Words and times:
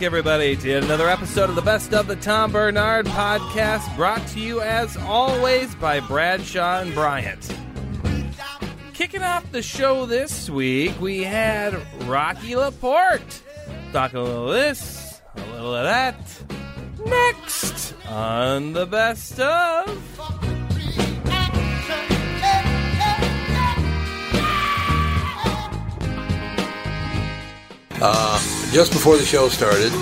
Back, 0.00 0.06
everybody, 0.06 0.56
to 0.56 0.76
another 0.78 1.10
episode 1.10 1.50
of 1.50 1.56
the 1.56 1.60
Best 1.60 1.92
of 1.92 2.06
the 2.06 2.16
Tom 2.16 2.52
Barnard 2.52 3.04
Podcast, 3.04 3.94
brought 3.96 4.26
to 4.28 4.40
you 4.40 4.62
as 4.62 4.96
always 4.96 5.74
by 5.74 6.00
Bradshaw 6.00 6.80
and 6.80 6.94
Bryant. 6.94 7.54
Kicking 8.94 9.22
off 9.22 9.52
the 9.52 9.60
show 9.60 10.06
this 10.06 10.48
week, 10.48 10.98
we 11.02 11.22
had 11.22 11.78
Rocky 12.04 12.56
Laporte. 12.56 13.42
Talking 13.92 14.20
a 14.20 14.22
little 14.22 14.48
of 14.48 14.54
this, 14.54 15.20
a 15.36 15.40
little 15.52 15.74
of 15.74 15.84
that. 15.84 16.16
Next 17.04 17.94
on 18.06 18.72
the 18.72 18.86
Best 18.86 19.38
of. 19.38 20.20
Uh, 28.02 28.59
Just 28.72 28.92
before 28.92 29.16
the 29.16 29.24
show 29.24 29.48
started, 29.48 29.92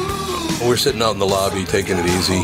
we're 0.67 0.77
sitting 0.77 1.01
out 1.01 1.13
in 1.13 1.19
the 1.19 1.27
lobby 1.27 1.65
taking 1.65 1.97
it 1.97 2.05
easy. 2.07 2.43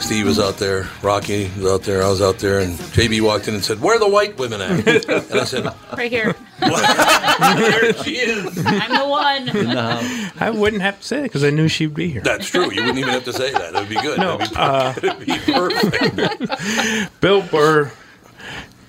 Steve 0.00 0.26
was 0.26 0.38
out 0.38 0.58
there, 0.58 0.88
Rocky 1.02 1.50
was 1.56 1.66
out 1.66 1.82
there, 1.82 2.02
I 2.02 2.08
was 2.08 2.20
out 2.20 2.38
there, 2.38 2.58
and 2.60 2.74
JB 2.76 3.20
walked 3.22 3.46
in 3.48 3.54
and 3.54 3.64
said, 3.64 3.80
Where 3.80 3.96
are 3.96 3.98
the 3.98 4.08
white 4.08 4.36
women 4.38 4.60
at? 4.60 4.86
And 5.08 5.40
I 5.40 5.44
said, 5.44 5.72
Right 5.96 6.10
here. 6.10 6.34
There 6.58 7.92
she 8.02 8.16
is. 8.16 8.58
I'm 8.66 8.94
the 8.94 9.06
one. 9.08 9.48
Um, 9.76 10.30
I 10.40 10.50
wouldn't 10.50 10.82
have 10.82 11.00
to 11.00 11.06
say 11.06 11.20
it 11.20 11.22
because 11.24 11.44
I 11.44 11.50
knew 11.50 11.68
she'd 11.68 11.94
be 11.94 12.08
here. 12.08 12.22
That's 12.22 12.48
true. 12.48 12.72
You 12.72 12.80
wouldn't 12.82 12.98
even 12.98 13.10
have 13.10 13.24
to 13.24 13.32
say 13.32 13.52
that. 13.52 13.74
It 13.74 13.78
would 13.78 13.88
be 13.88 13.96
good. 13.96 14.18
No, 14.18 14.38
That'd 14.38 14.50
be, 14.50 14.56
uh, 14.56 14.94
it'd 14.96 15.26
be 15.26 15.52
perfect. 15.52 17.20
Bill 17.20 17.42
Burr 17.42 17.92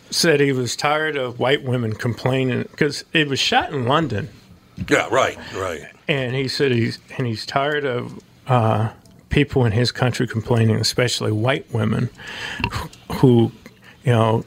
said 0.09 0.39
he 0.39 0.51
was 0.53 0.75
tired 0.75 1.17
of 1.17 1.39
white 1.39 1.63
women 1.63 1.93
complaining 1.93 2.63
because 2.63 3.03
it 3.13 3.27
was 3.27 3.39
shot 3.39 3.71
in 3.73 3.85
London, 3.85 4.29
Yeah, 4.89 5.07
right, 5.11 5.37
right. 5.55 5.81
and 6.07 6.35
he 6.35 6.47
said 6.47 6.71
he's 6.71 6.99
and 7.17 7.25
he's 7.27 7.45
tired 7.45 7.85
of 7.85 8.19
uh, 8.47 8.89
people 9.29 9.65
in 9.65 9.71
his 9.71 9.91
country 9.91 10.27
complaining, 10.27 10.75
especially 10.77 11.31
white 11.31 11.71
women, 11.73 12.09
who 13.13 13.51
you 14.03 14.11
know 14.11 14.45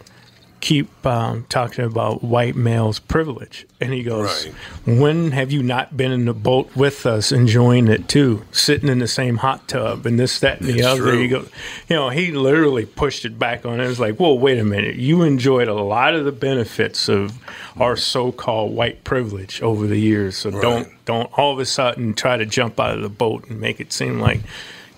keep 0.60 1.06
um, 1.06 1.46
talking 1.48 1.84
about 1.84 2.22
white 2.22 2.54
males' 2.54 2.98
privilege. 2.98 3.66
And 3.80 3.92
he 3.94 4.02
goes, 4.02 4.46
Right. 4.46 4.98
"When 4.98 5.30
have 5.32 5.50
you 5.50 5.62
not 5.62 5.96
been 5.96 6.12
in 6.12 6.26
the 6.26 6.34
boat 6.34 6.70
with 6.76 7.06
us, 7.06 7.32
enjoying 7.32 7.88
it 7.88 8.08
too, 8.08 8.42
sitting 8.52 8.88
in 8.88 8.98
the 8.98 9.08
same 9.08 9.38
hot 9.38 9.66
tub 9.68 10.04
and 10.04 10.20
this, 10.20 10.38
that, 10.40 10.60
and 10.60 10.68
the 10.68 10.78
It's 10.78 10.86
other?" 10.86 11.00
true. 11.12 11.18
He 11.22 11.28
goes, 11.28 11.48
"You 11.88 11.96
know, 11.96 12.10
he 12.10 12.30
literally 12.32 12.84
pushed 12.84 13.24
it 13.24 13.38
back 13.38 13.64
on 13.64 13.80
it. 13.80 13.84
It 13.84 13.88
was 13.88 14.00
like, 14.00 14.20
well, 14.20 14.38
wait 14.38 14.58
a 14.58 14.64
minute, 14.64 14.96
you 14.96 15.22
enjoyed 15.22 15.68
a 15.68 15.74
lot 15.74 16.14
of 16.14 16.24
the 16.26 16.32
benefits 16.32 17.08
of 17.08 17.38
our 17.78 17.96
so-called 17.96 18.74
white 18.74 19.02
privilege 19.04 19.62
over 19.62 19.86
the 19.86 19.98
years, 19.98 20.36
so 20.36 20.50
don't 20.50 20.88
don't 21.06 21.30
all 21.38 21.52
of 21.52 21.58
a 21.58 21.64
sudden 21.66 22.12
try 22.14 22.36
to 22.36 22.44
jump 22.44 22.78
out 22.78 22.94
of 22.96 23.02
the 23.02 23.08
boat 23.08 23.48
and 23.48 23.60
make 23.60 23.80
it 23.80 23.92
seem 23.92 24.20
like, 24.20 24.40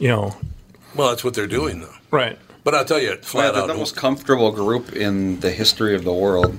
you 0.00 0.08
know, 0.08 0.34
Well, 0.96 1.08
that's 1.10 1.22
what 1.22 1.34
they're 1.34 1.46
doing, 1.46 1.80
though. 1.80 1.94
right." 2.10 2.38
But 2.64 2.74
I'll 2.74 2.84
tell 2.84 3.00
you, 3.00 3.10
Yeah, 3.10 3.16
flat 3.22 3.54
they're 3.54 3.62
out. 3.62 3.68
the 3.68 3.74
most 3.74 3.96
comfortable 3.96 4.52
group 4.52 4.92
in 4.92 5.40
the 5.40 5.50
history 5.50 5.94
of 5.94 6.04
the 6.04 6.12
world. 6.12 6.56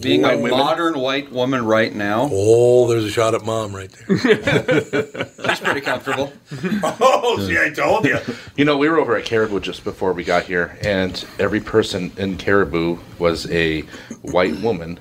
Being 0.00 0.22
White 0.22 0.34
a 0.34 0.38
women? 0.38 0.58
modern 0.58 0.98
white 0.98 1.30
woman 1.30 1.64
right 1.64 1.94
now, 1.94 2.28
Oh, 2.32 2.88
there's 2.88 3.04
a 3.04 3.10
shot 3.10 3.32
at 3.34 3.44
mom 3.44 3.74
right 3.74 3.88
there. 3.90 4.18
she's 4.18 5.60
pretty 5.60 5.82
comfortable. 5.82 6.32
oh, 6.82 7.38
see, 7.46 7.56
I 7.56 7.70
told 7.70 8.04
you. 8.04 8.18
You 8.56 8.64
know, 8.64 8.76
we 8.76 8.88
were 8.88 8.98
over 8.98 9.16
at 9.16 9.24
Caribou 9.24 9.60
just 9.60 9.84
before 9.84 10.12
we 10.12 10.24
got 10.24 10.44
here, 10.46 10.76
and 10.82 11.24
every 11.38 11.60
person 11.60 12.10
in 12.16 12.38
Caribou 12.38 12.98
was 13.20 13.48
a 13.52 13.82
white 14.22 14.56
woman 14.60 14.98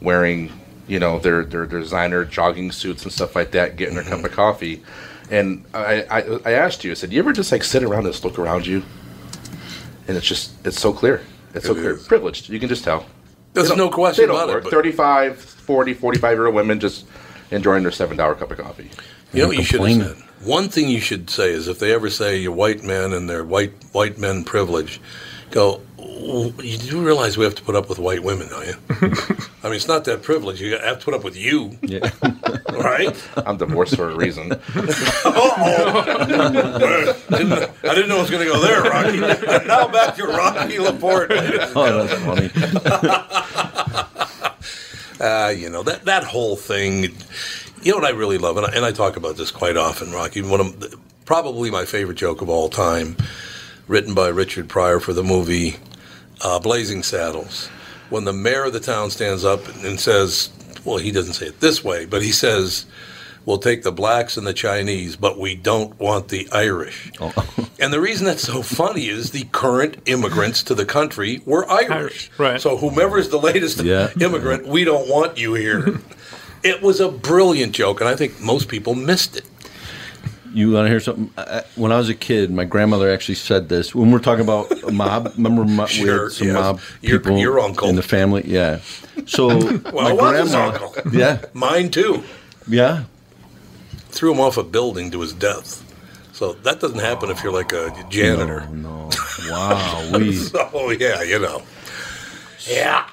wearing, 0.00 0.52
you 0.86 1.00
know, 1.00 1.18
their 1.18 1.44
their, 1.44 1.66
their 1.66 1.80
designer 1.80 2.24
jogging 2.24 2.70
suits 2.70 3.02
and 3.02 3.12
stuff 3.12 3.34
like 3.34 3.50
that, 3.50 3.74
getting 3.74 3.96
their 3.96 4.04
cup 4.04 4.20
of 4.20 4.26
mm-hmm. 4.26 4.34
coffee. 4.34 4.82
And 5.28 5.64
I, 5.74 6.02
I 6.02 6.20
I 6.44 6.52
asked 6.52 6.84
you, 6.84 6.92
I 6.92 6.94
said, 6.94 7.12
you 7.12 7.18
ever 7.18 7.32
just 7.32 7.50
like 7.50 7.64
sit 7.64 7.82
around 7.82 8.04
and 8.04 8.12
just 8.12 8.24
look 8.24 8.38
around 8.38 8.64
you? 8.64 8.84
And 10.08 10.16
it's 10.16 10.26
just 10.26 10.52
it's 10.66 10.80
so 10.80 10.92
clear. 10.92 11.22
It's 11.54 11.66
so 11.66 11.72
It 11.72 11.76
clear. 11.80 11.90
is. 11.96 12.06
Privileged. 12.06 12.48
You 12.48 12.58
can 12.60 12.68
just 12.68 12.84
tell. 12.84 13.06
There's 13.52 13.68
They 13.68 13.76
no 13.76 13.90
question 13.90 14.22
they 14.22 14.26
don't 14.26 14.36
about 14.36 14.50
it. 14.50 14.54
work. 14.54 14.62
but- 14.64 14.72
35, 14.72 15.38
40, 15.40 15.94
45 15.94 16.36
year 16.36 16.46
old 16.46 16.54
women 16.54 16.78
just 16.80 17.04
enjoying 17.50 17.82
their 17.82 17.92
$7 17.92 18.34
cup 18.38 18.50
of 18.50 18.58
coffee. 18.58 18.90
You 19.32 19.42
know 19.42 19.48
what 19.48 19.56
you 19.58 19.64
should 19.64 19.80
have 19.80 20.16
said? 20.16 20.16
One 20.42 20.68
thing 20.68 20.88
you 20.88 21.00
should 21.00 21.28
say 21.28 21.50
is 21.50 21.68
if 21.68 21.78
they 21.78 21.92
ever 21.92 22.08
say 22.10 22.36
you're 22.38 22.52
white 22.52 22.82
men 22.82 23.12
and 23.12 23.28
their 23.28 23.44
white 23.44 23.72
white 23.92 24.18
men 24.18 24.42
privilege, 24.44 25.00
go. 25.50 25.80
"Oh, 25.98 26.52
You 26.62 26.78
do 26.78 27.02
realize 27.04 27.36
we 27.38 27.44
have 27.44 27.54
to 27.56 27.62
put 27.62 27.74
up 27.74 27.88
with 27.88 27.98
white 27.98 28.22
women, 28.22 28.48
don't 28.48 28.66
you? 28.66 28.74
I 29.62 29.66
mean, 29.66 29.74
it's 29.74 29.88
not 29.88 30.04
that 30.04 30.22
privilege. 30.22 30.60
You 30.60 30.76
have 30.78 30.98
to 31.00 31.04
put 31.04 31.14
up 31.14 31.24
with 31.24 31.36
you, 31.36 31.76
Yeah. 31.82 32.10
right? 32.72 33.14
I'm 33.36 33.56
divorced 33.58 33.96
for 33.96 34.10
a 34.10 34.14
reason. 34.16 34.48
didn't, 34.74 34.74
I 37.84 37.94
didn't 37.94 38.08
know 38.08 38.16
it 38.16 38.20
was 38.22 38.30
going 38.30 38.46
to 38.46 38.50
go 38.52 38.60
there, 38.60 38.82
Rocky. 38.82 39.22
And 39.46 39.66
now 39.68 39.88
back 39.88 40.16
to 40.16 40.24
Rocky 40.26 40.78
Laporte. 40.78 41.30
Oh, 41.32 42.04
that's 42.06 42.22
funny. 42.24 42.50
Uh, 45.20 45.50
you 45.50 45.68
know 45.68 45.82
that 45.82 46.04
that 46.06 46.24
whole 46.24 46.56
thing. 46.56 47.02
You 47.82 47.92
know 47.92 47.98
what 47.98 48.06
I 48.06 48.10
really 48.16 48.38
love, 48.38 48.56
and 48.56 48.64
I, 48.66 48.70
and 48.72 48.84
I 48.84 48.92
talk 48.92 49.16
about 49.16 49.36
this 49.36 49.50
quite 49.50 49.76
often, 49.76 50.12
Rocky. 50.12 50.40
One 50.42 50.60
of 50.60 50.94
probably 51.26 51.70
my 51.70 51.84
favorite 51.84 52.16
joke 52.16 52.40
of 52.40 52.48
all 52.48 52.70
time, 52.70 53.16
written 53.90 54.14
by 54.14 54.28
Richard 54.28 54.68
Pryor 54.68 55.00
for 55.00 55.12
the 55.12 55.24
movie 55.24 55.74
uh, 56.42 56.60
Blazing 56.60 57.02
Saddles. 57.02 57.66
When 58.08 58.24
the 58.24 58.32
mayor 58.32 58.64
of 58.64 58.72
the 58.72 58.78
town 58.80 59.10
stands 59.10 59.44
up 59.44 59.66
and 59.84 59.98
says, 59.98 60.48
"Well, 60.84 60.98
he 60.98 61.10
doesn't 61.10 61.34
say 61.34 61.46
it 61.46 61.60
this 61.60 61.82
way, 61.84 62.06
but 62.06 62.22
he 62.22 62.30
says." 62.32 62.86
we'll 63.46 63.56
take 63.58 63.82
the 63.82 63.90
blacks 63.90 64.36
and 64.36 64.46
the 64.46 64.52
Chinese, 64.52 65.16
but 65.16 65.38
we 65.38 65.54
don't 65.54 65.98
want 65.98 66.28
the 66.28 66.46
Irish. 66.52 67.10
Oh. 67.20 67.32
And 67.80 67.90
the 67.90 68.00
reason 68.00 68.26
that's 68.26 68.42
so 68.42 68.60
funny 68.60 69.08
is 69.08 69.30
the 69.30 69.44
current 69.44 69.96
immigrants 70.04 70.62
to 70.64 70.74
the 70.74 70.84
country 70.84 71.40
were 71.46 71.68
Irish. 71.70 72.30
Right. 72.36 72.60
So 72.60 72.76
whomever 72.76 73.16
is 73.16 73.30
the 73.30 73.38
latest 73.38 73.80
Yeah. 73.80 74.10
immigrant, 74.20 74.66
we 74.68 74.84
don't 74.84 75.08
want 75.08 75.38
you 75.38 75.54
here. 75.54 75.98
it 76.62 76.82
was 76.82 77.00
a 77.00 77.08
brilliant 77.10 77.72
joke, 77.72 78.02
and 78.02 78.08
I 78.10 78.14
think 78.14 78.38
most 78.38 78.68
people 78.68 78.94
missed 78.94 79.34
it. 79.38 79.46
You 80.52 80.72
want 80.72 80.86
to 80.86 80.90
hear 80.90 81.00
something? 81.00 81.30
I- 81.38 81.62
When 81.76 81.92
I 81.92 81.96
was 81.96 82.08
a 82.08 82.14
kid, 82.14 82.50
my 82.50 82.64
grandmother 82.64 83.10
actually 83.10 83.36
said 83.36 83.68
this. 83.68 83.94
When 83.94 84.10
we're 84.10 84.18
talking 84.18 84.42
about 84.44 84.70
a 84.82 84.90
mob, 84.90 85.32
remember 85.36 85.64
mo- 85.64 85.86
we 85.92 86.08
had 86.08 86.32
some 86.32 86.46
yes. 86.48 86.54
mob 86.54 86.80
people 87.02 87.38
your 87.38 87.60
uncle. 87.60 87.88
in 87.88 87.96
the 87.96 88.02
family? 88.02 88.42
Yeah. 88.46 88.80
So 89.26 89.46
Well, 89.92 90.16
my 90.16 90.16
grandma, 90.16 90.68
uncle. 90.68 90.94
yeah, 91.12 91.40
Mine 91.52 91.90
too. 91.90 92.22
yeah. 92.68 93.04
Threw 94.10 94.32
him 94.32 94.40
off 94.40 94.56
a 94.56 94.64
building 94.64 95.10
to 95.12 95.20
his 95.20 95.32
death. 95.32 95.84
So 96.32 96.54
that 96.64 96.80
doesn't 96.80 96.98
happen 96.98 97.30
if 97.30 97.42
you're 97.44 97.52
like 97.52 97.72
a 97.72 97.90
janitor. 98.08 98.66
No, 98.72 99.08
no. 99.08 99.50
Wow, 99.50 100.02
So 100.32 100.90
yeah, 100.90 101.22
you 101.22 101.38
know. 101.38 101.62
Yeah. 102.66 103.04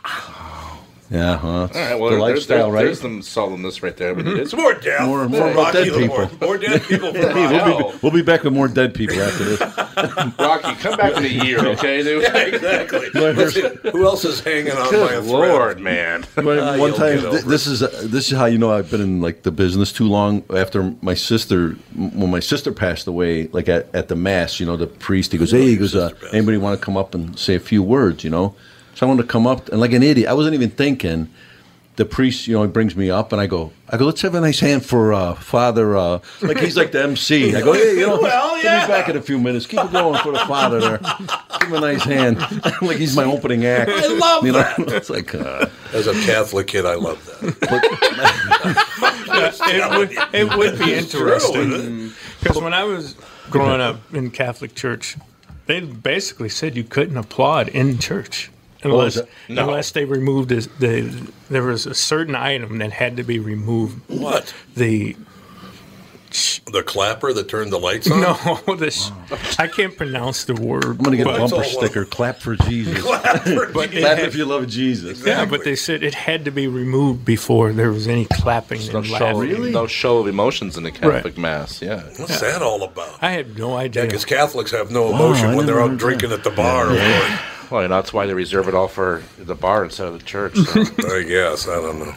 Yeah, 1.09 1.37
huh? 1.37 1.47
All 1.47 1.67
right, 1.67 1.95
well, 1.99 2.11
the 2.11 2.17
lifestyle, 2.17 2.71
there's, 2.71 2.73
right? 2.73 2.83
there's 2.85 3.01
some 3.01 3.21
solemnness 3.21 3.81
right 3.81 3.95
there. 3.95 4.13
We 4.13 4.23
need 4.23 4.37
It's 4.37 4.53
more 4.53 4.73
death. 4.73 5.05
More- 5.07 5.27
more 5.29 5.51
about 5.51 5.73
dead 5.73 5.85
people. 5.93 6.07
More, 6.07 6.29
more 6.41 6.57
dead 6.57 6.83
people. 6.83 7.13
For 7.13 7.19
Hey, 7.19 7.45
Rocky. 7.59 7.69
we'll, 7.83 7.91
be, 7.93 7.99
we'll 8.03 8.11
be 8.11 8.21
back 8.21 8.43
with 8.43 8.53
more 8.53 8.67
dead 8.67 8.93
people 8.93 9.19
after 9.21 9.43
this. 9.43 9.59
Rocky, 10.39 10.75
come 10.75 10.97
back 10.97 11.15
in 11.17 11.25
a 11.25 11.45
year, 11.45 11.65
okay. 11.69 12.01
Yeah, 12.21 12.37
exactly. 12.37 13.09
Let's 13.13 13.53
see, 13.53 13.67
Who 13.91 14.05
else 14.05 14.25
is 14.25 14.39
hanging 14.41 14.71
on 14.73 14.91
by 14.91 15.13
a 15.13 15.21
thread? 15.21 15.25
lord, 15.25 15.79
man. 15.79 16.23
One 16.35 16.59
Ah, 16.59 16.77
one 16.77 16.93
time, 16.93 17.19
th- 17.21 17.43
this 17.45 17.67
is 17.67 17.81
uh, 17.83 17.87
this 18.03 18.31
is 18.31 18.37
how 18.37 18.45
you 18.45 18.57
know 18.57 18.71
I've 18.71 18.89
been 18.91 19.01
in 19.01 19.21
like 19.21 19.43
the 19.43 19.51
business 19.51 19.91
too 19.93 20.07
long. 20.07 20.43
After 20.53 20.93
my 21.01 21.13
sister, 21.13 21.71
when 21.95 22.29
my 22.31 22.39
sister 22.39 22.71
passed 22.71 23.07
away, 23.07 23.47
like 23.47 23.69
at, 23.69 23.93
at 23.95 24.07
the 24.07 24.15
mass, 24.15 24.59
you 24.59 24.65
know, 24.65 24.75
the 24.77 24.87
priest 24.87 25.31
he 25.31 25.37
goes, 25.37 25.51
"Hey, 25.51 25.67
he 25.67 25.77
goes, 25.77 25.95
uh, 25.95 26.11
anybody 26.33 26.57
want 26.57 26.79
to 26.79 26.83
come 26.85 26.97
up 26.97 27.15
and 27.15 27.37
say 27.39 27.55
a 27.55 27.59
few 27.59 27.81
words?" 27.81 28.23
You 28.23 28.29
know, 28.29 28.55
so 28.97 29.05
I 29.05 29.09
wanted 29.09 29.21
to 29.21 29.27
come 29.27 29.45
up 29.45 29.69
and 29.69 29.79
like 29.79 29.93
an 29.93 30.01
idiot, 30.01 30.27
I 30.27 30.33
wasn't 30.33 30.55
even 30.55 30.71
thinking. 30.71 31.29
The 31.97 32.05
priest, 32.05 32.47
you 32.47 32.55
know, 32.55 32.63
he 32.63 32.67
brings 32.67 32.95
me 32.95 33.11
up 33.11 33.31
and 33.31 33.39
I 33.39 33.45
go, 33.45 33.71
I 33.89 33.97
go, 33.97 34.05
let's 34.05 34.21
have 34.21 34.33
a 34.33 34.41
nice 34.41 34.59
hand 34.59 34.83
for 34.85 35.13
uh, 35.13 35.35
Father. 35.35 35.95
Uh, 35.95 36.19
like 36.41 36.57
he's 36.59 36.75
like 36.75 36.91
the 36.91 37.03
MC. 37.03 37.55
I 37.55 37.61
go, 37.61 37.73
hey, 37.73 37.99
you 37.99 38.07
know, 38.07 38.19
Well, 38.19 38.55
give 38.55 38.65
yeah. 38.65 38.81
me 38.81 38.87
back 38.87 39.07
in 39.09 39.17
a 39.17 39.21
few 39.21 39.37
minutes. 39.39 39.67
Keep 39.67 39.83
it 39.85 39.91
going 39.91 40.19
for 40.21 40.31
the 40.31 40.39
Father 40.39 40.79
there. 40.79 40.97
Give 41.59 41.69
him 41.69 41.75
a 41.75 41.79
nice 41.79 42.03
hand. 42.03 42.39
like 42.81 42.97
he's 42.97 43.15
my 43.15 43.23
opening 43.23 43.65
act. 43.65 43.91
I 43.91 44.07
love 44.07 44.43
you 44.45 44.51
know, 44.51 44.59
that. 44.59 44.79
it's 44.79 45.09
like. 45.11 45.33
Uh, 45.35 45.67
As 45.93 46.07
a 46.07 46.13
Catholic 46.25 46.65
kid, 46.67 46.85
I 46.87 46.95
love 46.95 47.23
that. 47.25 47.55
it, 49.67 49.97
would, 49.97 50.11
it 50.33 50.57
would 50.57 50.79
be 50.79 50.93
interesting 50.93 52.11
because 52.39 52.59
when 52.61 52.73
I 52.73 52.83
was 52.83 53.15
growing 53.51 53.79
up 53.81 53.97
in 54.13 54.31
Catholic 54.31 54.73
church, 54.75 55.17
they 55.67 55.81
basically 55.81 56.49
said 56.49 56.75
you 56.75 56.83
couldn't 56.83 57.17
applaud 57.17 57.67
in 57.69 57.99
church 57.99 58.49
unless 58.83 59.19
No. 59.49 59.63
unless 59.65 59.91
they 59.91 60.05
removed 60.05 60.49
the, 60.49 60.67
the 60.79 61.31
there 61.49 61.63
was 61.63 61.85
a 61.85 61.95
certain 61.95 62.35
item 62.35 62.77
that 62.79 62.91
had 62.91 63.17
to 63.17 63.23
be 63.23 63.39
removed. 63.39 64.01
What? 64.09 64.53
The 64.75 65.15
The 66.71 66.83
clapper 66.83 67.31
that 67.31 67.47
turned 67.47 67.71
the 67.71 67.79
lights 67.79 68.11
on? 68.11 68.19
no, 68.67 68.75
this 68.75 69.11
I 69.57 69.67
can't 69.67 69.95
pronounce 69.95 70.43
the 70.43 70.53
word. 70.55 70.83
I'm 70.83 70.97
gonna 70.97 71.15
get 71.17 71.25
a 71.27 71.29
bumper 71.37 71.55
all- 71.55 71.63
sticker. 71.63 72.03
Clap 72.05 72.39
for 72.39 72.55
Jesus. 72.57 73.01
Clapper. 73.01 73.71
But 73.73 73.93
it 73.93 74.01
Clap 74.01 74.17
had- 74.17 74.27
if 74.27 74.35
you 74.35 74.43
love 74.45 74.67
Jesus. 74.67 75.25
Yeah, 75.25 75.45
but 75.45 75.63
they 75.63 75.75
said 75.77 76.03
it 76.03 76.13
had 76.13 76.43
to 76.45 76.51
be 76.51 76.67
removed 76.67 77.23
before 77.23 77.71
there 77.71 77.91
was 77.91 78.07
any 78.09 78.25
clapping 78.25 78.85
No 78.91 78.97
and 78.99 79.07
show, 79.07 79.31
laughing. 79.37 79.71
no 79.71 79.87
show 79.87 80.17
of 80.19 80.27
emotions 80.27 80.75
in 80.77 80.83
the 80.83 80.91
Catholic 80.91 81.37
Mass. 81.37 81.81
Yeah. 81.81 82.03
What's 82.17 82.41
that 82.41 82.61
all 82.61 82.83
about? 82.83 83.17
I 83.23 83.31
had 83.31 83.57
no 83.57 83.75
idea. 83.77 84.03
because 84.05 84.25
Catholics 84.25 84.71
have 84.71 84.91
no 84.91 85.09
emotion 85.13 85.47
I 85.51 85.55
when 85.55 85.65
they're 85.65 85.81
out 85.81 85.91
heard 85.91 85.99
drinking 85.99 86.33
at 86.33 86.43
the 86.43 86.51
bar. 86.51 86.91
of 86.91 86.97
Well, 87.69 87.81
you 87.81 87.87
know, 87.87 87.95
that's 87.95 88.13
why 88.13 88.25
they 88.25 88.33
reserve 88.33 88.67
it 88.67 88.73
all 88.73 88.87
for 88.87 89.23
the 89.37 89.55
bar 89.55 89.83
instead 89.83 90.07
of 90.07 90.17
the 90.17 90.25
church. 90.25 90.55
So. 90.55 90.81
I 91.17 91.23
guess. 91.23 91.67
I 91.67 91.81
don't 91.81 91.99
know. 91.99 92.13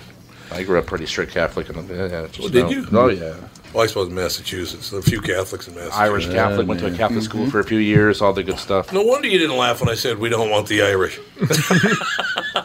I 0.52 0.62
grew 0.62 0.78
up 0.78 0.86
pretty 0.86 1.06
strict 1.06 1.32
Catholic. 1.32 1.68
And, 1.68 1.88
yeah, 1.88 2.06
yeah, 2.06 2.26
just 2.26 2.40
Well, 2.40 2.48
did 2.48 2.64
know- 2.64 2.70
you? 2.70 2.86
Oh, 2.92 3.08
yeah. 3.08 3.34
Well, 3.72 3.84
I 3.84 3.86
suppose 3.86 4.08
in 4.08 4.16
Massachusetts. 4.16 4.90
There 4.90 4.98
are 4.98 5.00
a 5.00 5.04
few 5.04 5.20
Catholics 5.20 5.68
in 5.68 5.74
Massachusetts. 5.74 6.00
Irish 6.00 6.26
Catholic, 6.26 6.66
went 6.66 6.80
to 6.80 6.86
a 6.86 6.96
Catholic 6.96 7.22
school 7.22 7.42
mm-hmm. 7.42 7.50
for 7.50 7.60
a 7.60 7.64
few 7.64 7.78
years, 7.78 8.20
all 8.20 8.32
the 8.32 8.42
good 8.42 8.58
stuff. 8.58 8.92
No 8.92 9.02
wonder 9.02 9.28
you 9.28 9.38
didn't 9.38 9.56
laugh 9.56 9.80
when 9.80 9.88
I 9.88 9.94
said 9.94 10.18
we 10.18 10.28
don't 10.28 10.50
want 10.50 10.66
the 10.66 10.82
Irish. 10.82 11.20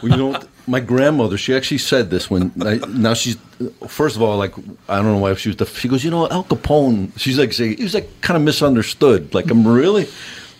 Well, 0.02 0.10
you 0.10 0.16
know, 0.16 0.40
my 0.66 0.80
grandmother, 0.80 1.38
she 1.38 1.54
actually 1.54 1.78
said 1.78 2.10
this 2.10 2.28
when 2.28 2.52
I, 2.60 2.80
now 2.88 3.14
she's 3.14 3.36
first 3.86 4.16
of 4.16 4.22
all 4.22 4.36
like 4.36 4.52
I 4.88 4.96
don't 4.96 5.06
know 5.06 5.18
why 5.18 5.34
she 5.34 5.50
was. 5.50 5.56
The, 5.56 5.66
she 5.66 5.88
goes, 5.88 6.04
you 6.04 6.10
know, 6.10 6.28
Al 6.28 6.44
Capone. 6.44 7.16
She's 7.18 7.38
like 7.38 7.52
saying 7.52 7.76
he 7.76 7.84
was 7.84 7.94
like 7.94 8.20
kind 8.20 8.36
of 8.36 8.42
misunderstood. 8.42 9.32
Like 9.32 9.50
I'm 9.50 9.66
really. 9.66 10.08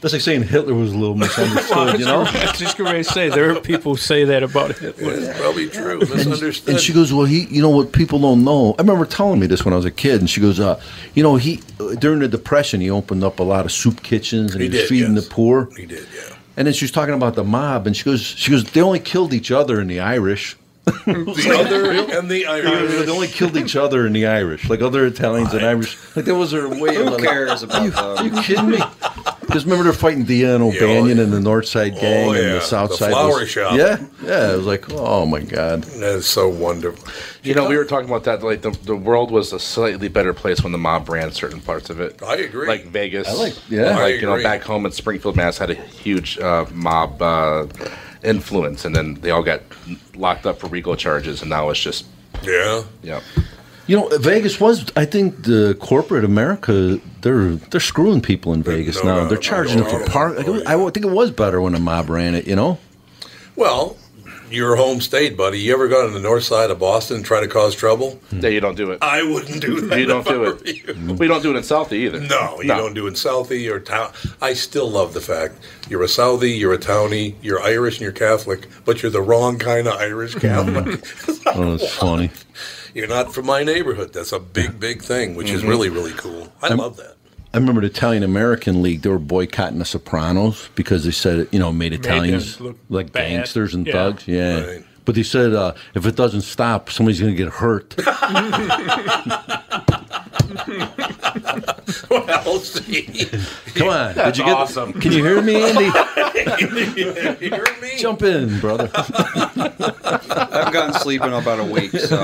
That's 0.07 0.13
like 0.13 0.23
saying 0.23 0.45
Hitler 0.45 0.73
was 0.73 0.93
a 0.93 0.97
little 0.97 1.17
misunderstood. 1.27 1.99
you 1.99 2.05
know. 2.05 2.21
I 2.21 2.47
was 2.47 2.59
just 2.61 2.79
going 2.79 2.95
to 2.95 3.03
say 3.03 3.29
there 3.29 3.51
are 3.51 3.61
people 3.61 3.95
who 3.95 3.97
say 3.99 4.23
that 4.23 4.45
about 4.45 4.79
Hitler. 4.79 5.15
It's 5.15 5.37
probably 5.41 5.69
true. 5.69 5.99
Misunderstood. 5.99 6.75
And 6.75 6.81
she 6.81 6.93
goes, 6.93 7.13
"Well, 7.13 7.27
he, 7.27 7.47
you 7.47 7.61
know 7.61 7.71
what 7.71 7.91
people 7.91 8.21
don't 8.21 8.45
know." 8.45 8.77
I 8.79 8.83
remember 8.83 9.05
telling 9.05 9.41
me 9.41 9.49
this 9.49 9.65
when 9.65 9.75
I 9.75 9.77
was 9.77 9.85
a 9.85 9.91
kid, 9.91 10.21
and 10.21 10.31
she 10.31 10.41
goes, 10.41 10.61
uh, 10.61 10.81
"You 11.15 11.25
know, 11.25 11.35
he 11.35 11.57
during 11.99 12.21
the 12.21 12.29
depression, 12.29 12.81
he 12.81 12.89
opened 12.89 13.25
up 13.25 13.41
a 13.41 13.43
lot 13.43 13.65
of 13.65 13.73
soup 13.73 14.05
kitchens, 14.05 14.53
and 14.55 14.63
He 14.63 14.69
he, 14.69 14.73
was 14.75 14.83
did, 14.83 14.89
feeding 14.89 15.15
yes. 15.17 15.25
the 15.25 15.31
poor." 15.35 15.69
he 15.77 15.87
did, 15.87 16.07
yeah. 16.15 16.37
And 16.57 16.69
then 16.69 16.73
she 16.73 16.85
was 16.85 16.93
talking 16.93 17.15
about 17.15 17.35
the 17.35 17.43
mob, 17.43 17.89
and 17.89 17.97
she 17.97 18.05
goes, 18.05 18.21
"She 18.23 18.53
goes, 18.53 18.63
they 18.63 18.81
only 18.83 19.01
killed 19.01 19.35
each 19.35 19.51
other 19.51 19.81
in 19.81 19.89
the 19.89 19.99
Irish." 19.99 20.57
The 21.05 21.53
other 21.67 21.91
and 22.17 22.31
the 22.31 22.47
Irish. 22.47 22.65
They 22.93 22.97
Irish. 22.99 23.09
only 23.09 23.27
killed 23.27 23.57
each 23.57 23.75
other 23.75 24.07
in 24.07 24.13
the 24.13 24.27
Irish, 24.27 24.71
like 24.71 24.83
other 24.83 25.05
Italians 25.07 25.53
and 25.53 25.67
Irish. 25.67 25.99
Like 26.15 26.27
that 26.27 26.35
was 26.37 26.53
their 26.53 26.69
way. 26.69 26.95
of 26.95 27.07
Who 27.07 27.11
like, 27.11 27.25
cares 27.25 27.65
about 27.65 27.93
Are 27.97 28.23
you 28.25 28.31
them? 28.31 28.43
kidding 28.45 28.71
me? 28.71 28.79
Because 29.57 29.65
remember 29.65 29.85
they're 29.85 29.99
fighting 29.99 30.25
Dion 30.25 30.61
O'Banion 30.61 31.17
yeah. 31.17 31.23
and 31.25 31.33
the 31.33 31.41
North 31.41 31.67
Side 31.67 31.95
Gang 31.99 32.29
Oh, 32.29 32.33
and 32.33 32.57
the 32.57 32.61
South 32.61 32.91
The 32.91 32.97
Side. 32.99 33.11
flower 33.13 33.41
was- 33.41 33.49
shop. 33.49 33.73
Yeah, 33.75 34.05
yeah. 34.23 34.53
It 34.53 34.57
was 34.59 34.67
like, 34.67 34.93
oh 34.93 35.25
my 35.25 35.41
god. 35.41 35.85
That 35.85 36.17
is 36.17 36.27
so 36.27 36.47
wonderful. 36.47 37.09
You 37.43 37.55
know, 37.55 37.67
we 37.67 37.79
were 37.79 37.87
talking 37.87 38.07
about 38.07 38.25
that. 38.25 38.43
Like 38.43 38.61
the, 38.61 38.73
the 38.85 38.95
world 38.95 39.31
was 39.31 39.55
a 39.55 39.59
slightly 39.59 40.09
better 40.09 40.35
place 40.35 40.63
when 40.63 40.73
the 40.73 40.79
mob 40.79 41.09
ran 41.09 41.33
certain 41.33 41.63
parts 41.63 41.89
of 41.89 42.01
it. 42.01 42.23
I 42.23 42.35
agree. 42.37 42.69
Like 42.69 42.85
Vegas, 42.89 43.27
I 43.29 43.33
like- 43.33 43.71
yeah. 43.71 43.97
I 43.99 44.03
like 44.03 44.21
you 44.21 44.27
know, 44.27 44.43
back 44.43 44.61
home 44.63 44.85
in 44.85 44.93
Springfield, 44.93 45.37
Mass, 45.37 45.57
had 45.57 45.71
a 45.71 45.75
huge 45.75 46.39
uh, 46.39 46.67
mob 46.71 47.23
uh, 47.23 47.67
influence, 48.23 48.85
and 48.85 48.95
then 48.95 49.15
they 49.15 49.31
all 49.31 49.43
got 49.43 49.63
locked 50.15 50.45
up 50.45 50.59
for 50.59 50.67
RICO 50.67 50.97
charges, 50.97 51.41
and 51.41 51.49
now 51.49 51.71
it's 51.71 51.81
just 51.81 52.05
yeah. 52.43 52.83
yeah. 53.03 53.21
You 53.87 53.97
know, 53.97 54.09
Vegas 54.19 54.59
was. 54.61 54.91
I 54.97 55.05
think 55.05 55.45
the 55.45 55.77
corporate 55.81 56.25
America 56.25 57.01
they're 57.23 57.51
they're 57.57 57.81
screwing 57.81 58.21
people 58.21 58.53
in 58.53 58.63
Vegas 58.63 58.97
no 59.03 59.05
now. 59.05 59.21
doubt. 59.21 59.29
They're 59.29 59.39
charging 59.39 59.79
No 59.79 59.85
them 59.85 59.93
for 59.93 59.99
doubt. 60.01 60.09
park. 60.11 60.35
Oh, 60.47 60.55
yeah. 60.59 60.75
I 60.87 60.91
think 60.91 61.07
it 61.07 61.11
was 61.13 61.31
better 61.31 61.61
when 61.61 61.73
the 61.73 61.79
mob 61.79 62.11
ran 62.11 62.35
it. 62.35 62.47
You 62.49 62.57
know. 62.57 62.79
Well, 63.55 63.97
your 64.51 64.77
home 64.77 65.01
state, 65.01 65.37
buddy. 65.37 65.59
You 65.61 65.73
ever 65.73 65.87
go 65.89 66.07
to 66.07 66.13
the 66.13 66.21
north 66.21 66.43
side 66.45 66.71
of 66.71 66.79
Boston 66.81 67.19
and 67.19 67.25
try 67.25 67.41
to 67.41 67.49
cause 67.49 67.75
trouble? 67.77 68.13
Hmm. 68.31 68.41
Yeah, 68.41 68.49
you 68.51 68.61
don't 68.61 68.75
do 68.77 68.91
it. 68.91 68.99
I 69.03 69.23
wouldn't 69.23 69.61
do 69.61 69.81
that. 69.83 69.99
You 69.99 70.07
don't 70.07 70.27
do 70.27 70.45
it. 70.45 70.67
you. 70.87 71.15
We 71.15 71.27
don't 71.29 71.43
do 71.43 71.53
it 71.53 71.57
in 71.57 71.63
Southie 71.63 71.93
either. 71.93 72.21
No, 72.21 72.61
you 72.61 72.69
don't 72.69 72.95
do 72.95 73.07
it 73.07 73.11
in 73.11 73.15
Southie 73.15 73.71
or 73.71 73.79
town. 73.81 74.13
I 74.43 74.53
still 74.55 74.91
love 74.91 75.15
the 75.15 75.21
fact 75.21 75.55
you're 75.89 76.03
a 76.03 76.07
Southie, 76.07 76.59
you're 76.59 76.75
a 76.75 76.79
Townie, 76.79 77.35
you're 77.41 77.63
Irish 77.63 77.95
and 77.97 78.03
you're 78.03 78.13
Catholic, 78.13 78.67
but 78.85 79.03
you're 79.03 79.13
the 79.13 79.23
wrong 79.23 79.59
kind 79.59 79.87
of 79.87 79.95
Irish 79.95 80.35
Catholic. 80.35 81.07
Hmm. 81.07 81.33
Oh, 81.55 81.77
that's 81.77 81.95
funny. 81.95 82.31
you're 82.97 83.07
not 83.09 83.33
from 83.35 83.47
my 83.47 83.63
neighborhood. 83.63 84.13
That's 84.13 84.33
a 84.33 84.41
big, 84.41 84.81
big 84.81 85.03
thing, 85.03 85.35
which 85.35 85.51
is 85.51 85.63
Mhm. 85.63 85.69
really, 85.69 85.89
really 85.91 86.13
cool. 86.13 86.51
I 86.63 86.69
I'm- 86.69 86.79
love 86.79 86.97
that. 86.97 87.17
I 87.55 87.59
remember 87.59 87.81
the 87.83 87.87
Italian 87.87 88.23
American 88.23 88.83
League. 88.83 89.03
They 89.03 89.09
were 89.11 89.19
boycotting 89.19 89.79
the 89.79 89.85
Sopranos 89.85 90.69
because 90.75 91.05
they 91.05 91.11
said 91.11 91.47
you 91.53 91.59
know, 91.59 91.73
made 91.73 91.93
Italians 91.93 92.57
them 92.57 92.67
look 92.67 92.79
like 92.91 93.13
bad. 93.13 93.29
gangsters 93.31 93.75
and 93.75 93.87
Yeah. 93.87 93.93
thugs. 93.93 94.23
Yeah. 94.27 94.61
Right. 94.65 94.85
But 95.05 95.15
they 95.15 95.23
said 95.23 95.55
uh, 95.55 95.73
if 95.95 96.05
it 96.07 96.17
doesn't 96.17 96.43
stop, 96.43 96.91
somebody's 96.91 97.21
going 97.21 97.35
to 97.35 97.37
get 97.37 97.53
hurt. 97.53 97.95
well, 102.11 102.59
see. 102.61 103.03
Come 103.75 103.89
on, 103.89 104.15
That's 104.15 104.37
did 104.37 104.39
you 104.39 104.45
get? 104.45 104.57
awesome. 104.57 104.93
Can 104.95 105.13
you 105.13 105.25
hear 105.25 105.43
me, 105.43 105.57
Andy? 105.63 105.85
you 107.45 107.51
hear 107.51 107.65
me? 107.83 107.97
Jump 107.99 108.23
in, 108.23 108.59
brother. 108.61 108.91
I've 108.95 110.73
gotten 110.73 110.95
sleep 110.95 111.23
in 111.23 111.33
about 111.33 111.61
a 111.61 111.65
week, 111.65 111.93
so 111.93 112.17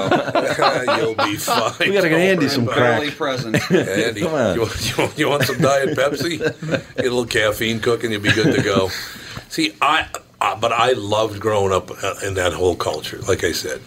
You'll 0.99 1.15
be 1.15 1.37
fine. 1.37 1.73
We 1.81 1.93
gotta 1.95 2.09
get 2.09 2.21
Andy 2.21 2.49
some 2.49 2.65
about 2.65 2.77
crack. 2.77 2.99
barely 2.99 3.11
present. 3.13 3.57
it. 3.71 3.89
Andy, 4.07 4.21
Come 4.23 4.35
on. 4.35 4.59
want, 4.61 4.91
you, 4.91 4.97
want, 5.05 5.19
you 5.19 5.29
want 5.29 5.43
some 5.45 5.59
Diet 5.59 5.97
Pepsi? 5.97 6.39
Get 6.39 6.99
a 6.99 7.03
little 7.03 7.27
caffeine 7.27 7.81
cooking, 7.81 8.13
you'll 8.13 8.23
be 8.23 8.33
good 8.33 8.55
to 8.55 8.63
go. 8.63 8.89
See, 9.49 9.75
I, 9.83 10.07
uh, 10.41 10.57
but 10.59 10.73
I 10.73 10.93
loved 10.93 11.41
growing 11.41 11.73
up 11.73 11.91
uh, 12.03 12.15
in 12.25 12.35
that 12.35 12.53
whole 12.53 12.75
culture. 12.77 13.19
Like 13.29 13.45
I 13.45 13.53
said, 13.53 13.81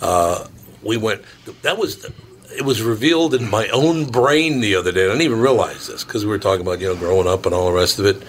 uh, 0.00 0.46
we 0.82 0.96
went. 0.96 1.22
That 1.62 1.78
was. 1.78 2.06
It 2.56 2.62
was 2.64 2.82
revealed 2.82 3.34
in 3.34 3.48
my 3.50 3.68
own 3.68 4.06
brain 4.06 4.60
the 4.60 4.74
other 4.76 4.92
day. 4.92 5.04
I 5.04 5.08
didn't 5.08 5.22
even 5.22 5.40
realize 5.40 5.86
this 5.86 6.04
because 6.04 6.24
we 6.24 6.30
were 6.30 6.38
talking 6.38 6.64
about 6.66 6.80
you 6.80 6.88
know 6.88 6.96
growing 6.96 7.26
up 7.28 7.46
and 7.46 7.54
all 7.54 7.66
the 7.66 7.72
rest 7.76 7.98
of 7.98 8.06
it. 8.06 8.22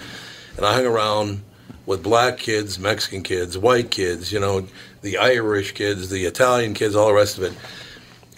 And 0.56 0.64
I 0.64 0.74
hung 0.74 0.86
around 0.86 1.42
with 1.86 2.02
black 2.02 2.38
kids, 2.38 2.78
Mexican 2.78 3.22
kids, 3.22 3.58
white 3.58 3.90
kids, 3.90 4.32
you 4.32 4.40
know, 4.40 4.66
the 5.02 5.18
Irish 5.18 5.72
kids, 5.72 6.08
the 6.10 6.24
Italian 6.24 6.72
kids, 6.74 6.94
all 6.96 7.08
the 7.08 7.14
rest 7.14 7.36
of 7.38 7.44
it. 7.44 7.52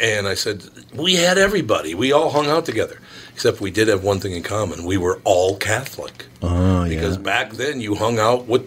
And 0.01 0.27
I 0.27 0.35
said, 0.35 0.63
we 0.93 1.15
had 1.15 1.39
everybody. 1.39 1.95
We 1.95 2.13
all 2.13 2.31
hung 2.31 2.49
out 2.49 2.65
together. 2.67 2.99
Except 3.33 3.61
we 3.61 3.71
did 3.71 3.89
have 3.89 4.03
one 4.03 4.19
thing 4.19 4.33
in 4.33 4.43
common. 4.43 4.85
We 4.85 4.97
were 4.97 5.21
all 5.25 5.57
Catholic. 5.57 6.25
Oh, 6.43 6.89
because 6.89 7.17
yeah. 7.17 7.23
back 7.23 7.53
then 7.53 7.81
you 7.81 7.95
hung 7.95 8.19
out 8.19 8.47
with 8.47 8.67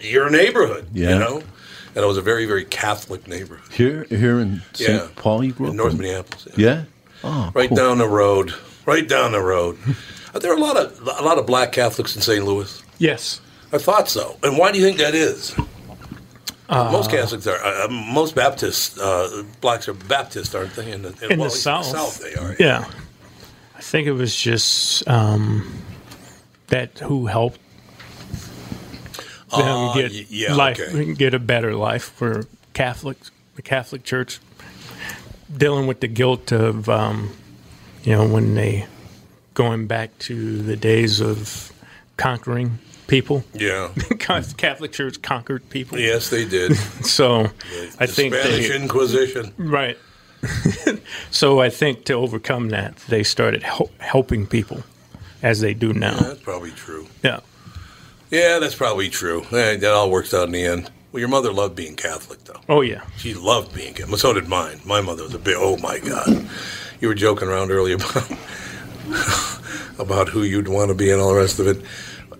your 0.00 0.30
neighborhood, 0.30 0.86
Yeah. 0.92 1.10
you 1.14 1.18
know? 1.18 1.42
And 1.94 2.02
it 2.02 2.06
was 2.06 2.16
a 2.16 2.22
very, 2.22 2.46
very 2.46 2.64
Catholic 2.64 3.26
neighborhood. 3.28 3.70
Here, 3.72 4.04
here 4.04 4.38
in 4.40 4.62
St. 4.72 4.90
Yeah. 4.90 5.08
Paul, 5.16 5.44
you 5.44 5.52
grew 5.52 5.66
up 5.66 5.70
In 5.72 5.76
North 5.76 5.92
in? 5.92 5.98
Minneapolis. 5.98 6.48
Yeah. 6.56 6.84
Oh, 7.22 7.50
Right 7.54 7.68
cool. 7.68 7.76
down 7.76 7.98
the 7.98 8.08
road. 8.08 8.54
Right 8.86 9.06
down 9.06 9.32
the 9.32 9.40
road. 9.42 9.76
Are 10.34 10.40
there 10.40 10.54
a 10.54 10.58
lot 10.58 10.76
of 10.78 10.98
a 11.00 11.22
lot 11.22 11.38
of 11.38 11.46
black 11.46 11.72
Catholics 11.72 12.16
in 12.16 12.22
St. 12.22 12.44
Louis? 12.44 12.82
Yes. 12.98 13.40
I 13.72 13.78
thought 13.78 14.08
so. 14.08 14.38
And 14.42 14.56
why 14.56 14.72
do 14.72 14.78
you 14.78 14.84
think 14.84 14.96
that 14.98 15.14
is? 15.14 15.54
Uh, 16.68 16.90
most 16.90 17.10
Catholics 17.10 17.46
are. 17.46 17.62
Uh, 17.62 17.88
most 17.88 18.34
Baptists, 18.34 18.98
uh, 18.98 19.42
blacks 19.60 19.88
are 19.88 19.92
Baptist, 19.94 20.54
aren't 20.54 20.74
they? 20.74 20.90
In 20.90 21.02
the, 21.02 21.08
in 21.30 21.38
well, 21.38 21.48
the 21.50 21.54
at 21.54 21.60
south. 21.60 21.92
least 21.92 21.96
South 21.96 22.18
they 22.22 22.34
are. 22.34 22.56
Yeah, 22.58 22.86
I 23.76 23.80
think 23.82 24.06
it 24.06 24.12
was 24.12 24.34
just 24.34 25.06
um, 25.06 25.70
that 26.68 26.98
who 27.00 27.26
helped 27.26 27.60
them 29.52 29.66
Ah, 29.66 29.94
get 29.94 30.12
yeah, 30.30 30.54
life, 30.54 30.80
okay. 30.80 31.14
get 31.14 31.34
a 31.34 31.38
better 31.38 31.74
life 31.74 32.04
for 32.16 32.46
Catholics, 32.74 33.30
the 33.56 33.62
Catholic 33.62 34.02
Church, 34.04 34.38
dealing 35.56 35.86
with 35.86 36.00
the 36.00 36.08
guilt 36.08 36.52
of 36.52 36.88
um, 36.88 37.30
you 38.04 38.12
know 38.12 38.26
when 38.26 38.54
they 38.54 38.86
going 39.54 39.86
back 39.86 40.16
to 40.18 40.62
the 40.62 40.76
days 40.76 41.20
of 41.20 41.72
conquering 42.16 42.78
people. 43.06 43.44
Yeah. 43.52 43.90
Catholic 44.18 44.92
Church 44.92 45.20
conquered 45.20 45.68
people. 45.68 45.98
Yes, 45.98 46.30
they 46.30 46.44
did. 46.46 46.76
So 47.04 47.50
I 47.98 48.06
The 48.06 48.12
think 48.12 48.34
Spanish 48.34 48.68
they, 48.68 48.76
Inquisition. 48.76 49.52
Right. 49.58 49.98
so 51.30 51.60
I 51.60 51.68
think 51.68 52.04
to 52.06 52.14
overcome 52.14 52.70
that, 52.70 52.96
they 53.08 53.22
started 53.22 53.62
hel- 53.62 53.90
helping 53.98 54.46
people 54.46 54.82
as 55.42 55.60
they 55.60 55.74
do 55.74 55.92
now. 55.92 56.14
Yeah, 56.14 56.22
that's 56.28 56.40
probably 56.40 56.70
true. 56.70 57.06
Yeah. 57.22 57.40
Yeah, 58.32 58.58
that's 58.58 58.74
probably 58.74 59.08
true. 59.10 59.42
Eh, 59.52 59.76
that 59.76 59.92
all 59.92 60.10
works 60.10 60.32
out 60.34 60.46
in 60.46 60.52
the 60.52 60.64
end. 60.64 60.90
Well, 61.12 61.20
your 61.20 61.28
mother 61.28 61.52
loved 61.52 61.76
being 61.76 61.94
Catholic, 61.94 62.42
though. 62.44 62.60
Oh 62.68 62.80
yeah. 62.80 63.02
She 63.18 63.34
loved 63.34 63.74
being 63.74 63.92
Catholic. 63.94 64.18
So 64.18 64.32
did 64.32 64.48
mine. 64.48 64.80
My 64.84 65.00
mother 65.02 65.22
was 65.22 65.34
a 65.34 65.38
bit. 65.38 65.56
Oh 65.58 65.76
my 65.76 65.98
God! 66.00 66.48
You 67.00 67.08
were 67.08 67.14
joking 67.14 67.48
around 67.48 67.70
earlier 67.70 67.96
about 67.96 68.30
about 69.98 70.28
who 70.30 70.42
you'd 70.42 70.68
want 70.68 70.88
to 70.88 70.94
be 70.94 71.10
and 71.10 71.20
all 71.20 71.32
the 71.34 71.38
rest 71.38 71.58
of 71.60 71.66
it. 71.66 71.82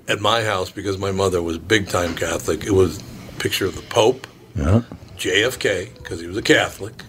At 0.09 0.21
my 0.21 0.43
house, 0.43 0.71
because 0.71 0.97
my 0.99 1.13
mother 1.13 1.43
was 1.43 1.59
big 1.59 1.89
time 1.89 2.15
Catholic, 2.15 2.65
it 2.65 2.73
was 2.73 2.99
a 2.99 3.03
picture 3.39 3.67
of 3.67 3.77
the 3.77 3.83
Pope, 3.83 4.27
Yeah. 4.57 4.83
JFK, 5.17 5.95
because 5.99 6.21
he 6.21 6.27
was 6.27 6.37
a 6.37 6.43
Catholic, 6.43 7.05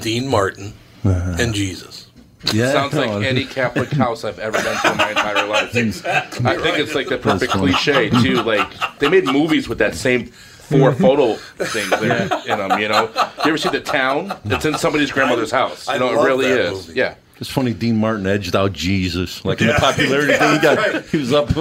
Dean 0.00 0.26
Martin, 0.26 0.72
Uh-huh. 1.04 1.36
and 1.38 1.54
Jesus. 1.54 2.05
Yeah. 2.52 2.72
Sounds 2.72 2.94
like 2.94 3.10
no, 3.10 3.20
any 3.20 3.44
Catholic 3.44 3.90
house 3.90 4.24
I've 4.24 4.38
ever 4.38 4.60
been 4.62 4.76
to 4.76 4.90
in 4.92 4.96
my 4.98 5.10
entire 5.10 5.46
life. 5.46 5.74
exactly 5.74 6.46
I 6.46 6.56
think 6.56 6.78
it's 6.78 6.94
like 6.94 7.08
the 7.08 7.18
perfect 7.18 7.52
cliche 7.52 8.10
too. 8.10 8.42
Like 8.42 8.68
they 8.98 9.08
made 9.08 9.24
movies 9.24 9.68
with 9.68 9.78
that 9.78 9.94
same 9.94 10.26
four 10.26 10.92
photo 11.04 11.34
things 11.34 11.90
there 11.90 12.22
in 12.46 12.58
them. 12.58 12.78
You 12.80 12.88
know, 12.88 13.10
you 13.44 13.48
ever 13.50 13.58
see 13.58 13.68
the 13.68 13.80
town? 13.80 14.36
It's 14.44 14.64
in 14.64 14.76
somebody's 14.78 15.10
grandmother's 15.12 15.50
house. 15.50 15.88
I 15.88 15.94
You 15.94 16.00
know, 16.00 16.20
it 16.20 16.24
really 16.24 16.46
is. 16.46 16.88
movie. 16.88 16.98
Yeah. 17.00 17.14
It's 17.38 17.50
funny. 17.50 17.74
Dean 17.74 17.96
Martin 17.98 18.26
edged 18.26 18.56
out 18.56 18.72
Jesus, 18.72 19.44
like 19.44 19.60
in 19.60 19.66
the 19.66 19.74
popularity 19.74 20.32
Yeah, 20.32 20.38
thing. 20.38 20.54
He 20.54 20.58
got. 20.62 20.78
right. 20.78 21.04
He 21.06 21.18
was 21.18 21.32
up. 21.34 21.48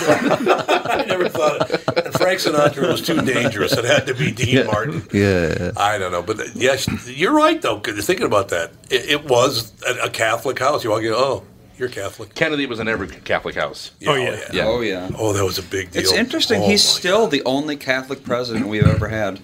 I 0.00 1.04
never 1.06 1.28
thought 1.28 1.70
it. 1.70 1.82
And 2.06 2.14
Frank 2.14 2.40
Sinatra 2.40 2.88
was 2.90 3.02
too 3.02 3.20
dangerous. 3.20 3.72
It 3.72 3.84
had 3.84 4.06
to 4.06 4.14
be 4.14 4.30
Dean 4.32 4.48
yeah. 4.56 4.62
Martin. 4.64 5.02
Yeah. 5.12 5.72
I 5.76 5.98
don't 5.98 6.12
know, 6.12 6.22
but 6.22 6.54
yes, 6.56 6.88
you're 7.08 7.34
right 7.34 7.60
though. 7.60 7.78
'cause 7.78 8.06
thinking 8.06 8.26
about 8.26 8.48
that, 8.48 8.72
it, 8.90 9.10
it 9.10 9.24
was 9.26 9.72
a, 9.86 10.04
a 10.06 10.10
Catholic 10.10 10.58
house. 10.58 10.82
You 10.82 10.90
walk 10.90 11.02
in, 11.02 11.12
oh, 11.14 11.44
you're 11.76 11.88
Catholic. 11.90 12.34
Kennedy 12.34 12.64
was 12.66 12.80
in 12.80 12.88
every 12.88 13.08
Catholic 13.08 13.54
house. 13.54 13.90
Yeah, 14.00 14.10
Oh, 14.10 14.14
yeah. 14.14 14.40
Yeah. 14.52 14.64
Oh 14.66 14.80
yeah. 14.80 15.10
Oh, 15.18 15.32
that 15.34 15.44
was 15.44 15.58
a 15.58 15.62
big 15.62 15.90
deal. 15.90 16.00
It's 16.02 16.12
interesting. 16.12 16.62
Oh, 16.62 16.66
He's 16.66 16.84
my 16.86 16.98
still 17.00 17.26
the 17.28 17.42
only 17.44 17.76
Catholic 17.76 18.24
president 18.24 18.66
we've 18.66 18.86
ever 18.86 19.08
had, 19.08 19.40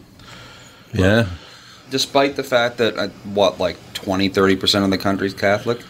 Yeah. 0.94 1.26
despite 1.90 2.36
the 2.36 2.42
fact 2.42 2.78
that 2.78 2.96
uh, 2.96 3.08
what, 3.24 3.60
like 3.60 3.76
20, 4.04 4.28
30 4.28 4.56
percent 4.56 4.84
of 4.84 4.90
the 4.90 4.98
country's 4.98 5.34
Catholic. 5.34 5.80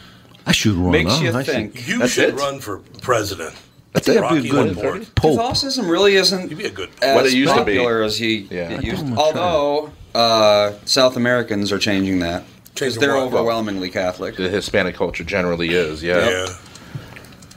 I 0.47 0.52
should 0.52 0.75
run. 0.75 0.92
Makes 0.92 1.12
huh? 1.16 1.23
you 1.25 1.33
I 1.33 1.42
should- 1.42 1.54
think. 1.54 1.88
You 1.88 1.99
That's 1.99 2.12
should 2.12 2.28
it? 2.30 2.35
run 2.35 2.61
for 2.61 2.78
president. 3.02 3.54
I 3.97 4.00
think 4.00 4.21
I'd 4.23 4.42
be 4.42 4.49
a 4.49 4.50
good 4.50 4.76
Lamport. 4.76 5.14
pope. 5.14 5.37
Catholicism 5.37 5.88
really 5.88 6.16
isn't 6.16 6.50
You'd 6.50 6.59
be 6.59 6.64
a 6.66 6.71
good. 6.71 6.90
as 7.00 7.14
What 7.14 7.26
it 7.26 7.33
used 7.33 7.54
to 7.54 7.64
be. 7.64 7.76
popular 7.76 8.02
as 8.02 8.18
he 8.18 8.49
Yeah. 8.50 8.80
used. 8.80 9.02
I'm 9.04 9.16
Although 9.18 9.92
uh, 10.14 10.73
South 10.85 11.16
Americans 11.16 11.71
are 11.73 11.78
changing 11.78 12.18
that 12.21 12.42
because 12.75 12.97
they're 12.97 13.16
overwhelmingly 13.16 13.90
Catholic. 13.90 14.37
The 14.37 14.49
Hispanic 14.49 14.97
culture 14.97 15.23
generally 15.25 15.71
is. 15.71 16.02
Yeah. 16.02 16.28
Yeah. 16.28 16.47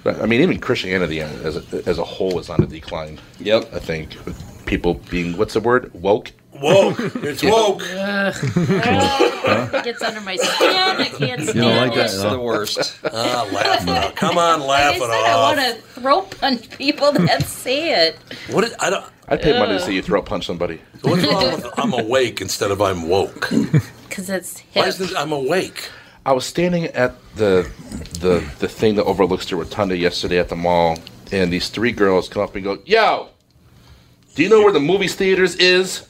But, 0.03 0.21
I 0.21 0.25
mean, 0.27 0.41
even 0.41 0.59
Christianity 0.59 1.19
as 1.21 1.57
a, 1.57 1.83
as 1.87 1.97
a 1.97 2.03
whole 2.03 2.37
is 2.39 2.49
on 2.49 2.61
a 2.63 2.67
decline. 2.67 3.19
Yep. 3.39 3.73
I 3.73 3.79
think 3.79 4.15
people 4.65 4.93
being 5.09 5.37
what's 5.37 5.53
the 5.55 5.59
word 5.59 5.91
woke. 5.93 6.31
Woke. 6.53 6.99
It's 7.23 7.43
woke. 7.43 7.81
It 7.83 9.83
gets 9.83 10.01
under 10.01 10.21
my 10.21 10.35
skin. 10.37 10.75
I 10.75 11.09
can't 11.09 11.41
stand 11.41 11.55
You 11.55 11.61
don't 11.61 11.75
like 11.77 11.91
it. 11.91 11.95
that, 11.95 12.05
It's 12.05 12.21
huh? 12.21 12.29
the 12.31 12.39
worst. 12.39 12.97
Ah, 13.03 13.47
laugh 13.53 13.83
it 13.83 13.89
off. 13.89 14.15
Come 14.15 14.37
on, 14.37 14.61
Like 14.61 14.69
laugh 14.69 14.93
I 14.93 14.95
it 14.95 14.99
said, 15.01 15.09
I 15.11 15.41
want 15.41 15.59
to 15.59 15.81
throw 16.01 16.21
punch 16.23 16.69
people 16.71 17.11
that 17.11 17.43
say 17.43 18.07
it. 18.07 18.17
What 18.51 18.63
is, 18.63 18.73
I 18.79 18.89
don't. 18.89 19.05
I'd 19.27 19.41
pay 19.41 19.59
money 19.59 19.77
to 19.77 19.83
see 19.83 19.93
you 19.93 20.01
throw 20.01 20.21
punch 20.21 20.45
somebody. 20.45 20.79
What's 21.01 21.25
wrong 21.25 21.43
with 21.51 21.67
I'm 21.77 21.93
awake 21.93 22.41
instead 22.41 22.71
of 22.71 22.81
I'm 22.81 23.07
woke? 23.07 23.51
Because 24.07 24.29
it's 24.31 24.61
Why 24.73 24.87
is 24.87 24.97
this 24.97 25.13
I'm 25.15 25.31
awake? 25.31 25.89
I 26.25 26.31
was 26.31 26.43
standing 26.45 26.85
at 26.85 27.13
the 27.35 27.69
the 28.19 28.43
the 28.57 28.67
thing 28.67 28.95
that 28.95 29.03
overlooks 29.03 29.45
the 29.47 29.57
rotunda 29.57 29.95
yesterday 29.95 30.39
at 30.39 30.49
the 30.49 30.55
mall, 30.55 30.97
and 31.31 31.53
these 31.53 31.69
three 31.69 31.91
girls 31.91 32.27
come 32.27 32.41
up 32.41 32.55
and 32.55 32.63
go, 32.63 32.79
"Yo, 32.85 33.29
do 34.33 34.41
you 34.41 34.49
know 34.49 34.61
where 34.61 34.71
the 34.71 34.79
movies 34.79 35.13
theaters 35.13 35.55
is? 35.57 36.07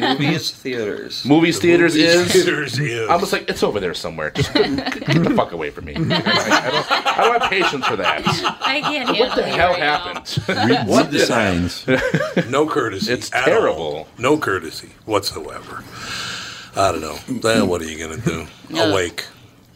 Movies, 0.00 0.50
theaters. 0.50 1.24
Movies 1.24 1.58
theaters 1.60 1.94
Movies 1.94 2.14
is." 2.14 2.32
theaters 2.32 2.78
is. 2.78 3.08
I 3.08 3.14
was 3.16 3.32
like, 3.32 3.48
"It's 3.48 3.62
over 3.62 3.78
there 3.78 3.94
somewhere. 3.94 4.30
Just 4.30 4.52
get, 4.52 4.74
get 5.06 5.22
the 5.22 5.30
fuck 5.36 5.52
away 5.52 5.70
from 5.70 5.84
me. 5.84 5.94
I, 5.96 6.00
I 6.00 6.70
don't, 6.70 6.90
I 7.18 7.24
don't 7.24 7.40
have 7.40 7.50
patience 7.50 7.86
for 7.86 7.96
that. 7.96 8.22
I 8.62 8.80
can't 8.80 9.06
handle 9.06 9.18
What 9.26 9.36
the 9.36 9.42
hell 9.44 9.70
right 9.70 9.78
now. 9.80 9.98
happened? 9.98 10.38
Read, 10.70 10.88
What 10.88 11.10
the 11.12 11.20
signs. 11.20 11.86
No 12.50 12.66
courtesy. 12.68 13.12
It's 13.12 13.32
at 13.32 13.44
terrible. 13.44 13.76
all. 13.76 14.08
No 14.18 14.36
courtesy 14.38 14.90
whatsoever. 15.04 15.84
I 16.76 16.90
don't 16.90 17.00
know. 17.00 17.16
Then 17.40 17.68
what 17.68 17.80
are 17.80 17.84
you 17.88 17.96
going 17.98 18.20
to 18.20 18.28
do? 18.28 18.46
No. 18.70 18.90
Awake. 18.90 19.24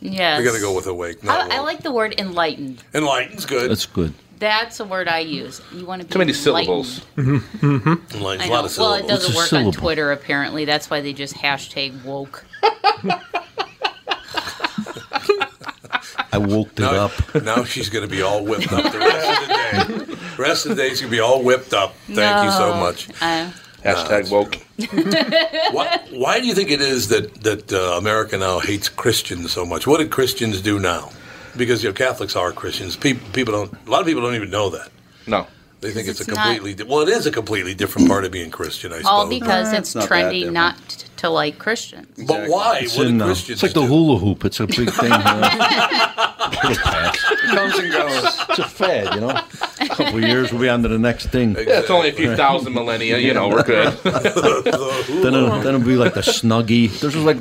Yes. 0.01 0.39
We're 0.39 0.45
going 0.45 0.57
to 0.57 0.61
go 0.63 0.75
with 0.75 0.87
awake. 0.89 1.23
Not 1.23 1.53
I, 1.53 1.57
I 1.57 1.61
like 1.61 1.83
the 1.83 1.93
word 1.93 2.15
enlightened. 2.19 2.83
Enlightened's 2.95 3.47
good. 3.47 3.71
That's 3.71 3.87
good. 3.87 4.13
That's 4.39 4.79
a 4.81 4.85
word 4.85 5.09
I 5.09 5.21
use. 5.21 5.61
You 5.73 5.85
want 5.87 6.03
to 6.03 6.07
be 6.09 6.13
Too 6.13 6.19
many 6.19 6.33
enlightened. 6.33 6.87
syllables. 6.87 7.07
Enlightened's 7.63 8.43
I 8.43 8.47
a 8.47 8.51
lot 8.51 8.61
know. 8.61 8.65
of 8.67 8.79
Well, 8.79 8.95
it 8.95 9.09
doesn't 9.09 9.35
What's 9.35 9.53
a 9.53 9.57
work 9.57 9.67
on? 9.67 9.73
Twitter 9.73 10.13
apparently. 10.13 10.65
That's 10.65 10.89
why 10.91 11.01
they 11.01 11.13
just 11.13 11.35
hashtag 11.35 12.05
woke. 12.05 12.45
I 16.31 16.39
woke 16.39 16.69
it 16.73 16.79
now, 16.81 17.07
up. 17.07 17.43
now 17.43 17.65
she's 17.65 17.89
going 17.89 18.07
to 18.07 18.11
be 18.15 18.23
all 18.23 18.45
whipped 18.45 18.73
up 18.73 18.93
the 18.93 18.99
rest 18.99 19.43
of 19.43 19.49
the 19.49 19.55
day. 19.55 20.15
The 20.37 20.37
rest 20.43 20.67
of 20.67 20.77
the 20.77 20.83
day 20.83 20.91
she's 20.91 21.01
going 21.01 21.11
to 21.11 21.17
be 21.17 21.21
all 21.21 21.43
whipped 21.43 21.73
up. 21.73 21.95
Thank 22.07 22.45
you 22.45 22.51
so 22.53 22.75
much. 22.75 23.09
Uh, 23.23 23.51
Hashtag 23.83 24.31
woke. 24.31 24.57
Why, 25.73 25.99
why 26.11 26.41
do 26.41 26.47
you 26.47 26.55
think 26.55 26.71
it 26.71 26.81
is 26.81 27.09
that 27.09 27.43
that 27.43 27.73
uh, 27.73 27.97
America 27.97 28.37
now 28.37 28.59
hates 28.59 28.89
Christians 28.89 29.53
so 29.53 29.65
much? 29.65 29.87
What 29.87 29.99
did 29.99 30.11
Christians 30.11 30.61
do 30.61 30.79
now? 30.79 31.11
Because 31.57 31.83
you 31.83 31.89
know, 31.91 31.95
Catholics 31.95 32.37
are 32.37 32.53
Christians. 32.53 32.97
People, 32.97 33.27
people 33.33 33.53
don't. 33.53 33.73
A 33.87 33.91
lot 33.91 34.01
of 34.01 34.07
people 34.07 34.23
don't 34.23 34.35
even 34.35 34.51
know 34.51 34.71
that. 34.71 34.91
No. 35.27 35.47
They 35.81 35.93
think 35.93 36.09
it's, 36.09 36.19
it's 36.21 36.29
a 36.29 36.33
not- 36.35 36.45
completely 36.45 36.75
di- 36.75 36.83
well. 36.85 37.01
It 37.07 37.09
is 37.11 37.27
a 37.27 37.31
completely 37.31 37.73
different 37.75 38.09
part 38.09 38.25
of 38.25 38.33
being 38.33 38.51
Christian, 38.51 38.93
I 38.93 38.97
suppose. 38.97 39.11
all 39.11 39.29
because 39.29 39.73
Eh, 39.73 39.79
it's 39.79 39.95
it's 39.95 40.07
trendy 40.07 40.33
different. 40.41 40.53
not 40.55 40.77
t- 40.89 41.07
to 41.19 41.29
like 41.31 41.59
Christians. 41.61 42.09
but 42.27 42.49
why? 42.49 42.81
It's, 42.83 42.97
what 42.97 43.07
in, 43.07 43.19
did 43.19 43.23
uh, 43.23 43.27
Christians 43.27 43.63
it's 43.63 43.63
like 43.63 43.75
the 43.75 43.87
hula 43.87 44.19
hoop. 44.19 44.45
It's 44.45 44.59
a 44.59 44.67
big 44.67 44.91
thing. 44.91 45.13
Uh, 45.13 46.59
it'll 46.65 46.75
pass. 46.83 47.17
It 47.31 47.39
comes 47.55 47.79
and 47.79 47.93
goes. 47.93 48.25
It's 48.51 48.59
a 48.59 48.65
fad, 48.69 49.15
you 49.15 49.21
know. 49.21 49.29
A 49.31 49.87
couple 49.89 50.17
of 50.17 50.23
years, 50.23 50.51
we'll 50.53 50.63
be 50.63 50.69
on 50.69 50.83
to 50.83 50.89
the 50.89 50.99
next 50.99 51.27
thing. 51.27 51.53
Yeah, 51.53 51.79
it's 51.81 51.91
only 51.91 52.09
a 52.09 52.13
few 52.13 52.35
thousand 52.35 52.75
millennia. 52.75 53.19
You 53.19 53.35
know, 53.35 53.49
we're 53.49 53.63
good. 53.63 53.97
Then 54.05 55.35
it'll, 55.35 55.61
then 55.61 55.75
it'll 55.75 55.81
be 55.81 55.97
like 55.97 56.15
the 56.15 56.21
snuggie. 56.23 56.99
There's 57.01 57.17
like, 57.17 57.39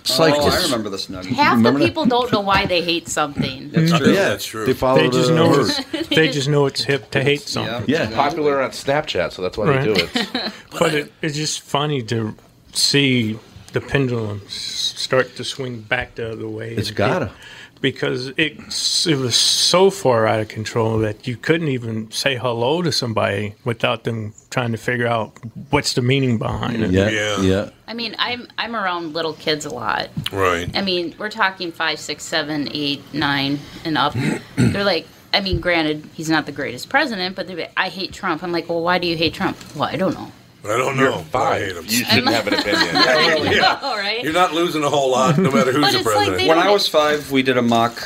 it's 0.00 0.18
like 0.18 0.34
oh, 0.36 0.48
I 0.48 0.62
remember 0.62 0.88
the 0.90 0.96
snuggie. 0.96 1.26
Half 1.26 1.56
Remember 1.56 1.78
the 1.78 1.84
that? 1.84 1.90
people 1.90 2.06
don't 2.06 2.30
know 2.32 2.40
why 2.40 2.66
they 2.66 2.82
hate 2.82 3.08
something. 3.08 3.70
That's 3.70 3.92
I 3.92 3.98
true. 3.98 4.12
Yeah, 4.12 4.28
that's 4.30 4.44
true. 4.44 4.66
They 4.66 4.72
follow 4.74 4.98
They 5.00 5.08
just 5.08 5.28
the 5.28 5.34
know 5.34 5.52
herd. 5.54 5.70
it's, 5.92 6.08
they 6.08 6.28
just 6.30 6.48
know 6.48 6.66
it's 6.66 6.82
hip 6.84 7.10
to 7.12 7.22
hate 7.22 7.40
something. 7.42 7.88
Yeah. 7.88 8.08
Yeah. 8.10 8.16
Popular 8.16 8.60
on 8.62 8.70
Snapchat, 8.70 9.32
so 9.32 9.42
that's 9.42 9.56
why 9.58 9.66
they 9.78 9.84
do 9.84 9.94
it. 9.96 10.52
But 10.78 10.94
it, 10.94 11.12
it's 11.22 11.36
just 11.36 11.60
funny 11.62 12.02
to 12.04 12.34
see 12.72 13.38
the 13.72 13.80
pendulum 13.80 14.40
start 14.48 15.36
to 15.36 15.44
swing 15.44 15.80
back 15.80 16.14
the 16.14 16.32
other 16.32 16.48
way. 16.48 16.74
It's 16.74 16.90
gotta. 16.90 17.26
it- 17.26 17.32
Because 17.80 18.28
it, 18.36 18.58
it 19.06 19.16
was 19.16 19.34
so 19.34 19.90
far 19.90 20.26
out 20.26 20.38
of 20.40 20.48
control 20.48 20.98
that 20.98 21.26
you 21.26 21.36
couldn't 21.36 21.68
even 21.68 22.10
say 22.10 22.36
hello 22.36 22.82
to 22.82 22.92
somebody 22.92 23.54
without 23.64 24.04
them 24.04 24.34
trying 24.50 24.72
to 24.72 24.76
figure 24.78 25.06
out 25.06 25.32
what's 25.70 25.94
the 25.94 26.02
meaning 26.02 26.36
behind 26.38 26.82
it. 26.84 26.90
Yeah, 26.90 27.08
Yeah. 27.08 27.40
yeah. 27.40 27.70
I 27.90 27.92
mean, 27.94 28.14
I'm 28.20 28.46
I'm 28.56 28.76
around 28.76 29.14
little 29.14 29.32
kids 29.32 29.64
a 29.66 29.70
lot. 29.70 30.10
Right. 30.30 30.70
I 30.76 30.80
mean, 30.80 31.12
we're 31.18 31.28
talking 31.28 31.72
five, 31.72 31.98
six, 31.98 32.22
seven, 32.22 32.68
eight, 32.72 33.02
nine, 33.12 33.58
and 33.84 33.98
up. 33.98 34.14
They're 34.56 34.84
like, 34.84 35.08
I 35.34 35.40
mean, 35.40 35.58
granted, 35.60 36.08
he's 36.14 36.30
not 36.30 36.46
the 36.46 36.52
greatest 36.52 36.88
president, 36.88 37.34
but 37.34 37.48
they're 37.48 37.56
like, 37.56 37.72
I 37.76 37.88
hate 37.88 38.12
Trump. 38.12 38.44
I'm 38.44 38.52
like, 38.52 38.68
well, 38.68 38.80
why 38.80 38.98
do 38.98 39.08
you 39.08 39.16
hate 39.16 39.34
Trump? 39.34 39.56
Well, 39.74 39.88
I 39.88 39.96
don't 39.96 40.14
know. 40.14 40.30
I 40.62 40.76
don't 40.76 40.96
You're 40.98 41.10
know. 41.10 41.18
five. 41.32 41.52
I 41.54 41.58
hate 41.66 41.76
him. 41.76 41.84
You 41.88 42.04
shouldn't 42.04 42.28
have 42.28 42.46
an 42.46 42.54
opinion. 42.60 43.52
Yeah. 43.52 43.80
All 43.82 43.96
right. 44.06 44.22
You're 44.22 44.32
not 44.34 44.52
losing 44.54 44.84
a 44.84 44.88
whole 44.88 45.10
lot, 45.10 45.36
no 45.36 45.50
matter 45.50 45.72
who's 45.72 45.90
the 45.92 45.98
it's 45.98 46.06
like 46.06 46.14
president. 46.16 46.48
When 46.48 46.58
I 46.60 46.70
was 46.70 46.86
five, 46.86 47.32
we 47.32 47.42
did 47.42 47.56
a 47.56 47.62
mock 47.62 47.96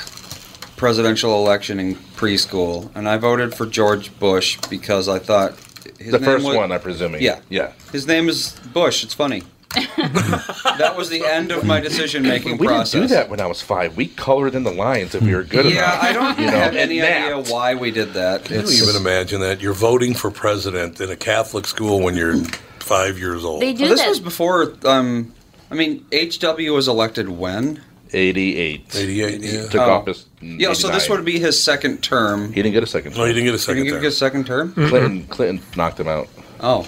presidential 0.76 1.34
election 1.44 1.78
in 1.78 1.94
preschool, 2.16 2.90
and 2.94 3.06
I 3.06 3.18
voted 3.18 3.54
for 3.54 3.66
George 3.66 4.18
Bush 4.18 4.56
because 4.70 5.10
I 5.10 5.18
thought 5.18 5.52
his 5.98 6.12
The 6.12 6.18
name 6.18 6.24
first 6.24 6.46
was- 6.46 6.56
one, 6.56 6.72
I 6.72 6.78
presume. 6.78 7.10
presuming. 7.12 7.22
Yeah, 7.22 7.40
Yeah. 7.50 7.72
His 7.92 8.06
name 8.06 8.30
is 8.30 8.58
Bush. 8.72 9.04
It's 9.04 9.12
funny. 9.14 9.42
that 10.78 10.94
was 10.96 11.08
the 11.10 11.24
end 11.24 11.50
of 11.52 11.64
my 11.64 11.80
decision 11.80 12.22
making 12.22 12.58
We 12.58 12.66
process. 12.66 12.92
didn't 12.92 13.08
do 13.08 13.14
that 13.14 13.28
when 13.30 13.40
I 13.40 13.46
was 13.46 13.60
five. 13.60 13.96
We 13.96 14.06
colored 14.08 14.54
in 14.54 14.62
the 14.64 14.72
lines 14.72 15.14
if 15.14 15.22
we 15.22 15.34
were 15.34 15.42
good 15.44 15.66
Yeah, 15.66 15.72
enough. 15.92 16.02
I 16.02 16.12
don't 16.12 16.38
you 16.38 16.46
know, 16.46 16.52
have 16.52 16.68
and 16.76 16.76
any 16.78 17.02
idea 17.02 17.38
why 17.52 17.74
we 17.74 17.90
did 17.90 18.14
that. 18.14 18.44
Can 18.44 18.66
you 18.66 18.82
even 18.82 18.96
imagine 18.96 19.40
that? 19.40 19.60
You're 19.60 19.72
voting 19.74 20.14
for 20.14 20.30
president 20.30 21.00
in 21.00 21.10
a 21.10 21.16
Catholic 21.16 21.66
school 21.66 22.00
when 22.00 22.14
you're 22.14 22.36
five 22.80 23.18
years 23.18 23.44
old. 23.44 23.62
They 23.62 23.72
do 23.72 23.82
Well, 23.84 23.90
this 23.90 24.00
that. 24.00 24.08
was 24.08 24.20
before. 24.20 24.74
Um, 24.84 25.32
I 25.70 25.74
mean, 25.74 26.04
HW 26.12 26.72
was 26.72 26.88
elected 26.88 27.28
when? 27.28 27.80
88. 28.12 28.94
88, 28.94 29.40
yeah. 29.40 29.62
Took 29.68 29.74
Oh. 29.80 29.90
office. 29.90 30.26
in 30.40 30.60
Yeah, 30.60 30.72
so 30.72 30.88
this 30.88 31.08
would 31.08 31.24
be 31.24 31.40
his 31.40 31.62
second 31.64 32.02
term. 32.02 32.48
He 32.52 32.62
didn't 32.62 32.74
get 32.74 32.82
a 32.84 32.86
second. 32.86 33.16
No, 33.16 33.24
he 33.24 33.32
didn't 33.32 33.46
get 33.46 33.54
a 33.54 33.58
second. 33.58 33.82
He 33.84 33.90
second 33.90 34.02
didn't 34.02 34.02
term. 34.02 34.02
get 34.02 34.08
a 34.08 34.12
second 34.12 34.46
term. 34.46 34.88
Clinton, 34.88 35.24
Clinton 35.24 35.60
knocked 35.76 35.98
him 35.98 36.06
out. 36.06 36.28
Oh, 36.60 36.86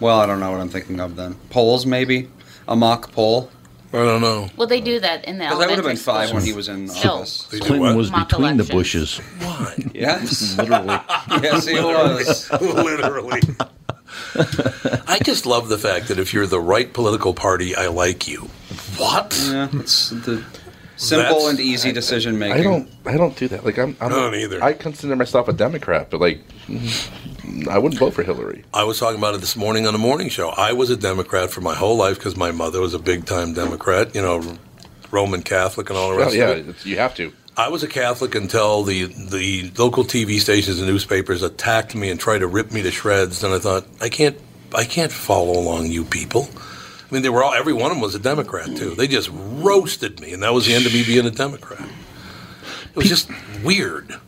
well, 0.00 0.18
I 0.20 0.26
don't 0.26 0.40
know 0.40 0.50
what 0.50 0.60
I'm 0.60 0.68
thinking 0.68 1.00
of 1.00 1.16
then. 1.16 1.34
Polls, 1.50 1.86
maybe 1.86 2.28
a 2.68 2.76
mock 2.76 3.12
poll. 3.12 3.50
I 3.92 3.98
don't 3.98 4.20
know. 4.22 4.48
well, 4.56 4.66
they 4.66 4.80
do 4.80 4.98
that 4.98 5.24
in 5.24 5.38
the 5.38 5.44
Because 5.44 5.54
I 5.54 5.58
would 5.58 5.70
have 5.70 5.78
elementary 5.78 5.92
been 5.94 5.96
five 6.02 6.18
when 6.32 6.40
schools. 6.40 6.44
he 6.44 6.52
was 6.52 6.68
in 6.68 6.88
Still. 6.88 7.12
office. 7.18 7.44
They 7.44 7.58
do 7.60 7.66
Clinton 7.66 7.80
what? 7.88 7.96
was 7.96 8.10
Mock 8.10 8.28
between 8.28 8.56
the 8.56 8.64
elections. 8.64 8.70
bushes. 8.70 9.18
Why? 9.38 9.74
Yes, 9.94 10.58
Literally. 10.58 10.88
yes, 11.42 11.66
he 11.66 11.74
was. 11.80 12.50
Literally. 12.60 13.40
I 15.06 15.18
just 15.22 15.46
love 15.46 15.68
the 15.68 15.78
fact 15.78 16.08
that 16.08 16.18
if 16.18 16.34
you're 16.34 16.46
the 16.46 16.60
right 16.60 16.92
political 16.92 17.34
party, 17.34 17.76
I 17.76 17.86
like 17.88 18.26
you. 18.26 18.48
What? 18.96 19.38
Yeah, 19.48 19.68
it's 19.74 20.10
the 20.10 20.44
simple 20.96 21.22
That's- 21.36 21.50
and 21.50 21.60
easy 21.60 21.92
decision 21.92 22.38
making. 22.38 22.60
I 22.60 22.62
don't. 22.62 22.90
I 23.06 23.16
don't 23.16 23.36
do 23.36 23.48
that. 23.48 23.64
Like 23.64 23.78
I'm. 23.78 23.96
I'm 24.00 24.12
I 24.12 24.14
don't 24.14 24.34
either. 24.34 24.62
I 24.62 24.72
consider 24.72 25.14
myself 25.16 25.46
a 25.48 25.52
Democrat, 25.52 26.10
but 26.10 26.20
like, 26.20 26.40
I 27.68 27.78
wouldn't 27.78 27.98
vote 27.98 28.14
for 28.14 28.22
Hillary. 28.22 28.64
I 28.72 28.84
was 28.84 28.98
talking 28.98 29.18
about 29.18 29.34
it 29.34 29.40
this 29.40 29.56
morning 29.56 29.86
on 29.86 29.92
the 29.92 29.98
morning 29.98 30.28
show. 30.28 30.48
I 30.50 30.72
was 30.72 30.90
a 30.90 30.96
Democrat 30.96 31.50
for 31.50 31.60
my 31.60 31.74
whole 31.74 31.96
life 31.96 32.16
because 32.18 32.36
my 32.36 32.52
mother 32.52 32.80
was 32.80 32.94
a 32.94 32.98
big 32.98 33.26
time 33.26 33.52
Democrat, 33.52 34.14
you 34.14 34.22
know, 34.22 34.56
Roman 35.10 35.42
Catholic 35.42 35.90
and 35.90 35.98
all 35.98 36.10
the 36.10 36.16
Well, 36.16 36.24
rest 36.26 36.36
oh, 36.36 36.38
yeah, 36.38 36.48
of 36.50 36.58
it. 36.58 36.70
it's, 36.70 36.86
you 36.86 36.96
have 36.96 37.14
to. 37.16 37.32
I 37.56 37.68
was 37.68 37.82
a 37.82 37.88
Catholic 37.88 38.34
until 38.34 38.82
the 38.82 39.04
the 39.04 39.70
local 39.78 40.04
TV 40.04 40.40
stations 40.40 40.78
and 40.78 40.88
newspapers 40.88 41.42
attacked 41.42 41.94
me 41.94 42.10
and 42.10 42.18
tried 42.18 42.38
to 42.38 42.46
rip 42.46 42.72
me 42.72 42.82
to 42.82 42.90
shreds. 42.90 43.44
And 43.44 43.54
I 43.54 43.58
thought, 43.58 43.86
I 44.00 44.08
can't, 44.08 44.36
I 44.74 44.84
can't 44.84 45.12
follow 45.12 45.52
along 45.60 45.86
you 45.86 46.04
people. 46.04 46.48
I 46.56 47.14
mean, 47.14 47.22
they 47.22 47.28
were 47.28 47.44
all 47.44 47.54
every 47.54 47.72
one 47.74 47.90
of 47.90 47.96
them 47.96 48.00
was 48.00 48.14
a 48.16 48.18
Democrat 48.18 48.66
too. 48.76 48.94
They 48.96 49.06
just 49.06 49.30
roasted 49.32 50.20
me, 50.20 50.32
and 50.32 50.42
that 50.42 50.52
was 50.52 50.66
the 50.66 50.74
end 50.74 50.86
of 50.86 50.92
me 50.94 51.04
being 51.04 51.26
a 51.26 51.30
Democrat. 51.30 51.88
It 52.90 52.96
was 52.96 53.08
just 53.08 53.30
weird. 53.62 54.18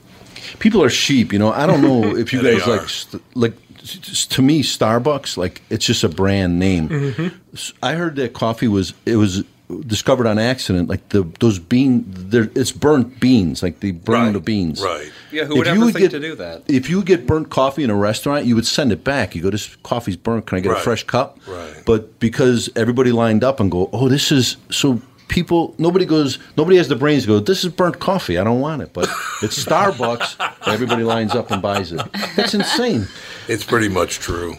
People 0.59 0.83
are 0.83 0.91
sheep, 0.91 1.33
you 1.33 1.39
know. 1.39 1.53
I 1.53 1.67
don't 1.67 1.83
know 1.83 2.17
if 2.23 2.33
you 2.33 2.41
Yeah, 2.43 2.59
guys 2.59 2.67
like 2.67 2.89
st- 2.89 3.23
like 3.37 3.55
s- 3.83 4.27
to 4.27 4.43
me 4.43 4.63
Starbucks 4.63 5.37
like 5.37 5.63
it's 5.71 5.85
just 5.85 6.05
a 6.05 6.09
brand 6.09 6.59
name. 6.59 6.89
Mm-hmm. 6.89 7.29
S- 7.55 7.73
I 7.83 7.95
heard 7.95 8.17
that 8.17 8.33
coffee 8.35 8.69
was 8.69 8.95
it 9.05 9.17
was 9.17 9.45
discovered 9.89 10.29
on 10.29 10.39
accident 10.39 10.89
like 10.89 11.09
the 11.09 11.25
those 11.41 11.59
bean 11.59 12.05
there 12.07 12.49
it's 12.55 12.71
burnt 12.71 13.19
beans 13.19 13.65
like 13.65 13.81
they 13.81 13.91
burn 13.91 14.27
Right, 14.27 14.33
the 14.33 14.41
beans. 14.41 14.81
right. 14.81 15.11
Yeah, 15.33 15.45
who 15.45 15.55
If 15.55 15.59
would 15.59 15.67
you 15.67 15.73
ever 15.73 15.85
would 15.87 15.95
think 15.95 16.05
get- 16.05 16.11
to 16.13 16.21
do 16.21 16.35
that? 16.37 16.63
If 16.69 16.89
you 16.89 17.03
get 17.03 17.27
burnt 17.27 17.51
coffee 17.51 17.83
in 17.83 17.91
a 17.91 17.97
restaurant, 17.97 18.47
you 18.47 18.55
would 18.55 18.67
send 18.67 18.93
it 18.93 19.03
back. 19.03 19.35
You 19.35 19.42
go, 19.42 19.51
"This 19.51 19.77
coffee's 19.83 20.16
burnt. 20.16 20.47
Can 20.47 20.59
I 20.59 20.61
get 20.61 20.71
Right, 20.71 20.79
a 20.81 20.85
fresh 20.85 21.03
cup?" 21.05 21.38
right. 21.49 21.83
But 21.85 22.19
because 22.21 22.71
everybody 22.77 23.11
lined 23.11 23.42
up 23.42 23.59
and 23.61 23.69
go, 23.71 23.90
"Oh, 23.92 24.09
this 24.09 24.31
is 24.31 24.57
so." 24.71 25.03
People, 25.29 25.75
nobody 25.79 26.05
goes. 26.05 26.39
Nobody 26.57 26.77
has 26.77 26.89
the 26.89 26.97
brains 26.97 27.23
to 27.23 27.29
go. 27.29 27.41
This 27.41 27.65
is 27.65 27.73
burnt 27.73 27.99
coffee. 27.99 28.39
I 28.39 28.45
don't 28.45 28.61
want 28.61 28.83
it. 28.83 28.93
But 28.93 29.09
it's 29.43 29.62
Starbucks. 29.62 30.69
everybody 30.69 31.03
lines 31.03 31.35
up 31.35 31.51
and 31.51 31.61
buys 31.61 31.93
it. 31.93 32.01
That's 32.37 32.55
insane. 32.55 33.09
It's 33.49 33.65
pretty 33.65 33.89
much 33.89 34.19
true. 34.19 34.57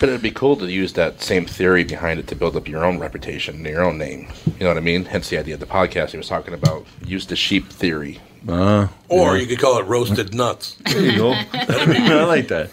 But 0.00 0.08
it'd 0.10 0.22
be 0.22 0.30
cool 0.30 0.54
to 0.56 0.70
use 0.70 0.92
that 0.92 1.20
same 1.22 1.44
theory 1.44 1.82
behind 1.82 2.20
it 2.20 2.28
to 2.28 2.36
build 2.36 2.54
up 2.56 2.68
your 2.68 2.84
own 2.84 3.00
reputation, 3.00 3.64
your 3.64 3.82
own 3.82 3.98
name. 3.98 4.28
You 4.46 4.52
know 4.60 4.68
what 4.68 4.76
I 4.76 4.80
mean? 4.80 5.04
Hence 5.06 5.28
the 5.28 5.38
idea 5.38 5.54
of 5.54 5.60
the 5.60 5.66
podcast 5.66 6.10
he 6.12 6.16
was 6.16 6.28
talking 6.28 6.54
about. 6.54 6.86
Use 7.04 7.26
the 7.26 7.34
sheep 7.34 7.68
theory. 7.68 8.20
Uh, 8.48 8.86
Or 9.08 9.34
yeah. 9.36 9.42
you 9.42 9.48
could 9.48 9.58
call 9.58 9.78
it 9.78 9.86
roasted 9.86 10.32
nuts. 10.34 10.76
there 10.84 11.00
you 11.02 11.16
go. 11.18 11.32
I 11.52 12.22
like 12.24 12.46
that. 12.48 12.70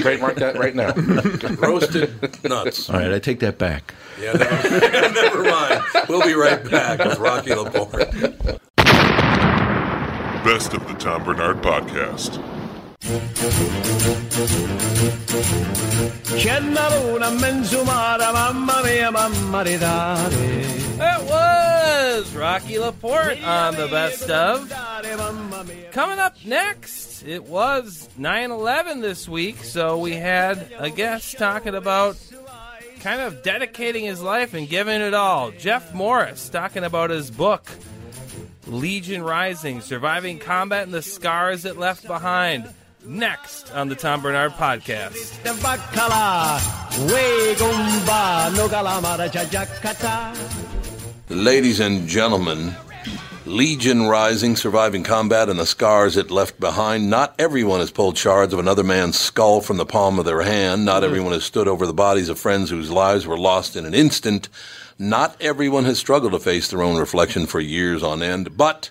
Trademark 0.00 0.34
that 0.36 0.58
right 0.58 0.74
now. 0.74 0.92
roasted 1.68 2.10
nuts. 2.42 2.90
All 2.90 2.96
right, 2.98 3.12
I 3.12 3.20
take 3.20 3.38
that 3.40 3.58
back. 3.58 3.94
Yeah, 4.20 4.32
never, 4.32 5.10
never 5.14 5.42
mind. 5.44 5.84
We'll 6.08 6.26
be 6.26 6.34
right 6.34 6.68
back 6.68 6.98
with 6.98 7.18
Rocky 7.20 7.54
Laporte. 7.54 8.10
Best 10.44 10.74
of 10.74 10.86
the 10.88 10.94
Tom 10.98 11.22
Barnard 11.24 11.62
Podcast. 11.62 12.42
That 20.98 21.22
was 21.24 22.34
Rocky 22.34 22.78
Laporte 22.78 23.42
on 23.44 23.76
the 23.76 23.88
best 23.88 24.28
of. 24.30 24.68
Coming 25.92 26.18
up 26.18 26.36
next, 26.44 27.22
it 27.24 27.44
was 27.44 28.08
9 28.16 28.50
11 28.50 29.00
this 29.00 29.28
week, 29.28 29.62
so 29.62 29.98
we 29.98 30.12
had 30.14 30.70
a 30.78 30.90
guest 30.90 31.38
talking 31.38 31.74
about 31.74 32.16
kind 33.00 33.20
of 33.20 33.42
dedicating 33.42 34.04
his 34.04 34.20
life 34.20 34.54
and 34.54 34.68
giving 34.68 35.00
it 35.00 35.14
all. 35.14 35.50
Jeff 35.52 35.94
Morris 35.94 36.48
talking 36.48 36.84
about 36.84 37.10
his 37.10 37.30
book, 37.30 37.70
Legion 38.66 39.22
Rising 39.22 39.80
Surviving 39.80 40.38
Combat 40.38 40.82
and 40.84 40.92
the 40.92 41.02
Scars 41.02 41.64
It 41.64 41.78
Left 41.78 42.06
Behind. 42.06 42.68
Next 43.04 43.72
on 43.72 43.88
the 43.88 43.94
Tom 43.94 44.22
Barnard 44.22 44.52
Podcast. 44.52 45.44
Ladies 51.28 51.80
and 51.80 52.08
gentlemen, 52.08 52.74
Legion 53.46 54.06
Rising, 54.06 54.56
surviving 54.56 55.04
combat 55.04 55.48
and 55.48 55.58
the 55.58 55.64
scars 55.64 56.16
it 56.16 56.30
left 56.32 56.58
behind. 56.58 57.08
Not 57.08 57.34
everyone 57.38 57.80
has 57.80 57.92
pulled 57.92 58.18
shards 58.18 58.52
of 58.52 58.58
another 58.58 58.84
man's 58.84 59.18
skull 59.18 59.60
from 59.60 59.76
the 59.76 59.86
palm 59.86 60.18
of 60.18 60.24
their 60.24 60.42
hand. 60.42 60.84
Not 60.84 60.96
mm-hmm. 60.96 61.04
everyone 61.04 61.32
has 61.32 61.44
stood 61.44 61.68
over 61.68 61.86
the 61.86 61.94
bodies 61.94 62.28
of 62.28 62.38
friends 62.38 62.68
whose 62.68 62.90
lives 62.90 63.26
were 63.26 63.38
lost 63.38 63.76
in 63.76 63.86
an 63.86 63.94
instant. 63.94 64.48
Not 64.98 65.40
everyone 65.40 65.84
has 65.84 65.98
struggled 66.00 66.32
to 66.32 66.40
face 66.40 66.68
their 66.68 66.82
own 66.82 66.98
reflection 66.98 67.46
for 67.46 67.60
years 67.60 68.02
on 68.02 68.22
end. 68.22 68.56
But 68.56 68.90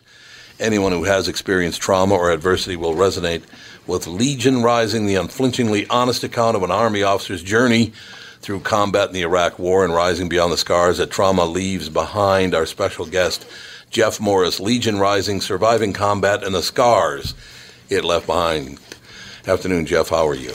anyone 0.60 0.94
who 0.94 1.04
has 1.04 1.28
experienced 1.28 1.82
trauma 1.82 2.16
or 2.16 2.32
adversity 2.32 2.78
will 2.78 2.96
resonate 2.96 3.44
with 3.88 4.06
Legion 4.06 4.62
Rising, 4.62 5.06
the 5.06 5.16
unflinchingly 5.16 5.88
honest 5.88 6.24
account 6.24 6.56
of 6.56 6.64
an 6.64 6.72
Army 6.72 7.04
officer's 7.04 7.42
journey 7.42 7.94
through 8.42 8.60
combat 8.60 9.08
in 9.08 9.14
the 9.14 9.24
Iraq 9.24 9.58
War 9.58 9.84
and 9.84 9.94
rising 9.94 10.30
beyond 10.30 10.52
the 10.52 10.58
scars 10.58 11.00
that 11.00 11.10
trauma 11.10 11.46
leaves 11.46 11.90
behind. 11.90 12.54
Our 12.54 12.66
special 12.66 13.06
guest, 13.06 13.48
Jeff 13.90 14.20
Morris, 14.20 14.60
Legion 14.60 15.00
Rising, 15.00 15.42
Surviving 15.42 15.94
Combat 15.94 16.44
and 16.44 16.54
the 16.54 16.62
Scars 16.62 17.34
It 17.90 18.04
Left 18.04 18.28
Behind. 18.28 18.80
Afternoon, 19.48 19.86
Jeff. 19.86 20.10
How 20.10 20.28
are 20.28 20.36
you? 20.36 20.54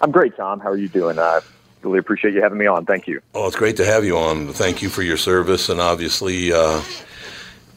I'm 0.00 0.10
great, 0.10 0.36
Tom. 0.36 0.60
How 0.60 0.70
are 0.70 0.76
you 0.76 0.88
doing? 0.88 1.18
I 1.18 1.40
really 1.82 1.98
appreciate 1.98 2.34
you 2.34 2.42
having 2.42 2.58
me 2.58 2.66
on. 2.66 2.86
Thank 2.86 3.06
you. 3.06 3.20
Oh, 3.34 3.46
it's 3.46 3.56
great 3.56 3.76
to 3.76 3.84
have 3.84 4.04
you 4.04 4.16
on. 4.16 4.52
Thank 4.52 4.80
you 4.82 4.88
for 4.88 5.02
your 5.02 5.16
service, 5.16 5.68
and 5.68 5.80
obviously, 5.80 6.52
uh, 6.52 6.82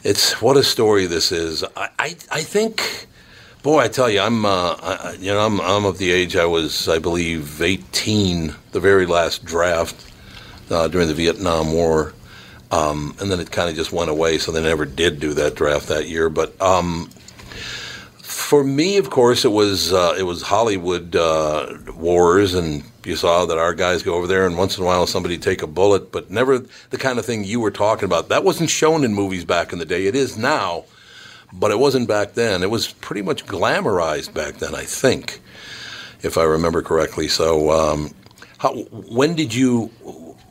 it's 0.02 0.40
what 0.40 0.56
a 0.56 0.62
story 0.62 1.06
this 1.06 1.30
is. 1.30 1.62
I, 1.76 1.88
I, 1.98 2.16
I 2.30 2.42
think, 2.42 3.06
boy, 3.62 3.80
I 3.80 3.88
tell 3.88 4.10
you, 4.10 4.20
I'm, 4.20 4.44
uh, 4.44 4.76
I, 4.80 5.16
you 5.18 5.32
know, 5.32 5.44
I'm, 5.44 5.60
I'm 5.60 5.84
of 5.84 5.98
the 5.98 6.10
age 6.10 6.36
I 6.36 6.46
was, 6.46 6.88
I 6.88 6.98
believe, 6.98 7.62
18, 7.62 8.54
the 8.72 8.80
very 8.80 9.06
last 9.06 9.44
draft 9.44 10.12
uh, 10.70 10.88
during 10.88 11.08
the 11.08 11.14
Vietnam 11.14 11.72
War, 11.72 12.14
um, 12.70 13.14
and 13.20 13.30
then 13.30 13.38
it 13.40 13.50
kind 13.50 13.70
of 13.70 13.76
just 13.76 13.92
went 13.92 14.10
away. 14.10 14.38
So 14.38 14.52
they 14.52 14.62
never 14.62 14.84
did 14.84 15.20
do 15.20 15.34
that 15.34 15.54
draft 15.54 15.88
that 15.88 16.08
year. 16.08 16.28
But 16.28 16.60
um, 16.60 17.10
for 18.16 18.64
me, 18.64 18.96
of 18.96 19.10
course, 19.10 19.44
it 19.44 19.52
was 19.52 19.92
uh, 19.92 20.14
it 20.18 20.24
was 20.24 20.42
Hollywood 20.42 21.14
uh, 21.14 21.76
wars, 21.94 22.54
and 22.54 22.82
you 23.04 23.16
saw 23.16 23.44
that 23.46 23.58
our 23.58 23.74
guys 23.74 24.02
go 24.02 24.14
over 24.14 24.26
there, 24.26 24.46
and 24.46 24.56
once 24.56 24.76
in 24.78 24.84
a 24.84 24.86
while 24.86 25.06
somebody 25.06 25.38
take 25.38 25.62
a 25.62 25.66
bullet, 25.66 26.10
but 26.10 26.30
never 26.30 26.58
the 26.58 26.98
kind 26.98 27.18
of 27.18 27.26
thing 27.26 27.44
you 27.44 27.60
were 27.60 27.70
talking 27.70 28.04
about. 28.04 28.28
That 28.28 28.44
wasn't 28.44 28.70
shown 28.70 29.04
in 29.04 29.14
movies 29.14 29.44
back 29.44 29.72
in 29.72 29.78
the 29.78 29.84
day. 29.84 30.06
It 30.06 30.16
is 30.16 30.36
now, 30.36 30.84
but 31.52 31.70
it 31.70 31.78
wasn't 31.78 32.08
back 32.08 32.34
then. 32.34 32.62
It 32.62 32.70
was 32.70 32.92
pretty 32.92 33.22
much 33.22 33.46
glamorized 33.46 34.32
back 34.34 34.54
then, 34.54 34.74
I 34.74 34.84
think, 34.84 35.40
if 36.22 36.38
I 36.38 36.44
remember 36.44 36.82
correctly. 36.82 37.28
So, 37.28 37.70
um, 37.70 38.14
how, 38.58 38.74
when 38.74 39.34
did 39.34 39.54
you? 39.54 39.90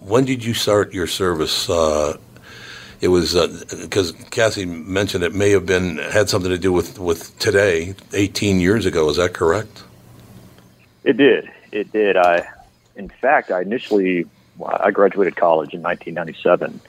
when 0.01 0.25
did 0.25 0.43
you 0.43 0.53
start 0.53 0.93
your 0.93 1.07
service? 1.07 1.69
Uh, 1.69 2.17
it 2.99 3.07
was 3.07 3.33
because 3.81 4.11
Cassie 4.29 4.65
mentioned 4.65 5.23
it 5.23 5.33
may 5.33 5.51
have 5.51 5.65
been 5.65 5.97
had 5.97 6.29
something 6.29 6.51
to 6.51 6.57
do 6.57 6.71
with 6.71 6.99
with 6.99 7.37
today, 7.39 7.95
18 8.13 8.59
years 8.59 8.85
ago. 8.85 9.09
Is 9.09 9.17
that 9.17 9.33
correct? 9.33 9.83
It 11.03 11.17
did. 11.17 11.49
It 11.71 11.91
did. 11.91 12.17
I, 12.17 12.47
in 12.95 13.09
fact, 13.09 13.49
I 13.49 13.61
initially 13.61 14.25
I 14.63 14.91
graduated 14.91 15.35
college 15.35 15.73
in 15.73 15.81
1997 15.81 16.79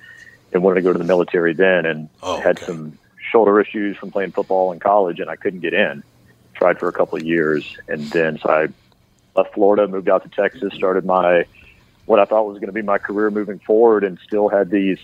and 0.53 0.63
wanted 0.63 0.77
to 0.77 0.83
go 0.83 0.93
to 0.93 0.99
the 0.99 1.05
military 1.05 1.55
then, 1.55 1.87
and 1.87 2.09
Oh, 2.23 2.41
had 2.41 2.59
some 2.59 2.99
shoulder 3.33 3.59
issues 3.61 3.97
from 3.97 4.13
playing 4.13 4.31
football 4.33 4.71
in 4.73 4.79
college, 4.79 5.19
and 5.19 5.29
I 5.29 5.37
couldn't 5.37 5.61
get 5.61 5.75
in. 5.75 6.05
Tried 6.55 6.79
for 6.79 6.89
a 6.89 6.93
couple 6.93 7.19
of 7.19 7.25
years, 7.25 7.77
and 7.89 8.03
then 8.11 8.39
so 8.39 8.51
I 8.51 8.69
left 9.35 9.55
Florida, 9.55 9.89
moved 9.89 10.09
out 10.09 10.23
to 10.23 10.29
Texas, 10.29 10.75
started 10.75 11.05
my 11.05 11.47
what 12.05 12.21
I 12.21 12.25
thought 12.27 12.47
was 12.47 12.59
going 12.59 12.67
to 12.67 12.73
be 12.73 12.83
my 12.83 12.99
career 12.99 13.31
moving 13.31 13.59
forward, 13.59 14.05
and 14.05 14.19
still 14.19 14.49
had 14.49 14.71
these, 14.71 14.99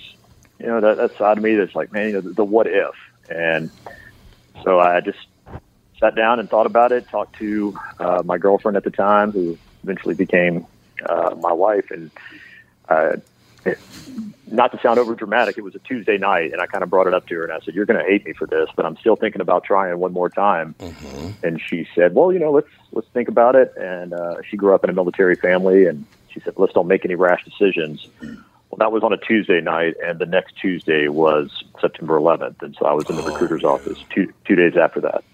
you 0.59 0.67
know, 0.67 0.81
that, 0.81 0.99
that 0.99 1.17
side 1.17 1.39
of 1.39 1.43
me 1.43 1.55
that's 1.55 1.75
like, 1.75 1.91
man, 1.93 2.09
you 2.09 2.13
know, 2.15 2.21
the, 2.21 2.31
the 2.31 2.45
what 2.45 2.67
if, 2.67 2.95
and 3.31 3.71
so 4.63 4.79
I 4.79 5.01
just 5.01 5.19
sat 5.99 6.15
down 6.15 6.39
and 6.39 6.49
thought 6.51 6.67
about 6.67 6.93
it. 6.93 7.09
Talked 7.09 7.37
to 7.39 7.79
uh, 7.99 8.23
my 8.25 8.39
girlfriend 8.39 8.77
at 8.77 8.85
the 8.85 8.91
time, 8.91 9.33
who 9.33 9.57
eventually 9.83 10.15
became 10.15 10.67
uh, 11.09 11.35
my 11.41 11.53
wife, 11.53 11.91
and 11.91 12.11
uh, 12.89 13.17
it, 13.65 13.79
not 14.51 14.73
to 14.73 14.81
sound 14.81 14.99
over 14.99 15.15
dramatic, 15.15 15.59
it 15.59 15.63
was 15.63 15.75
a 15.75 15.79
Tuesday 15.81 16.19
night, 16.19 16.53
and 16.53 16.61
I 16.61 16.67
kind 16.67 16.83
of 16.83 16.91
brought 16.91 17.07
it 17.07 17.15
up 17.15 17.27
to 17.29 17.35
her, 17.37 17.45
and 17.45 17.53
I 17.53 17.61
said, 17.61 17.75
"You're 17.75 17.87
going 17.87 18.03
to 18.03 18.09
hate 18.09 18.25
me 18.25 18.33
for 18.33 18.47
this, 18.47 18.69
but 18.77 18.87
I'm 18.87 18.97
still 18.97 19.17
thinking 19.17 19.41
about 19.41 19.65
trying 19.65 19.99
one 19.99 20.13
more 20.13 20.29
time." 20.29 20.75
And 21.43 21.61
she 21.61 21.87
said, 21.95 22.15
"Well, 22.15 22.33
you 22.33 22.39
know, 22.39 22.51
let's 22.51 22.69
let's 22.93 23.09
think 23.09 23.29
about 23.29 23.57
it." 23.57 23.75
And 23.77 24.13
uh, 24.13 24.37
she 24.49 24.57
grew 24.57 24.75
up 24.75 24.85
in 24.85 24.91
a 24.91 24.95
military 24.95 25.35
family, 25.35 25.87
and 25.87 26.07
she 26.33 26.41
said, 26.41 26.55
"Let's 26.57 26.73
don't 26.73 26.89
make 26.89 27.05
any 27.05 27.15
rash 27.15 27.45
decisions." 27.45 28.07
Well, 28.21 28.79
that 28.79 28.93
was 28.93 29.03
on 29.03 29.13
a 29.13 29.17
Tuesday 29.17 29.61
night, 29.61 29.95
and 30.05 30.19
the 30.19 30.27
next 30.27 30.57
Tuesday 30.57 31.09
was 31.09 31.65
September 31.81 32.19
11th, 32.19 32.63
and 32.63 32.77
so 32.79 32.85
I 32.85 32.93
was 32.93 33.09
in 33.09 33.17
the 33.17 33.23
recruiter's 33.23 33.65
office 33.65 33.99
two 34.11 34.33
two 34.45 34.55
days 34.55 34.77
after 34.77 35.01
that. 35.01 35.25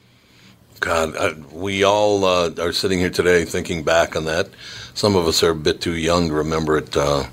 God, 0.81 1.17
I, 1.17 1.33
we 1.53 1.83
all 1.83 2.25
uh, 2.25 2.51
are 2.61 2.73
sitting 2.73 2.99
here 2.99 3.11
today 3.11 3.45
thinking 3.45 3.85
back 3.85 4.17
on 4.17 4.25
that. 4.27 4.51
Some 4.93 5.17
of 5.17 5.27
us 5.27 5.43
are 5.43 5.51
a 5.51 5.55
bit 5.55 5.81
too 5.81 5.95
young 5.95 6.29
to 6.29 6.35
remember 6.35 6.77
it, 6.77 6.97
uh, 6.97 7.25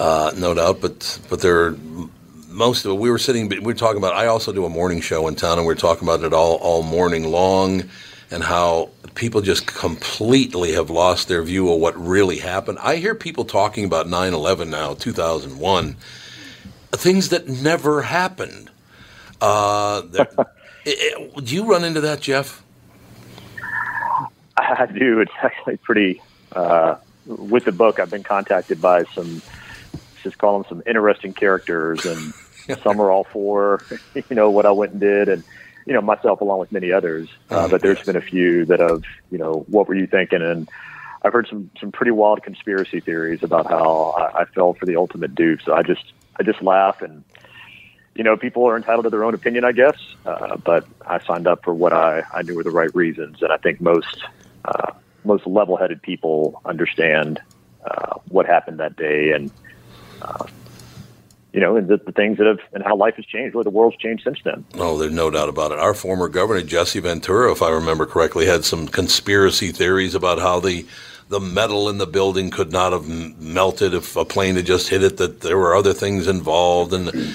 uh, 0.00 0.32
no 0.36 0.54
doubt. 0.54 0.80
But 0.80 1.20
but 1.28 1.40
there, 1.40 1.72
most 2.48 2.84
of 2.84 2.92
it. 2.92 2.94
We 2.98 3.10
were 3.10 3.18
sitting. 3.18 3.48
We 3.48 3.60
were 3.60 3.74
talking 3.74 3.98
about. 3.98 4.14
I 4.14 4.26
also 4.26 4.52
do 4.52 4.64
a 4.64 4.70
morning 4.70 5.00
show 5.00 5.28
in 5.28 5.34
town, 5.36 5.58
and 5.58 5.66
we 5.66 5.72
are 5.72 5.76
talking 5.76 6.08
about 6.08 6.24
it 6.24 6.32
all 6.32 6.56
all 6.56 6.82
morning 6.82 7.24
long, 7.30 7.84
and 8.30 8.42
how 8.42 8.90
people 9.14 9.40
just 9.42 9.66
completely 9.66 10.72
have 10.72 10.88
lost 10.90 11.28
their 11.28 11.42
view 11.42 11.70
of 11.72 11.80
what 11.80 11.94
really 12.00 12.38
happened. 12.38 12.78
I 12.80 12.96
hear 12.96 13.14
people 13.14 13.44
talking 13.44 13.84
about 13.84 14.06
9/11 14.06 14.68
now, 14.70 14.94
2001, 14.94 15.96
things 16.92 17.28
that 17.30 17.48
never 17.48 18.02
happened. 18.02 18.70
Uh, 19.40 20.02
that, 20.12 20.32
i- 20.38 20.46
i- 21.36 21.40
do 21.40 21.54
you 21.54 21.64
run 21.64 21.84
into 21.84 22.00
that, 22.02 22.20
Jeff? 22.20 22.62
I 24.56 24.86
do. 24.86 25.20
It's 25.20 25.32
actually 25.42 25.76
pretty. 25.78 26.22
Uh, 26.52 26.96
with 27.26 27.64
the 27.64 27.72
book, 27.72 28.00
I've 28.00 28.10
been 28.10 28.22
contacted 28.24 28.80
by 28.80 29.04
some, 29.14 29.40
just 30.22 30.38
call 30.38 30.58
them 30.58 30.68
some 30.68 30.82
interesting 30.86 31.32
characters, 31.32 32.04
and 32.06 32.34
some 32.82 33.00
are 33.00 33.10
all 33.10 33.24
for, 33.24 33.82
you 34.14 34.36
know, 34.36 34.50
what 34.50 34.66
I 34.66 34.70
went 34.72 34.92
and 34.92 35.00
did, 35.00 35.28
and 35.28 35.44
you 35.86 35.94
know, 35.94 36.00
myself 36.00 36.40
along 36.40 36.60
with 36.60 36.72
many 36.72 36.92
others. 36.92 37.28
Uh, 37.48 37.66
but 37.68 37.80
there's 37.80 38.02
been 38.02 38.16
a 38.16 38.20
few 38.20 38.64
that 38.66 38.80
have, 38.80 39.02
you 39.30 39.38
know, 39.38 39.64
what 39.68 39.88
were 39.88 39.94
you 39.94 40.06
thinking? 40.06 40.42
And 40.42 40.68
I've 41.22 41.32
heard 41.32 41.48
some 41.48 41.70
some 41.80 41.90
pretty 41.90 42.12
wild 42.12 42.42
conspiracy 42.42 43.00
theories 43.00 43.42
about 43.42 43.66
how 43.66 44.14
I, 44.16 44.42
I 44.42 44.44
fell 44.44 44.74
for 44.74 44.86
the 44.86 44.96
ultimate 44.96 45.34
dupe. 45.34 45.62
So 45.62 45.74
I 45.74 45.82
just 45.82 46.12
I 46.36 46.42
just 46.42 46.62
laugh 46.62 47.02
and. 47.02 47.24
You 48.12 48.24
know, 48.24 48.36
people 48.36 48.68
are 48.68 48.76
entitled 48.76 49.04
to 49.04 49.10
their 49.10 49.24
own 49.24 49.34
opinion, 49.34 49.64
I 49.64 49.70
guess. 49.70 49.96
Uh, 50.26 50.56
but 50.56 50.84
I 51.06 51.20
signed 51.20 51.46
up 51.46 51.62
for 51.64 51.72
what 51.72 51.92
I, 51.92 52.24
I 52.34 52.42
knew 52.42 52.56
were 52.56 52.64
the 52.64 52.70
right 52.70 52.92
reasons, 52.94 53.40
and 53.40 53.52
I 53.52 53.56
think 53.56 53.80
most 53.80 54.24
uh, 54.64 54.92
most 55.24 55.46
level-headed 55.46 56.02
people 56.02 56.60
understand 56.64 57.40
uh, 57.84 58.18
what 58.28 58.46
happened 58.46 58.80
that 58.80 58.96
day, 58.96 59.30
and 59.30 59.50
uh, 60.22 60.46
you 61.52 61.58
know, 61.60 61.76
and 61.76 61.88
the, 61.88 61.96
the 61.96 62.12
things 62.12 62.38
that 62.38 62.46
have 62.46 62.60
and 62.72 62.82
how 62.84 62.94
life 62.96 63.16
has 63.16 63.26
changed. 63.26 63.54
Really, 63.54 63.64
the 63.64 63.70
world's 63.70 63.96
changed 63.96 64.22
since 64.24 64.38
then. 64.44 64.64
Oh, 64.74 64.96
there's 64.98 65.12
no 65.12 65.30
doubt 65.30 65.48
about 65.48 65.72
it. 65.72 65.78
Our 65.78 65.94
former 65.94 66.28
governor, 66.28 66.62
Jesse 66.62 67.00
Ventura, 67.00 67.50
if 67.50 67.60
I 67.62 67.70
remember 67.70 68.06
correctly, 68.06 68.46
had 68.46 68.64
some 68.64 68.86
conspiracy 68.86 69.72
theories 69.72 70.14
about 70.14 70.38
how 70.38 70.60
the 70.60 70.86
the 71.28 71.40
metal 71.40 71.88
in 71.88 71.98
the 71.98 72.06
building 72.08 72.50
could 72.50 72.72
not 72.72 72.92
have 72.92 73.08
m- 73.08 73.36
melted 73.38 73.94
if 73.94 74.16
a 74.16 74.24
plane 74.24 74.56
had 74.56 74.66
just 74.66 74.88
hit 74.88 75.02
it. 75.02 75.16
That 75.16 75.40
there 75.40 75.56
were 75.58 75.74
other 75.74 75.92
things 75.92 76.26
involved, 76.28 76.92
and 76.92 77.34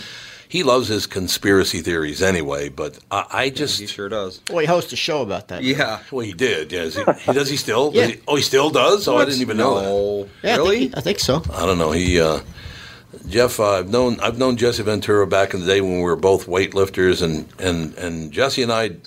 he 0.50 0.64
loves 0.64 0.88
his 0.88 1.06
conspiracy 1.08 1.82
theories 1.82 2.22
anyway. 2.22 2.70
But 2.70 3.00
I, 3.12 3.26
I 3.32 3.50
just 3.50 3.80
he 3.82 3.88
sure 3.88 4.08
does. 4.10 4.42
Well, 4.50 4.60
he 4.60 4.66
hosts 4.66 4.92
a 4.94 4.98
show 4.98 5.22
about 5.22 5.48
that. 5.50 5.62
Yeah. 5.64 6.00
Well, 6.12 6.26
he 6.26 6.32
did. 6.34 6.72
Yeah, 6.72 6.82
Is 6.84 6.96
he, 6.96 7.04
he 7.26 7.34
does. 7.34 7.50
He 7.50 7.58
still? 7.58 7.92
Yeah. 7.94 8.08
Does 8.08 8.16
he- 8.16 8.22
oh, 8.30 8.36
he 8.38 8.42
still 8.42 8.70
does. 8.70 9.08
Oh, 9.10 9.18
I 9.18 9.26
didn't 9.26 9.42
even 9.42 9.58
know 9.58 10.24
that. 10.24 10.30
Yeah, 10.48 10.62
I 10.64 10.68
think, 10.70 10.98
I 10.98 11.02
think 11.02 11.20
so. 11.20 11.42
I 11.54 11.66
don't 11.66 11.78
know. 11.78 11.92
He, 11.92 12.20
uh, 12.20 12.40
Jeff, 13.28 13.60
uh, 13.60 13.72
I've 13.72 13.90
known 13.90 14.20
I've 14.20 14.38
known 14.38 14.58
Jesse 14.58 14.84
Ventura 14.84 15.28
back 15.28 15.54
in 15.54 15.62
the 15.62 15.66
day 15.66 15.82
when 15.82 15.98
we 15.98 16.04
were 16.04 16.16
both 16.16 16.48
weightlifters, 16.48 17.22
and 17.22 17.48
and 17.60 17.94
and 17.96 18.32
Jesse 18.32 18.64
and 18.64 18.72
I 18.72 18.98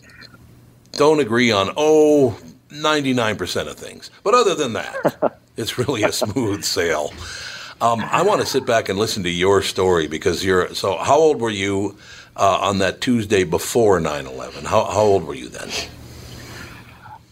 don't 0.92 1.21
agree 1.21 1.51
on 1.51 1.71
oh 1.77 2.38
99 2.71 3.37
percent 3.37 3.68
of 3.68 3.77
things, 3.77 4.11
but 4.23 4.35
other 4.35 4.55
than 4.55 4.75
that, 4.75 5.40
it's 5.57 5.79
really 5.79 6.03
a 6.03 6.12
smooth 6.12 6.64
sail. 6.64 7.12
Um, 7.81 8.01
I 8.01 8.23
want 8.23 8.40
to 8.40 8.47
sit 8.47 8.66
back 8.66 8.88
and 8.88 8.99
listen 8.99 9.23
to 9.23 9.31
your 9.31 9.62
story 9.62 10.09
because 10.09 10.44
you're 10.44 10.75
so. 10.75 10.97
How 10.97 11.16
old 11.16 11.40
were 11.40 11.51
you 11.51 11.97
uh, 12.37 12.59
on 12.61 12.79
that 12.79 13.01
Tuesday 13.01 13.44
before 13.44 14.01
9/11? 14.01 14.64
How 14.64 14.85
how 14.85 15.03
old 15.03 15.25
were 15.25 15.35
you 15.35 15.49
then? 15.49 15.71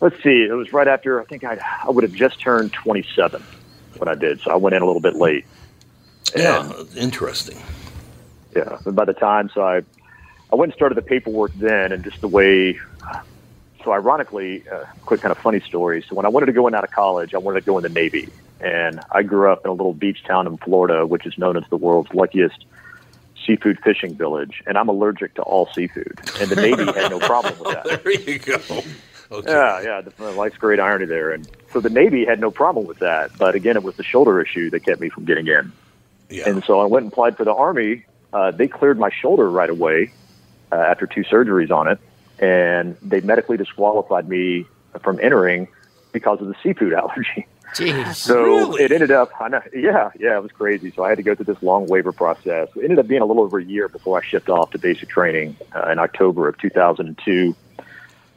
Let's 0.00 0.22
see. 0.22 0.44
It 0.44 0.54
was 0.54 0.72
right 0.72 0.86
after 0.86 1.20
I 1.20 1.24
think 1.24 1.42
I 1.42 1.58
I 1.84 1.90
would 1.90 2.04
have 2.04 2.12
just 2.12 2.40
turned 2.40 2.72
27 2.72 3.42
when 3.98 4.08
I 4.08 4.14
did, 4.14 4.40
so 4.40 4.52
I 4.52 4.56
went 4.56 4.76
in 4.76 4.82
a 4.82 4.86
little 4.86 5.00
bit 5.00 5.16
late. 5.16 5.46
Yeah, 6.34 6.72
interesting. 6.96 7.58
Yeah, 8.54 8.78
but 8.84 8.94
by 8.94 9.04
the 9.04 9.12
time, 9.12 9.50
so 9.52 9.62
I, 9.62 9.82
I 10.52 10.56
went 10.56 10.72
and 10.72 10.76
started 10.76 10.94
the 10.94 11.02
paperwork 11.02 11.52
then, 11.54 11.92
and 11.92 12.02
just 12.02 12.20
the 12.20 12.28
way. 12.28 12.78
So 13.84 13.92
ironically, 13.92 14.68
uh, 14.68 14.84
quick 15.04 15.20
kind 15.20 15.30
of 15.30 15.38
funny 15.38 15.60
story. 15.60 16.04
So 16.08 16.16
when 16.16 16.26
I 16.26 16.28
wanted 16.28 16.46
to 16.46 16.52
go 16.52 16.66
in 16.66 16.74
out 16.74 16.82
of 16.82 16.90
college, 16.90 17.34
I 17.34 17.38
wanted 17.38 17.60
to 17.60 17.66
go 17.66 17.78
in 17.78 17.82
the 17.82 17.88
Navy, 17.88 18.28
and 18.60 19.00
I 19.12 19.22
grew 19.22 19.52
up 19.52 19.64
in 19.64 19.70
a 19.70 19.72
little 19.72 19.94
beach 19.94 20.24
town 20.24 20.46
in 20.46 20.56
Florida, 20.56 21.06
which 21.06 21.26
is 21.26 21.38
known 21.38 21.56
as 21.56 21.62
the 21.70 21.76
world's 21.76 22.12
luckiest 22.12 22.64
seafood 23.46 23.78
fishing 23.84 24.16
village, 24.16 24.62
and 24.66 24.76
I'm 24.76 24.88
allergic 24.88 25.34
to 25.34 25.42
all 25.42 25.68
seafood, 25.72 26.18
and 26.40 26.50
the 26.50 26.56
Navy 26.56 26.84
had 26.84 27.10
no 27.10 27.20
problem 27.20 27.56
with 27.60 27.68
that. 27.84 28.02
there 28.02 28.12
you 28.12 28.38
go. 28.38 28.60
Okay. 29.30 29.50
Yeah, 29.50 29.80
yeah. 29.82 30.00
The, 30.00 30.32
life's 30.32 30.56
great 30.56 30.80
irony 30.80 31.06
there, 31.06 31.30
and 31.32 31.48
so 31.72 31.80
the 31.80 31.90
Navy 31.90 32.24
had 32.24 32.40
no 32.40 32.50
problem 32.50 32.86
with 32.86 32.98
that. 33.00 33.36
But 33.38 33.54
again, 33.54 33.76
it 33.76 33.82
was 33.82 33.96
the 33.96 34.04
shoulder 34.04 34.40
issue 34.40 34.70
that 34.70 34.84
kept 34.84 35.00
me 35.00 35.08
from 35.08 35.24
getting 35.24 35.46
in. 35.46 35.72
Yeah. 36.28 36.48
And 36.48 36.64
so 36.64 36.80
I 36.80 36.86
went 36.86 37.04
and 37.04 37.12
applied 37.12 37.36
for 37.36 37.44
the 37.44 37.54
Army. 37.54 38.04
Uh, 38.32 38.50
they 38.50 38.68
cleared 38.68 38.98
my 38.98 39.10
shoulder 39.10 39.48
right 39.48 39.70
away 39.70 40.12
uh, 40.72 40.76
after 40.76 41.06
two 41.06 41.22
surgeries 41.22 41.70
on 41.70 41.88
it, 41.88 41.98
and 42.38 42.96
they 43.02 43.20
medically 43.20 43.56
disqualified 43.56 44.28
me 44.28 44.66
from 45.02 45.20
entering 45.20 45.68
because 46.12 46.40
of 46.40 46.48
the 46.48 46.54
seafood 46.62 46.92
allergy. 47.00 47.46
Jeez. 47.74 48.14
So 48.14 48.76
it 48.76 48.90
ended 48.90 49.10
up, 49.10 49.30
I 49.40 49.48
know, 49.48 49.60
yeah, 49.74 50.10
yeah, 50.18 50.36
it 50.36 50.42
was 50.42 50.52
crazy. 50.52 50.92
So 50.92 51.04
I 51.04 51.10
had 51.10 51.18
to 51.18 51.22
go 51.22 51.34
through 51.34 51.52
this 51.52 51.62
long 51.62 51.86
waiver 51.86 52.12
process. 52.12 52.68
It 52.74 52.84
ended 52.84 52.98
up 52.98 53.06
being 53.06 53.20
a 53.20 53.26
little 53.26 53.42
over 53.42 53.58
a 53.58 53.64
year 53.64 53.88
before 53.88 54.18
I 54.18 54.24
shipped 54.24 54.48
off 54.48 54.70
to 54.70 54.78
basic 54.78 55.08
training 55.08 55.56
uh, 55.74 55.90
in 55.90 55.98
October 55.98 56.48
of 56.48 56.56
2002. 56.58 57.54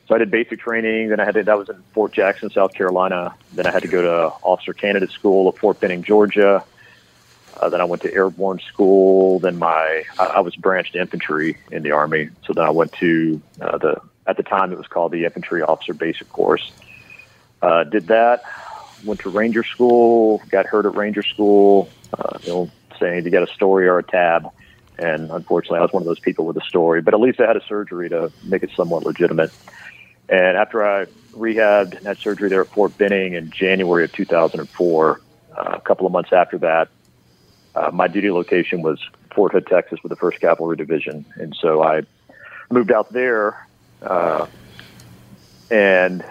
So 0.08 0.16
I 0.16 0.18
did 0.18 0.32
basic 0.32 0.60
training. 0.60 1.10
Then 1.10 1.20
I 1.20 1.26
had 1.26 1.36
to, 1.36 1.44
that 1.44 1.58
was 1.58 1.70
in 1.70 1.82
Fort 1.94 2.12
Jackson, 2.12 2.50
South 2.50 2.74
Carolina. 2.74 3.36
Then 3.54 3.68
I 3.68 3.72
had 3.72 3.84
to 3.84 3.88
go 3.88 4.02
to 4.02 4.36
Officer 4.44 4.74
Candidate 4.74 5.12
School 5.12 5.48
at 5.48 5.58
Fort 5.58 5.80
Benning, 5.80 6.04
Georgia. 6.04 6.64
Uh, 7.60 7.70
then 7.70 7.82
I 7.82 7.84
went 7.84 8.02
to 8.04 8.14
airborne 8.14 8.60
school. 8.60 9.40
Then 9.40 9.58
my 9.58 10.04
I, 10.18 10.26
I 10.26 10.40
was 10.40 10.56
branched 10.56 10.96
infantry 10.96 11.58
in 11.72 11.84
the 11.84 11.92
army. 11.92 12.30
So 12.46 12.54
then 12.54 12.66
I 12.66 12.70
went 12.70 12.94
to 12.94 13.42
uh, 13.62 13.78
the 13.78 14.02
at 14.26 14.38
the 14.38 14.44
time 14.44 14.72
it 14.72 14.78
was 14.78 14.88
called 14.88 15.12
the 15.12 15.26
infantry 15.26 15.62
officer 15.62 15.94
basic 15.94 16.30
course. 16.30 16.72
Uh, 17.62 17.84
did 17.84 18.08
that. 18.08 18.44
Went 19.04 19.22
to 19.22 19.30
ranger 19.30 19.64
school. 19.64 20.42
Got 20.50 20.68
hurt 20.68 20.86
at 20.86 20.96
ranger 20.96 21.24
school. 21.24 21.90
Uh, 22.18 22.38
know, 22.48 22.72
saying 23.00 23.26
you 23.26 23.32
got 23.32 23.44
a 23.44 23.54
story 23.54 23.88
or 23.88 24.00
a 24.00 24.04
tab. 24.04 24.50
And 24.98 25.32
unfortunately, 25.32 25.80
I 25.80 25.82
was 25.82 25.94
one 25.94 26.04
of 26.04 26.08
those 26.08 26.20
people 26.20 26.46
with 26.46 26.58
a 26.58 26.66
story. 26.66 27.02
But 27.02 27.14
at 27.14 27.20
least 27.20 27.40
I 27.40 27.48
had 27.48 27.58
a 27.58 27.66
surgery 27.66 28.10
to 28.10 28.32
make 28.44 28.64
it 28.64 28.72
somewhat 28.76 29.06
legitimate. 29.06 29.52
And 30.28 30.58
after 30.58 30.86
I 30.86 31.06
rehabbed 31.32 31.98
and 31.98 32.06
had 32.06 32.18
surgery 32.18 32.50
there 32.50 32.62
at 32.62 32.68
Fort 32.68 32.98
Benning 32.98 33.34
in 33.34 33.50
January 33.50 34.04
of 34.04 34.12
2004, 34.12 35.22
uh, 35.58 35.62
a 35.74 35.82
couple 35.82 36.06
of 36.06 36.12
months 36.12 36.32
after 36.34 36.58
that, 36.60 36.90
uh, 37.80 37.92
my 37.92 38.08
duty 38.08 38.30
location 38.30 38.82
was 38.82 39.00
Fort 39.34 39.54
Hood, 39.54 39.68
Texas, 39.68 40.00
with 40.04 40.10
the 40.10 40.16
First 40.16 40.40
Cavalry 40.40 40.76
Division, 40.76 41.26
and 41.36 41.56
so 41.60 41.82
I 41.82 42.02
moved 42.70 42.92
out 42.92 43.12
there, 43.14 43.66
uh, 44.02 44.48
and 45.72 46.24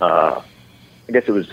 uh, 0.00 0.42
I 1.08 1.12
guess 1.12 1.24
it 1.26 1.32
was 1.32 1.48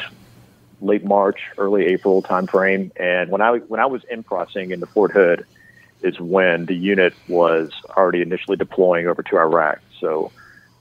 late 0.81 1.05
March, 1.05 1.39
early 1.57 1.85
April 1.85 2.23
timeframe. 2.23 2.91
And 2.97 3.29
when 3.29 3.41
I 3.41 3.57
when 3.57 3.79
I 3.79 3.85
was 3.85 4.03
in 4.05 4.23
crossing 4.23 4.71
in 4.71 4.79
the 4.79 4.87
Fort 4.87 5.11
Hood, 5.11 5.45
is 6.01 6.19
when 6.19 6.65
the 6.65 6.75
unit 6.75 7.13
was 7.27 7.71
already 7.89 8.21
initially 8.21 8.57
deploying 8.57 9.07
over 9.07 9.21
to 9.21 9.37
Iraq. 9.37 9.79
So 9.99 10.31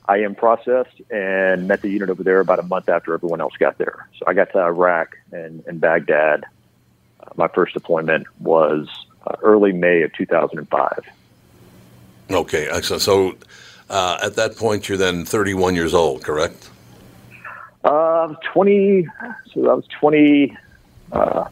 I 0.08 0.18
am 0.18 0.34
processed 0.34 1.02
and 1.10 1.68
met 1.68 1.82
the 1.82 1.90
unit 1.90 2.08
over 2.08 2.22
there 2.22 2.40
about 2.40 2.58
a 2.58 2.62
month 2.62 2.88
after 2.88 3.12
everyone 3.12 3.40
else 3.40 3.54
got 3.58 3.76
there. 3.76 4.08
So 4.18 4.24
I 4.26 4.32
got 4.32 4.52
to 4.52 4.60
Iraq 4.60 5.16
and, 5.32 5.62
and 5.66 5.80
Baghdad. 5.80 6.46
My 7.36 7.48
first 7.48 7.74
deployment 7.74 8.26
was 8.40 8.88
uh, 9.26 9.36
early 9.42 9.72
May 9.72 10.02
of 10.02 10.12
2005. 10.12 11.04
Okay, 12.30 12.68
excellent. 12.68 13.02
So 13.02 13.36
uh, 13.90 14.18
at 14.22 14.36
that 14.36 14.56
point, 14.56 14.88
you're 14.88 14.98
then 14.98 15.24
31 15.24 15.74
years 15.74 15.94
old, 15.94 16.22
correct? 16.22 16.70
Uh, 17.84 18.34
20, 18.52 19.06
so 19.52 19.70
I 19.70 19.74
was 19.74 19.86
20, 20.00 20.56
uh, 21.12 21.48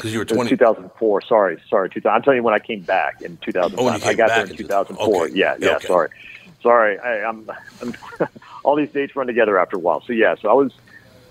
because 0.00 0.12
you 0.12 0.18
were 0.18 0.24
It 0.24 0.32
was 0.32 0.48
2004. 0.48 1.22
Sorry, 1.22 1.62
sorry. 1.68 1.90
2000, 1.90 2.14
I'm 2.14 2.22
telling 2.22 2.38
you 2.38 2.42
when 2.42 2.54
I 2.54 2.58
came 2.58 2.80
back 2.80 3.20
in 3.20 3.36
2005. 3.38 3.78
Oh, 3.78 4.08
I 4.08 4.14
got 4.14 4.28
there 4.28 4.44
in 4.44 4.50
in 4.50 4.56
2004. 4.56 5.24
okay. 5.24 5.34
Yeah, 5.34 5.56
yeah. 5.58 5.76
Okay. 5.76 5.86
Sorry, 5.88 6.08
sorry. 6.62 6.98
I, 6.98 7.24
I'm, 7.24 7.50
I'm 7.82 7.94
all 8.64 8.76
these 8.76 8.90
dates 8.90 9.14
run 9.14 9.26
together 9.26 9.58
after 9.58 9.76
a 9.76 9.78
while. 9.78 10.00
So 10.00 10.14
yeah, 10.14 10.36
so 10.40 10.48
I 10.48 10.52
was 10.54 10.72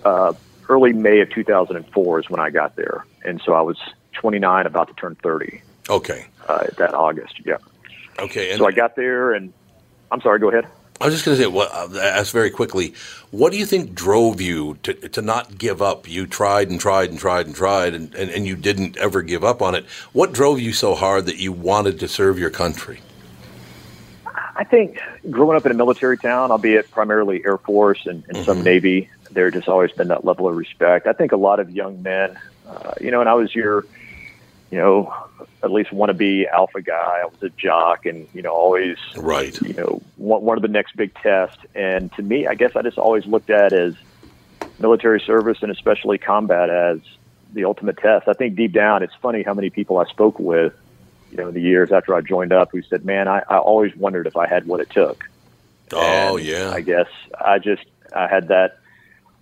uh, 0.04 0.34
early 0.70 0.92
May 0.92 1.20
of 1.20 1.30
2004 1.30 2.20
is 2.20 2.30
when 2.30 2.40
I 2.40 2.50
got 2.50 2.76
there, 2.76 3.04
and 3.24 3.42
so 3.44 3.52
I 3.54 3.60
was 3.60 3.76
29, 4.12 4.66
about 4.66 4.88
to 4.88 4.94
turn 4.94 5.16
30 5.16 5.60
Okay. 5.88 6.26
uh, 6.48 6.66
that 6.78 6.94
August. 6.94 7.34
Yeah. 7.44 7.56
Okay. 8.18 8.50
And 8.50 8.58
so 8.58 8.66
I 8.66 8.72
got 8.72 8.96
there, 8.96 9.32
and 9.32 9.52
I'm 10.12 10.20
sorry. 10.20 10.38
Go 10.38 10.48
ahead. 10.50 10.66
I 11.00 11.06
was 11.06 11.14
just 11.14 11.24
going 11.24 11.36
to 11.38 11.42
say, 11.42 11.48
what, 11.48 11.70
uh, 11.72 11.98
ask 11.98 12.30
very 12.30 12.50
quickly, 12.50 12.92
what 13.30 13.52
do 13.52 13.58
you 13.58 13.64
think 13.64 13.94
drove 13.94 14.38
you 14.40 14.76
to, 14.82 14.92
to 14.92 15.22
not 15.22 15.56
give 15.56 15.80
up? 15.80 16.06
You 16.06 16.26
tried 16.26 16.68
and 16.68 16.78
tried 16.78 17.08
and 17.08 17.18
tried 17.18 17.46
and 17.46 17.54
tried, 17.56 17.94
and, 17.94 18.14
and, 18.14 18.30
and 18.30 18.46
you 18.46 18.54
didn't 18.54 18.98
ever 18.98 19.22
give 19.22 19.42
up 19.42 19.62
on 19.62 19.74
it. 19.74 19.86
What 20.12 20.32
drove 20.34 20.60
you 20.60 20.74
so 20.74 20.94
hard 20.94 21.24
that 21.26 21.38
you 21.38 21.52
wanted 21.52 22.00
to 22.00 22.08
serve 22.08 22.38
your 22.38 22.50
country? 22.50 23.00
I 24.56 24.64
think 24.64 25.00
growing 25.30 25.56
up 25.56 25.64
in 25.64 25.72
a 25.72 25.74
military 25.74 26.18
town, 26.18 26.50
albeit 26.50 26.90
primarily 26.90 27.42
Air 27.46 27.56
Force 27.56 28.04
and, 28.04 28.22
and 28.28 28.44
some 28.44 28.62
Navy, 28.62 29.08
there 29.32 29.50
just 29.50 29.68
always 29.68 29.92
been 29.92 30.08
that 30.08 30.24
level 30.24 30.48
of 30.48 30.56
respect. 30.56 31.06
I 31.06 31.12
think 31.12 31.32
a 31.32 31.36
lot 31.36 31.60
of 31.60 31.70
young 31.70 32.02
men, 32.02 32.38
uh, 32.66 32.94
you 33.00 33.10
know, 33.10 33.20
and 33.20 33.28
I 33.28 33.34
was 33.34 33.54
your, 33.54 33.84
you 34.70 34.78
know, 34.78 35.14
at 35.62 35.70
least 35.70 35.92
want 35.92 36.10
to 36.10 36.14
be 36.14 36.46
alpha 36.46 36.80
guy. 36.80 37.20
I 37.22 37.24
was 37.24 37.42
a 37.42 37.50
jock 37.50 38.06
and, 38.06 38.26
you 38.32 38.42
know, 38.42 38.52
always, 38.52 38.96
right. 39.16 39.60
you 39.62 39.74
know, 39.74 40.02
one, 40.16 40.42
one 40.42 40.58
of 40.58 40.62
the 40.62 40.68
next 40.68 40.96
big 40.96 41.14
tests. 41.14 41.62
And 41.74 42.12
to 42.14 42.22
me, 42.22 42.46
I 42.46 42.54
guess 42.54 42.76
I 42.76 42.82
just 42.82 42.98
always 42.98 43.26
looked 43.26 43.50
at 43.50 43.72
as 43.72 43.94
military 44.78 45.20
service 45.20 45.58
and 45.62 45.70
especially 45.70 46.18
combat 46.18 46.70
as 46.70 47.00
the 47.52 47.64
ultimate 47.64 47.98
test. 47.98 48.28
I 48.28 48.32
think 48.32 48.56
deep 48.56 48.72
down, 48.72 49.02
it's 49.02 49.14
funny 49.20 49.42
how 49.42 49.54
many 49.54 49.70
people 49.70 49.98
I 49.98 50.04
spoke 50.06 50.38
with, 50.38 50.72
you 51.30 51.36
know, 51.36 51.48
in 51.48 51.54
the 51.54 51.60
years 51.60 51.92
after 51.92 52.14
I 52.14 52.20
joined 52.20 52.52
up 52.52 52.70
who 52.72 52.82
said, 52.82 53.04
man, 53.04 53.28
I, 53.28 53.42
I 53.48 53.58
always 53.58 53.94
wondered 53.96 54.26
if 54.26 54.36
I 54.36 54.48
had 54.48 54.66
what 54.66 54.80
it 54.80 54.90
took. 54.90 55.28
Oh, 55.92 56.36
And 56.36 56.46
yeah. 56.46 56.70
I 56.70 56.80
guess 56.80 57.08
I 57.38 57.58
just 57.58 57.84
I 58.14 58.28
had 58.28 58.48
that 58.48 58.78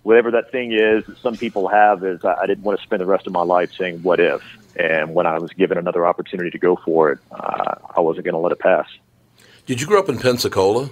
whatever 0.03 0.31
that 0.31 0.51
thing 0.51 0.71
is 0.71 1.05
that 1.05 1.17
some 1.17 1.35
people 1.35 1.67
have 1.67 2.03
is 2.03 2.23
I, 2.23 2.33
I 2.41 2.45
didn't 2.45 2.63
want 2.63 2.79
to 2.79 2.83
spend 2.83 3.01
the 3.01 3.05
rest 3.05 3.27
of 3.27 3.33
my 3.33 3.41
life 3.43 3.71
saying 3.73 4.01
what 4.03 4.19
if. 4.19 4.41
And 4.75 5.13
when 5.13 5.25
I 5.25 5.39
was 5.39 5.51
given 5.51 5.77
another 5.77 6.05
opportunity 6.05 6.51
to 6.51 6.57
go 6.57 6.75
for 6.77 7.11
it, 7.11 7.19
uh, 7.31 7.75
I 7.95 7.99
wasn't 7.99 8.25
going 8.25 8.33
to 8.33 8.39
let 8.39 8.51
it 8.51 8.59
pass. 8.59 8.87
Did 9.65 9.81
you 9.81 9.87
grow 9.87 9.99
up 9.99 10.09
in 10.09 10.17
Pensacola? 10.17 10.89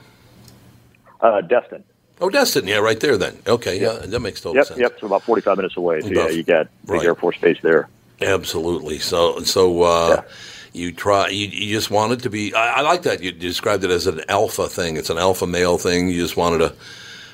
Uh, 1.22 1.42
Destin. 1.42 1.84
Oh, 2.20 2.30
Destin. 2.30 2.68
Yeah, 2.68 2.78
right 2.78 3.00
there 3.00 3.18
then. 3.18 3.38
Okay, 3.48 3.80
yeah, 3.80 3.94
that 3.94 4.20
makes 4.20 4.42
total 4.42 4.56
Yep, 4.58 4.66
sense. 4.66 4.80
yep. 4.80 5.00
So 5.00 5.08
about 5.08 5.24
45 5.24 5.58
minutes 5.58 5.78
away. 5.78 6.02
So 6.02 6.08
yeah, 6.08 6.30
you 6.30 6.44
got 6.44 6.68
big 6.86 6.96
right. 6.96 7.06
Air 7.06 7.16
Force 7.16 7.38
Base 7.38 7.60
there. 7.62 7.88
Absolutely. 8.22 8.98
So, 9.00 9.40
so 9.44 9.84
uh, 9.84 10.24
you 10.74 10.92
try. 10.92 11.30
You, 11.30 11.48
you 11.48 11.74
just 11.76 11.92
wanted 11.92 12.24
to 12.24 12.30
be. 12.30 12.54
I, 12.54 12.80
I 12.80 12.82
like 12.82 13.04
that. 13.04 13.22
You 13.22 13.32
described 13.32 13.84
it 13.84 13.92
as 13.92 14.08
an 14.08 14.22
alpha 14.30 14.68
thing. 14.68 14.98
It's 14.98 15.12
an 15.12 15.18
alpha 15.20 15.46
male 15.46 15.78
thing. 15.78 16.10
You 16.10 16.20
just 16.22 16.36
wanted 16.36 16.58
to 16.60 16.74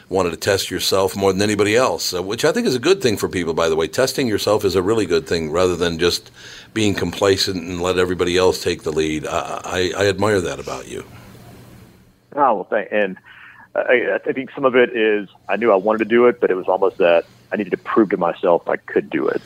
wanted 0.09 0.31
to 0.31 0.37
test 0.37 0.69
yourself 0.69 1.15
more 1.15 1.31
than 1.33 1.41
anybody 1.41 1.75
else, 1.75 2.13
uh, 2.13 2.21
which 2.21 2.45
I 2.45 2.51
think 2.51 2.67
is 2.67 2.75
a 2.75 2.79
good 2.79 3.01
thing 3.01 3.17
for 3.17 3.29
people. 3.29 3.53
By 3.53 3.69
the 3.69 3.75
way, 3.75 3.87
testing 3.87 4.27
yourself 4.27 4.65
is 4.65 4.75
a 4.75 4.81
really 4.81 5.05
good 5.05 5.27
thing, 5.27 5.51
rather 5.51 5.75
than 5.75 5.99
just 5.99 6.31
being 6.73 6.93
complacent 6.93 7.57
and 7.57 7.81
let 7.81 7.97
everybody 7.97 8.37
else 8.37 8.63
take 8.63 8.83
the 8.83 8.91
lead. 8.91 9.25
I, 9.25 9.61
I, 9.63 10.03
I 10.03 10.07
admire 10.07 10.41
that 10.41 10.59
about 10.59 10.87
you. 10.87 11.05
Oh 12.35 12.55
well, 12.55 12.67
thank, 12.69 12.89
and 12.91 13.17
I, 13.75 14.19
I 14.25 14.31
think 14.33 14.51
some 14.51 14.65
of 14.65 14.75
it 14.75 14.95
is 14.95 15.29
I 15.49 15.55
knew 15.55 15.71
I 15.71 15.75
wanted 15.75 15.99
to 15.99 16.05
do 16.05 16.27
it, 16.27 16.39
but 16.39 16.51
it 16.51 16.55
was 16.55 16.67
almost 16.67 16.97
that 16.97 17.25
I 17.51 17.55
needed 17.55 17.71
to 17.71 17.77
prove 17.77 18.09
to 18.09 18.17
myself 18.17 18.67
I 18.67 18.77
could 18.77 19.09
do 19.09 19.27
it, 19.27 19.41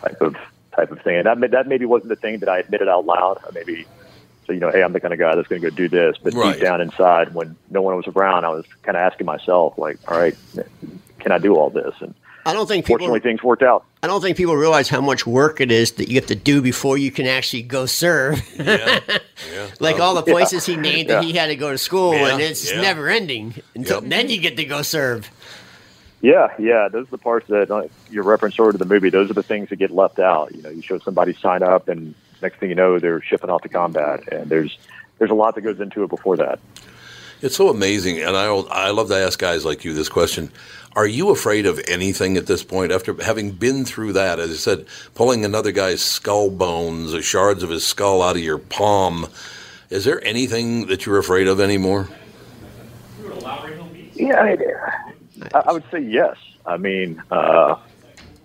type 0.00 0.20
of 0.20 0.36
type 0.74 0.90
of 0.90 1.00
thing. 1.02 1.16
And 1.16 1.26
that 1.26 1.50
that 1.50 1.66
maybe 1.66 1.84
wasn't 1.84 2.10
the 2.10 2.16
thing 2.16 2.38
that 2.38 2.48
I 2.48 2.58
admitted 2.58 2.88
out 2.88 3.06
loud. 3.06 3.38
Maybe 3.52 3.86
so 4.48 4.52
you 4.54 4.58
know, 4.60 4.72
hey, 4.72 4.82
I'm 4.82 4.92
the 4.92 4.98
kind 5.00 5.12
of 5.14 5.20
guy 5.20 5.36
that's 5.36 5.46
going 5.46 5.60
to 5.62 5.70
go 5.70 5.76
do 5.76 5.88
this. 5.88 6.16
But 6.20 6.34
Right. 6.34 6.54
deep 6.54 6.62
down 6.64 6.80
inside, 6.80 7.34
when 7.34 7.54
no 7.70 7.82
one 7.82 7.94
was 7.96 8.08
around, 8.08 8.44
I 8.44 8.48
was 8.48 8.64
kind 8.82 8.96
of 8.96 9.02
asking 9.02 9.26
myself, 9.26 9.78
like, 9.78 9.98
all 10.08 10.18
right, 10.18 10.34
can 11.20 11.30
I 11.32 11.38
do 11.38 11.54
all 11.56 11.68
this? 11.70 11.94
And 12.00 12.14
I 12.46 12.54
don't 12.54 12.66
think 12.66 12.86
people. 12.86 12.94
fortunately, 12.98 13.20
things 13.20 13.42
worked 13.42 13.62
out. 13.62 13.84
I 14.02 14.06
don't 14.06 14.22
think 14.22 14.36
people 14.38 14.56
realize 14.56 14.88
how 14.88 15.02
much 15.02 15.26
work 15.26 15.60
it 15.60 15.70
is 15.70 15.92
that 15.92 16.08
you 16.08 16.14
have 16.14 16.26
to 16.26 16.34
do 16.34 16.62
before 16.62 16.96
you 16.96 17.10
can 17.10 17.26
actually 17.26 17.62
go 17.62 17.84
serve. 17.84 18.40
like 19.80 20.00
all 20.00 20.14
the 20.14 20.24
Yeah. 20.26 20.32
places 20.32 20.64
he 20.64 20.76
named 20.76 21.10
that 21.10 21.22
he 21.22 21.32
had 21.34 21.46
to 21.48 21.56
go 21.56 21.70
to 21.70 21.78
school, 21.78 22.14
Yeah, 22.14 22.32
and 22.32 22.40
it's 22.42 22.72
yeah. 22.72 22.80
never 22.80 23.08
ending 23.08 23.54
until 23.74 24.00
Yep. 24.00 24.10
then 24.10 24.28
you 24.30 24.40
get 24.40 24.56
to 24.56 24.64
go 24.64 24.80
serve. 24.82 25.30
Yeah, 26.20 26.48
yeah, 26.58 26.88
those 26.88 27.06
are 27.06 27.10
the 27.10 27.18
parts 27.18 27.46
that 27.48 27.70
uh, 27.70 27.82
you 28.10 28.22
referenced 28.22 28.58
earlier 28.58 28.72
to 28.72 28.78
the 28.78 28.84
movie. 28.86 29.08
Those 29.10 29.30
are 29.30 29.34
the 29.34 29.42
things 29.42 29.68
that 29.68 29.76
get 29.76 29.90
left 29.92 30.18
out. 30.18 30.52
You 30.54 30.62
know, 30.62 30.70
you 30.70 30.82
show 30.82 30.98
somebody 31.00 31.36
sign 31.40 31.62
up, 31.62 31.88
and 31.88 32.14
next 32.42 32.58
thing 32.58 32.68
you 32.68 32.74
know, 32.74 32.98
they're 32.98 33.22
shipping 33.22 33.50
off 33.50 33.62
to 33.62 33.68
combat, 33.68 34.32
and 34.32 34.48
there's 34.48 34.78
there's 35.18 35.30
a 35.30 35.34
lot 35.34 35.54
that 35.54 35.62
goes 35.62 35.80
into 35.80 36.04
it 36.04 36.10
before 36.10 36.36
that. 36.36 36.60
It's 37.40 37.56
so 37.56 37.68
amazing, 37.68 38.18
and 38.18 38.36
I 38.36 38.46
I 38.46 38.90
love 38.90 39.08
to 39.08 39.16
ask 39.16 39.38
guys 39.38 39.64
like 39.64 39.84
you 39.84 39.94
this 39.94 40.08
question: 40.08 40.50
Are 40.96 41.06
you 41.06 41.30
afraid 41.30 41.66
of 41.66 41.80
anything 41.86 42.36
at 42.36 42.46
this 42.46 42.64
point? 42.64 42.90
After 42.90 43.14
having 43.22 43.52
been 43.52 43.84
through 43.84 44.14
that, 44.14 44.40
as 44.40 44.50
I 44.50 44.54
said, 44.54 44.86
pulling 45.14 45.44
another 45.44 45.72
guy's 45.72 46.02
skull 46.02 46.50
bones, 46.50 47.14
or 47.14 47.22
shards 47.22 47.62
of 47.62 47.70
his 47.70 47.86
skull 47.86 48.22
out 48.22 48.36
of 48.36 48.42
your 48.42 48.58
palm, 48.58 49.28
is 49.90 50.04
there 50.04 50.22
anything 50.24 50.86
that 50.86 51.06
you're 51.06 51.18
afraid 51.18 51.46
of 51.46 51.60
anymore? 51.60 52.08
Yeah, 54.14 54.42
I, 54.42 54.56
I 55.54 55.60
I 55.66 55.72
would 55.72 55.84
say 55.92 56.00
yes. 56.00 56.36
I 56.66 56.76
mean, 56.76 57.22
uh, 57.30 57.76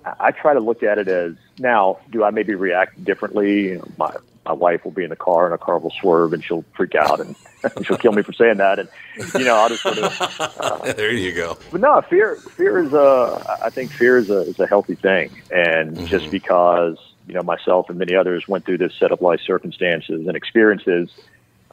I- 0.06 0.32
try 0.32 0.54
to 0.54 0.60
look 0.60 0.84
at 0.84 0.98
it 0.98 1.08
as 1.08 1.34
now. 1.60 2.00
Do 2.12 2.24
I 2.24 2.32
maybe 2.32 2.56
react 2.56 3.04
differently? 3.04 3.70
You 3.70 3.76
know, 3.78 3.88
my 3.98 4.16
my 4.46 4.52
wife 4.52 4.84
will 4.84 4.92
be 4.92 5.04
in 5.04 5.10
the 5.10 5.16
car, 5.16 5.46
and 5.46 5.54
a 5.54 5.58
car 5.58 5.80
will 5.80 5.94
swerve, 6.02 6.34
and 6.34 6.44
she'll 6.44 6.66
freak 6.76 6.96
out, 6.96 7.22
and 7.22 7.36
she'll 7.86 7.98
kill 7.98 8.12
me 8.12 8.24
for 8.24 8.34
saying 8.34 8.58
that. 8.58 8.80
And 8.80 8.90
you 9.36 9.46
know, 9.46 9.56
I'll 9.56 9.70
just 9.70 9.84
sort 9.84 9.98
of 9.98 10.96
there 10.98 11.12
you 11.14 11.32
go. 11.32 11.58
But 11.72 11.82
no, 11.82 12.02
fear 12.02 12.36
fear 12.36 12.80
is 12.80 12.94
a 12.94 13.60
I 13.64 13.70
think 13.70 13.92
fear 13.92 14.18
is 14.18 14.30
a 14.30 14.40
is 14.42 14.60
a 14.60 14.68
healthy 14.68 14.96
thing, 14.96 15.42
and 15.52 16.08
just 16.08 16.30
because 16.32 16.98
you 17.28 17.34
know 17.34 17.44
myself 17.44 17.90
and 17.90 17.98
many 17.98 18.16
others 18.16 18.48
went 18.48 18.66
through 18.66 18.80
this 18.80 18.94
set 18.96 19.12
of 19.12 19.22
life 19.22 19.40
circumstances 19.42 20.28
and 20.28 20.36
experiences, 20.36 21.10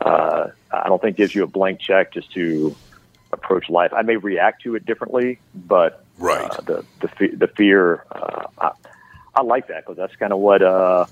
uh, 0.00 0.48
I 0.70 0.88
don't 0.88 1.02
think 1.02 1.16
gives 1.16 1.34
you 1.34 1.42
a 1.42 1.48
blank 1.48 1.80
check 1.80 2.12
just 2.12 2.32
to 2.34 2.76
approach 3.32 3.68
life. 3.68 3.92
I 3.92 4.02
may 4.02 4.16
react 4.16 4.62
to 4.62 4.74
it 4.74 4.84
differently, 4.84 5.38
but 5.54 6.04
right. 6.18 6.50
uh, 6.50 6.60
the 6.62 6.84
the 7.00 7.08
fe- 7.08 7.34
the 7.34 7.48
fear 7.48 8.04
uh, 8.10 8.44
I, 8.58 8.70
I 9.34 9.42
like 9.42 9.68
that 9.68 9.86
because 9.86 9.96
that's 9.96 10.14
kind 10.16 10.32
of 10.32 10.38
what 10.38 10.62
uh, 10.62 11.06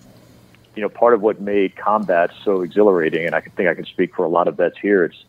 you 0.75 0.83
know 0.83 0.89
part 0.89 1.15
of 1.15 1.23
what 1.23 1.41
made 1.41 1.77
combat 1.77 2.31
so 2.45 2.63
exhilarating, 2.63 3.27
and 3.27 3.35
I 3.35 3.41
can 3.41 3.53
think 3.53 3.69
I 3.69 3.75
can 3.75 3.87
speak 3.87 4.15
for 4.15 4.25
a 4.25 4.29
lot 4.29 4.49
of 4.49 4.57
vets 4.57 4.79
here. 4.79 5.05
It's 5.05 5.25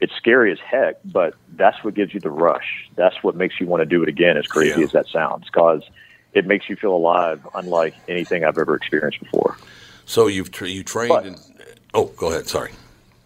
it's 0.00 0.14
scary 0.14 0.52
as 0.52 0.58
heck, 0.60 0.96
but 1.04 1.34
that's 1.54 1.82
what 1.82 1.94
gives 1.94 2.14
you 2.14 2.20
the 2.20 2.30
rush. 2.30 2.88
That's 2.94 3.16
what 3.22 3.34
makes 3.34 3.58
you 3.60 3.66
want 3.66 3.80
to 3.80 3.86
do 3.86 4.02
it 4.02 4.08
again, 4.08 4.36
as 4.36 4.46
crazy 4.46 4.82
as 4.82 4.92
that 4.92 5.08
sounds, 5.08 5.46
because 5.46 5.82
it 6.34 6.46
makes 6.46 6.68
you 6.68 6.76
feel 6.76 6.94
alive, 6.94 7.46
unlike 7.54 7.94
anything 8.06 8.44
I've 8.44 8.58
ever 8.58 8.76
experienced 8.76 9.18
before. 9.18 9.56
So 10.04 10.28
you've 10.28 10.52
tra- 10.52 10.68
you 10.68 10.84
trained. 10.84 11.26
in, 11.26 11.36
oh, 11.94 12.06
go 12.16 12.28
ahead. 12.28 12.46
Sorry. 12.46 12.70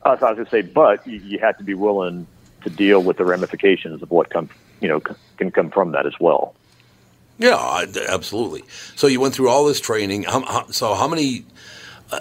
Uh, 0.05 0.09
I 0.09 0.13
was 0.13 0.21
going 0.21 0.45
to 0.45 0.51
say, 0.51 0.63
but 0.63 1.07
you, 1.07 1.19
you 1.19 1.39
have 1.41 1.59
to 1.59 1.65
be 1.65 1.75
willing 1.75 2.27
to 2.65 2.71
deal 2.71 3.03
with 3.03 3.17
the 3.17 3.25
ramifications 3.25 4.03
of 4.03 4.11
what 4.11 4.31
come, 4.31 4.49
you 4.81 4.89
know, 4.89 5.01
c- 5.01 5.15
can 5.37 5.51
come 5.51 5.71
from 5.71 5.93
that 5.93 6.07
as 6.07 6.15
well. 6.21 6.55
Yeah, 7.39 7.85
absolutely. 8.09 8.63
So 8.97 9.07
you 9.07 9.21
went 9.21 9.35
through 9.35 9.49
all 9.49 9.65
this 9.65 9.81
training. 9.81 10.27
So 10.71 10.95
how 10.95 11.09
many 11.09 11.45
uh, 12.13 12.21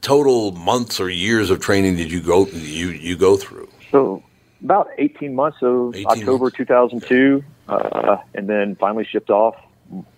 total 0.00 0.52
months 0.52 1.00
or 1.00 1.10
years 1.10 1.50
of 1.50 1.60
training 1.60 1.96
did 1.96 2.10
you 2.10 2.22
go 2.22 2.46
you 2.46 2.88
you 2.90 3.16
go 3.16 3.36
through? 3.36 3.68
So 3.90 4.22
about 4.62 4.88
18 4.96 5.34
months 5.34 5.58
of 5.60 5.94
18 5.94 6.06
October 6.06 6.50
2002, 6.50 7.44
uh, 7.68 8.16
and 8.34 8.48
then 8.48 8.76
finally 8.76 9.04
shipped 9.04 9.30
off 9.30 9.56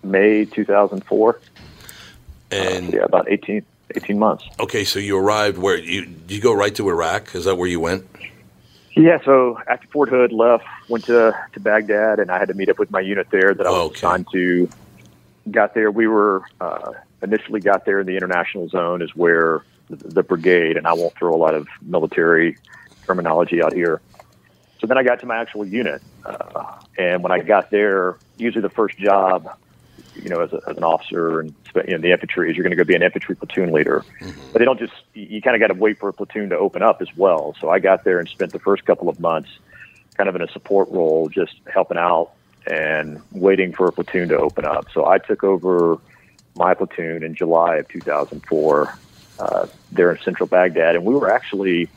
May 0.03 0.45
2004. 0.45 1.39
And 2.49 2.93
yeah, 2.93 3.01
about 3.01 3.29
18, 3.29 3.65
18 3.95 4.17
months. 4.19 4.45
Okay, 4.59 4.85
so 4.85 4.99
you 4.99 5.17
arrived 5.17 5.57
where 5.57 5.77
you 5.77 6.05
did 6.05 6.31
you 6.31 6.41
go 6.41 6.53
right 6.53 6.73
to 6.75 6.89
Iraq? 6.89 7.35
Is 7.35 7.45
that 7.45 7.55
where 7.55 7.67
you 7.67 7.79
went? 7.79 8.05
Yeah, 8.97 9.23
so 9.23 9.59
after 9.67 9.87
Fort 9.89 10.09
Hood 10.09 10.31
left, 10.31 10.65
went 10.89 11.05
to, 11.05 11.31
to 11.53 11.59
Baghdad, 11.59 12.19
and 12.19 12.31
I 12.31 12.39
had 12.39 12.47
to 12.47 12.55
meet 12.55 12.67
up 12.67 12.79
with 12.79 12.89
my 12.89 12.99
unit 12.99 13.27
there 13.29 13.53
that 13.53 13.67
I 13.67 13.69
was 13.69 13.95
assigned 13.95 14.25
to. 14.31 14.67
Got 15.51 15.75
there, 15.75 15.91
we 15.91 16.07
were 16.07 16.43
uh, 16.59 16.93
initially 17.21 17.59
got 17.59 17.85
there 17.85 17.99
in 17.99 18.07
the 18.07 18.15
international 18.15 18.67
zone, 18.69 19.03
is 19.03 19.15
where 19.15 19.63
the, 19.89 19.97
the 19.97 20.23
brigade, 20.23 20.77
and 20.77 20.87
I 20.87 20.93
won't 20.93 21.13
throw 21.13 21.35
a 21.35 21.37
lot 21.37 21.53
of 21.53 21.67
military 21.83 22.57
terminology 23.05 23.61
out 23.61 23.71
here. 23.71 24.01
So 24.79 24.87
then 24.87 24.97
I 24.97 25.03
got 25.03 25.19
to 25.19 25.27
my 25.27 25.37
actual 25.37 25.65
unit, 25.65 26.01
uh, 26.25 26.79
and 26.97 27.21
when 27.21 27.31
I 27.31 27.39
got 27.39 27.69
there, 27.69 28.17
usually 28.37 28.63
the 28.63 28.69
first 28.69 28.97
job, 28.97 29.55
you 30.21 30.29
know, 30.29 30.41
as, 30.41 30.53
a, 30.53 30.61
as 30.67 30.77
an 30.77 30.83
officer 30.83 31.39
and 31.39 31.53
you 31.75 31.93
know, 31.93 31.97
the 31.97 32.11
infantry 32.11 32.49
is 32.49 32.55
you're 32.55 32.63
going 32.63 32.71
to 32.71 32.77
go 32.77 32.83
be 32.83 32.95
an 32.95 33.03
infantry 33.03 33.35
platoon 33.35 33.71
leader. 33.71 34.03
But 34.51 34.59
they 34.59 34.65
don't 34.65 34.79
just 34.79 34.93
you, 35.13 35.23
you 35.23 35.41
kind 35.41 35.55
of 35.55 35.59
got 35.59 35.73
to 35.73 35.79
wait 35.79 35.99
for 35.99 36.09
a 36.09 36.13
platoon 36.13 36.49
to 36.49 36.57
open 36.57 36.81
up 36.81 37.01
as 37.01 37.15
well. 37.15 37.55
So 37.59 37.69
I 37.69 37.79
got 37.79 38.03
there 38.03 38.19
and 38.19 38.27
spent 38.27 38.51
the 38.51 38.59
first 38.59 38.85
couple 38.85 39.09
of 39.09 39.19
months 39.19 39.49
kind 40.15 40.27
of 40.29 40.35
in 40.35 40.41
a 40.41 40.51
support 40.51 40.89
role, 40.89 41.29
just 41.29 41.55
helping 41.71 41.97
out 41.97 42.31
and 42.65 43.21
waiting 43.31 43.71
for 43.71 43.87
a 43.87 43.91
platoon 43.91 44.29
to 44.29 44.37
open 44.37 44.65
up. 44.65 44.87
So 44.93 45.05
I 45.05 45.19
took 45.19 45.43
over 45.43 45.99
my 46.55 46.73
platoon 46.73 47.23
in 47.23 47.35
July 47.35 47.77
of 47.77 47.87
2004 47.87 48.97
uh, 49.39 49.67
there 49.91 50.11
in 50.11 50.21
central 50.23 50.47
Baghdad, 50.47 50.95
and 50.95 51.05
we 51.05 51.13
were 51.13 51.31
actually 51.31 51.87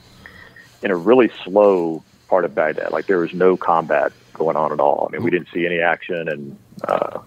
in 0.82 0.90
a 0.90 0.96
really 0.96 1.30
slow 1.44 2.04
part 2.28 2.44
of 2.44 2.54
Baghdad. 2.54 2.92
Like 2.92 3.06
there 3.06 3.18
was 3.18 3.32
no 3.32 3.56
combat 3.56 4.12
going 4.34 4.56
on 4.56 4.72
at 4.72 4.80
all. 4.80 5.08
I 5.08 5.12
mean, 5.12 5.22
we 5.22 5.30
didn't 5.30 5.48
see 5.52 5.66
any 5.66 5.80
action, 5.80 6.28
and 6.28 6.58
uh, 6.86 7.20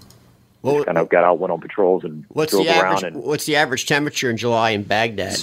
just 0.64 0.86
kind 0.86 0.98
of 0.98 1.10
got 1.10 1.24
out, 1.24 1.40
went 1.40 1.52
on 1.52 1.60
patrols, 1.62 2.04
and 2.04 2.26
What's 2.30 2.52
drove 2.52 2.66
the 2.66 2.72
around. 2.72 2.98
average? 2.98 3.04
And 3.14 3.24
What's 3.24 3.46
the 3.46 3.56
average 3.56 3.86
temperature 3.86 4.30
in 4.30 4.38
July 4.38 4.72
in 4.72 4.84
Baghdad? 4.84 5.38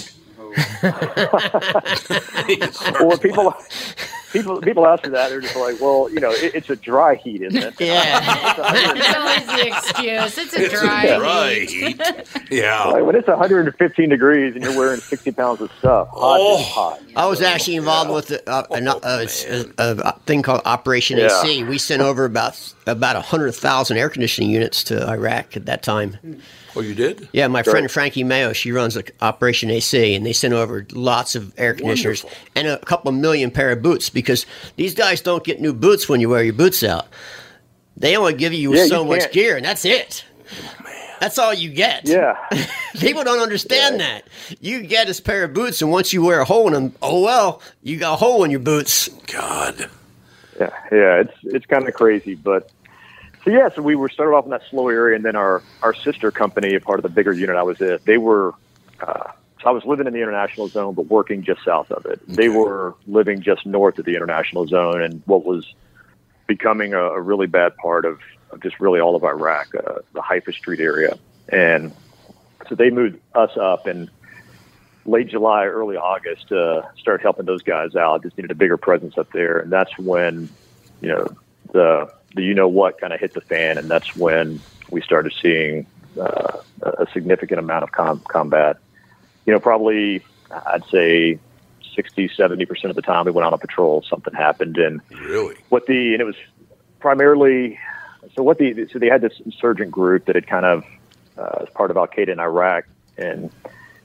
well, 2.99 3.17
people 3.17 3.53
people 4.31 4.61
people 4.61 4.85
ask 4.87 5.03
me 5.03 5.09
that 5.09 5.29
they're 5.29 5.41
just 5.41 5.55
like, 5.55 5.79
well, 5.81 6.09
you 6.11 6.19
know, 6.19 6.31
it, 6.31 6.55
it's 6.55 6.69
a 6.69 6.75
dry 6.75 7.15
heat, 7.15 7.41
isn't 7.41 7.61
it? 7.61 7.73
Yeah, 7.79 8.93
It's 8.95 9.15
always 9.17 9.45
the 9.47 9.67
excuse. 9.67 10.37
It's 10.37 10.53
a 10.53 10.61
It's 10.63 10.73
a 10.73 10.77
dry, 10.85 11.17
dry 11.17 11.53
heat. 11.67 12.01
Yeah. 12.51 12.83
Like 12.85 13.05
when 13.05 13.15
it's 13.15 13.27
115 13.27 14.09
degrees 14.09 14.55
and 14.55 14.63
you're 14.63 14.77
wearing 14.77 14.99
60 14.99 15.31
pounds 15.31 15.61
of 15.61 15.71
stuff, 15.79 16.09
hot 16.09 16.37
Oh. 16.41 16.59
is 16.59 16.67
hot. 16.67 17.01
I 17.15 17.25
was 17.27 17.41
actually 17.41 17.75
involved 17.77 18.11
with 18.11 18.31
a, 18.31 18.49
uh, 18.49 18.63
an- 18.71 18.87
uh, 18.87 18.99
a, 19.03 19.65
a, 19.77 19.97
a 19.99 20.19
thing 20.25 20.41
called 20.41 20.61
Operation 20.65 21.17
Yeah. 21.17 21.27
AC. 21.41 21.63
We 21.63 21.77
sent 21.77 22.01
over 22.01 22.25
about 22.25 22.57
about 22.87 23.21
hundred 23.23 23.53
thousand 23.53 23.97
air 23.97 24.09
conditioning 24.09 24.49
units 24.49 24.83
to 24.85 25.07
Iraq 25.07 25.55
at 25.55 25.65
that 25.67 25.83
time. 25.83 26.17
Oh, 26.75 26.81
you 26.81 26.95
did? 26.95 27.27
Yeah, 27.33 27.47
my 27.47 27.63
friend 27.63 27.89
Frankie 27.91 28.23
Mayo, 28.23 28.53
she 28.53 28.71
runs 28.71 28.95
a 28.95 29.03
Operation 29.21 29.69
AC, 29.69 30.15
and 30.15 30.25
they 30.25 30.33
sent 30.33 30.53
over 30.53 30.85
lots 30.93 31.35
of 31.35 31.53
air 31.57 31.73
conditioners 31.73 32.25
and 32.55 32.67
a 32.67 32.77
couple 32.79 33.11
million 33.11 33.51
pair 33.51 33.71
of 33.71 33.81
boots 33.81 34.09
because 34.09 34.45
these 34.77 34.95
guys 34.95 35.21
don't 35.21 35.43
get 35.43 35.59
new 35.59 35.73
boots 35.73 36.07
when 36.07 36.21
you 36.21 36.29
wear 36.29 36.43
your 36.43 36.53
boots 36.53 36.83
out. 36.83 37.07
They 37.97 38.15
only 38.15 38.33
give 38.33 38.53
you 38.53 38.73
Yeah, 38.73 38.85
so 38.85 39.03
you 39.03 39.09
much 39.09 39.31
gear, 39.31 39.57
and 39.57 39.65
that's 39.65 39.85
it. 39.85 40.25
Oh, 40.49 40.81
that's 41.19 41.37
all 41.37 41.53
you 41.53 41.69
get. 41.69 42.07
Yeah. 42.07 42.35
People 42.99 43.23
don't 43.23 43.41
understand 43.41 43.99
that. 43.99 44.23
You 44.59 44.81
get 44.81 45.05
this 45.07 45.19
pair 45.19 45.43
of 45.43 45.53
boots, 45.53 45.81
and 45.81 45.91
once 45.91 46.11
you 46.11 46.23
wear 46.23 46.39
a 46.41 46.45
hole 46.45 46.67
in 46.67 46.73
them, 46.73 46.95
oh 47.01 47.21
well, 47.21 47.61
you 47.83 47.97
got 47.97 48.13
a 48.13 48.15
hole 48.15 48.43
in 48.43 48.49
your 48.49 48.59
boots. 48.59 49.07
God. 49.27 49.89
Yeah, 50.59 50.69
yeah, 50.91 51.21
it's 51.21 51.33
it's 51.43 51.65
kind 51.65 51.87
of 51.87 51.93
crazy, 51.93 52.35
but 52.35 52.71
so 53.43 53.49
yeah, 53.49 53.69
so 53.75 53.81
we 53.81 53.95
were 53.95 54.09
started 54.09 54.33
off 54.33 54.45
in 54.45 54.51
that 54.51 54.63
slow 54.69 54.89
area, 54.89 55.15
and 55.15 55.25
then 55.25 55.35
our 55.35 55.63
our 55.81 55.93
sister 55.93 56.31
company, 56.31 56.75
a 56.75 56.79
part 56.79 56.99
of 56.99 57.03
the 57.03 57.09
bigger 57.09 57.33
unit 57.33 57.55
I 57.55 57.63
was 57.63 57.79
in, 57.81 57.99
they 58.05 58.17
were. 58.17 58.53
Uh, 58.99 59.31
so 59.61 59.69
I 59.69 59.71
was 59.71 59.85
living 59.85 60.07
in 60.07 60.13
the 60.13 60.21
international 60.21 60.67
zone, 60.69 60.95
but 60.95 61.05
working 61.05 61.43
just 61.43 61.63
south 61.63 61.91
of 61.91 62.07
it. 62.07 62.19
They 62.27 62.49
were 62.49 62.95
living 63.05 63.41
just 63.41 63.63
north 63.65 63.99
of 63.99 64.05
the 64.05 64.15
international 64.15 64.65
zone, 64.65 65.01
and 65.01 65.21
what 65.25 65.45
was 65.45 65.73
becoming 66.47 66.93
a, 66.93 67.01
a 67.01 67.21
really 67.21 67.45
bad 67.45 67.77
part 67.77 68.05
of, 68.05 68.19
of 68.51 68.61
just 68.61 68.79
really 68.79 68.99
all 68.99 69.15
of 69.15 69.23
Iraq, 69.23 69.75
uh, 69.75 69.99
the 70.13 70.21
Haifa 70.21 70.53
Street 70.53 70.79
area, 70.79 71.17
and 71.49 71.93
so 72.67 72.75
they 72.75 72.89
moved 72.89 73.19
us 73.35 73.55
up 73.55 73.85
and 73.85 74.09
late 75.05 75.27
July, 75.27 75.65
early 75.65 75.97
August, 75.97 76.51
uh, 76.51 76.83
started 76.97 77.23
helping 77.23 77.45
those 77.45 77.63
guys 77.63 77.95
out. 77.95 78.23
Just 78.23 78.37
needed 78.37 78.51
a 78.51 78.55
bigger 78.55 78.77
presence 78.77 79.17
up 79.17 79.31
there, 79.31 79.59
and 79.59 79.71
that's 79.71 79.95
when, 79.97 80.49
you 81.01 81.09
know, 81.09 81.27
the 81.71 82.11
the 82.35 82.43
you 82.43 82.53
know 82.53 82.67
what 82.67 82.99
kind 82.99 83.13
of 83.13 83.19
hit 83.19 83.33
the 83.33 83.41
fan, 83.41 83.77
and 83.77 83.89
that's 83.89 84.15
when 84.15 84.59
we 84.89 85.01
started 85.01 85.33
seeing 85.41 85.85
uh, 86.19 86.57
a 86.81 87.07
significant 87.13 87.59
amount 87.59 87.83
of 87.83 87.91
com- 87.91 88.23
combat. 88.27 88.77
You 89.45 89.53
know, 89.53 89.59
probably 89.59 90.23
I'd 90.51 90.85
say 90.85 91.39
60, 91.95 92.29
70 92.35 92.65
percent 92.65 92.89
of 92.89 92.95
the 92.95 93.01
time 93.01 93.25
we 93.25 93.31
went 93.31 93.45
on 93.45 93.53
a 93.53 93.57
patrol, 93.57 94.03
something 94.09 94.33
happened, 94.33 94.77
and 94.77 95.01
really 95.21 95.55
what 95.69 95.85
the 95.85 96.13
and 96.13 96.21
it 96.21 96.25
was 96.25 96.35
primarily 96.99 97.79
so 98.35 98.43
what 98.43 98.57
the 98.57 98.87
so 98.91 98.99
they 98.99 99.07
had 99.07 99.21
this 99.21 99.39
insurgent 99.45 99.91
group 99.91 100.25
that 100.25 100.35
had 100.35 100.47
kind 100.47 100.65
of 100.65 100.85
uh, 101.37 101.63
as 101.63 101.69
part 101.69 101.91
of 101.91 101.97
Al 101.97 102.07
Qaeda 102.07 102.29
in 102.29 102.39
Iraq, 102.39 102.85
and 103.17 103.51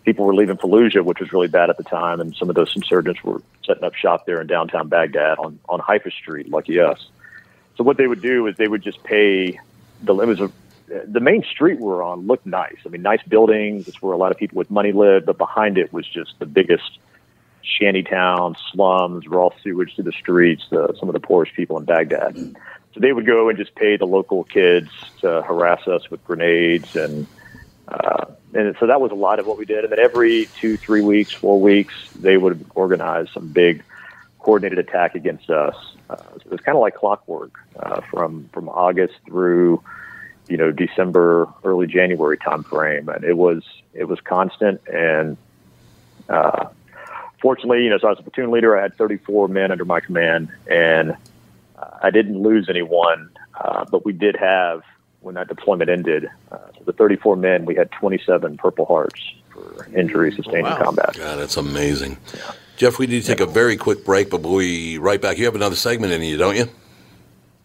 people 0.05 0.25
were 0.25 0.35
leaving 0.35 0.57
Fallujah, 0.57 1.05
which 1.05 1.21
was 1.21 1.33
really 1.33 1.49
bad 1.49 1.71
at 1.71 1.77
the 1.77 1.85
time, 1.85 2.21
and 2.21 2.35
some 2.37 2.49
of 2.49 2.55
those 2.55 2.75
insurgents 2.75 3.23
were 3.23 3.43
setting 3.65 3.85
up 3.85 3.95
shop 3.95 4.27
there 4.27 4.41
in 4.41 4.47
downtown 4.47 4.89
Baghdad 4.89 5.39
on 5.39 5.59
on 5.69 5.81
Haifa 5.81 6.11
Street. 6.11 6.49
Lucky 6.49 6.81
us. 6.81 7.09
So 7.77 7.85
what 7.85 7.97
they 7.97 8.07
would 8.07 8.23
do 8.23 8.47
is 8.47 8.57
they 8.57 8.69
would 8.69 8.83
just 8.83 9.03
pay 9.03 9.59
the 10.03 10.15
it 10.19 10.27
was 10.27 10.41
a 10.41 10.51
the 11.07 11.21
main 11.21 11.43
street 11.43 11.79
we 11.79 11.87
were 11.87 12.03
on 12.03 12.27
looked 12.27 12.47
nice. 12.47 12.77
I 12.85 12.89
mean, 12.89 13.03
nice 13.03 13.23
buildings. 13.25 13.89
It's 13.89 14.01
where 14.01 14.13
a 14.13 14.17
lot 14.17 14.31
of 14.31 14.39
people 14.39 14.57
with 14.57 14.71
money 14.71 14.93
lived, 14.93 15.27
but 15.27 15.37
behind 15.37 15.79
it 15.79 15.93
was 15.93 16.07
just 16.07 16.39
the 16.39 16.47
biggest 16.47 16.99
shanty 17.63 18.03
town, 18.03 18.57
slums, 18.73 19.27
raw 19.27 19.51
sewage 19.63 19.95
through 19.97 20.05
the 20.05 20.13
streets, 20.13 20.65
the, 20.71 20.95
some 20.99 21.09
of 21.09 21.13
the 21.13 21.21
poorest 21.21 21.55
people 21.55 21.77
in 21.79 21.85
Baghdad. 21.85 22.37
So 22.95 23.01
they 23.01 23.13
would 23.13 23.27
go 23.27 23.49
and 23.49 23.59
just 23.59 23.75
pay 23.75 23.97
the 23.97 24.07
local 24.07 24.45
kids 24.45 24.89
to 25.21 25.43
harass 25.43 25.87
us 25.89 26.09
with 26.11 26.25
grenades, 26.25 26.97
and 26.97 27.27
uh, 27.89 28.27
and 28.55 28.75
so 28.81 28.87
that 28.87 29.01
was 29.01 29.11
a 29.11 29.17
lot 29.17 29.39
of 29.39 29.47
what 29.47 29.59
we 29.59 29.65
did. 29.65 29.85
And 29.85 29.93
then 29.93 29.99
every 29.99 30.49
two, 30.59 30.77
three 30.77 31.03
weeks, 31.03 31.33
four 31.33 31.61
weeks, 31.61 31.95
they 32.15 32.37
would 32.37 32.65
organize 32.75 33.29
some 33.35 33.49
big 33.49 33.83
coordinated 34.47 34.79
attack 34.79 35.17
against 35.17 35.51
us. 35.51 35.75
Uh, 36.09 36.17
so 36.17 36.41
it 36.45 36.51
was 36.53 36.61
kind 36.61 36.77
of 36.77 36.81
like 36.81 36.95
clockwork 36.95 37.59
uh, 37.81 38.01
from 38.03 38.49
from 38.53 38.69
August 38.69 39.15
through 39.27 39.83
you 40.49 40.57
know 40.57 40.71
December, 40.71 41.49
early 41.65 41.89
January 41.89 42.39
time 42.39 42.63
frame, 42.63 43.09
and 43.09 43.25
it 43.25 43.37
was 43.37 43.65
it 43.93 44.05
was 44.05 44.21
constant. 44.21 44.81
And 44.87 45.37
uh, 46.29 46.69
fortunately, 47.43 47.83
you 47.83 47.91
know, 47.91 47.99
so 47.99 48.07
I 48.07 48.11
was 48.11 48.21
a 48.21 48.23
platoon 48.23 48.53
leader. 48.53 48.79
I 48.79 48.83
had 48.83 48.95
34 48.95 49.49
men 49.49 49.73
under 49.73 49.85
my 49.85 49.99
command, 49.99 50.49
and 50.71 51.17
uh, 51.77 51.99
I 52.05 52.11
didn't 52.11 52.41
lose 52.41 52.69
anyone, 52.69 53.31
uh, 53.61 53.85
but 53.91 54.05
we 54.05 54.13
did 54.13 54.37
have 54.37 54.85
when 55.23 55.35
that 55.35 55.49
deployment 55.49 55.91
ended. 55.91 56.31
Uh, 56.53 56.59
so 56.79 56.85
the 56.85 56.93
34 56.93 57.35
men, 57.35 57.65
we 57.65 57.75
had 57.75 57.91
27 57.91 58.59
Purple 58.59 58.85
Hearts 58.85 59.21
for 59.51 59.89
injuries 59.93 60.37
sustained 60.37 60.69
in 60.69 60.77
combat. 60.77 61.17
God, 61.17 61.41
that's 61.41 61.57
amazing. 61.57 62.19
Jeff, 62.77 62.99
we 62.99 63.07
need 63.07 63.23
to 63.23 63.27
take 63.27 63.41
a 63.41 63.47
very 63.47 63.77
quick 63.77 64.05
break, 64.05 64.31
but 64.31 64.43
we'll 64.43 64.59
be 64.59 64.99
right 64.99 65.21
back. 65.21 65.39
You 65.39 65.47
have 65.47 65.55
another 65.55 65.77
segment 65.77 66.13
in 66.13 66.23
you, 66.23 66.37
don't 66.37 66.57
you? 66.57 66.69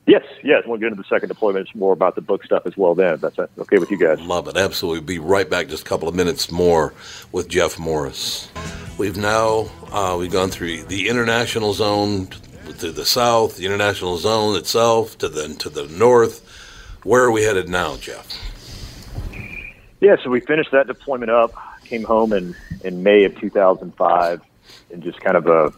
Yes, 0.07 0.23
yes. 0.43 0.63
We'll 0.65 0.77
get 0.77 0.87
into 0.87 1.01
the 1.01 1.07
second 1.07 1.29
deployment. 1.29 1.67
It's 1.67 1.75
more 1.75 1.93
about 1.93 2.15
the 2.15 2.21
book 2.21 2.43
stuff 2.43 2.65
as 2.65 2.75
well. 2.75 2.95
Then 2.95 3.19
that's 3.19 3.37
okay 3.37 3.77
with 3.77 3.91
you 3.91 3.97
guys. 3.97 4.19
Love 4.21 4.47
it. 4.47 4.57
Absolutely. 4.57 4.99
We'll 4.99 5.07
be 5.07 5.19
right 5.19 5.49
back. 5.49 5.67
Just 5.67 5.83
a 5.83 5.85
couple 5.85 6.07
of 6.07 6.15
minutes 6.15 6.51
more 6.51 6.93
with 7.31 7.47
Jeff 7.47 7.77
Morris. 7.77 8.49
We've 8.97 9.17
now 9.17 9.69
uh, 9.91 10.15
we've 10.19 10.31
gone 10.31 10.49
through 10.49 10.83
the 10.83 11.07
international 11.09 11.73
zone 11.73 12.27
to 12.79 12.91
the 12.91 13.05
south, 13.05 13.57
the 13.57 13.65
international 13.65 14.17
zone 14.17 14.55
itself 14.57 15.17
to 15.19 15.29
the 15.29 15.53
to 15.55 15.69
the 15.69 15.87
north. 15.87 16.47
Where 17.03 17.23
are 17.23 17.31
we 17.31 17.43
headed 17.43 17.67
now, 17.69 17.97
Jeff? 17.97 18.27
Yeah, 20.01 20.15
so 20.23 20.29
we 20.29 20.39
finished 20.39 20.71
that 20.71 20.87
deployment 20.87 21.29
up, 21.29 21.53
came 21.85 22.03
home 22.03 22.33
in, 22.33 22.55
in 22.83 23.03
May 23.03 23.23
of 23.23 23.39
2005, 23.39 24.41
and 24.91 25.03
just 25.03 25.19
kind 25.21 25.37
of 25.37 25.47
a 25.47 25.73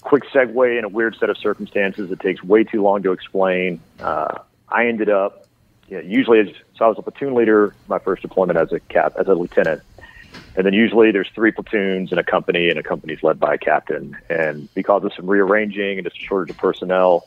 quick 0.00 0.24
segue 0.32 0.78
in 0.78 0.84
a 0.84 0.88
weird 0.88 1.16
set 1.16 1.30
of 1.30 1.38
circumstances. 1.38 2.10
It 2.10 2.20
takes 2.20 2.42
way 2.42 2.64
too 2.64 2.82
long 2.82 3.02
to 3.02 3.12
explain. 3.12 3.80
Uh, 4.00 4.38
I 4.68 4.86
ended 4.86 5.10
up, 5.10 5.46
you 5.88 5.96
know, 5.96 6.02
usually, 6.02 6.40
as, 6.40 6.48
so 6.76 6.84
I 6.84 6.88
was 6.88 6.98
a 6.98 7.02
platoon 7.02 7.34
leader 7.34 7.74
my 7.88 7.98
first 7.98 8.22
deployment 8.22 8.58
as 8.58 8.72
a 8.72 8.80
cap, 8.80 9.14
as 9.18 9.26
a 9.28 9.34
lieutenant. 9.34 9.82
And 10.56 10.64
then 10.66 10.72
usually 10.72 11.10
there's 11.10 11.28
three 11.34 11.52
platoons 11.52 12.12
in 12.12 12.18
a 12.18 12.24
company, 12.24 12.70
and 12.70 12.78
a 12.78 12.82
company's 12.82 13.22
led 13.22 13.38
by 13.38 13.54
a 13.54 13.58
captain. 13.58 14.16
And 14.28 14.72
because 14.74 15.04
of 15.04 15.12
some 15.14 15.26
rearranging 15.26 15.98
and 15.98 16.04
just 16.04 16.16
a 16.16 16.20
shortage 16.20 16.50
of 16.50 16.58
personnel, 16.58 17.24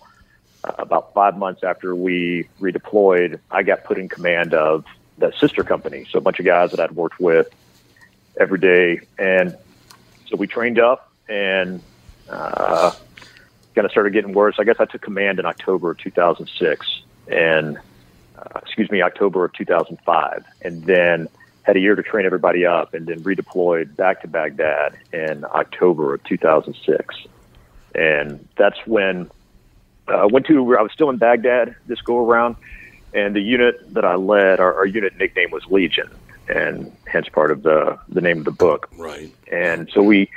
uh, 0.64 0.74
about 0.78 1.14
five 1.14 1.38
months 1.38 1.64
after 1.64 1.96
we 1.96 2.48
redeployed, 2.60 3.40
I 3.52 3.64
got 3.64 3.84
put 3.84 3.98
in 3.98 4.10
command 4.10 4.54
of 4.54 4.86
that 5.18 5.36
sister 5.36 5.64
company. 5.64 6.06
So 6.10 6.18
a 6.18 6.22
bunch 6.22 6.40
of 6.40 6.46
guys 6.46 6.72
that 6.72 6.80
I'd 6.80 6.92
worked 6.92 7.20
with 7.20 7.54
every 8.40 8.60
day, 8.60 9.02
and 9.18 9.56
so 10.34 10.38
we 10.38 10.48
trained 10.48 10.80
up 10.80 11.12
and 11.30 11.80
uh, 12.28 12.92
kind 13.76 13.86
of 13.86 13.92
started 13.92 14.14
getting 14.14 14.34
worse. 14.34 14.56
I 14.58 14.64
guess 14.64 14.78
I 14.80 14.86
took 14.86 15.04
command 15.04 15.38
in 15.38 15.46
October 15.46 15.92
of 15.92 16.00
2006, 16.00 17.04
and 17.28 17.78
uh, 18.36 18.60
excuse 18.64 18.90
me, 18.90 19.04
October 19.04 19.46
of 19.46 19.54
2005, 19.54 20.44
and 20.64 20.84
then 20.86 21.30
had 21.62 21.78
a 21.78 21.80
year 21.80 21.94
to 21.94 22.02
train 22.02 22.26
everybody 22.26 22.66
up, 22.66 22.96
and 22.96 23.06
then 23.06 23.24
redeployed 23.24 23.96
back 23.96 24.22
to 24.24 24.28
Baghdad 24.28 24.98
in 25.14 25.46
October 25.46 26.16
of 26.16 26.24
2006. 26.24 27.16
and 27.94 28.48
that's 28.58 28.80
when 28.88 29.30
uh, 30.08 30.14
I 30.14 30.26
went 30.26 30.48
to. 30.48 30.76
I 30.76 30.82
was 30.82 30.92
still 30.92 31.12
in 31.12 31.18
Baghdad 31.18 31.76
this 31.86 32.02
go 32.02 32.28
around, 32.28 32.56
and 33.14 33.36
the 33.36 33.40
unit 33.40 33.94
that 33.94 34.04
I 34.04 34.16
led, 34.16 34.60
our, 34.60 34.74
our 34.74 34.88
unit 34.88 35.16
nickname 35.20 35.52
was 35.52 35.64
Legion, 35.68 36.10
and 36.48 36.92
hence 37.06 37.30
part 37.30 37.52
of 37.52 37.64
the 37.64 37.98
the 38.10 38.22
name 38.22 38.40
of 38.40 38.46
the 38.46 38.52
book. 38.52 38.90
Right. 38.98 39.34
And 39.52 39.90
so 39.94 40.02
we, 40.02 40.30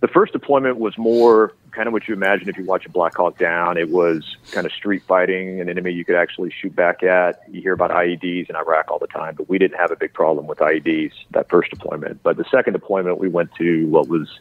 the 0.00 0.08
first 0.08 0.32
deployment 0.32 0.78
was 0.78 0.96
more 0.98 1.54
kind 1.70 1.86
of 1.86 1.92
what 1.92 2.08
you 2.08 2.14
imagine 2.14 2.48
if 2.48 2.56
you 2.56 2.64
watch 2.64 2.86
a 2.86 2.90
Black 2.90 3.16
Hawk 3.16 3.38
Down. 3.38 3.76
It 3.76 3.90
was 3.90 4.36
kind 4.50 4.66
of 4.66 4.72
street 4.72 5.02
fighting, 5.06 5.60
an 5.60 5.68
enemy 5.68 5.92
you 5.92 6.04
could 6.04 6.16
actually 6.16 6.50
shoot 6.50 6.74
back 6.74 7.02
at. 7.02 7.42
You 7.50 7.60
hear 7.60 7.72
about 7.72 7.90
IEDs 7.90 8.50
in 8.50 8.56
Iraq 8.56 8.90
all 8.90 8.98
the 8.98 9.06
time, 9.06 9.34
but 9.36 9.48
we 9.48 9.58
didn't 9.58 9.78
have 9.78 9.90
a 9.90 9.96
big 9.96 10.12
problem 10.12 10.46
with 10.46 10.58
IEDs 10.58 11.12
that 11.30 11.48
first 11.48 11.70
deployment. 11.70 12.22
But 12.22 12.36
the 12.36 12.44
second 12.50 12.72
deployment, 12.72 13.18
we 13.18 13.28
went 13.28 13.54
to 13.56 13.86
what 13.88 14.08
was 14.08 14.40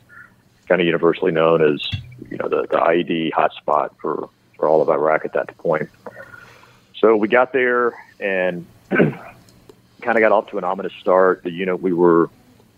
kind 0.68 0.82
of 0.82 0.88
universally 0.88 1.32
known 1.32 1.62
as, 1.62 1.88
you 2.30 2.38
know, 2.38 2.50
the, 2.50 2.64
the 2.64 2.78
IED 2.78 3.32
hotspot 3.32 3.92
for, 4.02 4.30
for 4.56 4.68
all 4.68 4.82
of 4.82 4.90
Iraq 4.90 5.24
at 5.26 5.34
that 5.34 5.56
point. 5.58 5.90
So 7.00 7.16
we 7.16 7.28
got 7.28 7.54
there 7.54 7.94
and 8.20 8.66
kind 10.08 10.18
of 10.18 10.22
got 10.22 10.32
off 10.32 10.50
to 10.50 10.58
an 10.58 10.64
ominous 10.64 10.94
start. 11.02 11.44
The 11.44 11.52
unit 11.52 11.82
we 11.82 11.92
were 11.92 12.30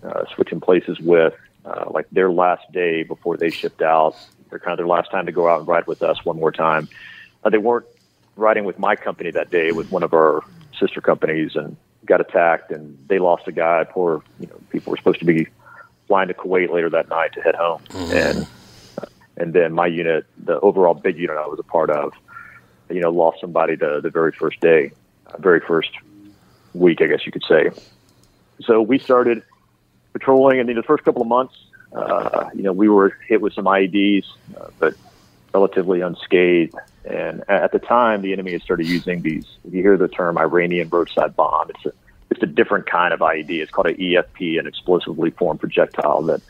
uh, 0.03 0.23
switching 0.33 0.59
places 0.59 0.99
with, 0.99 1.35
uh, 1.63 1.85
like 1.91 2.07
their 2.11 2.31
last 2.31 2.63
day 2.71 3.03
before 3.03 3.37
they 3.37 3.51
shipped 3.51 3.83
out, 3.83 4.15
they're 4.49 4.57
kind 4.57 4.71
of 4.71 4.77
their 4.77 4.87
last 4.87 5.11
time 5.11 5.27
to 5.27 5.31
go 5.31 5.47
out 5.47 5.59
and 5.59 5.67
ride 5.67 5.85
with 5.85 6.01
us 6.01 6.25
one 6.25 6.39
more 6.39 6.51
time. 6.51 6.89
Uh, 7.43 7.51
they 7.51 7.59
weren't 7.59 7.85
riding 8.35 8.65
with 8.65 8.79
my 8.79 8.95
company 8.95 9.29
that 9.29 9.51
day, 9.51 9.71
with 9.71 9.91
one 9.91 10.01
of 10.01 10.11
our 10.11 10.43
sister 10.79 11.01
companies, 11.01 11.55
and 11.55 11.77
got 12.03 12.19
attacked, 12.19 12.71
and 12.71 12.97
they 13.07 13.19
lost 13.19 13.47
a 13.47 13.51
guy. 13.51 13.83
Poor, 13.83 14.23
you 14.39 14.47
know, 14.47 14.59
people 14.71 14.89
were 14.89 14.97
supposed 14.97 15.19
to 15.19 15.25
be 15.25 15.45
flying 16.07 16.29
to 16.29 16.33
Kuwait 16.33 16.71
later 16.71 16.89
that 16.89 17.09
night 17.09 17.33
to 17.33 17.41
head 17.41 17.53
home, 17.53 17.83
and 17.93 18.47
uh, 18.99 19.05
and 19.37 19.53
then 19.53 19.71
my 19.73 19.85
unit, 19.85 20.25
the 20.43 20.59
overall 20.61 20.95
big 20.95 21.15
unit 21.15 21.37
I 21.37 21.45
was 21.45 21.59
a 21.59 21.63
part 21.63 21.91
of, 21.91 22.11
you 22.89 23.01
know, 23.01 23.11
lost 23.11 23.39
somebody 23.39 23.75
the 23.75 24.01
the 24.01 24.09
very 24.09 24.31
first 24.31 24.59
day, 24.61 24.93
uh, 25.27 25.37
very 25.37 25.59
first 25.59 25.91
week, 26.73 27.01
I 27.01 27.07
guess 27.07 27.25
you 27.25 27.31
could 27.31 27.43
say. 27.47 27.69
So 28.61 28.81
we 28.81 28.99
started 28.99 29.43
patrolling, 30.13 30.59
and 30.59 30.69
in 30.69 30.75
the 30.75 30.83
first 30.83 31.03
couple 31.03 31.21
of 31.21 31.27
months, 31.27 31.55
uh, 31.93 32.49
you 32.53 32.63
know, 32.63 32.73
we 32.73 32.87
were 32.89 33.17
hit 33.27 33.41
with 33.41 33.53
some 33.53 33.65
IEDs, 33.65 34.25
uh, 34.59 34.67
but 34.79 34.93
relatively 35.53 36.01
unscathed. 36.01 36.75
And 37.05 37.43
at 37.49 37.71
the 37.71 37.79
time, 37.79 38.21
the 38.21 38.33
enemy 38.33 38.51
had 38.51 38.61
started 38.61 38.87
using 38.87 39.21
these. 39.21 39.45
If 39.65 39.73
you 39.73 39.81
hear 39.81 39.97
the 39.97 40.07
term 40.07 40.37
Iranian 40.37 40.89
roadside 40.89 41.35
bomb, 41.35 41.69
it's 41.69 41.85
a 41.85 41.93
it's 42.29 42.43
a 42.43 42.47
different 42.47 42.85
kind 42.85 43.11
of 43.11 43.21
IED. 43.21 43.49
It's 43.49 43.71
called 43.71 43.87
an 43.87 43.95
EFP, 43.95 44.59
an 44.59 44.67
explosively 44.67 45.31
formed 45.31 45.59
projectile 45.59 46.21
that 46.23 46.41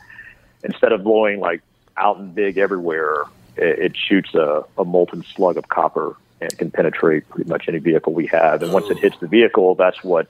instead 0.62 0.92
of 0.92 1.02
blowing 1.04 1.40
like 1.40 1.62
out 1.96 2.18
and 2.18 2.34
big 2.34 2.58
everywhere, 2.58 3.24
it, 3.56 3.78
it 3.78 3.96
shoots 3.96 4.34
a, 4.34 4.64
a 4.76 4.84
molten 4.84 5.24
slug 5.34 5.56
of 5.56 5.68
copper 5.68 6.16
and 6.40 6.56
can 6.56 6.70
penetrate 6.70 7.28
pretty 7.28 7.48
much 7.48 7.68
any 7.68 7.78
vehicle 7.78 8.12
we 8.12 8.26
have. 8.26 8.62
And 8.62 8.72
once 8.72 8.88
it 8.90 8.98
hits 8.98 9.16
the 9.18 9.28
vehicle, 9.28 9.74
that's 9.74 10.02
what 10.02 10.28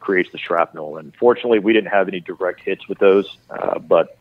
creates 0.00 0.30
the 0.32 0.38
shrapnel. 0.38 0.96
And 0.98 1.14
fortunately, 1.16 1.58
we 1.58 1.72
didn't 1.72 1.90
have 1.90 2.08
any 2.08 2.20
direct 2.20 2.60
hits 2.60 2.88
with 2.88 2.98
those. 2.98 3.36
Uh, 3.50 3.78
but 3.78 4.18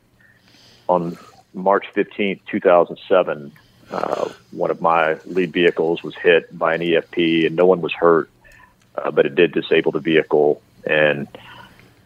on 0.88 1.18
March 1.54 1.86
15th, 1.96 2.42
2007, 2.46 3.52
uh, 3.90 4.30
one 4.52 4.72
of 4.72 4.82
my 4.82 5.18
lead 5.26 5.52
vehicles 5.54 6.04
was 6.04 6.16
hit 6.16 6.58
by 6.58 6.76
an 6.76 6.82
EFP, 6.82 7.46
and 7.46 7.56
no 7.56 7.66
one 7.66 7.82
was 7.82 7.94
hurt, 7.94 8.30
uh, 8.96 9.12
but 9.12 9.26
it 9.26 9.36
did 9.36 9.54
disable 9.54 9.92
the 9.92 10.00
vehicle. 10.00 10.62
And 10.86 11.28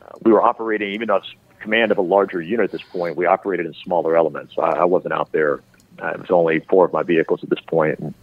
uh, 0.01 0.17
we 0.21 0.31
were 0.31 0.41
operating, 0.41 0.93
even 0.93 1.07
though 1.07 1.17
it's 1.17 1.33
command 1.59 1.91
of 1.91 1.97
a 1.97 2.01
larger 2.01 2.41
unit 2.41 2.65
at 2.65 2.71
this 2.71 2.81
point, 2.81 3.15
we 3.15 3.25
operated 3.25 3.65
in 3.65 3.73
smaller 3.75 4.15
elements. 4.15 4.53
I, 4.57 4.71
I 4.71 4.85
wasn't 4.85 5.13
out 5.13 5.31
there. 5.31 5.61
Uh, 6.01 6.07
it 6.09 6.19
was 6.19 6.31
only 6.31 6.59
four 6.59 6.85
of 6.85 6.93
my 6.93 7.03
vehicles 7.03 7.43
at 7.43 7.49
this 7.49 7.59
point. 7.61 7.99
And 7.99 8.13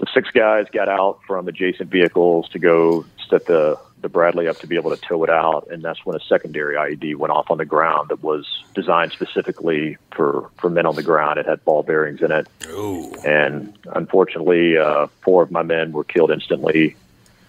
so 0.00 0.06
six 0.14 0.30
guys 0.30 0.66
got 0.72 0.88
out 0.88 1.20
from 1.26 1.46
adjacent 1.46 1.90
vehicles 1.90 2.48
to 2.50 2.58
go 2.58 3.04
set 3.28 3.44
the 3.46 3.78
the 4.00 4.08
Bradley 4.08 4.48
up 4.48 4.58
to 4.60 4.66
be 4.66 4.76
able 4.76 4.96
to 4.96 5.02
tow 5.02 5.22
it 5.24 5.28
out, 5.28 5.68
and 5.70 5.82
that's 5.82 6.06
when 6.06 6.16
a 6.16 6.20
secondary 6.20 6.74
IED 6.74 7.16
went 7.16 7.32
off 7.32 7.50
on 7.50 7.58
the 7.58 7.66
ground 7.66 8.08
that 8.08 8.22
was 8.22 8.64
designed 8.74 9.12
specifically 9.12 9.98
for 10.12 10.50
for 10.56 10.70
men 10.70 10.86
on 10.86 10.96
the 10.96 11.02
ground. 11.02 11.38
It 11.38 11.44
had 11.44 11.62
ball 11.66 11.82
bearings 11.82 12.22
in 12.22 12.32
it, 12.32 12.48
Ooh. 12.68 13.12
and 13.26 13.76
unfortunately, 13.92 14.78
uh, 14.78 15.08
four 15.20 15.42
of 15.42 15.50
my 15.50 15.62
men 15.62 15.92
were 15.92 16.04
killed 16.04 16.30
instantly. 16.30 16.96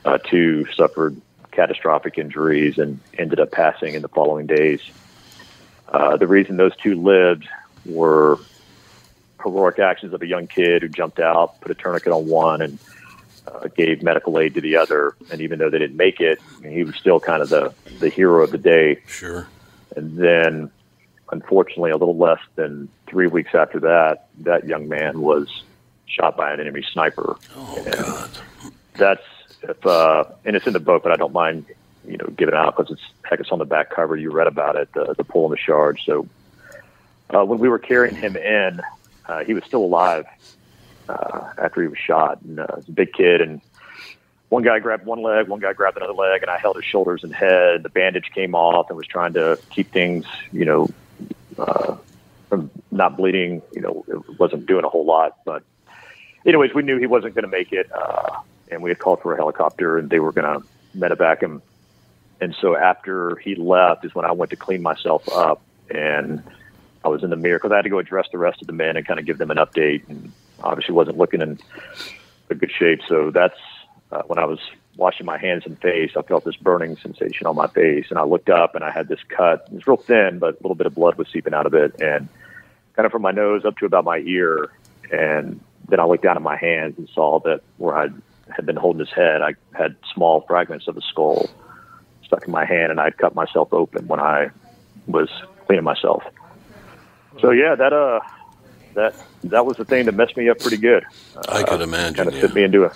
Uh, 0.04 0.18
two 0.18 0.66
suffered 0.74 1.16
catastrophic 1.52 2.18
injuries 2.18 2.78
and 2.78 3.00
ended 3.18 3.40
up 3.40 3.52
passing 3.52 3.94
in 3.94 4.02
the 4.02 4.10
following 4.10 4.46
days. 4.46 4.82
Uh, 5.88 6.18
the 6.18 6.28
reason 6.28 6.58
those 6.58 6.76
two 6.76 6.96
lived 6.96 7.48
were 7.86 8.40
heroic 9.44 9.80
actions 9.80 10.14
of 10.14 10.22
a 10.22 10.28
young 10.28 10.48
kid 10.48 10.82
who 10.82 10.90
jumped 10.90 11.20
out, 11.20 11.60
put 11.62 11.72
a 11.72 11.76
tourniquet 11.76 12.14
on 12.14 12.28
one, 12.28 12.62
and 12.62 12.80
uh, 13.48 13.68
gave 13.76 14.04
medical 14.04 14.40
aid 14.40 14.54
to 14.56 14.62
the 14.62 14.76
other. 14.76 15.16
And 15.32 15.42
even 15.42 15.60
though 15.60 15.70
they 15.70 15.80
didn't 15.80 15.98
make 15.98 16.20
it, 16.20 16.40
I 16.58 16.62
mean, 16.62 16.74
he 16.74 16.84
was 16.84 16.96
still 16.96 17.20
kind 17.20 17.42
of 17.42 17.50
the 17.50 17.74
the 18.00 18.10
hero 18.10 18.44
of 18.44 18.52
the 18.52 18.58
day. 18.58 19.02
Sure. 19.08 19.48
And 19.96 20.18
then, 20.18 20.72
unfortunately, 21.32 21.92
a 21.92 21.98
little 21.98 22.18
less 22.18 22.40
than 22.56 22.88
three 23.08 23.28
weeks 23.28 23.54
after 23.54 23.80
that, 23.82 24.28
that 24.40 24.68
young 24.68 24.88
man 24.88 25.22
was 25.22 25.64
shot 26.06 26.38
by 26.38 26.54
an 26.54 26.60
enemy 26.60 26.84
sniper. 26.92 27.38
Oh 27.56 27.84
and 27.86 27.96
God. 27.96 28.30
That's 28.96 29.24
if 29.64 29.86
uh, 29.86 30.26
and 30.46 30.56
it's 30.56 30.68
in 30.68 30.74
the 30.74 30.80
book, 30.80 31.04
but 31.04 31.12
I 31.12 31.16
don't 31.16 31.34
mind 31.34 31.66
you 32.08 32.18
know 32.18 32.28
giving 32.36 32.54
it 32.54 32.58
out 32.58 32.76
because 32.76 32.92
it's 32.92 33.02
heck, 33.24 33.40
it's 33.40 33.52
on 33.52 33.60
the 33.60 33.66
back 33.66 33.90
cover. 33.90 34.16
You 34.16 34.32
read 34.32 34.48
about 34.48 34.76
it, 34.76 34.92
the 34.94 35.14
the 35.18 35.24
pull 35.24 35.46
and 35.46 35.54
the 35.54 35.58
charge. 35.58 36.04
So 36.06 36.28
uh, 37.34 37.46
when 37.46 37.60
we 37.60 37.70
were 37.70 37.80
carrying 37.80 38.16
him 38.16 38.36
in, 38.36 38.82
uh, 39.32 39.44
he 39.44 39.54
was 39.54 39.64
still 39.64 39.84
alive 39.84 40.26
uh, 41.08 41.54
after 41.58 41.82
he 41.82 41.88
was 41.88 41.98
shot. 41.98 42.42
And 42.42 42.60
uh, 42.60 42.68
he's 42.76 42.90
a 42.90 42.92
big 42.92 43.14
kid, 43.14 43.42
and 43.42 43.62
one 44.50 44.64
guy 44.64 44.80
grabbed 44.80 45.06
one 45.06 45.22
leg, 45.22 45.48
one 45.48 45.62
guy 45.62 45.74
grabbed 45.74 45.98
another 45.98 46.14
leg, 46.14 46.42
and 46.42 46.52
I 46.52 46.58
held 46.58 46.76
his 46.76 46.86
shoulders 46.86 47.24
and 47.24 47.34
head. 47.34 47.84
The 47.84 47.90
bandage 47.90 48.32
came 48.36 48.54
off, 48.54 48.90
and 48.90 48.98
was 48.98 49.08
trying 49.08 49.34
to 49.34 49.58
keep 49.70 49.92
things, 49.92 50.26
you 50.52 50.66
know, 50.66 50.90
uh, 51.58 51.96
from 52.50 52.70
not 52.92 53.16
bleeding. 53.16 53.62
You 53.72 53.82
know, 53.82 54.06
it 54.08 54.40
wasn't 54.40 54.66
doing 54.66 54.84
a 54.84 54.90
whole 54.90 55.06
lot, 55.06 55.38
but 55.46 55.64
anyways, 56.46 56.74
we 56.74 56.84
knew 56.84 56.98
he 56.98 57.08
wasn't 57.08 57.34
going 57.34 57.44
to 57.44 57.50
make 57.50 57.72
it, 57.72 57.90
uh, 57.94 58.42
and 58.70 58.84
we 58.84 58.90
had 58.90 59.00
called 59.00 59.22
for 59.22 59.34
a 59.34 59.38
helicopter, 59.38 59.98
and 59.98 60.10
they 60.10 60.20
were 60.20 60.34
going 60.34 60.60
to 60.60 60.68
medevac 60.98 61.42
him. 61.42 61.62
And 62.42 62.56
so 62.60 62.76
after 62.76 63.36
he 63.38 63.56
left 63.56 64.04
is 64.04 64.14
when 64.14 64.26
I 64.26 64.32
went 64.32 64.50
to 64.50 64.58
clean 64.58 64.82
myself 64.82 65.30
up, 65.30 65.62
and 65.90 66.44
I 67.04 67.08
was 67.08 67.24
in 67.24 67.30
the 67.30 67.36
mirror 67.36 67.58
because 67.58 67.72
I 67.72 67.78
had 67.78 67.84
to 67.84 67.90
go 67.90 68.00
address 68.00 68.28
the 68.32 68.38
rest 68.38 68.62
of 68.62 68.68
the 68.68 68.74
men 68.74 68.98
and 68.98 69.06
kind 69.06 69.20
of 69.20 69.26
give 69.26 69.38
them 69.38 69.52
an 69.52 69.58
update, 69.58 70.08
and 70.10 70.32
obviously 70.64 70.94
wasn't 70.94 71.18
looking 71.18 71.42
in 71.42 71.60
a 72.50 72.56
good 72.56 72.72
shape. 72.72 73.02
So 73.08 73.32
that's 73.32 73.58
uh, 74.12 74.22
when 74.24 74.40
I 74.40 74.46
was 74.46 74.60
washing 74.98 75.26
my 75.26 75.38
hands 75.38 75.64
and 75.66 75.80
face. 75.80 76.12
I 76.18 76.22
felt 76.22 76.44
this 76.44 76.56
burning 76.56 76.98
sensation 76.98 77.48
on 77.48 77.56
my 77.56 77.68
face, 77.68 78.08
and 78.10 78.20
I 78.20 78.24
looked 78.24 78.50
up 78.50 78.76
and 78.76 78.84
I 78.84 78.92
had 78.92 79.08
this 79.08 79.20
cut. 79.30 79.68
It 79.68 79.74
was 79.74 79.88
real 79.88 79.98
thin, 79.98 80.40
but 80.40 80.56
a 80.56 80.58
little 80.62 80.76
bit 80.76 80.88
of 80.88 80.96
blood 80.96 81.16
was 81.16 81.28
seeping 81.32 81.54
out 81.54 81.66
of 81.66 81.74
it, 81.74 82.00
and 82.02 82.28
kind 82.96 83.06
of 83.06 83.12
from 83.12 83.22
my 83.22 83.32
nose 83.32 83.66
up 83.66 83.78
to 83.78 83.86
about 83.86 84.06
my 84.06 84.18
ear. 84.20 84.70
And 85.12 85.60
then 85.90 86.00
I 86.00 86.06
looked 86.06 86.24
down 86.24 86.36
at 86.36 86.42
my 86.42 86.58
hands 86.58 86.96
and 86.98 87.10
saw 87.10 87.40
that 87.42 87.62
where 87.78 87.98
I 87.98 88.10
had 88.50 88.66
been 88.66 88.76
holding 88.76 89.00
his 89.00 89.10
head, 89.10 89.42
I 89.42 89.54
had 89.74 89.96
small 90.14 90.42
fragments 90.42 90.88
of 90.88 90.98
a 90.98 91.02
skull 91.02 91.50
stuck 92.26 92.46
in 92.46 92.52
my 92.52 92.66
hand, 92.66 92.92
and 92.92 93.00
I'd 93.00 93.18
cut 93.18 93.34
myself 93.36 93.74
open 93.74 94.08
when 94.08 94.20
I 94.20 94.52
was 95.08 95.30
cleaning 95.66 95.84
myself. 95.84 96.24
So 97.40 97.52
yeah, 97.52 97.76
that 97.76 97.94
uh, 97.94 98.20
that 98.94 99.16
that 99.46 99.66
was 99.66 99.78
the 99.78 99.86
thing 99.86 100.06
that 100.06 100.16
messed 100.16 100.36
me 100.36 100.50
up 100.50 100.60
pretty 100.60 100.78
good. 100.78 101.06
I 101.48 101.64
could 101.64 101.82
imagine. 101.82 102.16
Kind 102.16 102.30
of 102.30 102.36
yeah. 102.36 102.42
sent 102.42 102.56
me 102.56 102.64
into 102.64 102.86
a 102.86 102.94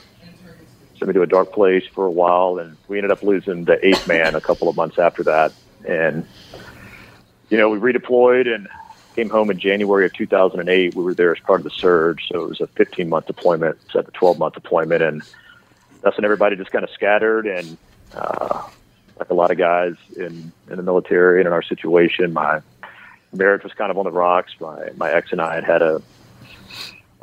sent 0.98 1.08
me 1.08 1.14
to 1.14 1.22
a 1.22 1.28
dark 1.28 1.54
place 1.54 1.86
for 1.94 2.06
a 2.06 2.12
while, 2.12 2.58
and 2.58 2.76
we 2.88 2.98
ended 2.98 3.12
up 3.12 3.24
losing 3.24 3.66
the 3.66 3.84
eighth 3.86 4.08
man 4.08 4.36
a 4.36 4.42
couple 4.42 4.68
of 4.68 4.76
months 4.76 5.00
after 5.00 5.24
that. 5.24 5.54
And 5.88 6.26
you 7.50 7.58
know, 7.58 7.70
we 7.70 7.80
redeployed 7.80 8.54
and 8.54 8.68
came 9.16 9.30
home 9.30 9.50
in 9.50 9.60
January 9.60 10.06
of 10.06 10.14
2008. 10.14 10.96
We 10.96 11.04
were 11.04 11.14
there 11.14 11.32
as 11.32 11.40
part 11.40 11.62
of 11.62 11.64
the 11.64 11.70
surge, 11.70 12.28
so 12.32 12.44
it 12.44 12.50
was 12.50 12.62
a 12.62 12.68
15 12.68 13.08
month 13.08 13.28
deployment, 13.28 13.78
instead 13.84 14.00
of 14.00 14.08
a 14.10 14.12
12 14.12 14.40
month 14.40 14.56
deployment, 14.56 15.02
and 15.02 15.22
that's 16.02 16.18
when 16.18 16.26
everybody 16.26 16.56
just 16.56 16.72
kind 16.72 16.84
of 16.84 16.90
scattered 16.92 17.48
and. 17.48 17.78
Uh, 18.14 18.68
like 19.18 19.30
a 19.30 19.34
lot 19.34 19.52
of 19.52 19.58
guys 19.58 19.96
in, 20.18 20.52
in 20.70 20.76
the 20.76 20.84
military 20.84 21.40
and 21.40 21.48
in 21.48 21.54
our 21.54 21.62
situation, 21.62 22.34
my 22.34 22.62
marriage 23.36 23.64
was 23.64 23.74
kind 23.74 23.92
of 23.92 23.98
on 23.98 24.06
the 24.06 24.12
rocks. 24.12 24.54
My 24.60 24.90
my 24.98 25.12
ex 25.12 25.32
and 25.32 25.42
I 25.42 25.56
had 25.56 25.64
had 25.64 25.82
a 25.82 26.02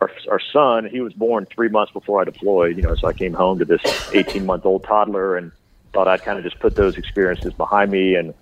our 0.01 0.11
our 0.31 0.41
son. 0.41 0.87
He 0.87 1.01
was 1.01 1.13
born 1.13 1.47
three 1.47 1.69
months 1.69 1.93
before 1.93 2.21
I 2.21 2.25
deployed. 2.25 2.77
You 2.77 2.83
know, 2.83 2.95
so 2.95 3.09
I 3.09 3.13
came 3.13 3.33
home 3.33 3.59
to 3.59 3.65
this 3.65 3.83
18 4.13 4.47
month 4.47 4.67
old 4.67 4.85
toddler 4.85 5.37
and 5.37 5.53
thought 5.93 6.09
I'd 6.09 6.23
kind 6.23 6.39
of 6.39 6.45
just 6.45 6.59
put 6.59 6.75
those 6.75 6.97
experiences 6.97 7.53
behind 7.53 7.91
me 7.91 8.15
and 8.15 8.35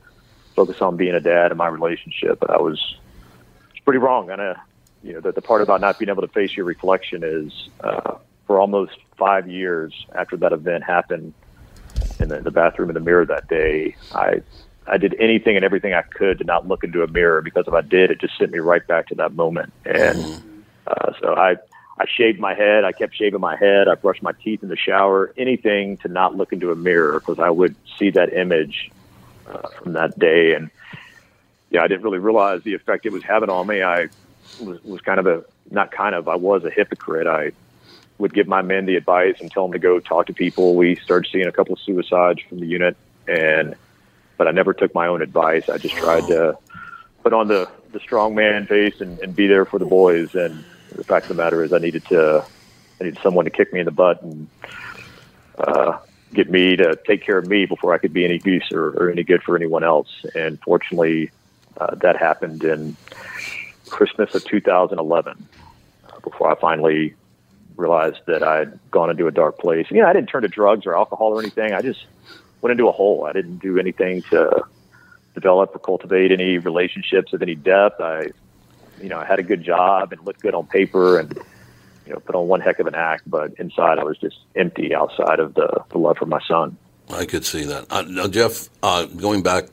focus 0.54 0.80
on 0.80 0.96
being 0.96 1.14
a 1.14 1.20
dad 1.20 1.50
and 1.50 1.58
my 1.58 1.68
relationship. 1.68 2.38
But 2.40 2.50
I 2.50 2.58
was 2.58 2.96
pretty 3.84 3.98
wrong. 3.98 4.30
And 4.30 4.40
uh, 4.40 4.54
you 5.02 5.14
know, 5.14 5.20
the, 5.20 5.32
the 5.32 5.42
part 5.42 5.62
about 5.62 5.80
not 5.80 5.98
being 5.98 6.08
able 6.08 6.22
to 6.22 6.28
face 6.28 6.56
your 6.56 6.66
reflection 6.66 7.22
is 7.24 7.68
uh, 7.80 8.16
for 8.46 8.60
almost 8.60 8.96
five 9.16 9.48
years 9.48 9.94
after 10.14 10.36
that 10.36 10.52
event 10.52 10.84
happened 10.84 11.34
in 12.18 12.28
the, 12.28 12.40
the 12.40 12.50
bathroom 12.50 12.90
in 12.90 12.94
the 12.94 13.00
mirror 13.00 13.24
that 13.26 13.48
day, 13.48 13.96
I 14.12 14.42
I 14.90 14.98
did 14.98 15.14
anything 15.18 15.56
and 15.56 15.64
everything 15.64 15.94
I 15.94 16.02
could 16.02 16.38
to 16.38 16.44
not 16.44 16.66
look 16.68 16.84
into 16.84 17.02
a 17.02 17.06
mirror 17.06 17.40
because 17.40 17.66
if 17.66 17.72
I 17.72 17.80
did, 17.80 18.10
it 18.10 18.20
just 18.20 18.36
sent 18.36 18.50
me 18.50 18.58
right 18.58 18.86
back 18.86 19.06
to 19.08 19.14
that 19.16 19.32
moment. 19.32 19.72
And 19.86 20.42
Uh, 20.86 21.12
so 21.20 21.34
I 21.34 21.56
I 21.98 22.04
shaved 22.06 22.40
my 22.40 22.54
head. 22.54 22.84
I 22.84 22.92
kept 22.92 23.14
shaving 23.14 23.40
my 23.40 23.54
head. 23.54 23.86
I 23.86 23.94
brushed 23.94 24.22
my 24.22 24.32
teeth 24.32 24.62
in 24.62 24.68
the 24.68 24.76
shower. 24.76 25.32
Anything 25.36 25.98
to 25.98 26.08
not 26.08 26.36
look 26.36 26.52
into 26.52 26.72
a 26.72 26.74
mirror 26.74 27.20
because 27.20 27.38
I 27.38 27.50
would 27.50 27.76
see 27.98 28.10
that 28.10 28.32
image 28.32 28.90
uh, 29.46 29.68
from 29.68 29.92
that 29.92 30.18
day, 30.18 30.54
and 30.54 30.70
yeah, 31.70 31.82
I 31.82 31.88
didn't 31.88 32.02
really 32.02 32.18
realize 32.18 32.62
the 32.62 32.74
effect 32.74 33.06
it 33.06 33.12
was 33.12 33.22
having 33.22 33.50
on 33.50 33.66
me. 33.66 33.82
I 33.82 34.08
was 34.60 34.82
was 34.82 35.00
kind 35.02 35.20
of 35.20 35.26
a 35.26 35.44
not 35.70 35.92
kind 35.92 36.14
of 36.14 36.26
I 36.26 36.36
was 36.36 36.64
a 36.64 36.70
hypocrite. 36.70 37.26
I 37.28 37.52
would 38.18 38.34
give 38.34 38.48
my 38.48 38.62
men 38.62 38.86
the 38.86 38.96
advice 38.96 39.36
and 39.40 39.50
tell 39.50 39.64
them 39.64 39.72
to 39.72 39.78
go 39.78 40.00
talk 40.00 40.26
to 40.26 40.32
people. 40.34 40.74
We 40.74 40.96
started 40.96 41.30
seeing 41.30 41.46
a 41.46 41.52
couple 41.52 41.74
of 41.74 41.80
suicides 41.80 42.40
from 42.48 42.58
the 42.58 42.66
unit, 42.66 42.96
and 43.28 43.76
but 44.40 44.48
I 44.48 44.52
never 44.52 44.72
took 44.72 44.94
my 44.94 45.06
own 45.06 45.20
advice. 45.20 45.68
I 45.68 45.76
just 45.76 45.96
tried 45.96 46.26
to 46.28 46.56
put 47.22 47.34
on 47.34 47.48
the 47.48 47.68
the 47.92 48.00
strong 48.00 48.34
man 48.34 48.66
face 48.66 49.02
and, 49.02 49.18
and 49.18 49.36
be 49.36 49.46
there 49.46 49.66
for 49.66 49.78
the 49.78 49.84
boys. 49.84 50.34
And 50.34 50.64
the 50.96 51.04
fact 51.04 51.24
of 51.24 51.36
the 51.36 51.42
matter 51.42 51.62
is, 51.62 51.74
I 51.74 51.78
needed 51.78 52.06
to 52.06 52.42
I 52.98 53.04
needed 53.04 53.18
someone 53.22 53.44
to 53.44 53.50
kick 53.50 53.70
me 53.70 53.80
in 53.80 53.84
the 53.84 53.90
butt 53.90 54.22
and 54.22 54.48
uh, 55.58 55.98
get 56.32 56.48
me 56.48 56.74
to 56.74 56.98
take 57.06 57.22
care 57.22 57.36
of 57.36 57.48
me 57.48 57.66
before 57.66 57.92
I 57.92 57.98
could 57.98 58.14
be 58.14 58.24
any 58.24 58.40
use 58.42 58.72
or, 58.72 58.86
or 58.96 59.10
any 59.10 59.24
good 59.24 59.42
for 59.42 59.56
anyone 59.56 59.84
else. 59.84 60.08
And 60.34 60.58
fortunately, 60.62 61.30
uh, 61.76 61.96
that 61.96 62.16
happened 62.16 62.64
in 62.64 62.96
Christmas 63.90 64.34
of 64.34 64.42
2011 64.46 65.48
uh, 66.08 66.20
before 66.20 66.50
I 66.50 66.58
finally 66.58 67.14
realized 67.76 68.20
that 68.24 68.42
I'd 68.42 68.78
gone 68.90 69.10
into 69.10 69.26
a 69.26 69.32
dark 69.32 69.58
place. 69.58 69.90
You 69.90 70.00
know, 70.00 70.08
I 70.08 70.14
didn't 70.14 70.30
turn 70.30 70.44
to 70.44 70.48
drugs 70.48 70.86
or 70.86 70.96
alcohol 70.96 71.28
or 71.28 71.40
anything. 71.40 71.74
I 71.74 71.82
just 71.82 72.06
went 72.60 72.72
into 72.72 72.88
a 72.88 72.92
hole. 72.92 73.26
I 73.26 73.32
didn't 73.32 73.58
do 73.58 73.78
anything 73.78 74.22
to 74.30 74.64
develop 75.34 75.74
or 75.74 75.78
cultivate 75.78 76.32
any 76.32 76.58
relationships 76.58 77.32
of 77.32 77.42
any 77.42 77.54
depth. 77.54 78.00
I, 78.00 78.28
you 79.00 79.08
know, 79.08 79.18
I 79.18 79.24
had 79.24 79.38
a 79.38 79.42
good 79.42 79.62
job 79.62 80.12
and 80.12 80.24
looked 80.26 80.40
good 80.40 80.54
on 80.54 80.66
paper 80.66 81.18
and, 81.18 81.38
you 82.06 82.12
know, 82.12 82.20
put 82.20 82.34
on 82.34 82.48
one 82.48 82.60
heck 82.60 82.78
of 82.78 82.86
an 82.86 82.94
act, 82.94 83.22
but 83.26 83.54
inside 83.54 83.98
I 83.98 84.04
was 84.04 84.18
just 84.18 84.38
empty 84.56 84.94
outside 84.94 85.40
of 85.40 85.54
the, 85.54 85.84
the 85.90 85.98
love 85.98 86.18
for 86.18 86.26
my 86.26 86.40
son. 86.46 86.76
I 87.10 87.24
could 87.24 87.44
see 87.44 87.64
that. 87.64 87.86
Uh, 87.90 88.02
now, 88.02 88.28
Jeff, 88.28 88.68
uh, 88.82 89.06
going 89.06 89.42
back 89.42 89.64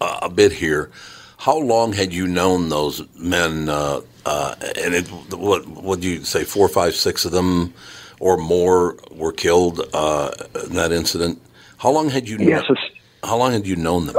uh, 0.00 0.20
a 0.22 0.28
bit 0.28 0.52
here, 0.52 0.90
how 1.36 1.58
long 1.58 1.92
had 1.92 2.12
you 2.12 2.26
known 2.26 2.68
those 2.68 3.02
men? 3.16 3.68
Uh, 3.68 4.00
uh, 4.26 4.54
and 4.82 4.94
it, 4.94 5.06
what 5.32 5.66
would 5.66 6.04
you 6.04 6.24
say? 6.24 6.44
Four, 6.44 6.68
five, 6.68 6.94
six 6.94 7.24
of 7.24 7.32
them, 7.32 7.74
or 8.20 8.36
more, 8.36 8.96
were 9.10 9.32
killed 9.32 9.80
in 9.80 10.74
that 10.74 10.90
incident. 10.92 11.40
How 11.78 11.90
long 11.90 12.08
had 12.10 12.28
you? 12.28 12.36
Yeah, 12.38 12.62
kno- 12.68 12.76
how 13.22 13.36
long 13.36 13.52
had 13.52 13.66
you 13.66 13.76
known 13.76 14.06
them? 14.06 14.16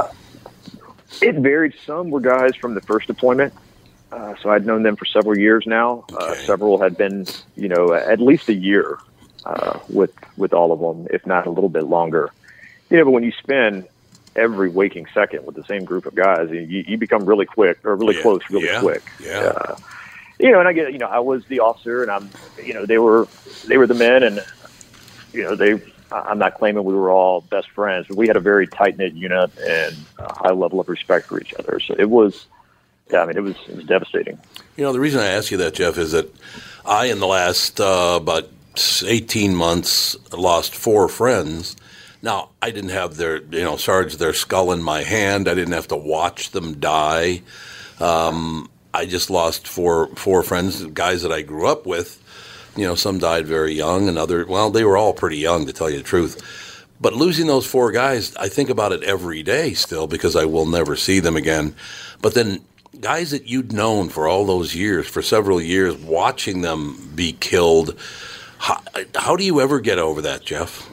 It 1.22 1.34
varied. 1.36 1.74
Some 1.86 2.10
were 2.10 2.20
guys 2.20 2.54
from 2.56 2.74
the 2.74 2.80
first 2.80 3.06
deployment. 3.06 3.52
Uh, 4.12 4.34
so 4.42 4.50
I'd 4.50 4.66
known 4.66 4.82
them 4.82 4.96
for 4.96 5.04
several 5.04 5.38
years 5.38 5.66
now. 5.66 6.04
Uh, 6.16 6.34
several 6.34 6.80
had 6.80 6.96
been, 6.96 7.26
you 7.56 7.68
know, 7.68 7.92
at 7.92 8.20
least 8.20 8.48
a 8.48 8.54
year 8.54 8.98
uh, 9.44 9.78
with 9.88 10.12
with 10.36 10.52
all 10.52 10.72
of 10.72 10.80
them, 10.80 11.06
if 11.12 11.26
not 11.26 11.46
a 11.46 11.50
little 11.50 11.68
bit 11.68 11.84
longer. 11.84 12.30
You 12.90 12.98
know, 12.98 13.04
but 13.04 13.12
when 13.12 13.22
you 13.22 13.32
spend 13.32 13.86
every 14.36 14.68
waking 14.68 15.06
second 15.14 15.44
with 15.46 15.54
the 15.54 15.64
same 15.64 15.84
group 15.84 16.06
of 16.06 16.14
guys, 16.14 16.50
you, 16.50 16.60
you 16.60 16.96
become 16.96 17.24
really 17.24 17.46
quick 17.46 17.78
or 17.84 17.94
really 17.96 18.20
close 18.20 18.40
really 18.50 18.66
Yeah. 18.66 18.80
quick. 18.80 19.02
Yeah. 19.22 19.52
Uh, 19.54 19.76
you 20.38 20.50
know, 20.50 20.58
and 20.60 20.66
I 20.68 20.72
get, 20.72 20.92
you 20.92 20.98
know, 20.98 21.06
I 21.08 21.18
was 21.18 21.44
the 21.46 21.60
officer, 21.60 22.02
and 22.02 22.10
I'm, 22.10 22.30
you 22.64 22.72
know, 22.74 22.86
they 22.86 22.98
were 22.98 23.28
they 23.66 23.76
were 23.76 23.86
the 23.86 23.94
men, 23.94 24.22
and 24.22 24.44
you 25.32 25.42
know, 25.44 25.54
they. 25.54 25.80
I'm 26.12 26.38
not 26.38 26.54
claiming 26.54 26.84
we 26.84 26.94
were 26.94 27.10
all 27.10 27.40
best 27.40 27.70
friends, 27.70 28.06
but 28.08 28.16
we 28.16 28.26
had 28.26 28.36
a 28.36 28.40
very 28.40 28.66
tight 28.66 28.98
knit 28.98 29.14
unit 29.14 29.50
and 29.58 29.96
a 30.18 30.32
high 30.32 30.52
level 30.52 30.80
of 30.80 30.88
respect 30.88 31.26
for 31.26 31.40
each 31.40 31.54
other. 31.54 31.80
So 31.80 31.94
it 31.98 32.10
was, 32.10 32.46
yeah, 33.10 33.22
I 33.22 33.26
mean, 33.26 33.36
it 33.36 33.42
was 33.42 33.56
it 33.68 33.76
was 33.76 33.84
devastating. 33.84 34.38
You 34.76 34.84
know, 34.84 34.92
the 34.92 35.00
reason 35.00 35.20
I 35.20 35.26
ask 35.26 35.50
you 35.50 35.56
that, 35.58 35.74
Jeff, 35.74 35.98
is 35.98 36.12
that 36.12 36.32
I, 36.84 37.06
in 37.06 37.20
the 37.20 37.26
last 37.26 37.80
uh, 37.80 38.18
about 38.20 38.48
18 39.04 39.54
months, 39.54 40.16
lost 40.32 40.74
four 40.74 41.08
friends. 41.08 41.76
Now, 42.22 42.50
I 42.60 42.70
didn't 42.70 42.90
have 42.90 43.16
their, 43.16 43.38
you 43.38 43.62
know, 43.62 43.76
Sarge, 43.76 44.16
their 44.16 44.34
skull 44.34 44.72
in 44.72 44.82
my 44.82 45.02
hand. 45.02 45.48
I 45.48 45.54
didn't 45.54 45.72
have 45.72 45.88
to 45.88 45.96
watch 45.96 46.50
them 46.50 46.78
die. 46.78 47.42
Um, 47.98 48.68
I 48.92 49.06
just 49.06 49.30
lost 49.30 49.68
four 49.68 50.08
four 50.16 50.42
friends, 50.42 50.84
guys 50.86 51.22
that 51.22 51.32
I 51.32 51.42
grew 51.42 51.66
up 51.66 51.86
with. 51.86 52.20
You 52.76 52.86
know, 52.86 52.94
some 52.94 53.18
died 53.18 53.46
very 53.46 53.72
young, 53.72 54.08
and 54.08 54.16
other, 54.16 54.46
well, 54.46 54.70
they 54.70 54.84
were 54.84 54.96
all 54.96 55.12
pretty 55.12 55.38
young, 55.38 55.66
to 55.66 55.72
tell 55.72 55.90
you 55.90 55.98
the 55.98 56.04
truth. 56.04 56.86
But 57.00 57.14
losing 57.14 57.46
those 57.46 57.66
four 57.66 57.92
guys, 57.92 58.36
I 58.36 58.48
think 58.48 58.68
about 58.70 58.92
it 58.92 59.02
every 59.02 59.42
day 59.42 59.72
still 59.72 60.06
because 60.06 60.36
I 60.36 60.44
will 60.44 60.66
never 60.66 60.96
see 60.96 61.18
them 61.18 61.36
again. 61.36 61.74
But 62.20 62.34
then 62.34 62.60
guys 63.00 63.30
that 63.30 63.46
you'd 63.46 63.72
known 63.72 64.08
for 64.08 64.28
all 64.28 64.44
those 64.44 64.74
years, 64.74 65.08
for 65.08 65.22
several 65.22 65.60
years, 65.60 65.96
watching 65.96 66.60
them 66.60 67.10
be 67.14 67.32
killed, 67.32 67.98
how, 68.58 68.82
how 69.14 69.36
do 69.36 69.44
you 69.44 69.60
ever 69.60 69.80
get 69.80 69.98
over 69.98 70.20
that, 70.22 70.42
Jeff? 70.42 70.88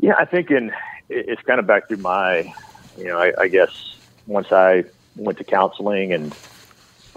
Yeah, 0.00 0.14
I 0.18 0.24
think 0.24 0.50
in 0.50 0.72
it's 1.10 1.42
kind 1.42 1.60
of 1.60 1.66
back 1.66 1.88
through 1.88 1.98
my, 1.98 2.52
you 2.96 3.04
know, 3.04 3.18
I, 3.18 3.32
I 3.38 3.48
guess 3.48 3.96
once 4.26 4.52
I 4.52 4.84
went 5.16 5.38
to 5.38 5.44
counseling 5.44 6.12
and 6.12 6.34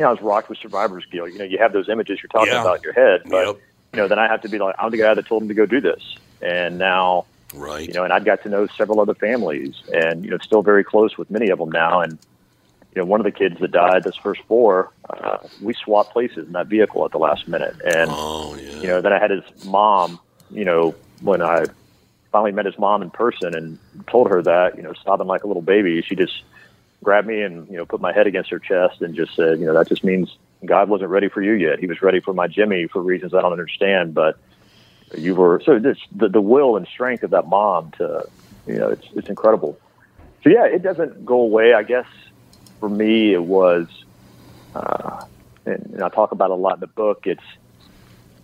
you 0.01 0.05
know 0.05 0.09
I 0.09 0.13
was 0.13 0.21
rocked 0.23 0.49
with 0.49 0.57
survivor's 0.57 1.05
guilt. 1.11 1.29
You 1.31 1.37
know, 1.37 1.45
you 1.45 1.59
have 1.59 1.73
those 1.73 1.87
images 1.87 2.19
you're 2.23 2.29
talking 2.29 2.55
Yeah. 2.55 2.61
about 2.61 2.77
in 2.77 2.83
your 2.83 2.93
head, 2.93 3.21
but 3.29 3.61
you 3.93 3.97
know, 3.97 4.07
then 4.07 4.17
I 4.17 4.27
have 4.27 4.41
to 4.41 4.49
be 4.49 4.57
like, 4.57 4.73
I'm 4.79 4.89
the 4.89 4.97
guy 4.97 5.13
that 5.13 5.27
told 5.27 5.43
him 5.43 5.47
to 5.49 5.53
go 5.53 5.67
do 5.67 5.79
this, 5.79 6.01
and 6.41 6.79
now, 6.79 7.27
right, 7.53 7.87
you 7.87 7.93
know, 7.93 8.03
and 8.03 8.11
I've 8.11 8.25
got 8.25 8.41
to 8.43 8.49
know 8.49 8.67
several 8.75 8.99
other 8.99 9.13
families, 9.13 9.75
and 9.93 10.25
you 10.25 10.31
know, 10.31 10.39
still 10.39 10.63
very 10.63 10.83
close 10.83 11.19
with 11.19 11.29
many 11.29 11.51
of 11.51 11.59
them 11.59 11.69
now, 11.69 12.01
and 12.01 12.17
you 12.95 13.01
know, 13.01 13.05
one 13.05 13.19
of 13.19 13.25
the 13.25 13.31
kids 13.31 13.59
that 13.59 13.71
died, 13.71 14.03
this 14.03 14.15
first 14.23 14.41
four, 14.47 14.91
uh, 15.11 15.37
we 15.61 15.75
swapped 15.75 16.13
places 16.13 16.47
in 16.47 16.53
that 16.53 16.65
vehicle 16.65 17.05
at 17.05 17.11
the 17.11 17.19
last 17.19 17.47
minute, 17.47 17.75
and 17.85 18.09
you 18.81 18.87
know, 18.87 19.01
then 19.01 19.13
I 19.13 19.19
had 19.19 19.29
his 19.29 19.43
mom, 19.63 20.19
you 20.49 20.65
know, 20.65 20.95
when 21.21 21.43
I 21.43 21.67
finally 22.31 22.53
met 22.53 22.65
his 22.65 22.79
mom 22.79 23.03
in 23.03 23.11
person 23.11 23.53
and 23.53 23.77
told 24.09 24.29
her 24.29 24.41
that, 24.41 24.77
you 24.77 24.81
know, 24.81 24.93
sobbing 25.03 25.27
like 25.27 25.43
a 25.43 25.47
little 25.47 25.61
baby, 25.61 26.01
she 26.01 26.15
just 26.15 26.41
grabbed 27.03 27.27
me 27.27 27.41
and, 27.41 27.67
you 27.69 27.77
know, 27.77 27.85
put 27.85 28.01
my 28.01 28.13
head 28.13 28.27
against 28.27 28.49
her 28.51 28.59
chest 28.59 29.01
and 29.01 29.15
just 29.15 29.35
said, 29.35 29.59
you 29.59 29.65
know, 29.65 29.73
that 29.73 29.87
just 29.87 30.03
means 30.03 30.37
God 30.65 30.89
wasn't 30.89 31.09
ready 31.09 31.29
for 31.29 31.41
you 31.41 31.53
yet. 31.53 31.79
He 31.79 31.87
was 31.87 32.01
ready 32.01 32.19
for 32.19 32.33
my 32.33 32.47
Jimmy 32.47 32.87
for 32.87 33.01
reasons 33.01 33.33
I 33.33 33.41
don't 33.41 33.51
understand, 33.51 34.13
but 34.13 34.37
you 35.17 35.35
were 35.35 35.61
so 35.65 35.79
this 35.79 35.97
the, 36.15 36.29
the 36.29 36.41
will 36.41 36.77
and 36.77 36.87
strength 36.87 37.23
of 37.23 37.31
that 37.31 37.47
mom 37.47 37.91
to 37.97 38.23
you 38.67 38.75
know, 38.75 38.89
it's 38.89 39.05
it's 39.15 39.29
incredible. 39.29 39.79
So 40.43 40.49
yeah, 40.49 40.65
it 40.65 40.83
doesn't 40.83 41.25
go 41.25 41.41
away. 41.41 41.73
I 41.73 41.83
guess 41.83 42.05
for 42.79 42.89
me 42.89 43.33
it 43.33 43.43
was 43.43 43.87
uh 44.73 45.25
and, 45.65 45.93
and 45.93 46.03
I 46.03 46.09
talk 46.09 46.31
about 46.31 46.51
a 46.51 46.55
lot 46.55 46.75
in 46.75 46.79
the 46.79 46.87
book, 46.87 47.21
it's 47.25 47.43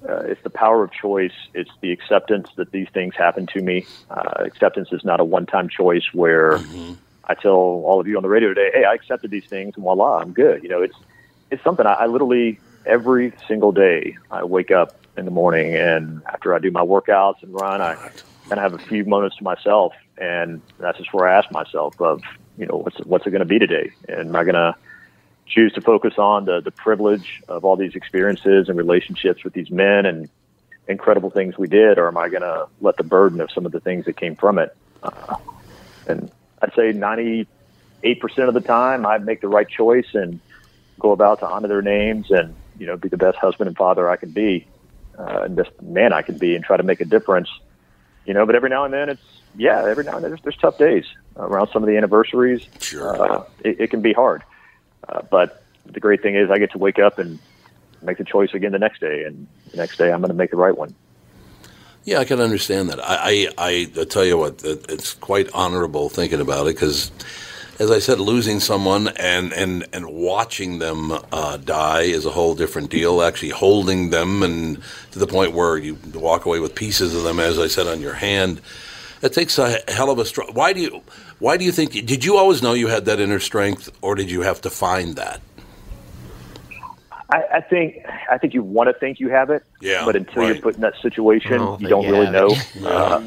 uh, 0.07 0.23
it's 0.25 0.41
the 0.43 0.49
power 0.49 0.83
of 0.83 0.91
choice. 0.91 1.33
It's 1.53 1.71
the 1.81 1.91
acceptance 1.91 2.47
that 2.57 2.71
these 2.71 2.87
things 2.93 3.15
happen 3.17 3.47
to 3.53 3.61
me. 3.61 3.87
Uh, 4.09 4.43
acceptance 4.45 4.89
is 4.91 5.03
not 5.03 5.19
a 5.19 5.25
one-time 5.25 5.69
choice 5.69 6.03
where 6.13 6.59
I 7.27 7.33
tell 7.35 7.51
all 7.51 7.99
of 7.99 8.07
you 8.07 8.17
on 8.17 8.23
the 8.23 8.29
radio 8.29 8.49
today, 8.49 8.71
"Hey, 8.73 8.85
I 8.85 8.93
accepted 8.93 9.31
these 9.31 9.45
things, 9.45 9.75
and 9.75 9.83
voila, 9.83 10.19
I'm 10.19 10.33
good." 10.33 10.63
You 10.63 10.69
know, 10.69 10.81
it's 10.81 10.95
it's 11.51 11.63
something 11.63 11.85
I, 11.85 11.93
I 11.93 12.05
literally 12.07 12.59
every 12.85 13.33
single 13.47 13.71
day 13.71 14.17
I 14.31 14.43
wake 14.45 14.71
up 14.71 14.97
in 15.17 15.25
the 15.25 15.31
morning, 15.31 15.75
and 15.75 16.21
after 16.25 16.55
I 16.55 16.59
do 16.59 16.71
my 16.71 16.81
workouts 16.81 17.43
and 17.43 17.53
run, 17.53 17.81
I 17.81 17.95
kind 17.95 18.13
of 18.53 18.59
have 18.59 18.73
a 18.73 18.77
few 18.79 19.03
moments 19.03 19.37
to 19.37 19.43
myself, 19.43 19.93
and 20.17 20.61
that's 20.79 20.97
just 20.97 21.13
where 21.13 21.27
I 21.27 21.37
ask 21.37 21.51
myself 21.51 21.99
of, 21.99 22.21
you 22.57 22.65
know, 22.65 22.77
what's 22.77 22.97
what's 22.99 23.27
it 23.27 23.31
going 23.31 23.39
to 23.39 23.45
be 23.45 23.59
today, 23.59 23.91
and 24.07 24.29
am 24.29 24.35
I 24.35 24.43
going 24.43 24.55
to 24.55 24.75
choose 25.47 25.73
to 25.73 25.81
focus 25.81 26.13
on 26.17 26.45
the 26.45 26.61
the 26.61 26.71
privilege 26.71 27.41
of 27.47 27.65
all 27.65 27.75
these 27.75 27.95
experiences 27.95 28.69
and 28.69 28.77
relationships 28.77 29.43
with 29.43 29.53
these 29.53 29.69
men 29.69 30.05
and 30.05 30.29
incredible 30.87 31.29
things 31.29 31.57
we 31.57 31.67
did, 31.67 31.97
or 31.97 32.07
am 32.07 32.17
I 32.17 32.29
going 32.29 32.43
to 32.43 32.67
let 32.79 32.95
the 32.95 33.03
burden 33.03 33.41
of 33.41 33.51
some 33.51 33.65
of 33.65 33.73
the 33.73 33.79
things 33.79 34.05
that 34.05 34.15
came 34.15 34.35
from 34.35 34.57
it? 34.59 34.75
Uh, 35.03 35.35
and 36.07 36.31
I'd 36.61 36.73
say 36.73 36.93
98% 36.93 37.47
of 38.47 38.53
the 38.53 38.61
time, 38.61 39.05
I 39.05 39.17
make 39.17 39.41
the 39.41 39.47
right 39.47 39.67
choice 39.67 40.07
and 40.13 40.39
go 40.99 41.11
about 41.11 41.39
to 41.39 41.47
honor 41.47 41.67
their 41.67 41.81
names 41.81 42.31
and 42.31 42.55
you 42.79 42.85
know 42.85 42.97
be 42.97 43.09
the 43.09 43.17
best 43.17 43.37
husband 43.37 43.67
and 43.67 43.77
father 43.77 44.09
I 44.09 44.15
can 44.15 44.31
be, 44.31 44.67
uh, 45.17 45.41
and 45.43 45.55
best 45.55 45.69
man 45.81 46.13
I 46.13 46.21
can 46.21 46.37
be, 46.37 46.55
and 46.55 46.63
try 46.63 46.77
to 46.77 46.83
make 46.83 47.01
a 47.01 47.05
difference. 47.05 47.49
You 48.25 48.33
know, 48.33 48.45
but 48.45 48.55
every 48.55 48.69
now 48.69 48.85
and 48.85 48.93
then 48.93 49.09
it's 49.09 49.21
yeah, 49.55 49.85
every 49.87 50.03
now 50.03 50.15
and 50.15 50.23
then 50.23 50.31
there's, 50.31 50.41
there's 50.41 50.57
tough 50.57 50.77
days 50.77 51.05
around 51.35 51.69
some 51.71 51.83
of 51.83 51.87
the 51.87 51.97
anniversaries. 51.97 52.67
Sure, 52.79 53.21
uh, 53.21 53.43
it, 53.63 53.81
it 53.81 53.89
can 53.89 54.01
be 54.01 54.13
hard. 54.13 54.43
Uh, 55.07 55.21
but 55.29 55.63
the 55.85 55.99
great 55.99 56.21
thing 56.21 56.35
is 56.35 56.49
I 56.51 56.57
get 56.57 56.71
to 56.71 56.77
wake 56.77 56.99
up 56.99 57.19
and 57.19 57.39
make 58.01 58.17
the 58.17 58.23
choice 58.23 58.53
again 58.53 58.71
the 58.71 58.79
next 58.79 58.99
day, 58.99 59.23
and 59.23 59.47
the 59.71 59.77
next 59.77 59.97
day 59.97 60.11
I'm 60.11 60.21
going 60.21 60.29
to 60.29 60.35
make 60.35 60.51
the 60.51 60.57
right 60.57 60.77
one. 60.77 60.93
Yeah, 62.07 62.19
I 62.19 62.23
can 62.23 62.39
understand 62.39 62.89
that. 62.89 63.01
I, 63.03 63.49
I, 63.57 63.91
I 63.97 64.03
tell 64.05 64.23
you 64.23 64.37
what, 64.37 64.63
it's 64.63 65.13
quite 65.15 65.49
honorable 65.53 66.07
thinking 66.07 66.39
about 66.39 66.65
it 66.67 66.75
because, 66.75 67.11
as 67.79 67.91
I 67.91 67.99
said, 67.99 68.21
losing 68.21 68.61
someone 68.61 69.09
and, 69.09 69.51
and, 69.51 69.85
and 69.91 70.07
watching 70.07 70.79
them 70.79 71.11
uh, 71.33 71.57
die 71.57 72.03
is 72.03 72.25
a 72.25 72.29
whole 72.29 72.55
different 72.55 72.91
deal. 72.91 73.21
Actually, 73.21 73.49
holding 73.49 74.09
them 74.09 74.41
and 74.41 74.81
to 75.11 75.19
the 75.19 75.27
point 75.27 75.51
where 75.51 75.77
you 75.77 75.97
walk 76.13 76.45
away 76.45 76.61
with 76.61 76.75
pieces 76.75 77.13
of 77.13 77.23
them, 77.23 77.41
as 77.41 77.59
I 77.59 77.67
said, 77.67 77.87
on 77.87 77.99
your 77.99 78.13
hand, 78.13 78.61
it 79.21 79.33
takes 79.33 79.59
a 79.59 79.77
hell 79.89 80.09
of 80.09 80.17
a 80.17 80.23
strong. 80.23 80.53
Why 80.53 80.71
do 80.71 80.79
you? 80.79 81.01
Why 81.39 81.57
do 81.57 81.65
you 81.65 81.73
think? 81.73 81.91
Did 81.91 82.23
you 82.23 82.37
always 82.37 82.63
know 82.63 82.71
you 82.71 82.87
had 82.87 83.03
that 83.03 83.19
inner 83.19 83.41
strength, 83.41 83.91
or 84.01 84.15
did 84.15 84.31
you 84.31 84.43
have 84.43 84.61
to 84.61 84.69
find 84.69 85.17
that? 85.17 85.41
I, 87.29 87.43
I 87.55 87.61
think 87.61 88.05
I 88.31 88.37
think 88.37 88.53
you 88.53 88.63
want 88.63 88.87
to 88.87 88.93
think 88.93 89.19
you 89.19 89.29
have 89.29 89.49
it, 89.49 89.63
Yeah, 89.81 90.05
but 90.05 90.15
until 90.15 90.43
right. 90.43 90.53
you're 90.53 90.61
put 90.61 90.75
in 90.75 90.81
that 90.81 90.95
situation, 91.01 91.57
don't 91.57 91.81
you 91.81 91.87
don't 91.89 92.05
you 92.05 92.11
really 92.13 92.29
know. 92.31 92.47
it. 92.75 92.83
Uh, 92.85 93.21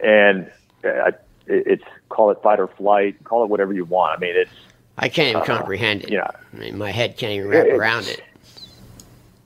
and 0.00 0.50
uh, 0.84 1.08
it- 1.08 1.16
it's 1.46 1.84
call 2.08 2.30
it 2.30 2.38
fight 2.42 2.60
or 2.60 2.68
flight, 2.68 3.22
call 3.24 3.42
it 3.44 3.50
whatever 3.50 3.72
you 3.72 3.84
want. 3.84 4.16
I 4.16 4.20
mean, 4.20 4.36
it's 4.36 4.50
I 4.98 5.08
can't 5.08 5.28
even 5.30 5.42
Uh, 5.42 5.44
comprehend 5.44 6.04
it. 6.04 6.10
yeah. 6.10 6.28
I 6.52 6.56
mean, 6.56 6.78
my 6.78 6.90
head 6.90 7.16
can't 7.16 7.32
even 7.32 7.48
wrap 7.48 7.66
It- 7.66 7.74
around 7.74 8.06
it. 8.08 8.22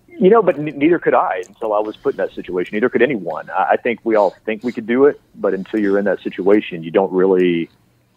you 0.08 0.28
know, 0.30 0.42
but 0.42 0.58
n- 0.58 0.64
neither 0.76 0.98
could 0.98 1.14
I 1.14 1.42
until 1.46 1.72
I 1.72 1.78
was 1.80 1.96
put 1.96 2.14
in 2.14 2.16
that 2.18 2.32
situation. 2.32 2.74
Neither 2.74 2.88
could 2.88 3.02
anyone. 3.02 3.48
I, 3.50 3.72
I 3.72 3.76
think 3.76 4.00
we 4.04 4.14
all 4.16 4.34
think 4.44 4.62
we 4.64 4.72
could 4.72 4.86
do 4.86 5.04
it, 5.06 5.20
but 5.34 5.54
until 5.54 5.78
you're 5.80 5.98
in 5.98 6.04
that 6.06 6.20
situation, 6.20 6.82
you 6.82 6.90
don't 6.90 7.12
really 7.12 7.70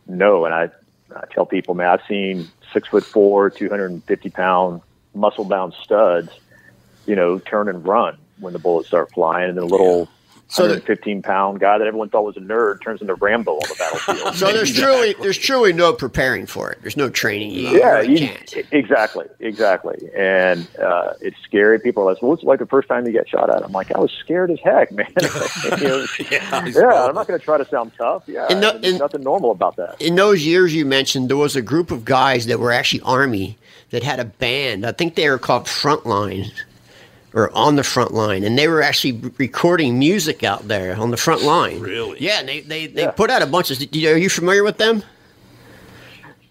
know. 0.08 0.46
And 0.46 0.54
I, 0.54 0.70
I 1.16 1.26
tell 1.32 1.46
people, 1.46 1.74
man, 1.76 1.88
I've 1.90 2.02
seen 2.08 2.48
six 2.74 2.88
foot 2.88 3.04
four, 3.04 3.50
250 3.50 4.30
pound, 4.30 4.82
muscle 5.20 5.46
bound 5.46 5.74
studs, 5.84 6.30
you 7.06 7.16
know, 7.16 7.40
turn 7.40 7.68
and 7.70 7.86
run 7.86 8.18
when 8.40 8.54
the 8.54 8.60
bullets 8.60 8.88
start 8.88 9.12
flying, 9.12 9.50
and 9.50 9.58
then 9.58 9.64
a 9.66 9.68
little. 9.68 10.08
So 10.52 10.64
the- 10.64 10.70
115 10.82 11.22
pound 11.22 11.60
guy 11.60 11.78
that 11.78 11.86
everyone 11.86 12.10
thought 12.10 12.24
was 12.26 12.36
a 12.36 12.40
nerd 12.40 12.82
turns 12.84 13.02
into 13.02 13.14
Rambo 13.14 13.52
on 13.54 13.60
the 13.70 13.76
battlefield. 13.78 14.34
So 14.36 14.52
there's 14.52 14.74
truly 14.76 15.14
there's 15.22 15.38
truly 15.38 15.74
no 15.74 15.94
preparing 15.94 16.48
for 16.48 16.72
it. 16.72 16.80
There's 16.82 16.98
no 16.98 17.08
training. 17.08 17.52
You 17.52 17.68
yeah, 17.78 17.98
really 18.00 18.14
you- 18.22 18.28
can't. 18.30 18.56
exactly, 18.72 19.26
exactly. 19.40 20.10
And 20.18 20.68
uh, 20.82 21.14
it's 21.22 21.38
scary. 21.44 21.80
People 21.80 22.02
are 22.02 22.12
like, 22.14 22.24
"Well, 22.24 22.32
what's 22.32 22.42
it 22.42 22.48
like 22.48 22.58
the 22.58 22.66
first 22.66 22.88
time 22.88 23.06
you 23.06 23.12
get 23.12 23.30
shot 23.30 23.52
at?" 23.52 23.62
I'm 23.64 23.74
like, 23.74 23.92
"I 23.96 24.00
was 24.00 24.12
scared 24.12 24.50
as 24.50 24.60
heck, 24.64 24.92
man." 24.92 25.06
You 25.80 25.88
know, 25.88 26.06
yeah, 26.32 26.50
I'm 26.52 27.14
not 27.14 27.28
going 27.28 27.40
to 27.40 27.46
try 27.46 27.60
to 27.60 27.66
sound 27.66 27.92
tough. 27.96 28.24
Yeah, 28.26 28.48
no- 28.48 28.76
there's 28.80 28.98
nothing 28.98 29.22
normal 29.22 29.52
about 29.52 29.76
that. 29.76 30.02
In 30.02 30.16
those 30.16 30.44
years 30.44 30.74
you 30.74 30.84
mentioned, 30.84 31.30
there 31.30 31.38
was 31.38 31.56
a 31.56 31.62
group 31.62 31.92
of 31.92 32.06
guys 32.06 32.48
that 32.48 32.60
were 32.60 32.72
actually 32.72 33.02
army 33.02 33.56
that 33.92 34.04
had 34.04 34.20
a 34.20 34.26
band. 34.26 34.86
I 34.86 34.92
think 34.92 35.16
they 35.16 35.30
were 35.30 35.40
called 35.40 35.66
Frontline 35.66 36.52
or 37.34 37.56
on 37.56 37.76
the 37.76 37.84
front 37.84 38.14
line, 38.14 38.44
and 38.44 38.58
they 38.58 38.68
were 38.68 38.82
actually 38.82 39.32
recording 39.38 40.00
music 40.00 40.44
out 40.44 40.68
there 40.68 40.96
on 40.96 41.12
the 41.12 41.18
front 41.18 41.44
line. 41.44 41.80
Really? 41.80 42.20
Yeah, 42.20 42.40
and 42.40 42.50
they 42.50 42.62
they, 42.62 42.88
they 42.88 43.08
put 43.08 43.30
out 43.30 43.42
a 43.42 43.48
bunch 43.48 43.72
of. 43.72 43.80
Are 43.82 44.18
you 44.18 44.30
familiar 44.30 44.64
with 44.64 44.78
them? 44.78 45.04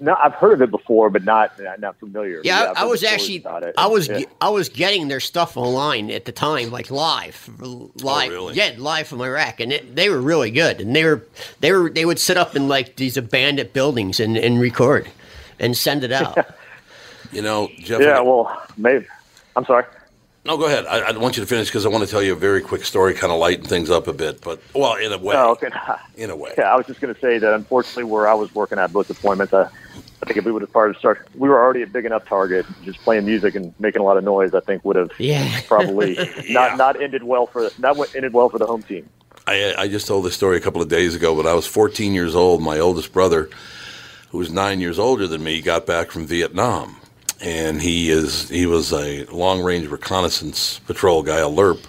No, 0.01 0.17
I've 0.23 0.35
heard 0.35 0.53
of 0.53 0.63
it 0.63 0.71
before, 0.71 1.11
but 1.11 1.25
not 1.25 1.53
not 1.81 1.99
familiar. 1.99 2.41
Yeah, 2.45 2.71
I've 2.71 2.79
I, 2.79 2.83
I 2.83 2.85
was 2.85 3.03
actually 3.03 3.39
about 3.39 3.65
it. 3.65 3.75
I 3.77 3.89
was 3.89 4.07
Yeah. 4.07 4.21
I 4.41 4.49
was 4.51 4.69
getting 4.69 5.09
their 5.09 5.19
stuff 5.19 5.57
online 5.57 6.11
at 6.13 6.25
the 6.25 6.31
time, 6.31 6.71
like 6.71 6.91
live, 6.93 7.51
oh, 7.61 7.91
live, 7.97 8.31
really? 8.31 8.55
yeah, 8.55 8.75
live 8.79 9.09
from 9.09 9.21
Iraq, 9.21 9.59
and 9.59 9.73
it, 9.73 9.97
they 9.97 10.09
were 10.09 10.21
really 10.21 10.53
good. 10.53 10.81
And 10.81 10.95
they 10.95 11.05
were 11.05 11.25
they 11.59 11.73
were 11.73 11.91
they 11.91 12.05
would 12.05 12.21
sit 12.21 12.37
up 12.37 12.55
in 12.55 12.69
like 12.69 12.95
these 12.95 13.17
abandoned 13.17 13.73
buildings 13.73 14.21
and, 14.21 14.37
and 14.37 14.61
record 14.61 15.09
and 15.59 15.77
send 15.77 16.05
it 16.05 16.13
out. 16.13 16.39
You 17.33 17.43
know, 17.43 17.69
Jeff. 17.79 18.01
yeah, 18.01 18.21
well, 18.21 18.63
maybe. 18.77 19.07
I'm 19.57 19.65
sorry. 19.65 19.85
No, 20.45 20.57
go 20.57 20.67
ahead. 20.67 20.87
I, 20.87 21.01
I 21.01 21.17
want 21.19 21.37
you 21.37 21.43
to 21.43 21.47
finish 21.47 21.69
because 21.69 21.85
I 21.85 21.91
want 21.91 22.05
to 22.05 22.11
tell 22.11 22.23
you 22.23 22.33
a 22.33 22.37
very 22.37 22.63
quick 22.63 22.85
story, 22.85 23.13
kind 23.13 23.33
of 23.33 23.39
lighten 23.39 23.67
things 23.67 23.91
up 23.91 24.07
a 24.09 24.13
bit. 24.15 24.41
But 24.41 24.61
well, 24.75 24.95
in 24.95 25.13
a 25.13 25.19
way, 25.19 25.35
Oh, 25.37 25.51
okay. 25.53 25.69
in 26.17 26.31
a 26.31 26.37
way. 26.37 26.55
Yeah, 26.57 26.73
I 26.73 26.77
was 26.77 26.87
just 26.87 27.01
going 27.01 27.15
to 27.15 27.21
say 27.21 27.39
that 27.39 27.53
unfortunately, 27.55 28.05
where 28.05 28.27
I 28.29 28.35
was 28.35 28.55
working 28.55 28.79
at 28.79 28.93
both 28.93 29.09
deployments, 29.09 29.53
I, 29.53 29.69
I 30.23 30.27
think 30.27 30.39
if 30.39 30.45
we 30.47 30.53
would 30.53 30.63
have 30.63 30.71
started, 30.71 30.97
start, 30.97 31.29
we 31.35 31.49
were 31.51 31.61
already 31.61 31.83
a 31.83 31.87
big 31.87 32.07
enough 32.07 32.25
target. 32.27 32.65
Just 32.85 32.99
playing 33.01 33.27
music 33.27 33.55
and 33.57 33.75
making 33.79 34.01
a 34.01 34.05
lot 34.05 34.17
of 34.17 34.25
noise, 34.25 34.55
I 34.55 34.61
think 34.61 34.85
would 34.87 34.97
have 34.97 35.11
Yeah. 35.19 35.61
probably 35.67 36.17
not 36.49 36.79
not 36.79 37.01
ended 37.03 37.25
well 37.25 37.47
for 37.47 37.69
not 37.79 37.97
what 37.99 38.15
ended 38.15 38.33
well 38.33 38.49
for 38.49 38.59
the 38.59 38.67
home 38.67 38.83
team. 38.83 39.09
I, 39.47 39.75
I 39.77 39.89
just 39.89 40.07
told 40.07 40.25
this 40.25 40.35
story 40.35 40.57
a 40.57 40.61
couple 40.61 40.81
of 40.83 40.89
days 40.89 41.15
ago, 41.15 41.35
but 41.35 41.47
I 41.47 41.55
was 41.55 41.67
14 41.67 42.13
years 42.15 42.35
old. 42.35 42.63
My 42.63 42.79
oldest 42.79 43.13
brother, 43.13 43.49
who 44.31 44.39
was 44.39 44.51
nine 44.51 44.79
years 44.81 44.99
older 44.99 45.27
than 45.27 45.43
me, 45.43 45.61
got 45.63 45.87
back 45.87 46.11
from 46.11 46.27
Vietnam, 46.27 46.98
and 47.41 47.81
he 47.81 48.11
is 48.11 48.49
he 48.49 48.67
was 48.67 48.93
a 48.93 49.25
long 49.27 49.63
range 49.63 49.87
reconnaissance 49.89 50.81
patrol 50.81 51.23
guy, 51.23 51.39
a 51.39 51.49
LRRP, 51.49 51.87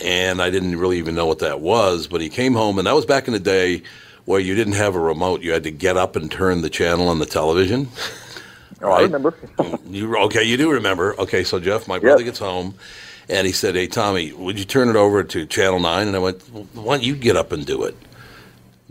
and 0.00 0.42
I 0.42 0.50
didn't 0.50 0.78
really 0.78 0.98
even 0.98 1.14
know 1.14 1.26
what 1.26 1.38
that 1.40 1.60
was. 1.60 2.06
But 2.06 2.20
he 2.20 2.28
came 2.28 2.54
home, 2.54 2.78
and 2.78 2.86
that 2.86 2.94
was 2.94 3.06
back 3.06 3.26
in 3.26 3.32
the 3.32 3.40
day 3.40 3.82
where 4.24 4.40
you 4.40 4.54
didn't 4.54 4.74
have 4.74 4.94
a 4.94 5.00
remote; 5.00 5.42
you 5.42 5.52
had 5.52 5.64
to 5.64 5.70
get 5.70 5.96
up 5.96 6.16
and 6.16 6.30
turn 6.30 6.62
the 6.62 6.70
channel 6.70 7.08
on 7.08 7.18
the 7.18 7.26
television. 7.26 7.88
Oh, 8.82 8.90
I 8.90 9.02
remember. 9.02 9.34
You 9.88 10.16
okay? 10.18 10.42
You 10.42 10.56
do 10.56 10.70
remember? 10.70 11.18
Okay, 11.18 11.44
so 11.44 11.60
Jeff, 11.60 11.88
my 11.88 11.98
brother 11.98 12.22
gets 12.22 12.38
home, 12.38 12.74
and 13.28 13.46
he 13.46 13.52
said, 13.52 13.76
"Hey, 13.76 13.86
Tommy, 13.86 14.32
would 14.32 14.58
you 14.58 14.64
turn 14.64 14.88
it 14.88 14.96
over 14.96 15.22
to 15.24 15.46
Channel 15.46 15.80
9? 15.80 16.08
And 16.08 16.16
I 16.16 16.18
went, 16.18 16.42
well, 16.52 16.66
"Why 16.74 16.96
don't 16.96 17.04
you 17.04 17.14
get 17.14 17.36
up 17.36 17.52
and 17.52 17.64
do 17.64 17.84
it?" 17.84 17.96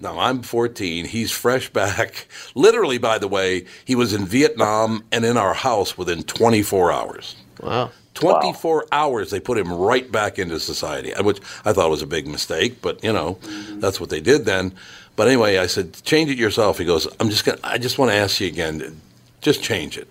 Now 0.04 0.20
I'm 0.20 0.44
14. 0.44 1.06
He's 1.06 1.32
fresh 1.32 1.70
back. 1.70 2.28
Literally, 2.56 2.98
by 2.98 3.18
the 3.18 3.28
way, 3.28 3.66
he 3.86 3.96
was 3.96 4.14
in 4.14 4.26
Vietnam 4.26 5.04
and 5.12 5.24
in 5.24 5.38
our 5.38 5.54
house 5.54 5.98
within 5.98 6.24
24 6.24 6.92
hours. 6.92 7.36
Wow. 7.62 7.90
24 8.14 8.86
hours, 8.92 9.32
they 9.32 9.40
put 9.40 9.58
him 9.58 9.74
right 9.74 10.12
back 10.12 10.38
into 10.38 10.60
society, 10.60 11.14
uh, 11.16 11.24
which 11.24 11.40
I 11.66 11.74
thought 11.74 11.90
was 11.90 12.04
a 12.04 12.08
big 12.08 12.28
mistake, 12.28 12.80
but 12.80 13.04
you 13.04 13.12
know, 13.12 13.40
that's 13.80 14.00
what 14.00 14.12
they 14.12 14.22
did 14.22 14.46
then. 14.46 14.74
But 15.16 15.28
anyway, 15.28 15.58
I 15.58 15.66
said, 15.66 15.94
change 16.04 16.30
it 16.30 16.38
yourself. 16.38 16.78
He 16.78 16.86
goes, 16.86 17.08
I'm 17.20 17.30
just 17.30 17.44
gonna, 17.44 17.58
I 17.64 17.80
just 17.80 17.98
want 17.98 18.12
to 18.12 18.16
ask 18.16 18.40
you 18.40 18.48
again, 18.48 19.02
just 19.42 19.64
change 19.64 19.98
it. 19.98 20.08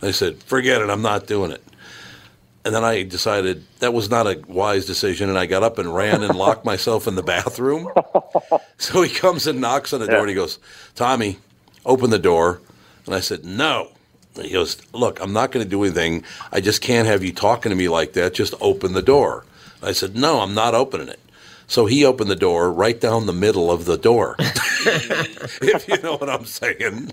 And 0.00 0.08
I 0.08 0.12
said, 0.12 0.42
forget 0.44 0.80
it, 0.80 0.88
I'm 0.88 1.02
not 1.02 1.26
doing 1.26 1.50
it. 1.50 1.62
And 2.64 2.74
then 2.74 2.84
I 2.84 3.02
decided 3.02 3.64
that 3.80 3.92
was 3.92 4.08
not 4.08 4.26
a 4.26 4.40
wise 4.46 4.86
decision, 4.86 5.28
and 5.28 5.36
I 5.38 5.46
got 5.46 5.64
up 5.64 5.78
and 5.78 5.92
ran 5.94 6.22
and 6.22 6.36
locked 6.36 6.64
myself 6.64 7.06
in 7.08 7.14
the 7.16 7.22
bathroom. 7.22 7.88
So 8.78 9.00
he 9.02 9.10
comes 9.14 9.46
and 9.46 9.60
knocks 9.60 9.92
on 9.92 10.00
the 10.00 10.06
door, 10.08 10.18
and 10.20 10.28
he 10.28 10.34
goes, 10.34 10.58
Tommy, 10.96 11.38
open 11.86 12.10
the 12.10 12.18
door. 12.18 12.60
And 13.06 13.14
I 13.14 13.20
said, 13.20 13.44
no. 13.44 13.90
And 14.34 14.44
he 14.44 14.52
goes, 14.52 14.76
look, 14.92 15.20
I'm 15.20 15.32
not 15.32 15.52
going 15.52 15.64
to 15.64 15.70
do 15.70 15.84
anything. 15.84 16.24
I 16.50 16.60
just 16.60 16.82
can't 16.82 17.06
have 17.06 17.22
you 17.22 17.32
talking 17.32 17.70
to 17.70 17.76
me 17.76 17.88
like 17.88 18.14
that. 18.14 18.34
Just 18.34 18.54
open 18.60 18.92
the 18.92 19.02
door. 19.02 19.44
I 19.82 19.92
said, 19.92 20.16
no, 20.16 20.40
I'm 20.40 20.54
not 20.54 20.74
opening 20.74 21.08
it. 21.08 21.20
So 21.72 21.86
he 21.86 22.04
opened 22.04 22.30
the 22.30 22.36
door 22.36 22.70
right 22.70 23.00
down 23.00 23.24
the 23.24 23.32
middle 23.32 23.70
of 23.70 23.86
the 23.86 23.96
door. 23.96 24.36
if 24.38 25.88
you 25.88 25.96
know 26.02 26.18
what 26.18 26.28
I'm 26.28 26.44
saying. 26.44 27.12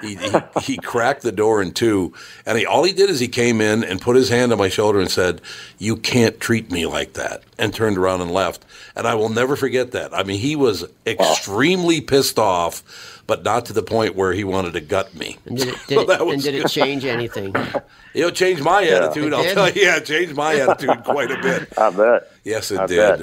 He, 0.00 0.14
he, 0.14 0.30
he 0.62 0.76
cracked 0.78 1.20
the 1.20 1.30
door 1.30 1.60
in 1.60 1.72
two, 1.72 2.14
and 2.46 2.56
he, 2.56 2.64
all 2.64 2.84
he 2.84 2.94
did 2.94 3.10
is 3.10 3.20
he 3.20 3.28
came 3.28 3.60
in 3.60 3.84
and 3.84 4.00
put 4.00 4.16
his 4.16 4.30
hand 4.30 4.50
on 4.50 4.56
my 4.56 4.70
shoulder 4.70 4.98
and 4.98 5.10
said, 5.10 5.42
"You 5.76 5.94
can't 5.94 6.40
treat 6.40 6.70
me 6.70 6.86
like 6.86 7.12
that," 7.14 7.42
and 7.58 7.74
turned 7.74 7.98
around 7.98 8.22
and 8.22 8.30
left. 8.30 8.64
And 8.96 9.06
I 9.06 9.14
will 9.14 9.28
never 9.28 9.56
forget 9.56 9.90
that. 9.90 10.14
I 10.14 10.22
mean, 10.22 10.40
he 10.40 10.56
was 10.56 10.86
extremely 11.04 12.00
pissed 12.00 12.38
off, 12.38 13.17
but 13.28 13.44
not 13.44 13.66
to 13.66 13.74
the 13.74 13.82
point 13.82 14.16
where 14.16 14.32
he 14.32 14.42
wanted 14.42 14.72
to 14.72 14.80
gut 14.80 15.14
me. 15.14 15.36
And 15.44 15.58
did 15.58 15.68
it, 15.68 15.76
did 15.86 16.08
that 16.08 16.22
it, 16.22 16.26
was 16.26 16.34
and 16.34 16.42
did 16.42 16.54
it 16.56 16.68
change 16.68 17.04
anything? 17.04 17.54
It'll 18.14 18.30
change 18.32 18.60
my 18.62 18.80
Yeah. 18.80 19.04
attitude. 19.04 19.32
It 19.32 19.36
I'll 19.36 19.42
did? 19.44 19.54
tell 19.54 19.70
you. 19.70 19.82
Yeah, 19.84 19.96
it 19.98 20.06
changed 20.06 20.34
my 20.34 20.54
attitude 20.58 21.04
quite 21.04 21.30
a 21.30 21.40
bit. 21.40 21.78
I 21.78 21.90
bet. 21.90 22.32
Yes, 22.42 22.70
it 22.72 22.80
I 22.80 22.86
did. 22.86 23.22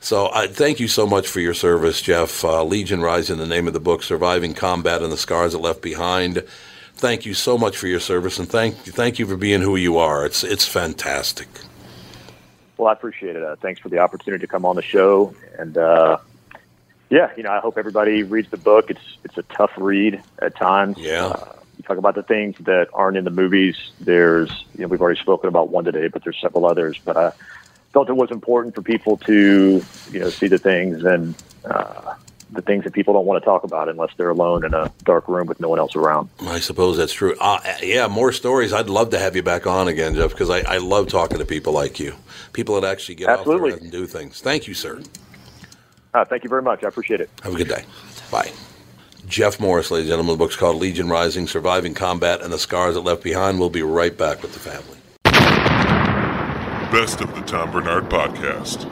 so 0.00 0.28
I 0.34 0.48
thank 0.48 0.80
you 0.80 0.88
so 0.88 1.06
much 1.06 1.28
for 1.28 1.38
your 1.40 1.54
service, 1.54 2.02
Jeff. 2.02 2.44
Uh, 2.44 2.64
Legion 2.64 3.00
Rising, 3.00 3.38
the 3.38 3.46
name 3.46 3.68
of 3.68 3.72
the 3.74 3.80
book, 3.80 4.02
Surviving 4.02 4.54
Combat 4.54 5.02
and 5.02 5.12
the 5.12 5.16
Scars 5.16 5.54
It 5.54 5.58
Left 5.58 5.80
Behind. 5.80 6.42
Thank 6.94 7.24
you 7.24 7.32
so 7.32 7.56
much 7.56 7.76
for 7.76 7.86
your 7.86 8.00
service, 8.00 8.40
and 8.40 8.48
thank 8.48 8.74
thank 8.74 9.20
you 9.20 9.26
for 9.28 9.36
being 9.36 9.60
who 9.60 9.76
you 9.76 9.98
are. 9.98 10.26
It's 10.26 10.42
it's 10.42 10.66
fantastic. 10.66 11.46
Well, 12.76 12.88
I 12.88 12.92
appreciate 12.92 13.36
it. 13.36 13.42
Uh, 13.44 13.54
thanks 13.56 13.80
for 13.80 13.88
the 13.88 13.98
opportunity 13.98 14.40
to 14.40 14.48
come 14.48 14.64
on 14.64 14.74
the 14.74 14.82
show, 14.82 15.32
and 15.58 15.78
uh, 15.78 16.18
yeah, 17.10 17.30
you 17.36 17.42
know, 17.42 17.50
I 17.50 17.60
hope 17.60 17.78
everybody 17.78 18.22
reads 18.22 18.50
the 18.50 18.56
book. 18.56 18.90
It's 18.90 19.00
it's 19.24 19.38
a 19.38 19.42
tough 19.42 19.72
read 19.76 20.22
at 20.40 20.56
times. 20.56 20.98
Yeah. 20.98 21.26
Uh, 21.26 21.54
you 21.76 21.84
talk 21.84 21.96
about 21.96 22.16
the 22.16 22.22
things 22.22 22.56
that 22.60 22.88
aren't 22.92 23.16
in 23.16 23.24
the 23.24 23.30
movies. 23.30 23.76
There's, 24.00 24.50
you 24.74 24.82
know, 24.82 24.88
we've 24.88 25.00
already 25.00 25.20
spoken 25.20 25.48
about 25.48 25.70
one 25.70 25.84
today, 25.84 26.08
but 26.08 26.24
there's 26.24 26.38
several 26.40 26.66
others. 26.66 26.98
But 27.04 27.16
I 27.16 27.32
felt 27.92 28.08
it 28.08 28.16
was 28.16 28.30
important 28.30 28.74
for 28.74 28.82
people 28.82 29.16
to, 29.18 29.82
you 30.10 30.20
know, 30.20 30.28
see 30.28 30.48
the 30.48 30.58
things 30.58 31.04
and 31.04 31.34
uh, 31.64 32.14
the 32.50 32.62
things 32.62 32.84
that 32.84 32.92
people 32.92 33.14
don't 33.14 33.26
want 33.26 33.40
to 33.40 33.44
talk 33.44 33.62
about 33.62 33.88
unless 33.88 34.10
they're 34.16 34.30
alone 34.30 34.64
in 34.64 34.74
a 34.74 34.90
dark 35.04 35.28
room 35.28 35.46
with 35.46 35.60
no 35.60 35.68
one 35.68 35.78
else 35.78 35.94
around. 35.94 36.28
I 36.40 36.58
suppose 36.58 36.96
that's 36.96 37.12
true. 37.12 37.36
Uh, 37.40 37.60
yeah, 37.82 38.08
more 38.08 38.32
stories. 38.32 38.72
I'd 38.72 38.90
love 38.90 39.10
to 39.10 39.18
have 39.18 39.36
you 39.36 39.42
back 39.42 39.66
on 39.66 39.86
again, 39.86 40.14
Jeff, 40.14 40.30
because 40.30 40.50
I, 40.50 40.60
I 40.60 40.78
love 40.78 41.08
talking 41.08 41.38
to 41.38 41.44
people 41.44 41.72
like 41.72 42.00
you, 42.00 42.16
people 42.52 42.80
that 42.80 42.90
actually 42.90 43.14
get 43.16 43.28
Absolutely. 43.28 43.72
out 43.72 43.76
there 43.76 43.84
and 43.84 43.92
do 43.92 44.06
things. 44.06 44.40
Thank 44.40 44.66
you, 44.66 44.74
sir. 44.74 45.00
Uh, 46.18 46.24
thank 46.24 46.42
you 46.42 46.50
very 46.50 46.62
much. 46.62 46.82
I 46.82 46.88
appreciate 46.88 47.20
it. 47.20 47.30
Have 47.44 47.54
a 47.54 47.56
good 47.56 47.68
day. 47.68 47.84
Bye. 48.28 48.50
Jeff 49.28 49.60
Morris, 49.60 49.92
ladies 49.92 50.06
and 50.06 50.14
gentlemen. 50.14 50.32
The 50.36 50.44
book's 50.44 50.56
called 50.56 50.76
Legion 50.76 51.08
Rising 51.08 51.46
Surviving 51.46 51.94
Combat 51.94 52.42
and 52.42 52.52
the 52.52 52.58
Scars 52.58 52.96
It 52.96 53.00
Left 53.00 53.22
Behind. 53.22 53.60
We'll 53.60 53.70
be 53.70 53.82
right 53.82 54.16
back 54.16 54.42
with 54.42 54.52
the 54.52 54.58
family. 54.58 54.96
Best 56.90 57.20
of 57.20 57.32
the 57.36 57.42
Tom 57.42 57.70
Barnard 57.70 58.10
Podcast. 58.10 58.90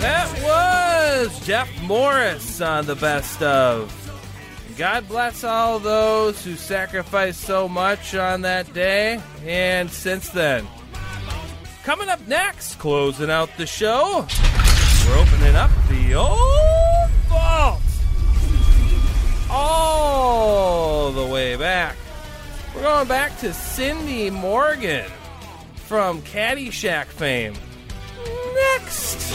That 0.00 0.42
was 0.42 1.46
Jeff 1.46 1.82
Morris 1.82 2.60
on 2.60 2.84
the 2.84 2.96
best 2.96 3.40
of. 3.42 4.07
God 4.78 5.08
bless 5.08 5.42
all 5.42 5.80
those 5.80 6.44
who 6.44 6.54
sacrificed 6.54 7.40
so 7.40 7.68
much 7.68 8.14
on 8.14 8.42
that 8.42 8.72
day 8.72 9.20
and 9.44 9.90
since 9.90 10.28
then. 10.28 10.68
coming 11.82 12.08
up 12.08 12.24
next, 12.28 12.78
closing 12.78 13.28
out 13.28 13.50
the 13.56 13.66
show, 13.66 14.24
we're 15.04 15.18
opening 15.18 15.56
up 15.56 15.72
the 15.88 16.14
old 16.14 17.10
vault 17.28 17.82
all 19.50 21.10
the 21.10 21.26
way 21.26 21.56
back. 21.56 21.96
We're 22.72 22.82
going 22.82 23.08
back 23.08 23.36
to 23.40 23.52
Cindy 23.52 24.30
Morgan 24.30 25.10
from 25.74 26.22
Caddyshack 26.22 27.06
fame. 27.06 27.54
Next. 28.54 29.34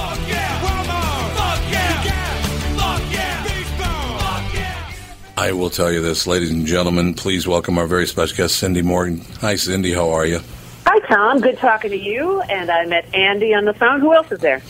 I 5.36 5.51
will 5.51 5.71
tell 5.71 5.91
you 5.91 6.01
this, 6.01 6.27
ladies 6.27 6.51
and 6.51 6.65
gentlemen. 6.65 7.15
Please 7.15 7.47
welcome 7.47 7.79
our 7.79 7.88
very 7.88 8.05
special 8.05 8.38
guest, 8.38 8.57
Cindy 8.57 8.84
Morgan. 8.84 9.21
Hi, 9.41 9.55
Cindy. 9.55 9.91
How 9.91 10.11
are 10.11 10.25
you? 10.25 10.41
Hi, 10.86 10.99
Tom. 11.07 11.39
Good 11.39 11.57
talking 11.57 11.89
to 11.89 11.97
you. 11.97 12.41
And 12.41 12.69
I 12.69 12.86
met 12.86 13.13
Andy 13.15 13.53
on 13.53 13.65
the 13.65 13.73
phone. 13.73 13.99
Who 13.99 14.13
else 14.13 14.31
is 14.31 14.39
there? 14.39 14.61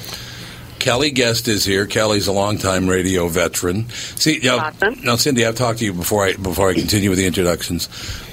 Kelly 0.80 1.12
Guest 1.12 1.48
is 1.48 1.66
here. 1.66 1.86
Kelly's 1.86 2.28
a 2.28 2.32
longtime 2.32 2.90
radio 2.90 3.28
veteran. 3.28 3.90
See, 3.90 4.40
now, 4.44 4.72
now, 5.04 5.16
Cindy, 5.16 5.46
I've 5.46 5.56
talked 5.56 5.80
to 5.80 5.86
you 5.86 5.94
before. 5.94 6.26
I 6.26 6.34
before 6.34 6.70
I 6.70 6.74
continue 6.74 7.10
with 7.10 7.20
the 7.20 7.26
introductions. 7.26 7.88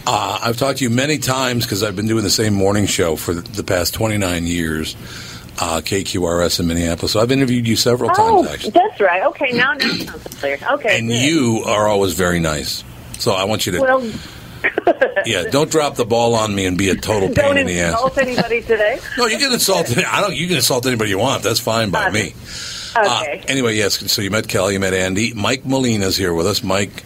Uh, 0.06 0.38
I've 0.42 0.56
talked 0.56 0.78
to 0.78 0.84
you 0.84 0.90
many 0.90 1.18
times 1.18 1.64
because 1.64 1.82
I've 1.82 1.94
been 1.94 2.08
doing 2.08 2.24
the 2.24 2.30
same 2.30 2.54
morning 2.54 2.86
show 2.86 3.14
for 3.16 3.34
the, 3.34 3.40
the 3.40 3.62
past 3.62 3.94
twenty 3.94 4.18
nine 4.18 4.46
years. 4.46 4.96
Uh, 5.62 5.80
KQRS 5.82 6.58
in 6.58 6.66
Minneapolis. 6.66 7.12
So 7.12 7.20
I've 7.20 7.30
interviewed 7.30 7.68
you 7.68 7.76
several 7.76 8.10
oh, 8.10 8.14
times, 8.44 8.54
actually. 8.54 8.70
that's 8.70 8.98
right. 8.98 9.22
Okay, 9.24 9.52
now 9.52 9.74
now 9.74 9.88
it 9.90 10.06
sounds 10.08 10.24
clear. 10.40 10.58
Okay, 10.72 10.98
And 10.98 11.08
good. 11.08 11.20
you 11.20 11.64
are 11.66 11.86
always 11.86 12.14
very 12.14 12.40
nice. 12.40 12.82
So 13.18 13.32
I 13.32 13.44
want 13.44 13.66
you 13.66 13.72
to, 13.72 13.80
well, 13.82 14.10
yeah, 15.26 15.44
don't 15.50 15.70
drop 15.70 15.96
the 15.96 16.06
ball 16.06 16.34
on 16.34 16.54
me 16.54 16.64
and 16.64 16.78
be 16.78 16.88
a 16.88 16.94
total 16.96 17.28
pain 17.28 17.34
don't 17.44 17.58
in 17.58 17.66
the 17.66 17.78
ass. 17.80 17.92
insult 17.92 18.16
anybody 18.18 18.62
today. 18.62 18.98
No, 19.18 19.26
you 19.26 19.36
can 19.36 19.52
insult. 19.52 19.94
I 19.98 20.20
don't. 20.22 20.34
You 20.34 20.46
can 20.46 20.56
insult 20.56 20.86
anybody 20.86 21.10
you 21.10 21.18
want. 21.18 21.42
That's 21.42 21.60
fine 21.60 21.90
by 21.90 22.10
me. 22.10 22.34
Uh, 22.96 23.20
Okay. 23.22 23.44
anyway, 23.46 23.76
yes. 23.76 24.10
So 24.10 24.20
you 24.22 24.30
met 24.30 24.48
Kelly, 24.48 24.74
you 24.74 24.80
met 24.80 24.94
Andy. 24.94 25.32
Mike 25.34 25.64
Molina's 25.66 26.16
here 26.16 26.32
with 26.34 26.46
us. 26.46 26.62
Mike. 26.62 27.04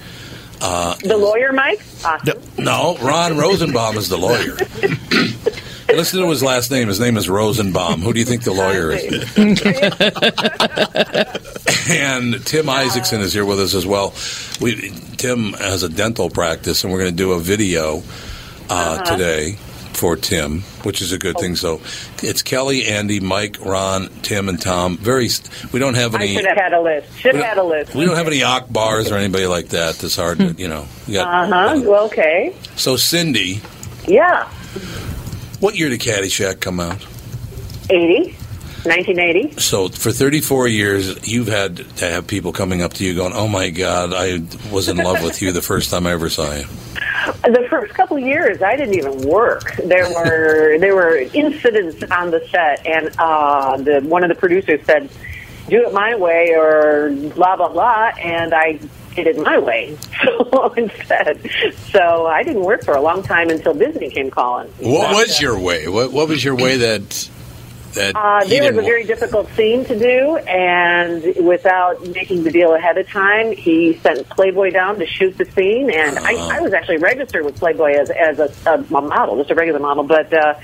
Uh, 0.60 0.94
the 1.02 1.16
lawyer, 1.16 1.52
Mike. 1.52 1.82
Awesome. 2.04 2.40
no, 2.56 2.96
Ron 3.02 3.36
Rosenbaum 3.36 3.96
is 3.96 4.08
the 4.08 4.16
lawyer. 4.16 4.56
Listen 5.88 6.20
to 6.20 6.30
his 6.30 6.42
last 6.42 6.70
name. 6.70 6.88
His 6.88 7.00
name 7.00 7.16
is 7.16 7.28
Rosenbaum. 7.28 8.00
Who 8.00 8.12
do 8.12 8.18
you 8.18 8.24
think 8.24 8.42
the 8.42 8.52
lawyer 8.52 8.92
is? 8.92 9.04
and 11.90 12.44
Tim 12.46 12.68
Isaacson 12.68 13.20
is 13.20 13.32
here 13.32 13.44
with 13.44 13.60
us 13.60 13.74
as 13.74 13.86
well. 13.86 14.14
We 14.60 14.90
Tim 15.16 15.52
has 15.54 15.82
a 15.82 15.88
dental 15.88 16.30
practice, 16.30 16.84
and 16.84 16.92
we're 16.92 17.00
going 17.00 17.10
to 17.12 17.16
do 17.16 17.32
a 17.32 17.40
video 17.40 17.98
uh, 18.68 18.72
Uh-huh. 18.72 19.04
today 19.04 19.52
for 19.92 20.16
Tim, 20.16 20.62
which 20.82 21.00
is 21.00 21.12
a 21.12 21.18
good 21.18 21.38
thing. 21.38 21.54
So 21.54 21.80
it's 22.22 22.42
Kelly, 22.42 22.86
Andy, 22.86 23.20
Mike, 23.20 23.58
Ron, 23.64 24.08
Tim, 24.22 24.48
and 24.48 24.60
Tom. 24.60 24.96
Very. 24.96 25.28
st- 25.28 25.72
We 25.72 25.78
don't 25.78 25.94
have 25.94 26.14
I 26.16 26.24
any. 26.24 26.34
should 26.34 26.46
have 26.46 26.56
had 26.56 26.72
a 26.72 26.80
list. 26.80 27.16
Should 27.18 27.36
have 27.36 27.44
had 27.44 27.58
a 27.58 27.62
list. 27.62 27.94
We 27.94 28.04
don't 28.04 28.16
have 28.16 28.26
any 28.26 28.42
Ock 28.42 28.72
bars 28.72 29.12
or 29.12 29.16
anybody 29.16 29.46
like 29.46 29.68
that. 29.68 29.94
That's 29.96 30.16
hard 30.16 30.38
to, 30.38 30.52
you 30.58 30.66
know. 30.68 30.86
Uh 31.08 31.46
huh. 31.46 31.80
Well, 31.84 32.06
okay. 32.06 32.56
So, 32.74 32.96
Cindy, 32.96 33.60
Yeah. 34.08 34.48
What 35.64 35.76
year 35.76 35.88
did 35.88 35.98
Caddyshack 36.00 36.60
come 36.60 36.78
out? 36.78 37.00
80. 37.88 38.36
1980. 38.84 39.58
So, 39.58 39.88
for 39.88 40.12
34 40.12 40.68
years, 40.68 41.26
you've 41.26 41.48
had 41.48 41.78
to 41.96 42.04
have 42.04 42.26
people 42.26 42.52
coming 42.52 42.82
up 42.82 42.92
to 42.94 43.04
you 43.04 43.14
going, 43.14 43.32
Oh 43.32 43.48
my 43.48 43.70
God, 43.70 44.12
I 44.12 44.42
was 44.70 44.90
in 44.90 44.98
love 44.98 45.22
with 45.22 45.40
you 45.40 45.52
the 45.52 45.62
first 45.62 45.90
time 45.90 46.06
I 46.06 46.12
ever 46.12 46.28
saw 46.28 46.54
you. 46.54 46.64
The 47.44 47.66
first 47.70 47.94
couple 47.94 48.18
of 48.18 48.22
years, 48.22 48.60
I 48.60 48.76
didn't 48.76 48.94
even 48.94 49.26
work. 49.26 49.74
There 49.76 50.06
were 50.10 50.78
there 50.80 50.94
were 50.94 51.16
incidents 51.16 52.02
on 52.10 52.30
the 52.30 52.46
set, 52.50 52.86
and 52.86 53.10
uh, 53.18 53.78
the 53.78 54.02
one 54.02 54.22
of 54.22 54.28
the 54.28 54.34
producers 54.34 54.84
said, 54.84 55.08
"Do 55.70 55.86
it 55.86 55.94
my 55.94 56.14
way," 56.14 56.54
or 56.54 57.10
blah 57.34 57.56
blah 57.56 57.70
blah, 57.70 58.12
and 58.18 58.52
I 58.52 58.78
did 59.14 59.26
it 59.26 59.38
my 59.38 59.58
way 59.58 59.96
so 60.24 60.72
instead. 60.76 61.50
So 61.90 62.26
I 62.26 62.42
didn't 62.42 62.64
work 62.64 62.84
for 62.84 62.94
a 62.94 63.00
long 63.00 63.22
time 63.22 63.50
until 63.50 63.74
Disney 63.74 64.10
came 64.10 64.30
calling. 64.30 64.68
What 64.80 65.14
was 65.14 65.40
your 65.40 65.58
way? 65.58 65.88
What, 65.88 66.12
what 66.12 66.28
was 66.28 66.42
your 66.44 66.56
way 66.56 66.76
that 66.78 67.30
that 67.94 68.16
Uh, 68.16 68.44
he 68.44 68.58
there 68.58 68.72
was 68.72 68.84
a 68.84 68.86
very 68.86 69.04
difficult 69.04 69.48
scene 69.52 69.84
to 69.84 69.98
do, 69.98 70.36
and 70.36 71.46
without 71.46 72.04
making 72.08 72.42
the 72.42 72.50
deal 72.50 72.74
ahead 72.74 72.98
of 72.98 73.08
time, 73.08 73.52
he 73.52 73.94
sent 73.98 74.28
Playboy 74.30 74.70
down 74.70 74.98
to 74.98 75.06
shoot 75.06 75.36
the 75.38 75.44
scene. 75.44 75.90
And 75.90 76.18
I, 76.18 76.56
I 76.56 76.60
was 76.60 76.72
actually 76.72 76.98
registered 76.98 77.44
with 77.44 77.56
Playboy 77.56 77.92
as 77.92 78.10
as 78.10 78.38
a, 78.38 78.52
a, 78.66 78.74
a 78.74 79.00
model, 79.00 79.36
just 79.38 79.50
a 79.50 79.54
regular 79.54 79.80
model, 79.80 80.04
but. 80.04 80.32
Uh, 80.32 80.54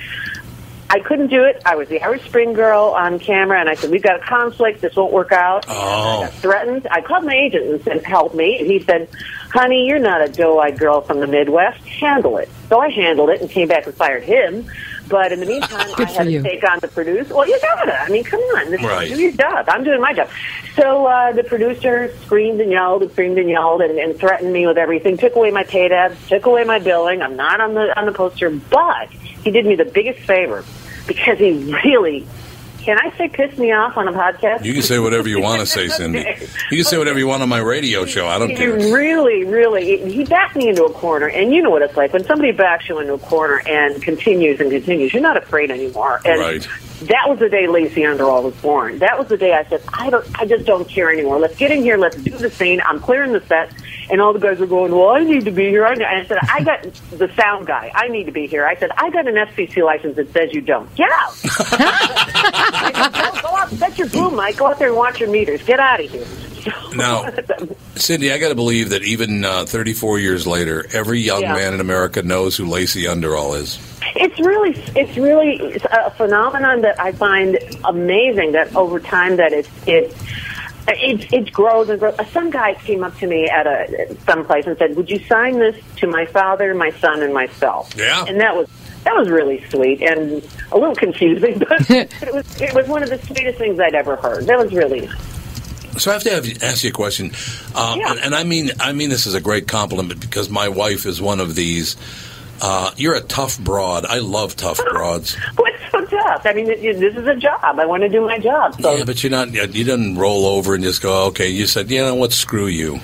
I 0.92 0.98
couldn't 0.98 1.28
do 1.28 1.44
it. 1.44 1.62
I 1.64 1.76
was 1.76 1.88
the 1.88 2.02
Irish 2.02 2.24
Spring 2.24 2.52
girl 2.52 2.86
on 2.96 3.20
camera, 3.20 3.60
and 3.60 3.68
I 3.68 3.74
said, 3.74 3.90
"We've 3.90 4.02
got 4.02 4.16
a 4.16 4.24
conflict. 4.24 4.80
This 4.80 4.96
won't 4.96 5.12
work 5.12 5.30
out." 5.30 5.66
And 5.68 5.78
I 5.78 6.20
got 6.26 6.32
threatened. 6.34 6.88
I 6.90 7.00
called 7.00 7.24
my 7.24 7.34
agent 7.34 7.66
and 7.66 7.82
said, 7.82 8.04
"Help 8.04 8.34
me." 8.34 8.58
And 8.58 8.66
he 8.66 8.80
said, 8.80 9.08
"Honey, 9.52 9.86
you're 9.86 10.00
not 10.00 10.20
a 10.20 10.28
doe-eyed 10.28 10.78
girl 10.78 11.00
from 11.00 11.20
the 11.20 11.28
Midwest. 11.28 11.86
Handle 11.86 12.38
it." 12.38 12.48
So 12.68 12.80
I 12.80 12.88
handled 12.90 13.30
it 13.30 13.40
and 13.40 13.48
came 13.48 13.68
back 13.68 13.86
and 13.86 13.94
fired 13.94 14.24
him. 14.24 14.66
But 15.08 15.32
in 15.32 15.40
the 15.40 15.46
meantime, 15.46 15.78
I 15.96 16.04
had 16.04 16.16
for 16.16 16.24
to 16.24 16.30
you. 16.30 16.42
take 16.42 16.68
on 16.68 16.78
the 16.80 16.88
producer. 16.88 17.34
Well, 17.34 17.48
you 17.48 17.58
gotta. 17.60 18.00
I 18.00 18.08
mean, 18.08 18.24
come 18.24 18.40
on. 18.40 18.70
This 18.72 18.82
Right. 18.82 19.08
Do 19.08 19.20
your 19.20 19.32
job. 19.32 19.66
I'm 19.68 19.84
doing 19.84 20.00
my 20.00 20.12
job. 20.12 20.28
So 20.76 21.06
uh, 21.06 21.32
the 21.32 21.42
producer 21.44 22.12
screamed 22.24 22.60
and 22.60 22.70
yelled 22.70 23.02
and 23.02 23.10
screamed 23.12 23.38
and 23.38 23.48
yelled 23.48 23.80
and, 23.82 23.98
and 23.98 24.16
threatened 24.18 24.52
me 24.52 24.66
with 24.66 24.78
everything. 24.78 25.16
Took 25.18 25.34
away 25.36 25.50
my 25.50 25.64
pay 25.64 25.88
tabs. 25.88 26.16
Took 26.28 26.46
away 26.46 26.64
my 26.64 26.78
billing. 26.78 27.22
I'm 27.22 27.34
not 27.36 27.60
on 27.60 27.74
the 27.74 27.96
on 27.98 28.06
the 28.06 28.12
poster, 28.12 28.50
but 28.50 29.08
he 29.42 29.50
did 29.50 29.66
me 29.66 29.74
the 29.76 29.84
biggest 29.84 30.20
favor 30.20 30.64
because 31.06 31.38
he 31.38 31.72
really. 31.84 32.26
Can 32.78 32.98
I 32.98 33.14
say 33.18 33.28
piss 33.28 33.58
me 33.58 33.72
off 33.72 33.98
on 33.98 34.08
a 34.08 34.12
podcast? 34.12 34.64
You 34.64 34.72
can 34.72 34.80
say 34.80 34.98
whatever 34.98 35.28
you 35.28 35.38
want 35.38 35.60
to 35.60 35.66
say, 35.66 35.88
Cindy. 35.98 36.20
You 36.70 36.78
can 36.78 36.84
say 36.84 36.96
whatever 36.96 37.18
you 37.18 37.26
want 37.26 37.42
on 37.42 37.48
my 37.50 37.58
radio 37.58 38.06
show. 38.06 38.26
I 38.26 38.38
don't 38.38 38.56
care. 38.56 38.74
He 38.74 38.84
care. 38.84 38.94
really, 38.94 39.44
really, 39.44 40.10
he 40.10 40.24
backed 40.24 40.56
me 40.56 40.70
into 40.70 40.84
a 40.84 40.92
corner, 40.94 41.28
and 41.28 41.52
you 41.52 41.60
know 41.60 41.68
what 41.68 41.82
it's 41.82 41.94
like 41.94 42.14
when 42.14 42.24
somebody 42.24 42.52
backs 42.52 42.88
you 42.88 42.98
into 42.98 43.12
a 43.12 43.18
corner 43.18 43.60
and 43.66 44.00
continues 44.02 44.60
and 44.60 44.70
continues. 44.70 45.12
You're 45.12 45.22
not 45.22 45.36
afraid 45.36 45.70
anymore. 45.70 46.22
And 46.24 46.40
Right. 46.40 46.66
That 47.00 47.28
was 47.28 47.38
the 47.38 47.48
day 47.48 47.66
Lacey 47.66 48.02
Underall 48.04 48.42
was 48.42 48.54
born. 48.56 48.98
That 48.98 49.18
was 49.18 49.28
the 49.28 49.36
day 49.38 49.52
I 49.54 49.64
said, 49.64 49.82
I 49.92 50.10
don't, 50.10 50.26
I 50.40 50.44
just 50.44 50.66
don't 50.66 50.86
care 50.88 51.10
anymore. 51.10 51.38
Let's 51.38 51.56
get 51.56 51.70
in 51.70 51.82
here. 51.82 51.96
Let's 51.96 52.16
do 52.16 52.30
the 52.36 52.50
scene. 52.50 52.80
I'm 52.84 53.00
clearing 53.00 53.32
the 53.32 53.40
set. 53.46 53.72
And 54.10 54.20
all 54.20 54.32
the 54.32 54.38
guys 54.40 54.58
were 54.58 54.66
going, 54.66 54.92
well, 54.92 55.10
I 55.10 55.22
need 55.24 55.44
to 55.44 55.50
be 55.52 55.68
here. 55.70 55.86
I 55.86 55.92
And 55.92 56.02
I 56.02 56.26
said, 56.26 56.38
I 56.42 56.62
got 56.64 56.82
the 57.12 57.32
sound 57.34 57.66
guy. 57.66 57.90
I 57.94 58.08
need 58.08 58.24
to 58.24 58.32
be 58.32 58.46
here. 58.48 58.66
I 58.66 58.74
said, 58.76 58.90
I 58.96 59.08
got 59.10 59.26
an 59.28 59.34
FCC 59.36 59.84
license 59.84 60.16
that 60.16 60.32
says 60.32 60.52
you 60.52 60.60
don't. 60.60 60.92
Get 60.96 61.10
out. 61.12 61.32
Said, 61.34 63.12
go, 63.12 63.40
go 63.42 63.56
out, 63.56 63.70
set 63.70 63.98
your 63.98 64.08
boom, 64.08 64.36
mic. 64.36 64.56
Go 64.56 64.66
out 64.66 64.78
there 64.78 64.88
and 64.88 64.96
watch 64.96 65.20
your 65.20 65.30
meters. 65.30 65.62
Get 65.62 65.80
out 65.80 66.00
of 66.04 66.10
here. 66.10 66.26
Now, 66.94 67.30
Cindy, 67.94 68.30
I 68.32 68.38
got 68.38 68.50
to 68.50 68.54
believe 68.54 68.90
that 68.90 69.02
even 69.02 69.44
uh, 69.46 69.64
34 69.64 70.18
years 70.18 70.46
later, 70.46 70.84
every 70.92 71.18
young 71.20 71.40
Yeah. 71.40 71.54
man 71.54 71.72
in 71.72 71.80
America 71.80 72.22
knows 72.22 72.54
who 72.54 72.66
Lacey 72.66 73.06
Underall 73.06 73.54
is. 73.54 73.78
It's 74.16 74.38
really, 74.40 74.70
it's 74.96 75.16
really 75.16 75.78
a 75.90 76.10
phenomenon 76.10 76.82
that 76.82 77.00
I 77.00 77.12
find 77.12 77.58
amazing. 77.84 78.52
That 78.52 78.74
over 78.74 79.00
time, 79.00 79.36
that 79.36 79.52
it's 79.52 79.68
it 79.86 80.16
it, 80.88 81.32
it 81.32 81.52
grows 81.52 81.88
and 81.88 82.00
grows. 82.00 82.16
Some 82.32 82.50
guy 82.50 82.74
came 82.74 83.04
up 83.04 83.16
to 83.18 83.26
me 83.26 83.48
at 83.48 83.66
a 83.66 84.16
some 84.26 84.44
place 84.44 84.66
and 84.66 84.76
said, 84.78 84.96
"Would 84.96 85.10
you 85.10 85.18
sign 85.26 85.58
this 85.58 85.76
to 85.96 86.06
my 86.06 86.26
father, 86.26 86.74
my 86.74 86.90
son, 86.90 87.22
and 87.22 87.32
myself?" 87.32 87.92
Yeah, 87.96 88.24
and 88.26 88.40
that 88.40 88.56
was 88.56 88.68
that 89.04 89.14
was 89.14 89.28
really 89.28 89.64
sweet 89.68 90.02
and 90.02 90.46
a 90.72 90.78
little 90.78 90.94
confusing, 90.94 91.58
but, 91.68 91.90
it 91.90 92.32
was 92.32 92.60
it 92.60 92.74
was 92.74 92.88
one 92.88 93.02
of 93.02 93.10
the 93.10 93.18
sweetest 93.18 93.58
things 93.58 93.78
I'd 93.78 93.94
ever 93.94 94.16
heard. 94.16 94.46
That 94.46 94.58
was 94.58 94.72
really 94.72 95.02
nice. 95.02 95.26
So 95.98 96.10
I 96.10 96.14
have 96.14 96.22
to 96.22 96.30
have, 96.30 96.62
ask 96.62 96.84
you 96.84 96.90
a 96.90 96.92
question, 96.92 97.32
um, 97.74 98.00
and, 98.00 98.20
and 98.20 98.34
I 98.34 98.44
mean 98.44 98.70
I 98.80 98.92
mean 98.92 99.10
this 99.10 99.26
is 99.26 99.34
a 99.34 99.40
great 99.40 99.68
compliment 99.68 100.20
because 100.20 100.48
my 100.48 100.68
wife 100.68 101.06
is 101.06 101.20
one 101.20 101.40
of 101.40 101.54
these. 101.54 101.96
Uh, 102.60 102.92
you're 102.96 103.14
a 103.14 103.20
tough 103.20 103.58
broad. 103.58 104.04
I 104.04 104.18
love 104.18 104.56
tough 104.56 104.80
broads. 104.90 105.34
What's 105.56 105.90
so 105.90 106.04
tough? 106.04 106.42
I 106.44 106.52
mean, 106.52 106.66
this 106.66 107.16
is 107.16 107.26
a 107.26 107.36
job. 107.36 107.78
I 107.78 107.86
want 107.86 108.02
to 108.02 108.08
do 108.08 108.20
my 108.20 108.38
job. 108.38 108.80
So 108.80 108.96
Yeah, 108.96 109.04
but 109.04 109.22
you're 109.22 109.30
not. 109.30 109.52
You 109.52 109.66
didn't 109.84 110.18
roll 110.18 110.46
over 110.46 110.74
and 110.74 110.84
just 110.84 111.02
go. 111.02 111.26
Okay, 111.26 111.48
you 111.48 111.66
said, 111.66 111.90
you 111.90 112.00
know 112.00 112.14
what? 112.14 112.32
Screw 112.32 112.66
you. 112.66 113.00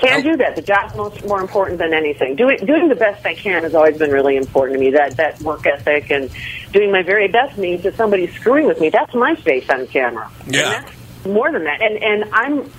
Can't 0.00 0.22
do 0.22 0.36
that. 0.36 0.54
The 0.54 0.62
job's 0.62 0.94
most 0.94 1.24
more 1.24 1.40
important 1.40 1.78
than 1.78 1.92
anything. 1.92 2.36
Doing 2.36 2.58
doing 2.64 2.88
the 2.88 2.94
best 2.94 3.26
I 3.26 3.34
can 3.34 3.64
has 3.64 3.74
always 3.74 3.98
been 3.98 4.12
really 4.12 4.36
important 4.36 4.78
to 4.78 4.84
me. 4.84 4.90
That 4.92 5.16
that 5.16 5.40
work 5.42 5.66
ethic 5.66 6.10
and 6.10 6.30
doing 6.72 6.92
my 6.92 7.02
very 7.02 7.26
best 7.28 7.58
means 7.58 7.84
if 7.84 7.96
somebody's 7.96 8.32
screwing 8.34 8.66
with 8.66 8.80
me, 8.80 8.90
that's 8.90 9.12
my 9.14 9.34
face 9.34 9.68
on 9.68 9.86
camera. 9.88 10.30
Yeah. 10.46 10.88
More 11.26 11.50
than 11.50 11.64
that, 11.64 11.82
and 11.82 11.96
and 11.98 12.24
I'm 12.32 12.70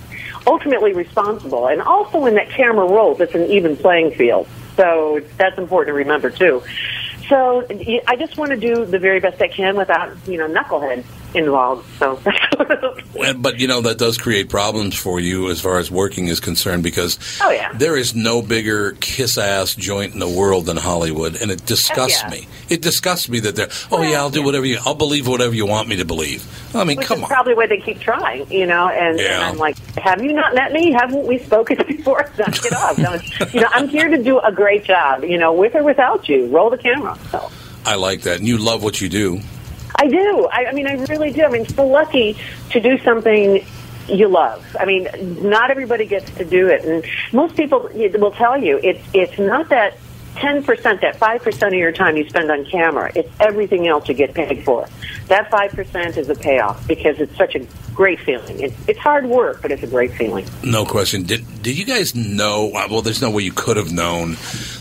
ultimately 0.46 0.94
responsible. 0.94 1.66
And 1.66 1.82
also, 1.82 2.18
when 2.18 2.34
that 2.36 2.48
camera 2.48 2.86
rolls, 2.86 3.20
it's 3.20 3.34
an 3.34 3.50
even 3.50 3.76
playing 3.76 4.12
field. 4.12 4.48
So 4.80 5.20
that's 5.36 5.58
important 5.58 5.88
to 5.88 5.92
remember 5.92 6.30
too. 6.30 6.62
So 7.28 7.66
I 8.08 8.16
just 8.16 8.38
want 8.38 8.52
to 8.52 8.56
do 8.56 8.86
the 8.86 8.98
very 8.98 9.20
best 9.20 9.42
I 9.42 9.48
can 9.48 9.76
without, 9.76 10.16
you 10.26 10.38
know, 10.38 10.48
knucklehead. 10.48 11.04
Involved. 11.34 11.86
So 11.98 12.20
But 13.38 13.58
you 13.58 13.68
know 13.68 13.80
that 13.82 13.98
does 13.98 14.18
create 14.18 14.48
problems 14.48 14.96
for 14.96 15.20
you 15.20 15.50
as 15.50 15.60
far 15.60 15.78
as 15.78 15.90
working 15.90 16.26
is 16.28 16.40
concerned 16.40 16.82
because 16.82 17.18
Oh, 17.42 17.50
yeah. 17.50 17.72
there 17.74 17.96
is 17.96 18.14
no 18.14 18.42
bigger 18.42 18.92
kiss 19.00 19.38
ass 19.38 19.74
joint 19.74 20.14
in 20.14 20.20
the 20.20 20.28
world 20.28 20.66
than 20.66 20.76
Hollywood, 20.76 21.36
and 21.40 21.50
it 21.50 21.64
disgusts 21.66 22.22
yeah. 22.22 22.30
me. 22.30 22.48
It 22.68 22.82
disgusts 22.82 23.28
me 23.28 23.40
that 23.40 23.56
they're 23.56 23.68
oh 23.90 24.02
yeah 24.02 24.18
I'll 24.18 24.30
do 24.30 24.42
whatever 24.42 24.66
you 24.66 24.78
I'll 24.84 24.94
believe 24.94 25.26
whatever 25.26 25.54
you 25.54 25.66
want 25.66 25.88
me 25.88 25.96
to 25.96 26.04
believe. 26.04 26.46
I 26.74 26.84
mean 26.84 26.98
which 26.98 27.06
come 27.06 27.22
on. 27.22 27.28
probably 27.28 27.54
why 27.54 27.66
they 27.66 27.80
keep 27.80 28.00
trying, 28.00 28.50
you 28.50 28.66
know. 28.66 28.88
And, 28.88 29.18
and 29.20 29.42
I'm 29.44 29.56
like, 29.58 29.76
have 29.96 30.22
you 30.22 30.32
not 30.32 30.54
met 30.54 30.72
me? 30.72 30.92
Haven't 30.92 31.26
we 31.26 31.38
spoken 31.38 31.78
before? 31.88 32.30
Knock 32.38 32.64
it 32.64 32.72
off. 32.72 33.52
You 33.52 33.60
know, 33.60 33.68
I'm 33.70 33.88
here 33.88 34.08
to 34.08 34.22
do 34.22 34.38
a 34.38 34.52
great 34.52 34.84
job. 34.84 35.24
You 35.24 35.38
know, 35.38 35.52
with 35.52 35.74
or 35.74 35.82
without 35.82 36.28
you, 36.28 36.46
roll 36.48 36.70
the 36.70 36.78
camera. 36.78 37.18
So. 37.30 37.50
I 37.84 37.94
like 37.96 38.22
that, 38.22 38.38
and 38.38 38.46
you 38.46 38.58
love 38.58 38.82
what 38.82 39.00
you 39.00 39.08
do. 39.08 39.40
I 40.00 40.06
do. 40.06 40.48
I, 40.50 40.64
I 40.66 40.72
mean, 40.72 40.86
I 40.86 40.94
really 40.94 41.30
do. 41.30 41.44
I 41.44 41.48
mean, 41.48 41.66
so 41.66 41.86
lucky 41.86 42.34
to 42.70 42.80
do 42.80 42.96
something 43.00 43.62
you 44.08 44.28
love. 44.28 44.64
I 44.80 44.86
mean, 44.86 45.08
not 45.42 45.70
everybody 45.70 46.06
gets 46.06 46.30
to 46.36 46.44
do 46.44 46.68
it, 46.68 46.86
and 46.86 47.04
most 47.34 47.54
people 47.54 47.90
will 47.92 48.30
tell 48.30 48.56
you 48.56 48.80
it's 48.82 49.06
it's 49.12 49.38
not 49.38 49.68
that 49.68 49.98
ten 50.36 50.62
percent, 50.62 51.02
that 51.02 51.16
five 51.16 51.42
percent 51.42 51.74
of 51.74 51.78
your 51.78 51.92
time 51.92 52.16
you 52.16 52.26
spend 52.30 52.50
on 52.50 52.64
camera. 52.64 53.12
It's 53.14 53.30
everything 53.38 53.86
else 53.88 54.08
you 54.08 54.14
get 54.14 54.32
paid 54.32 54.64
for. 54.64 54.88
That 55.30 55.50
five 55.50 55.70
percent 55.72 56.16
is 56.16 56.28
a 56.28 56.34
payoff 56.34 56.86
because 56.86 57.18
it's 57.20 57.34
such 57.36 57.54
a 57.54 57.64
great 57.94 58.20
feeling. 58.20 58.60
It's 58.60 58.74
it's 58.88 58.98
hard 58.98 59.26
work, 59.26 59.62
but 59.62 59.70
it's 59.72 59.82
a 59.82 59.86
great 59.86 60.12
feeling. 60.12 60.44
No 60.62 60.84
question. 60.84 61.22
Did 61.22 61.44
did 61.62 61.78
you 61.78 61.84
guys 61.84 62.14
know? 62.14 62.70
uh, 62.74 62.88
Well, 62.90 63.00
there's 63.00 63.22
no 63.22 63.30
way 63.30 63.42
you 63.44 63.52
could 63.52 63.76
have 63.76 63.92
known 63.92 64.32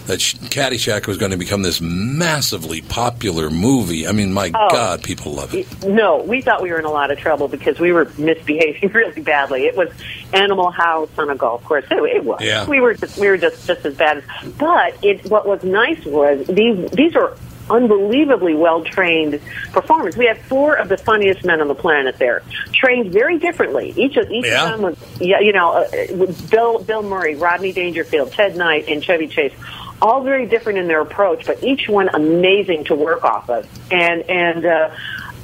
that 0.07 0.19
Sh- 0.19 0.33
Caddyshack 0.35 1.05
was 1.05 1.17
going 1.19 1.29
to 1.31 1.37
become 1.37 1.61
this 1.61 1.79
massively 1.81 2.81
popular 2.81 3.51
movie. 3.51 4.07
I 4.07 4.11
mean, 4.11 4.33
my 4.33 4.51
Oh. 4.55 4.69
God, 4.71 5.03
people 5.03 5.33
love 5.33 5.53
it. 5.53 5.67
No, 5.85 6.17
we 6.23 6.41
thought 6.41 6.63
we 6.63 6.71
were 6.71 6.79
in 6.79 6.85
a 6.85 6.91
lot 6.91 7.11
of 7.11 7.19
trouble 7.19 7.47
because 7.47 7.79
we 7.79 7.91
were 7.91 8.11
misbehaving 8.17 8.89
really 8.93 9.21
badly. 9.21 9.65
It 9.67 9.75
was 9.77 9.89
Animal 10.33 10.71
House 10.71 11.09
on 11.17 11.29
a 11.29 11.35
golf 11.35 11.63
course. 11.63 11.85
It, 11.91 11.97
it 12.03 12.25
was. 12.25 12.41
Yeah. 12.41 12.67
We 12.67 12.79
were 12.79 12.95
just 12.95 13.17
we 13.19 13.27
were 13.27 13.37
just 13.37 13.67
just 13.67 13.85
as 13.85 13.95
bad. 13.95 14.17
As, 14.43 14.51
but 14.53 14.97
it 15.03 15.29
what 15.29 15.47
was 15.47 15.63
nice 15.63 16.03
was 16.05 16.47
these 16.47 16.89
these 16.91 17.15
are 17.15 17.35
unbelievably 17.69 18.55
well 18.55 18.83
trained 18.83 19.39
performers. 19.71 20.17
We 20.17 20.25
had 20.25 20.39
four 20.41 20.75
of 20.75 20.89
the 20.89 20.97
funniest 20.97 21.45
men 21.45 21.61
on 21.61 21.67
the 21.67 21.75
planet 21.75 22.17
there, 22.17 22.43
trained 22.73 23.11
very 23.13 23.37
differently. 23.37 23.93
Each 23.95 24.17
of 24.17 24.29
each 24.31 24.45
Yeah. 24.45 24.65
of 24.65 24.71
them 24.71 24.81
was 24.81 24.97
yeah, 25.19 25.39
you 25.39 25.53
know, 25.53 25.71
uh, 25.71 26.33
Bill 26.49 26.79
Bill 26.79 27.03
Murray, 27.03 27.35
Rodney 27.35 27.71
Dangerfield, 27.71 28.31
Ted 28.31 28.55
Knight, 28.55 28.87
and 28.87 29.03
Chevy 29.03 29.27
Chase. 29.27 29.53
All 30.01 30.21
very 30.23 30.45
different 30.45 30.79
in 30.79 30.87
their 30.87 31.01
approach, 31.01 31.45
but 31.45 31.61
each 31.61 31.89
one 31.89 32.07
amazing 32.13 32.85
to 32.85 32.95
work 32.95 33.25
off 33.25 33.49
of. 33.49 33.67
And 33.91 34.21
and 34.29 34.65
uh, 34.65 34.89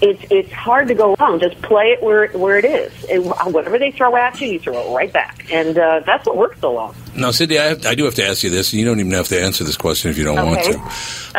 it's 0.02 0.24
it's 0.30 0.52
hard 0.52 0.88
to 0.90 0.94
go 0.94 1.16
wrong. 1.20 1.40
Just 1.40 1.62
play 1.62 1.92
it 1.92 2.04
where 2.04 2.28
where 2.30 2.58
it 2.58 2.66
is. 2.66 2.92
It, 3.10 3.20
whatever 3.20 3.80
they 3.80 3.92
throw 3.92 4.16
at 4.16 4.40
you, 4.42 4.48
you 4.48 4.60
throw 4.60 4.78
it 4.92 4.96
right 4.96 5.12
back, 5.12 5.46
and 5.52 5.78
uh, 5.78 6.02
that's 6.06 6.26
what 6.26 6.38
works 6.38 6.60
so 6.60 6.74
long. 6.74 6.96
Now, 7.16 7.32
Cindy, 7.32 7.58
I, 7.58 7.64
have, 7.66 7.86
I 7.86 7.96
do 7.96 8.04
have 8.04 8.16
to 8.16 8.26
ask 8.28 8.44
you 8.44 8.50
this. 8.50 8.74
and 8.74 8.80
You 8.82 8.86
don't 8.86 9.00
even 9.00 9.14
have 9.14 9.30
to 9.30 9.42
answer 9.42 9.64
this 9.64 9.78
question 9.78 10.12
if 10.12 10.18
you 10.18 10.26
don't 10.26 10.46
want 10.46 10.64
to. 10.66 10.74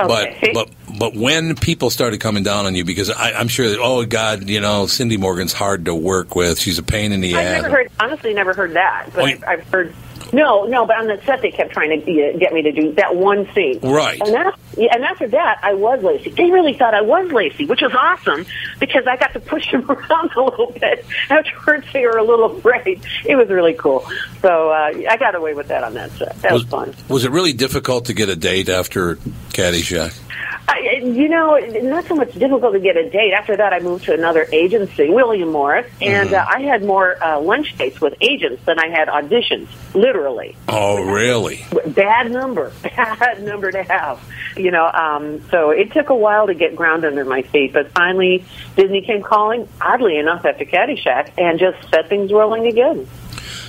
Okay. 0.02 0.52
But 0.52 0.54
but 0.54 0.70
but 0.98 1.14
when 1.14 1.54
people 1.54 1.90
started 1.90 2.20
coming 2.20 2.42
down 2.42 2.66
on 2.66 2.74
you, 2.74 2.84
because 2.84 3.10
I, 3.10 3.32
I'm 3.32 3.48
sure 3.48 3.68
that 3.68 3.78
oh 3.80 4.04
God, 4.06 4.48
you 4.48 4.60
know 4.60 4.86
Cindy 4.86 5.16
Morgan's 5.18 5.52
hard 5.52 5.84
to 5.86 5.94
work 5.94 6.34
with. 6.34 6.58
She's 6.58 6.78
a 6.78 6.82
pain 6.82 7.12
in 7.12 7.20
the 7.20 7.34
I've 7.36 7.46
ass. 7.46 7.62
never 7.62 7.76
heard, 7.76 7.90
honestly, 8.00 8.32
never 8.34 8.54
heard 8.54 8.72
that, 8.74 9.10
but 9.14 9.22
Oh, 9.22 9.26
I've, 9.26 9.44
I've 9.44 9.68
heard. 9.68 9.94
No, 10.32 10.64
no, 10.64 10.86
but 10.86 10.96
on 10.98 11.06
the 11.06 11.20
set 11.24 11.42
they 11.42 11.50
kept 11.50 11.72
trying 11.72 11.90
to 11.90 11.96
uh, 11.96 12.36
get 12.38 12.52
me 12.52 12.62
to 12.62 12.72
do 12.72 12.92
that 12.92 13.14
one 13.14 13.48
scene. 13.54 13.78
Right. 13.80 14.20
And 14.20 14.34
that, 14.34 14.58
yeah, 14.76 14.94
and 14.94 15.04
after 15.04 15.28
that, 15.28 15.60
I 15.62 15.74
was 15.74 16.02
Lacey. 16.02 16.30
They 16.30 16.50
really 16.50 16.74
thought 16.74 16.94
I 16.94 17.02
was 17.02 17.30
Lacey, 17.30 17.66
which 17.66 17.80
was 17.80 17.92
awesome 17.94 18.44
because 18.80 19.06
I 19.06 19.16
got 19.16 19.32
to 19.34 19.40
push 19.40 19.70
them 19.72 19.88
around 19.90 20.32
a 20.36 20.42
little 20.42 20.72
bit. 20.72 21.06
Afterwards, 21.30 21.86
they 21.92 22.06
were 22.06 22.18
a 22.18 22.24
little 22.24 22.56
afraid. 22.56 23.02
It 23.24 23.36
was 23.36 23.48
really 23.48 23.74
cool. 23.74 24.06
So 24.42 24.70
uh, 24.70 24.92
I 25.08 25.16
got 25.18 25.34
away 25.34 25.54
with 25.54 25.68
that 25.68 25.84
on 25.84 25.94
that 25.94 26.10
set. 26.12 26.36
That 26.42 26.52
was, 26.52 26.64
fun. 26.64 26.94
Was 27.08 27.24
it 27.24 27.30
really 27.30 27.52
difficult 27.52 28.06
to 28.06 28.14
get 28.14 28.28
a 28.28 28.36
date 28.36 28.68
after 28.68 29.16
Caddyshack? 29.52 30.22
I, 30.68 31.00
you 31.04 31.28
know, 31.28 31.56
not 31.82 32.06
so 32.06 32.16
much 32.16 32.32
difficult 32.32 32.72
to 32.72 32.80
get 32.80 32.96
a 32.96 33.08
date. 33.08 33.32
After 33.32 33.56
that, 33.56 33.72
I 33.72 33.78
moved 33.78 34.04
to 34.06 34.14
another 34.14 34.46
agency, 34.52 35.08
William 35.08 35.50
Morris, 35.52 35.90
and 36.00 36.34
uh, 36.34 36.44
I 36.48 36.60
had 36.62 36.82
more 36.82 37.22
uh, 37.22 37.38
lunch 37.40 37.78
dates 37.78 38.00
with 38.00 38.14
agents 38.20 38.64
than 38.64 38.78
I 38.80 38.88
had 38.88 39.06
auditions. 39.08 39.68
Literally, 39.94 40.56
Oh, 40.68 41.04
really? 41.04 41.64
bad 41.86 42.32
number, 42.32 42.72
bad 42.82 43.42
number 43.44 43.70
to 43.70 43.82
have. 43.84 44.20
You 44.56 44.70
know, 44.72 44.86
um, 44.86 45.42
so 45.50 45.70
it 45.70 45.92
took 45.92 46.08
a 46.08 46.16
while 46.16 46.46
to 46.48 46.54
get 46.54 46.74
ground 46.74 47.04
under 47.04 47.24
my 47.24 47.42
feet, 47.42 47.72
but 47.72 47.92
finally, 47.92 48.44
Disney 48.74 49.02
came 49.02 49.22
calling. 49.22 49.68
Oddly 49.80 50.16
enough, 50.18 50.44
after 50.44 50.64
Caddyshack, 50.64 51.30
and 51.38 51.58
just 51.60 51.88
set 51.90 52.08
things 52.08 52.32
rolling 52.32 52.66
again. 52.66 53.06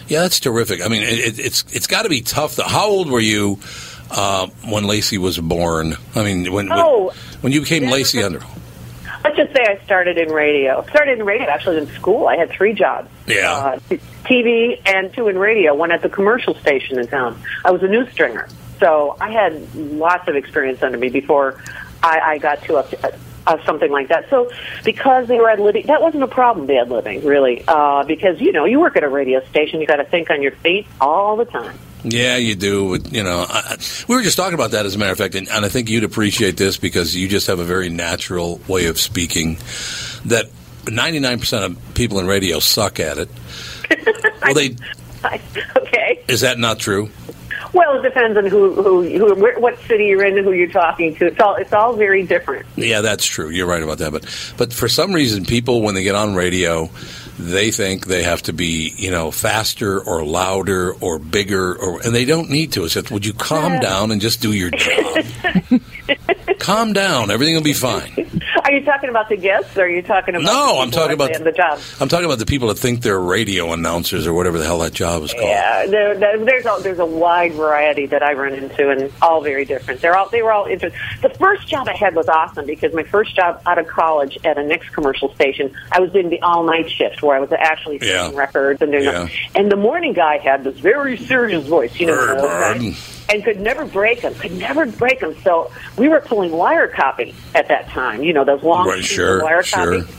Yeah, 0.07 0.21
that's 0.21 0.39
terrific. 0.39 0.83
I 0.83 0.87
mean, 0.87 1.03
it, 1.03 1.19
it, 1.19 1.39
it's 1.39 1.65
it's 1.73 1.87
got 1.87 2.03
to 2.03 2.09
be 2.09 2.21
tough. 2.21 2.55
Though. 2.55 2.63
How 2.63 2.87
old 2.87 3.09
were 3.11 3.19
you 3.19 3.59
uh, 4.11 4.47
when 4.69 4.85
Lacey 4.85 5.17
was 5.17 5.37
born? 5.37 5.95
I 6.15 6.23
mean, 6.23 6.51
when 6.51 6.71
Oh, 6.71 7.07
when, 7.07 7.15
when 7.41 7.53
you 7.53 7.61
became 7.61 7.89
Lacey 7.89 8.23
Under? 8.23 8.41
Let's 9.23 9.35
just 9.35 9.53
say 9.53 9.65
I 9.67 9.83
started 9.83 10.17
in 10.17 10.29
radio. 10.29 10.83
Started 10.89 11.19
in 11.19 11.25
radio 11.25 11.47
actually 11.47 11.77
in 11.79 11.87
school. 11.87 12.27
I 12.27 12.37
had 12.37 12.49
three 12.49 12.73
jobs. 12.73 13.09
Yeah. 13.27 13.51
Uh, 13.51 13.79
TV 14.23 14.79
and 14.85 15.13
two 15.13 15.27
in 15.27 15.37
radio. 15.37 15.73
One 15.75 15.91
at 15.91 16.01
the 16.01 16.09
commercial 16.09 16.55
station 16.55 16.99
in 16.99 17.07
town. 17.07 17.41
I 17.65 17.71
was 17.71 17.83
a 17.83 17.87
news 17.87 18.09
stringer, 18.11 18.47
so 18.79 19.17
I 19.19 19.31
had 19.31 19.75
lots 19.75 20.27
of 20.29 20.35
experience 20.35 20.81
under 20.81 20.97
me 20.97 21.09
before 21.09 21.61
I, 22.03 22.19
I 22.19 22.37
got 22.37 22.61
to 22.63 22.77
a, 22.77 23.13
uh, 23.47 23.65
something 23.65 23.91
like 23.91 24.09
that. 24.09 24.29
So 24.29 24.51
because 24.83 25.27
they 25.27 25.37
were 25.39 25.49
ad 25.49 25.59
libbing, 25.59 25.87
that 25.87 26.01
wasn't 26.01 26.23
a 26.23 26.27
problem. 26.27 26.67
The 26.67 26.77
ad 26.77 26.89
libbing 26.89 27.25
really, 27.25 27.63
uh, 27.67 28.03
because 28.03 28.39
you 28.39 28.51
know 28.51 28.65
you 28.65 28.79
work 28.79 28.95
at 28.95 29.03
a 29.03 29.09
radio 29.09 29.43
station, 29.47 29.81
you 29.81 29.87
got 29.87 29.97
to 29.97 30.05
think 30.05 30.29
on 30.29 30.41
your 30.41 30.51
feet 30.53 30.87
all 31.01 31.35
the 31.37 31.45
time. 31.45 31.77
Yeah, 32.09 32.37
you 32.37 32.55
do. 32.55 32.97
You 33.11 33.23
know, 33.23 33.45
I, 33.47 33.59
I- 33.73 33.77
we 34.07 34.15
were 34.15 34.23
just 34.23 34.37
talking 34.37 34.53
about 34.55 34.71
that 34.71 34.85
as 34.85 34.95
a 34.95 34.97
matter 34.97 35.11
of 35.11 35.17
fact, 35.17 35.35
and, 35.35 35.47
and 35.49 35.65
I 35.65 35.69
think 35.69 35.89
you'd 35.89 36.03
appreciate 36.03 36.57
this 36.57 36.77
because 36.77 37.15
you 37.15 37.27
just 37.27 37.47
have 37.47 37.59
a 37.59 37.63
very 37.63 37.89
natural 37.89 38.59
way 38.67 38.87
of 38.87 38.99
speaking. 38.99 39.57
That 40.25 40.45
ninety 40.89 41.19
nine 41.19 41.39
percent 41.39 41.63
of 41.65 41.93
people 41.93 42.19
in 42.19 42.27
radio 42.27 42.59
suck 42.59 42.99
at 42.99 43.17
it. 43.17 43.29
Well, 44.41 44.53
they 44.53 44.75
okay. 45.77 46.23
is 46.29 46.41
that 46.41 46.57
not 46.57 46.79
true? 46.79 47.09
Well, 47.73 47.99
it 47.99 48.03
depends 48.03 48.37
on 48.37 48.45
who, 48.45 48.73
who, 48.81 49.03
who, 49.03 49.35
where, 49.35 49.59
what 49.59 49.77
city 49.87 50.05
you're 50.05 50.23
in, 50.23 50.37
and 50.37 50.45
who 50.45 50.53
you're 50.53 50.71
talking 50.71 51.15
to. 51.15 51.27
It's 51.27 51.39
all, 51.39 51.55
it's 51.55 51.73
all 51.73 51.93
very 51.97 52.23
different. 52.23 52.65
Yeah, 52.77 53.01
that's 53.01 53.25
true. 53.25 53.49
You're 53.49 53.67
right 53.67 53.83
about 53.83 53.97
that. 53.97 54.11
But 54.13 54.53
but 54.57 54.71
for 54.71 54.87
some 54.87 55.11
reason, 55.11 55.43
people 55.45 55.81
when 55.81 55.95
they 55.95 56.03
get 56.03 56.15
on 56.15 56.33
radio, 56.35 56.89
they 57.39 57.71
think 57.71 58.05
they 58.07 58.23
have 58.23 58.41
to 58.43 58.53
be 58.53 58.93
you 58.97 59.11
know 59.11 59.31
faster 59.31 59.99
or 60.01 60.23
louder 60.23 60.93
or 60.93 61.19
bigger, 61.19 61.75
or 61.75 62.01
and 62.01 62.13
they 62.13 62.25
don't 62.25 62.49
need 62.49 62.73
to. 62.73 62.83
It's 62.85 62.93
just, 62.93 63.11
would 63.11 63.25
you 63.25 63.33
calm 63.33 63.79
down 63.79 64.11
and 64.11 64.19
just 64.21 64.41
do 64.41 64.53
your 64.53 64.71
job? 64.71 65.25
calm 66.59 66.93
down. 66.93 67.31
Everything 67.31 67.55
will 67.55 67.61
be 67.61 67.73
fine. 67.73 68.41
Are 68.63 68.71
you 68.71 68.83
talking 68.83 69.09
about 69.09 69.29
the 69.29 69.37
guests, 69.37 69.77
or 69.77 69.83
are 69.83 69.89
you 69.89 70.01
talking 70.01 70.35
about? 70.35 70.45
No, 70.45 70.73
the 70.75 70.79
I'm 70.81 70.91
talking 70.91 71.13
about- 71.13 71.31
the 71.43 71.51
job. 71.51 71.79
I'm 72.01 72.09
talking 72.09 72.25
about 72.25 72.39
the 72.39 72.45
people 72.45 72.67
that 72.69 72.77
think 72.77 73.01
they're 73.01 73.19
radio 73.19 73.71
announcers 73.71 74.27
or 74.27 74.33
whatever 74.33 74.57
the 74.57 74.65
hell 74.65 74.79
that 74.79 74.93
job 74.93 75.23
is 75.23 75.31
called. 75.31 75.45
Yeah, 75.45 75.85
there, 75.85 76.17
there, 76.17 76.37
there's 76.43 76.65
a, 76.65 76.77
there's 76.81 76.99
a 76.99 77.05
wide 77.05 77.53
variety 77.53 78.07
that 78.07 78.23
I 78.23 78.33
run 78.33 78.53
into, 78.53 78.89
and 78.89 79.11
all 79.21 79.41
very 79.41 79.63
different. 79.65 80.01
They're 80.01 80.17
all 80.17 80.29
they 80.29 80.41
were 80.41 80.51
all 80.51 80.65
interesting. 80.65 80.99
The 81.21 81.29
first 81.29 81.67
job 81.67 81.87
I 81.87 81.93
had 81.95 82.15
was 82.15 82.27
awesome 82.27 82.65
because 82.65 82.93
my 82.93 83.03
first 83.03 83.35
job 83.35 83.61
out 83.65 83.77
of 83.77 83.87
college 83.87 84.37
at 84.43 84.57
a 84.57 84.63
next 84.63 84.89
commercial 84.89 85.33
station, 85.35 85.73
I 85.91 85.99
was 85.99 86.11
doing 86.11 86.29
the 86.29 86.41
all 86.41 86.63
night 86.63 86.89
shift 86.89 87.21
where 87.27 87.37
I 87.37 87.39
was 87.39 87.51
actually 87.51 87.99
Yeah. 88.01 88.31
records 88.33 88.81
and 88.81 88.91
doing. 88.91 89.03
Yeah. 89.03 89.27
And 89.55 89.71
the 89.71 89.75
morning 89.75 90.13
guy 90.13 90.37
had 90.39 90.63
this 90.63 90.77
very 90.79 91.17
serious 91.17 91.65
voice, 91.67 91.99
you 91.99 92.07
know. 92.07 92.15
Bird, 92.15 92.37
one 92.41 92.45
of 92.73 92.79
those 92.81 92.83
bird. 92.95 92.95
And 93.29 93.43
could 93.43 93.59
never 93.59 93.85
break 93.85 94.21
them. 94.21 94.33
Could 94.35 94.53
never 94.57 94.85
break 94.85 95.19
them. 95.19 95.35
So 95.43 95.69
we 95.97 96.07
were 96.07 96.21
pulling 96.21 96.51
wire 96.51 96.87
copy 96.87 97.35
at 97.53 97.67
that 97.67 97.89
time. 97.89 98.23
You 98.23 98.33
know 98.33 98.45
those 98.45 98.63
long 98.63 98.87
Right, 98.87 99.03
sure, 99.03 99.43
wire 99.43 99.61
sure. 99.63 100.01
copy. 100.01 100.13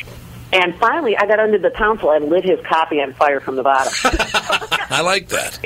And 0.53 0.75
finally, 0.77 1.17
I 1.17 1.27
got 1.27 1.41
under 1.41 1.59
the 1.59 1.71
tonsil 1.71 2.11
and 2.11 2.31
lit 2.31 2.45
his 2.45 2.59
copy 2.67 3.01
on 3.03 3.13
fire 3.15 3.41
from 3.41 3.57
the 3.57 3.63
bottom. 3.63 3.93
I 4.91 5.03
like 5.03 5.29
that. 5.29 5.59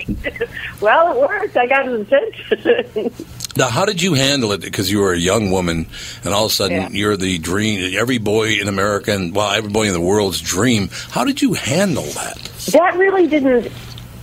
well, 0.81 1.13
it 1.13 1.21
worked. 1.29 1.57
I 1.57 1.67
got 1.67 1.87
his 1.87 2.01
attention. 2.01 3.13
Now, 3.57 3.69
how 3.69 3.85
did 3.85 4.01
you 4.03 4.15
handle 4.15 4.53
it? 4.53 4.61
Because 4.61 4.91
you 4.91 5.01
were 5.01 5.13
a 5.13 5.19
young 5.19 5.51
woman, 5.51 5.87
and 6.25 6.33
all 6.33 6.47
of 6.47 6.51
a 6.53 6.55
sudden 6.55 6.77
Yeah. 6.77 6.89
you're 6.91 7.17
the 7.17 7.39
dream, 7.39 7.95
every 7.99 8.19
boy 8.19 8.55
in 8.55 8.69
America, 8.69 9.13
and 9.13 9.35
well, 9.35 9.51
every 9.51 9.71
boy 9.71 9.87
in 9.87 9.93
the 9.93 10.01
world's 10.01 10.41
dream. 10.41 10.89
How 11.11 11.25
did 11.25 11.43
you 11.43 11.53
handle 11.55 12.05
that? 12.05 12.39
that 12.73 12.97
really 12.97 13.27
didn't 13.27 13.71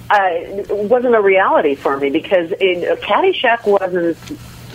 uh, 0.09 0.29
wasn't 0.69 1.13
a 1.13 1.21
reality 1.21 1.75
for 1.75 1.95
me 1.97 2.09
because 2.09 2.51
it, 2.59 2.99
Caddyshack 3.01 3.67
wasn't 3.67 4.17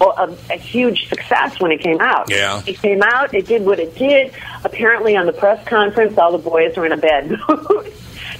a, 0.00 0.36
a 0.52 0.57
huge 0.57 1.09
success 1.09 1.59
when 1.59 1.72
it 1.72 1.80
came 1.80 2.00
out. 2.00 2.30
Yeah. 2.30 2.62
It 2.66 2.78
came 2.80 3.02
out, 3.02 3.34
it 3.34 3.46
did 3.46 3.64
what 3.64 3.80
it 3.80 3.96
did. 3.96 4.32
Apparently, 4.62 5.16
on 5.16 5.26
the 5.26 5.32
press 5.32 5.66
conference, 5.66 6.16
all 6.18 6.30
the 6.32 6.38
boys 6.38 6.76
were 6.76 6.86
in 6.86 6.92
a 6.92 6.96
bad 6.96 7.30
mood, 7.48 7.92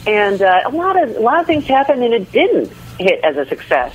and 0.07 0.41
uh, 0.41 0.63
a 0.67 0.71
lot 0.71 1.03
of 1.03 1.17
a 1.17 1.21
lot 1.21 1.41
of 1.41 1.47
things 1.47 1.65
happened, 1.67 2.03
and 2.05 2.15
it 2.15 2.31
didn't 2.31 2.71
hit 2.99 3.25
as 3.25 3.37
a 3.37 3.47
success. 3.47 3.93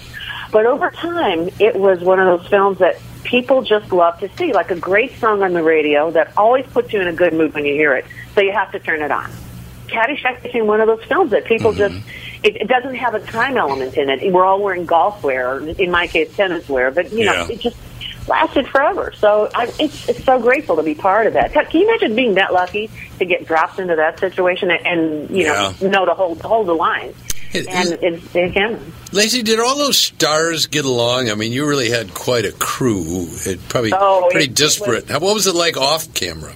But 0.52 0.66
over 0.66 0.89
time, 0.91 1.50
it 1.60 1.76
was 1.76 2.02
one 2.02 2.20
of 2.20 2.39
those 2.39 2.50
films 2.50 2.80
that 2.80 3.00
people 3.24 3.62
just 3.62 3.91
love 3.91 4.20
to 4.20 4.30
see. 4.38 4.54
Like 4.54 4.72
a 4.72 4.76
great 4.76 5.18
song 5.20 5.43
on 5.43 5.54
the 5.54 5.64
radio 5.64 6.12
that 6.12 6.34
always 6.38 6.66
puts 6.68 6.91
you 6.93 7.02
in 7.02 7.08
a 7.08 7.14
good 7.14 7.34
mood 7.34 7.54
when 7.54 7.66
you 7.66 7.74
hear 7.74 7.95
it. 7.95 8.06
So 8.36 8.41
you 8.41 8.52
have 8.52 8.72
to 8.72 8.80
turn 8.80 9.02
it 9.02 9.12
on. 9.12 9.30
Caddyshack 9.88 10.43
became 10.43 10.68
one 10.68 10.82
of 10.82 10.88
those 10.88 11.04
films 11.06 11.32
that 11.32 11.45
people 11.45 11.72
mm-hmm. 11.72 11.95
just 11.95 12.08
it, 12.43 12.56
it 12.62 12.68
doesn't 12.68 12.95
have 12.95 13.16
a 13.16 13.20
time 13.20 13.58
element 13.58 13.97
in 13.97 14.10
it. 14.10 14.32
We're 14.32 14.45
all 14.45 14.62
wearing 14.62 14.86
golf 14.86 15.24
wear, 15.24 15.56
or 15.56 15.68
in 15.68 15.91
my 15.91 16.08
case, 16.08 16.34
tennis 16.36 16.70
wear, 16.70 16.91
but 16.91 17.12
you 17.12 17.26
know, 17.26 17.34
Yeah. 17.34 17.47
it 17.50 17.60
just 17.60 17.78
lasted 18.28 18.68
forever. 18.68 19.12
So 19.18 19.50
I, 19.54 19.66
it's 19.80 20.08
it's 20.08 20.24
so 20.24 20.39
grateful 20.39 20.76
to 20.78 20.84
be 20.84 20.95
part 20.95 21.28
of 21.28 21.34
that. 21.34 21.52
Can 21.52 21.66
you 21.74 21.89
imagine 21.89 22.16
being 22.16 22.36
that 22.36 22.54
lucky 22.54 22.89
to 23.18 23.26
get 23.26 23.45
dropped 23.45 23.80
into 23.80 23.95
that 23.95 24.20
situation 24.20 24.72
and, 24.72 24.86
and 24.86 25.30
you 25.36 25.45
know 25.47 25.74
know 25.82 26.06
to 26.06 26.14
hold 26.14 26.41
hold 26.41 26.68
the 26.68 26.74
line? 26.74 27.14
And 27.54 27.97
it's 28.04 28.34
Dan 28.34 28.52
Cameron. 28.54 28.93
Lacey, 29.12 29.41
did 29.43 29.60
all 29.60 29.78
those 29.78 29.97
stars 29.97 30.68
get 30.68 30.86
along? 30.86 31.30
I 31.32 31.36
mean, 31.36 31.52
you 31.52 31.68
really 31.68 31.89
had 31.89 32.14
quite 32.14 32.45
a 32.45 32.52
crew. 32.52 33.28
It 33.45 33.60
probably 33.70 33.91
Oh, 33.93 34.28
pretty 34.32 34.52
it- 34.52 34.56
disparate. 34.56 35.10
How 35.10 35.20
what 35.20 35.34
was 35.34 35.47
it 35.47 35.56
like 35.56 35.76
off 35.78 36.14
camera? 36.14 36.54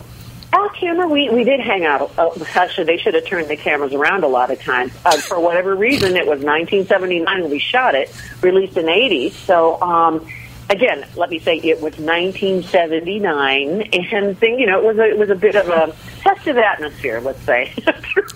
Off 0.53 0.75
camera, 0.75 1.07
we, 1.07 1.29
we 1.31 1.43
did 1.43 1.59
hang 1.59 1.83
out. 1.83 2.11
Uh, 2.15 2.29
actually, 2.53 2.83
they 2.83 2.97
should 2.97 3.15
have 3.15 3.25
turned 3.25 3.47
the 3.47 3.55
cameras 3.57 3.91
around 3.91 4.23
a 4.23 4.27
lot 4.27 4.51
of 4.51 4.61
times. 4.61 4.91
Uh, 5.03 5.17
for 5.17 5.39
whatever 5.39 5.75
reason, 5.75 6.15
it 6.15 6.27
was 6.27 6.43
1979 6.43 7.41
when 7.41 7.49
we 7.49 7.57
shot 7.57 7.95
it, 7.95 8.13
released 8.41 8.77
in 8.77 8.87
80. 8.87 9.31
So, 9.31 9.81
um, 9.81 10.27
again, 10.69 11.07
let 11.15 11.31
me 11.31 11.39
say 11.39 11.57
it 11.57 11.81
was 11.81 11.97
1979, 11.97 13.81
and 14.11 14.37
thing, 14.37 14.59
you 14.59 14.67
know, 14.67 14.77
it 14.79 14.85
was 14.85 14.97
a, 14.99 15.09
it 15.09 15.17
was 15.17 15.31
a 15.31 15.35
bit 15.35 15.55
of 15.55 15.67
a 15.69 15.91
festive 16.21 16.57
atmosphere, 16.57 17.19
let's 17.19 17.41
say, 17.41 17.73
after, 17.87 18.27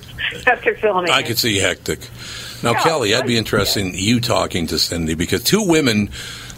after 0.48 0.76
filming. 0.76 1.12
I 1.12 1.22
could 1.22 1.38
see 1.38 1.58
hectic. 1.60 2.00
Now, 2.64 2.74
Kelly, 2.82 3.14
I'd 3.14 3.28
be 3.28 3.38
interested 3.38 3.82
in 3.82 3.94
you 3.94 4.20
talking 4.20 4.68
to 4.68 4.80
Cindy 4.80 5.14
because 5.14 5.44
two 5.44 5.62
women, 5.62 6.10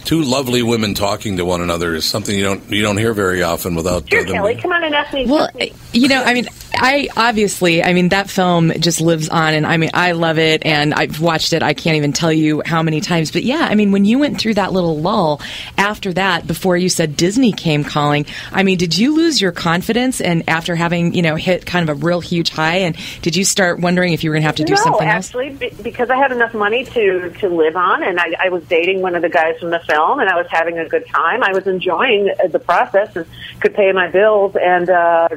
two 0.06 0.24
lovely 0.24 0.64
women 0.64 0.94
talking 0.94 1.38
to 1.38 1.46
one 1.46 1.62
another 1.62 1.96
is 1.96 2.06
something 2.06 2.38
you 2.38 2.44
don't 2.44 2.70
you 2.70 2.82
don't 2.82 2.98
hear 2.98 3.14
very 3.14 3.44
often 3.44 3.76
without 3.76 4.10
Sure, 4.10 4.20
uh, 4.20 4.24
them 4.24 4.34
Kelly, 4.34 4.56
come 4.56 4.72
on 4.72 4.84
and 4.84 4.96
ask 4.96 5.14
me. 5.14 5.26
Well, 5.26 5.50
you 5.94 6.08
know, 6.08 6.24
I 6.24 6.34
mean, 6.34 6.48
I 6.74 7.10
obviously, 7.18 7.84
I 7.84 7.94
mean, 7.94 8.10
that 8.10 8.30
film 8.30 8.72
just 8.80 9.02
lives 9.02 9.28
on, 9.30 9.54
and 9.54 9.66
I 9.66 9.78
mean, 9.78 9.90
I 9.94 10.14
love 10.14 10.38
it, 10.38 10.66
and 10.66 10.94
I've 10.94 11.20
watched 11.20 11.54
it. 11.54 11.62
I 11.64 11.74
can't 11.74 11.98
even 11.98 12.14
tell 12.14 12.32
you 12.32 12.62
how 12.66 12.84
many 12.84 13.02
times. 13.02 13.32
But 13.32 13.44
yeah, 13.44 13.68
I 13.70 13.76
mean, 13.76 13.92
when 13.92 14.06
you 14.06 14.20
went 14.20 14.40
through 14.40 14.54
that 14.56 14.72
little 14.72 14.98
lull 14.98 15.42
after 15.78 16.14
that, 16.14 16.48
before 16.48 16.78
you 16.78 16.90
said 16.90 17.18
Disney 17.18 17.52
came 17.52 17.84
calling, 17.84 18.26
I 18.52 18.64
mean, 18.64 18.78
did 18.78 18.98
you 18.98 19.16
lose 19.16 19.42
your 19.42 19.52
confidence? 19.52 20.22
And 20.22 20.48
after 20.48 20.76
having, 20.76 21.14
you 21.14 21.22
know, 21.22 21.36
hit 21.36 21.66
kind 21.66 21.90
of 21.90 21.98
a 21.98 22.06
real 22.06 22.22
huge 22.22 22.50
high, 22.50 22.78
and 22.78 22.96
did 23.22 23.36
you 23.36 23.44
start 23.44 23.80
wondering 23.80 24.14
if 24.14 24.24
you 24.24 24.30
were 24.30 24.36
going 24.36 24.44
to 24.44 24.48
have 24.48 24.56
to 24.58 24.64
do 24.64 24.74
no, 24.74 24.82
something 24.82 25.08
else? 25.08 25.28
actually, 25.28 25.50
be- 25.50 25.74
because 25.82 26.10
I 26.10 26.18
had 26.18 26.32
enough 26.32 26.54
money 26.54 26.86
to 26.86 27.30
to 27.40 27.50
live 27.50 27.76
on, 27.76 28.04
and 28.04 28.20
I, 28.20 28.36
I 28.46 28.50
was 28.50 28.64
dating 28.68 29.02
one 29.02 29.16
of 29.16 29.22
the 29.22 29.30
guys 29.30 29.60
from 29.60 29.72
the 29.72 29.80
film, 29.80 29.99
and 30.20 30.30
I 30.30 30.36
was 30.36 30.48
having 30.50 30.78
a 30.78 30.88
good 30.88 31.06
time. 31.08 31.44
I 31.44 31.52
was 31.52 31.68
enjoying 31.68 32.32
the 32.50 32.60
process 32.60 33.16
and 33.16 33.26
could 33.60 33.74
pay 33.74 33.92
my 33.92 34.08
bills, 34.08 34.56
and 34.56 34.90
uh, 34.90 35.28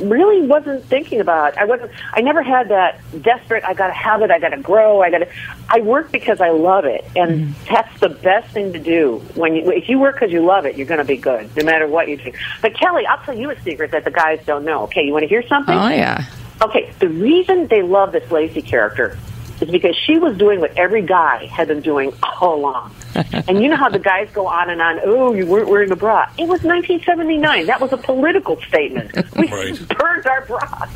really 0.00 0.46
wasn't 0.46 0.84
thinking 0.84 1.20
about. 1.20 1.52
It. 1.52 1.58
I 1.58 1.64
wasn't. 1.64 1.92
I 2.12 2.20
never 2.20 2.42
had 2.42 2.68
that 2.70 3.00
desperate. 3.22 3.64
I 3.64 3.74
got 3.74 3.88
to 3.88 3.92
have 3.92 4.22
it. 4.22 4.30
I 4.30 4.38
got 4.38 4.50
to 4.50 4.58
grow. 4.60 5.02
I 5.02 5.10
got 5.10 5.18
to. 5.18 5.28
I 5.68 5.80
work 5.80 6.10
because 6.10 6.40
I 6.40 6.50
love 6.50 6.84
it, 6.84 7.04
and 7.14 7.54
that's 7.68 8.00
the 8.00 8.08
best 8.08 8.52
thing 8.52 8.72
to 8.72 8.78
do. 8.78 9.22
When 9.34 9.54
you, 9.54 9.70
if 9.70 9.88
you 9.88 9.98
work 9.98 10.16
because 10.16 10.32
you 10.32 10.44
love 10.44 10.66
it, 10.66 10.76
you're 10.76 10.86
going 10.86 10.98
to 10.98 11.04
be 11.04 11.16
good, 11.16 11.54
no 11.56 11.64
matter 11.64 11.86
what 11.86 12.08
you 12.08 12.16
do. 12.16 12.32
But 12.62 12.74
Kelly, 12.74 13.06
I'll 13.06 13.22
tell 13.24 13.36
you 13.36 13.50
a 13.50 13.60
secret 13.62 13.90
that 13.90 14.04
the 14.04 14.10
guys 14.10 14.40
don't 14.46 14.64
know. 14.64 14.84
Okay, 14.84 15.02
you 15.02 15.12
want 15.12 15.24
to 15.24 15.28
hear 15.28 15.46
something? 15.46 15.76
Oh 15.76 15.88
yeah. 15.88 16.24
Okay, 16.62 16.90
the 17.00 17.08
reason 17.08 17.66
they 17.66 17.82
love 17.82 18.12
this 18.12 18.30
lazy 18.30 18.62
character 18.62 19.18
is 19.60 19.70
because 19.70 19.96
she 19.96 20.18
was 20.18 20.36
doing 20.36 20.60
what 20.60 20.76
every 20.76 21.02
guy 21.02 21.46
had 21.46 21.68
been 21.68 21.80
doing 21.80 22.12
all 22.22 22.56
along. 22.56 22.94
and 23.48 23.62
you 23.62 23.68
know 23.68 23.76
how 23.76 23.88
the 23.88 23.98
guys 23.98 24.28
go 24.32 24.46
on 24.46 24.70
and 24.70 24.82
on, 24.82 25.00
oh, 25.04 25.32
you 25.32 25.46
weren't 25.46 25.68
wearing 25.68 25.90
a 25.90 25.96
bra. 25.96 26.22
It 26.38 26.48
was 26.48 26.62
1979. 26.62 27.66
That 27.66 27.80
was 27.80 27.92
a 27.92 27.96
political 27.96 28.60
statement. 28.62 29.12
We 29.36 29.46
burned 29.98 30.26
our 30.26 30.44
bras. 30.46 30.90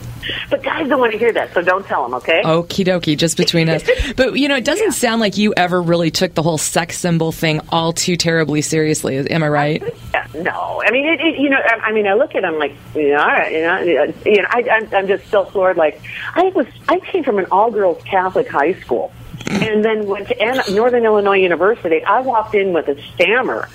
But 0.48 0.62
guys 0.62 0.88
don't 0.88 1.00
want 1.00 1.12
to 1.12 1.18
hear 1.18 1.32
that, 1.32 1.52
so 1.54 1.62
don't 1.62 1.86
tell 1.86 2.02
them, 2.02 2.14
okay? 2.14 2.42
Okie 2.44 2.84
dokie, 2.84 3.16
just 3.16 3.36
between 3.36 3.68
us. 3.68 3.82
But 4.16 4.34
you 4.38 4.48
know, 4.48 4.56
it 4.56 4.64
doesn't 4.64 4.92
sound 4.92 5.20
like 5.20 5.36
you 5.36 5.54
ever 5.56 5.80
really 5.80 6.10
took 6.10 6.34
the 6.34 6.42
whole 6.42 6.58
sex 6.58 6.98
symbol 6.98 7.32
thing 7.32 7.60
all 7.70 7.92
too 7.92 8.16
terribly 8.16 8.62
seriously. 8.62 9.18
Am 9.30 9.42
I 9.42 9.48
right? 9.48 9.82
Yeah, 10.12 10.26
no, 10.34 10.82
I 10.84 10.90
mean, 10.90 11.06
it, 11.06 11.20
it, 11.20 11.38
you 11.38 11.48
know, 11.48 11.58
I, 11.58 11.88
I 11.88 11.92
mean, 11.92 12.06
I 12.06 12.14
look 12.14 12.34
at 12.34 12.42
them 12.42 12.58
like, 12.58 12.74
you 12.94 13.10
know, 13.10 13.20
all 13.20 13.26
right, 13.26 13.52
you 13.52 13.62
know, 13.62 14.12
you 14.24 14.42
know, 14.42 14.48
I, 14.48 14.68
I'm, 14.70 14.94
I'm 14.94 15.08
just 15.08 15.26
still 15.26 15.44
floored. 15.44 15.76
Like, 15.76 16.00
I 16.34 16.44
was, 16.50 16.66
I 16.88 16.98
came 17.00 17.24
from 17.24 17.38
an 17.38 17.46
all-girls 17.50 18.02
Catholic 18.04 18.48
high 18.48 18.74
school, 18.74 19.12
and 19.46 19.84
then 19.84 20.06
went 20.06 20.28
to 20.28 20.64
Northern 20.72 21.04
Illinois 21.04 21.38
University. 21.38 22.04
I 22.04 22.20
walked 22.20 22.54
in 22.54 22.72
with 22.72 22.88
a 22.88 23.00
stammer. 23.14 23.68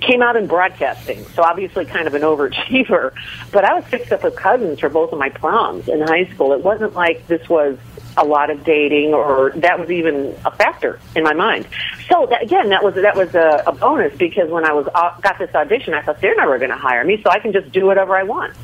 Came 0.00 0.22
out 0.22 0.36
in 0.36 0.46
broadcasting, 0.46 1.24
so 1.34 1.42
obviously 1.42 1.84
kind 1.84 2.06
of 2.06 2.14
an 2.14 2.22
overachiever. 2.30 3.12
But 3.50 3.64
I 3.64 3.74
was 3.74 3.84
fixed 3.86 4.12
up 4.12 4.22
with 4.22 4.36
cousins 4.36 4.80
for 4.80 4.88
both 4.88 5.12
of 5.12 5.18
my 5.18 5.30
proms 5.30 5.88
in 5.88 6.00
high 6.00 6.26
school. 6.26 6.52
It 6.52 6.62
wasn't 6.62 6.94
like 6.94 7.26
this 7.26 7.48
was 7.48 7.78
a 8.16 8.24
lot 8.24 8.50
of 8.50 8.64
dating 8.64 9.12
or 9.12 9.50
that 9.56 9.78
was 9.78 9.90
even 9.90 10.36
a 10.44 10.50
factor 10.50 11.00
in 11.16 11.24
my 11.24 11.32
mind. 11.34 11.66
So 12.08 12.26
that, 12.26 12.42
again, 12.42 12.68
that 12.68 12.84
was 12.84 12.94
that 12.94 13.16
was 13.16 13.34
a, 13.34 13.64
a 13.66 13.72
bonus 13.72 14.16
because 14.16 14.50
when 14.50 14.64
I 14.64 14.72
was 14.72 14.86
uh, 14.94 15.18
got 15.20 15.38
this 15.38 15.54
audition, 15.54 15.94
I 15.94 16.02
thought 16.02 16.20
they're 16.20 16.36
never 16.36 16.58
going 16.58 16.70
to 16.70 16.76
hire 16.76 17.04
me, 17.04 17.20
so 17.22 17.30
I 17.30 17.38
can 17.38 17.52
just 17.52 17.72
do 17.72 17.86
whatever 17.86 18.16
I 18.16 18.22
want, 18.22 18.54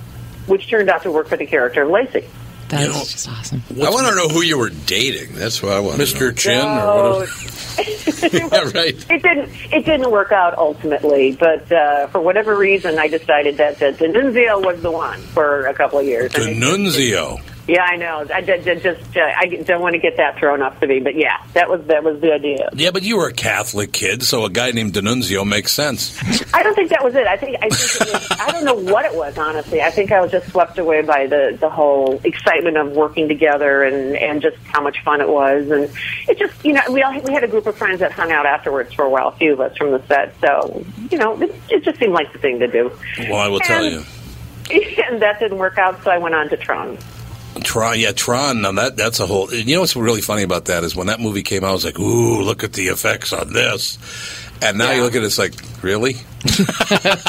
which 0.47 0.69
turned 0.69 0.89
out 0.89 1.03
to 1.03 1.11
work 1.11 1.29
for 1.29 1.37
the 1.37 1.47
character 1.47 1.83
of 1.83 1.91
Lacey. 1.91 2.27
That's 2.71 3.13
just 3.13 3.29
awesome. 3.29 3.63
I 3.83 3.91
want 3.91 4.07
to 4.09 4.15
know 4.15 4.29
who 4.29 4.43
you 4.43 4.57
were 4.59 4.71
dating. 4.71 5.35
That's 5.35 5.63
what 5.63 5.73
I 5.73 5.81
want. 5.81 6.01
Mr. 6.01 6.37
Chin 6.37 6.59
No, 6.59 7.27
yeah, 8.33 8.71
right. 8.75 8.95
it 9.11 9.23
didn't 9.23 9.49
it 9.73 9.85
didn't 9.85 10.11
work 10.11 10.33
out 10.33 10.57
ultimately, 10.59 11.33
but 11.39 11.71
uh, 11.73 12.07
for 12.09 12.21
whatever 12.21 12.57
reason, 12.57 12.99
I 12.99 13.09
decided 13.09 13.57
that 13.57 13.79
that 13.79 13.99
D'Annunzio 13.99 14.65
was 14.65 14.83
the 14.83 14.91
one 14.91 15.19
for 15.21 15.67
a 15.67 15.75
couple 15.75 15.99
of 15.99 16.07
years. 16.07 16.35
And 16.35 16.45
it- 16.49 16.55
D'Annunzio. 16.61 17.41
Yeah, 17.71 17.85
I 17.85 17.95
know. 17.99 18.27
I 18.35 18.41
did, 18.41 18.65
just 18.83 19.17
uh, 19.17 19.21
I 19.21 19.47
don't 19.47 19.81
want 19.81 19.93
to 19.93 20.01
get 20.01 20.17
that 20.17 20.37
thrown 20.41 20.61
up 20.61 20.81
to 20.81 20.89
me, 20.89 20.99
but 20.99 21.15
yeah, 21.15 21.41
that 21.53 21.71
was 21.71 21.81
that 21.87 22.03
was 22.03 22.21
the 22.21 22.33
idea. 22.33 22.69
Yeah, 22.73 22.91
but 22.91 23.05
you 23.05 23.17
were 23.17 23.29
a 23.29 23.33
Catholic 23.33 23.93
kid, 23.93 24.25
so 24.25 24.45
a 24.45 24.51
guy 24.51 24.73
named 24.73 24.95
D'Annunzio 24.95 25.47
makes 25.47 25.73
sense. 25.73 26.19
I 26.55 26.65
don't 26.65 26.75
think 26.75 26.91
that 26.91 27.05
was 27.05 27.15
it. 27.15 27.29
I 27.29 27.37
think 27.37 27.59
I 27.63 27.69
think 27.69 28.09
it 28.09 28.13
was, 28.13 28.41
I 28.41 28.51
don't 28.51 28.65
know 28.65 28.75
what 28.93 29.05
it 29.05 29.15
was 29.15 29.39
honestly. 29.39 29.81
I 29.81 29.91
think 29.93 30.11
I 30.11 30.21
was 30.21 30.33
just 30.33 30.51
swept 30.51 30.81
away 30.81 31.03
by 31.03 31.29
the 31.29 31.57
the 31.61 31.71
whole 31.71 32.21
excitement 32.25 32.77
of 32.77 32.91
working 32.91 33.29
together 33.29 33.85
and 33.85 34.17
and 34.17 34.43
just 34.43 34.57
how 34.65 34.83
much 34.83 35.01
fun 35.05 35.21
it 35.21 35.29
was 35.29 35.71
and 35.71 35.89
it 36.29 36.41
just 36.41 36.65
you 36.65 36.73
know 36.73 36.83
we 36.91 37.05
all 37.05 37.17
we 37.21 37.33
had 37.33 37.45
a 37.45 37.49
group 37.49 37.69
of 37.69 37.77
friends 37.77 38.01
that 38.01 38.11
hung 38.11 38.33
out 38.33 38.47
afterwards 38.47 38.93
for 38.95 39.05
a 39.05 39.11
while. 39.11 39.29
A 39.29 39.37
few 39.37 39.53
of 39.53 39.61
us 39.61 39.77
from 39.77 39.93
the 39.93 40.05
set, 40.09 40.35
so 40.41 40.85
you 41.09 41.19
know 41.19 41.41
it, 41.41 41.55
it 41.69 41.85
just 41.85 42.01
seemed 42.01 42.15
like 42.15 42.33
the 42.33 42.41
thing 42.41 42.59
to 42.59 42.67
do. 42.67 42.91
Well, 43.17 43.39
I 43.39 43.47
will 43.47 43.61
tell 43.61 43.85
you. 43.85 44.03
And 45.11 45.21
that 45.21 45.41
didn't 45.41 45.59
work 45.59 45.79
out, 45.79 46.01
so 46.05 46.13
I 46.13 46.19
went 46.19 46.37
on 46.37 46.49
to 46.51 46.57
Tron. 46.57 46.97
Tron, 47.61 47.99
yeah, 47.99 48.13
Tron. 48.13 48.63
Now 48.63 48.73
that 48.73 48.97
that's 48.97 49.21
a 49.21 49.27
whole. 49.27 49.53
You 49.53 49.77
know 49.77 49.81
what's 49.81 49.97
really 49.97 50.21
funny 50.21 50.43
about 50.43 50.67
that 50.67 50.85
is 50.85 50.97
when 50.97 51.07
that 51.09 51.21
movie 51.21 51.43
came 51.43 51.65
out, 51.65 51.71
I 51.71 51.73
was 51.73 51.85
like, 51.85 51.99
"Ooh, 51.99 52.43
look 52.43 52.65
at 52.65 52.73
the 52.73 52.89
effects 52.89 53.33
on 53.33 53.53
this." 53.53 53.99
And 54.63 54.77
now 54.77 54.93
you 54.93 55.03
look 55.03 55.15
at 55.15 55.23
it, 55.23 55.27
it's 55.27 55.39
like, 55.39 55.55
really? 55.83 56.15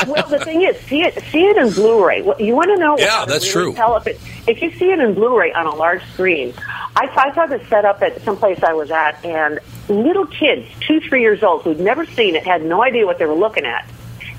well, 0.07 0.27
the 0.27 0.41
thing 0.43 0.63
is, 0.63 0.77
see 0.81 1.01
it 1.03 1.21
see 1.31 1.45
it 1.45 1.57
in 1.57 1.71
Blu-ray. 1.71 2.23
You 2.39 2.55
want 2.55 2.69
to 2.69 2.77
know? 2.77 2.97
Yeah, 2.97 3.25
that's 3.25 3.55
really 3.55 3.71
true. 3.71 3.75
Tell 3.75 3.95
if 3.95 4.07
it 4.07 4.19
if 4.47 4.61
you 4.61 4.71
see 4.71 4.91
it 4.91 4.99
in 4.99 5.13
Blu-ray 5.13 5.53
on 5.53 5.65
a 5.65 5.75
large 5.75 6.03
screen. 6.13 6.53
I, 6.95 7.07
I 7.07 7.33
saw 7.33 7.45
this 7.45 7.65
set 7.69 7.85
up 7.85 8.01
at 8.01 8.21
some 8.23 8.35
place 8.35 8.61
I 8.63 8.73
was 8.73 8.91
at, 8.91 9.23
and 9.23 9.59
little 9.87 10.25
kids, 10.25 10.67
two 10.81 10.99
three 10.99 11.21
years 11.21 11.41
old, 11.41 11.63
who'd 11.63 11.79
never 11.79 12.05
seen 12.05 12.35
it, 12.35 12.45
had 12.45 12.63
no 12.63 12.83
idea 12.83 13.05
what 13.05 13.17
they 13.17 13.25
were 13.25 13.33
looking 13.33 13.65
at, 13.65 13.89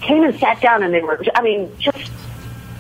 came 0.03 0.23
and 0.23 0.39
sat 0.39 0.61
down, 0.61 0.83
and 0.83 0.93
they 0.93 1.01
were, 1.01 1.23
I 1.35 1.41
mean, 1.41 1.75
just 1.79 2.12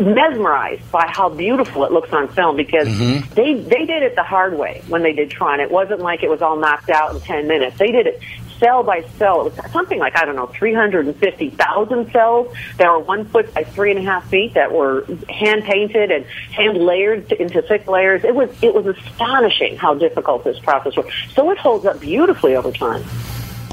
mesmerized 0.02 0.90
by 0.90 1.06
how 1.08 1.28
beautiful 1.28 1.84
it 1.84 1.92
looks 1.92 2.12
on 2.12 2.28
film 2.28 2.56
because 2.56 2.88
Mm-hmm. 2.88 3.34
they 3.34 3.54
they 3.54 3.86
did 3.86 4.02
it 4.02 4.16
the 4.16 4.22
hard 4.22 4.58
way 4.58 4.82
when 4.88 5.02
they 5.02 5.12
did 5.12 5.30
Tron. 5.30 5.60
It 5.60 5.70
wasn't 5.70 6.00
like 6.00 6.22
it 6.22 6.28
was 6.30 6.42
all 6.42 6.56
knocked 6.56 6.90
out 6.90 7.14
in 7.14 7.20
ten 7.20 7.46
minutes. 7.48 7.78
They 7.78 7.90
did 7.92 8.06
it 8.06 8.20
cell 8.58 8.82
by 8.84 9.02
cell. 9.18 9.46
It 9.46 9.56
was 9.56 9.72
something 9.72 9.98
like 9.98 10.16
I 10.16 10.24
don't 10.24 10.36
know, 10.36 10.46
three 10.46 10.74
hundred 10.74 11.06
and 11.06 11.16
fifty 11.16 11.50
thousand 11.50 12.10
cells 12.12 12.54
that 12.78 12.88
were 12.88 12.98
one 12.98 13.24
foot 13.26 13.52
by 13.54 13.64
three 13.64 13.90
and 13.90 13.98
a 14.00 14.02
half 14.02 14.28
feet 14.28 14.54
that 14.54 14.72
were 14.72 15.04
hand 15.28 15.64
painted 15.64 16.10
and 16.10 16.24
hand 16.26 16.78
layered 16.78 17.30
into 17.32 17.62
thick 17.62 17.86
layers. 17.86 18.24
It 18.24 18.34
was 18.34 18.50
it 18.62 18.74
was 18.74 18.86
astonishing 18.86 19.76
how 19.76 19.94
difficult 19.94 20.44
this 20.44 20.58
process 20.58 20.96
was. 20.96 21.06
So 21.34 21.50
it 21.50 21.58
holds 21.58 21.86
up 21.86 22.00
beautifully 22.00 22.54
over 22.56 22.72
time. 22.72 23.04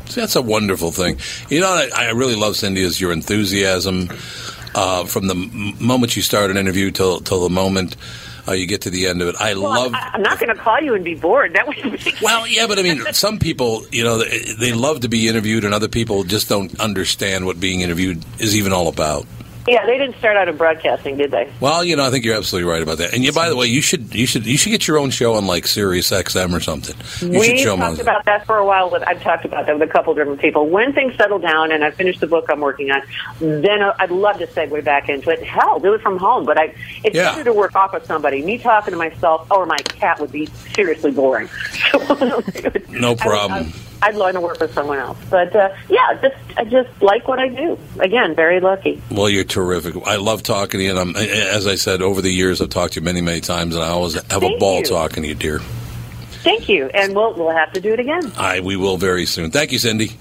See, 0.05 0.21
that's 0.21 0.35
a 0.35 0.41
wonderful 0.41 0.91
thing. 0.91 1.19
You 1.49 1.61
know, 1.61 1.67
I, 1.67 1.89
I 1.95 2.09
really 2.11 2.35
love 2.35 2.55
Cindy 2.55 2.81
is 2.81 2.99
your 2.99 3.11
enthusiasm 3.11 4.09
uh, 4.75 5.05
from 5.05 5.27
the 5.27 5.35
moment 5.79 6.15
you 6.15 6.21
start 6.21 6.51
an 6.51 6.57
interview 6.57 6.91
till 6.91 7.19
till 7.19 7.41
the 7.41 7.49
moment 7.49 7.95
uh, 8.47 8.53
you 8.53 8.65
get 8.65 8.81
to 8.81 8.89
the 8.89 9.07
end 9.07 9.21
of 9.21 9.27
it. 9.27 9.35
I 9.39 9.53
Well, 9.53 9.63
love. 9.63 9.93
I, 9.93 10.11
I'm 10.13 10.21
not 10.21 10.39
going 10.39 10.55
to 10.55 10.59
call 10.61 10.79
you 10.79 10.95
and 10.95 11.03
be 11.03 11.15
bored. 11.15 11.53
That 11.53 11.67
would 11.67 11.75
be 11.75 12.13
Well, 12.21 12.47
yeah, 12.47 12.67
but 12.67 12.79
I 12.79 12.83
mean, 12.83 13.01
some 13.13 13.37
people, 13.37 13.85
you 13.91 14.03
know, 14.03 14.17
they, 14.17 14.39
they 14.59 14.73
love 14.73 15.01
to 15.01 15.09
be 15.09 15.27
interviewed, 15.27 15.63
and 15.65 15.73
other 15.73 15.87
people 15.87 16.23
just 16.23 16.49
don't 16.49 16.79
understand 16.79 17.45
what 17.45 17.59
being 17.59 17.81
interviewed 17.81 18.23
is 18.39 18.55
even 18.55 18.73
all 18.73 18.87
about. 18.87 19.25
Yeah, 19.69 19.85
they 19.85 19.97
didn't 19.97 20.17
start 20.17 20.35
out 20.35 20.47
in 20.49 20.57
broadcasting, 20.57 21.17
did 21.17 21.31
they? 21.31 21.51
Well, 21.59 21.83
you 21.83 21.95
know, 21.95 22.05
I 22.05 22.09
think 22.09 22.25
you're 22.25 22.35
absolutely 22.35 22.69
right 22.71 22.81
about 22.81 22.97
that. 22.97 23.13
And 23.13 23.23
you, 23.23 23.31
by 23.31 23.49
the 23.49 23.55
way, 23.55 23.67
you 23.67 23.81
should 23.81 24.15
you 24.15 24.25
should 24.25 24.45
you 24.45 24.57
should 24.57 24.71
get 24.71 24.87
your 24.87 24.97
own 24.97 25.11
show 25.11 25.35
on 25.35 25.45
like 25.45 25.67
Sirius 25.67 26.09
XM 26.11 26.53
or 26.55 26.59
something. 26.59 26.95
You 27.31 27.43
should 27.43 27.53
we 27.53 27.63
talked 27.63 27.99
about 28.01 28.25
that 28.25 28.45
for 28.45 28.57
a 28.57 28.65
while. 28.65 28.89
With 28.89 29.03
I've 29.07 29.21
talked 29.21 29.45
about 29.45 29.67
that 29.67 29.77
with 29.77 29.87
a 29.87 29.91
couple 29.91 30.13
different 30.15 30.41
people. 30.41 30.67
When 30.67 30.93
things 30.93 31.15
settle 31.15 31.39
down 31.39 31.71
and 31.71 31.83
I 31.83 31.91
finish 31.91 32.17
the 32.19 32.27
book 32.27 32.45
I'm 32.49 32.61
working 32.61 32.89
on, 32.89 33.01
then 33.39 33.83
I- 33.83 33.93
I'd 33.99 34.11
love 34.11 34.39
to 34.39 34.47
segue 34.47 34.83
back 34.83 35.07
into 35.09 35.29
it. 35.29 35.43
Hell, 35.43 35.79
do 35.79 35.93
it 35.93 36.01
from 36.01 36.17
home. 36.17 36.45
But 36.45 36.57
I, 36.57 36.73
it's 37.03 37.15
Yeah. 37.15 37.31
better 37.31 37.43
to 37.45 37.53
work 37.53 37.75
off 37.75 37.93
with 37.93 38.05
somebody. 38.05 38.41
Me 38.41 38.57
talking 38.57 38.91
to 38.91 38.97
myself 38.97 39.45
or 39.51 39.65
my 39.65 39.77
cat 39.77 40.19
would 40.19 40.31
be 40.31 40.47
seriously 40.73 41.11
boring. 41.11 41.47
No 42.89 43.15
problem. 43.15 43.71
I'd 44.01 44.15
learn 44.15 44.35
to 44.35 44.41
work 44.41 44.59
with 44.59 44.73
someone 44.73 44.99
else. 44.99 45.17
But 45.29 45.55
uh, 45.55 45.75
yeah, 45.89 46.19
just 46.21 46.35
I 46.57 46.63
just 46.63 46.89
like 47.01 47.27
what 47.27 47.39
I 47.39 47.49
do. 47.49 47.77
Again, 47.99 48.35
very 48.35 48.59
lucky. 48.59 49.01
Well, 49.11 49.29
you're 49.29 49.43
terrific. 49.43 49.95
I 50.05 50.15
love 50.17 50.43
talking 50.43 50.79
to 50.79 50.83
you, 50.83 50.91
and 50.91 50.99
I'm, 50.99 51.15
as 51.15 51.67
I 51.67 51.75
said 51.75 52.01
over 52.01 52.21
the 52.21 52.31
years, 52.31 52.61
I've 52.61 52.69
talked 52.69 52.93
to 52.93 52.99
you 52.99 53.05
many, 53.05 53.21
many 53.21 53.41
times, 53.41 53.75
and 53.75 53.83
I 53.83 53.89
always 53.89 54.13
have 54.13 54.43
a 54.43 54.57
ball 54.57 54.79
you. 54.79 54.85
talking 54.85 55.23
to 55.23 55.29
you, 55.29 55.35
dear. 55.35 55.59
Thank 56.43 56.69
you, 56.69 56.87
and 56.87 57.15
we'll 57.15 57.33
we'll 57.33 57.55
have 57.55 57.73
to 57.73 57.81
do 57.81 57.93
it 57.93 57.99
again. 57.99 58.31
I 58.37 58.61
we 58.61 58.77
will 58.77 58.97
very 58.97 59.25
soon. 59.25 59.51
Thank 59.51 59.71
you, 59.71 59.79
Cindy. 59.79 60.17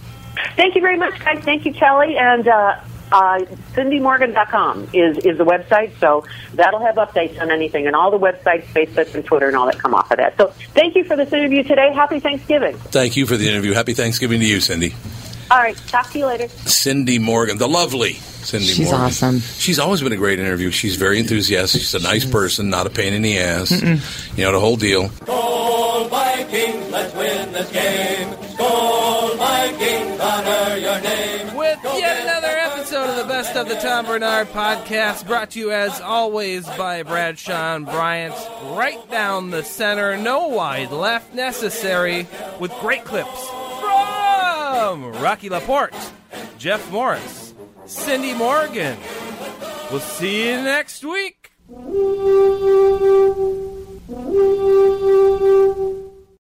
Thank 0.57 0.75
you 0.75 0.81
very 0.81 0.97
much, 0.97 1.19
guys. 1.21 1.43
Thank 1.45 1.65
you, 1.65 1.73
Kelly. 1.73 2.17
And 2.17 2.47
uh, 2.47 2.81
uh, 3.13 3.41
CindyMorgan.com 3.73 4.91
is, 4.93 5.19
is 5.19 5.39
the 5.39 5.45
website, 5.45 5.99
so 5.99 6.25
that'll 6.55 6.81
have 6.81 6.97
updates 6.97 7.41
on 7.41 7.51
anything 7.51 7.87
and 7.87 7.95
all 7.97 8.11
the 8.11 8.19
websites, 8.19 8.65
Facebook, 8.67 9.15
and 9.15 9.25
Twitter, 9.25 9.49
and 9.49 9.57
all 9.57 9.67
that 9.67 9.79
come 9.79 9.95
off 9.95 10.11
of 10.11 10.19
that. 10.19 10.37
So 10.37 10.49
thank 10.75 10.95
you 10.95 11.05
for 11.05 11.17
this 11.17 11.33
interview 11.33 11.63
today. 11.63 11.93
Happy 11.93 12.21
Thanksgiving. 12.21 12.77
Thank 12.77 13.17
you 13.17 13.27
for 13.27 13.37
the 13.37 13.49
interview. 13.49 13.73
Happy 13.73 13.95
Thanksgiving 13.95 14.41
to 14.41 14.47
you, 14.47 14.61
Cindy. 14.61 14.95
All 15.51 15.59
right, 15.59 15.77
talk 15.89 16.11
to 16.13 16.19
you 16.19 16.27
later. 16.27 16.49
Cindy 16.49 17.19
Morgan, 17.19 17.57
the 17.59 17.69
lovely 17.69 18.15
Cindy 18.15 18.67
Morgan. 18.67 18.77
She's 18.77 18.91
Morgan. 18.91 19.07
awesome. 19.07 19.41
She's 19.41 19.79
always 19.79 20.03
been 20.03 20.13
a 20.13 20.17
great 20.17 20.39
interview. 20.39 20.71
She's 20.71 20.97
very 20.97 21.19
enthusiastic. 21.19 21.81
She's 21.81 21.95
a 21.95 22.01
nice 22.01 22.25
person, 22.25 22.69
not 22.71 22.87
a 22.87 22.91
pain 22.91 23.15
in 23.15 23.23
the 23.23 23.39
ass. 23.39 23.71
You 23.71 23.99
know, 24.45 24.53
the 24.53 24.61
whole 24.61 24.77
deal. 24.77 25.09
Skol 25.09 26.09
Vikings, 26.11 26.91
let's 26.91 27.15
win 27.15 27.53
this 27.53 27.71
game. 27.73 28.29
Skol 28.29 29.37
Vikings, 29.39 30.21
honor 30.21 30.77
your 30.77 31.01
name. 31.01 31.57
With 31.57 31.79
yet 31.83 32.23
another 32.25 32.49
episode 32.49 33.11
of 33.11 33.17
the 33.17 33.25
Best 33.25 33.57
of 33.57 33.69
the 33.69 33.75
Tom 33.77 34.05
Barnard 34.05 34.49
podcast, 34.49 35.27
brought 35.27 35.51
to 35.53 35.59
you 35.59 35.73
as 35.73 35.99
always 36.01 36.67
by 36.77 37.03
Bradshaw 37.03 37.77
and 37.77 37.87
Bryant. 37.87 38.35
Right 38.77 39.11
down 39.11 39.51
the 39.51 39.65
center, 39.65 40.17
no 40.19 40.49
wide 40.49 40.91
left 40.93 41.35
necessary, 41.35 42.27
with 42.61 42.71
great 42.81 43.05
clips 43.05 43.49
from 43.49 44.58
Welcome 44.71 45.13
Rocky 45.23 45.49
LaPorte, 45.49 45.95
Jeff 46.59 46.93
Morris, 46.93 47.55
Cindy 47.87 48.35
Morgan. 48.35 48.99
We'll 49.91 49.99
see 49.99 50.51
you 50.51 50.57
next 50.57 51.03
week. 51.07 51.53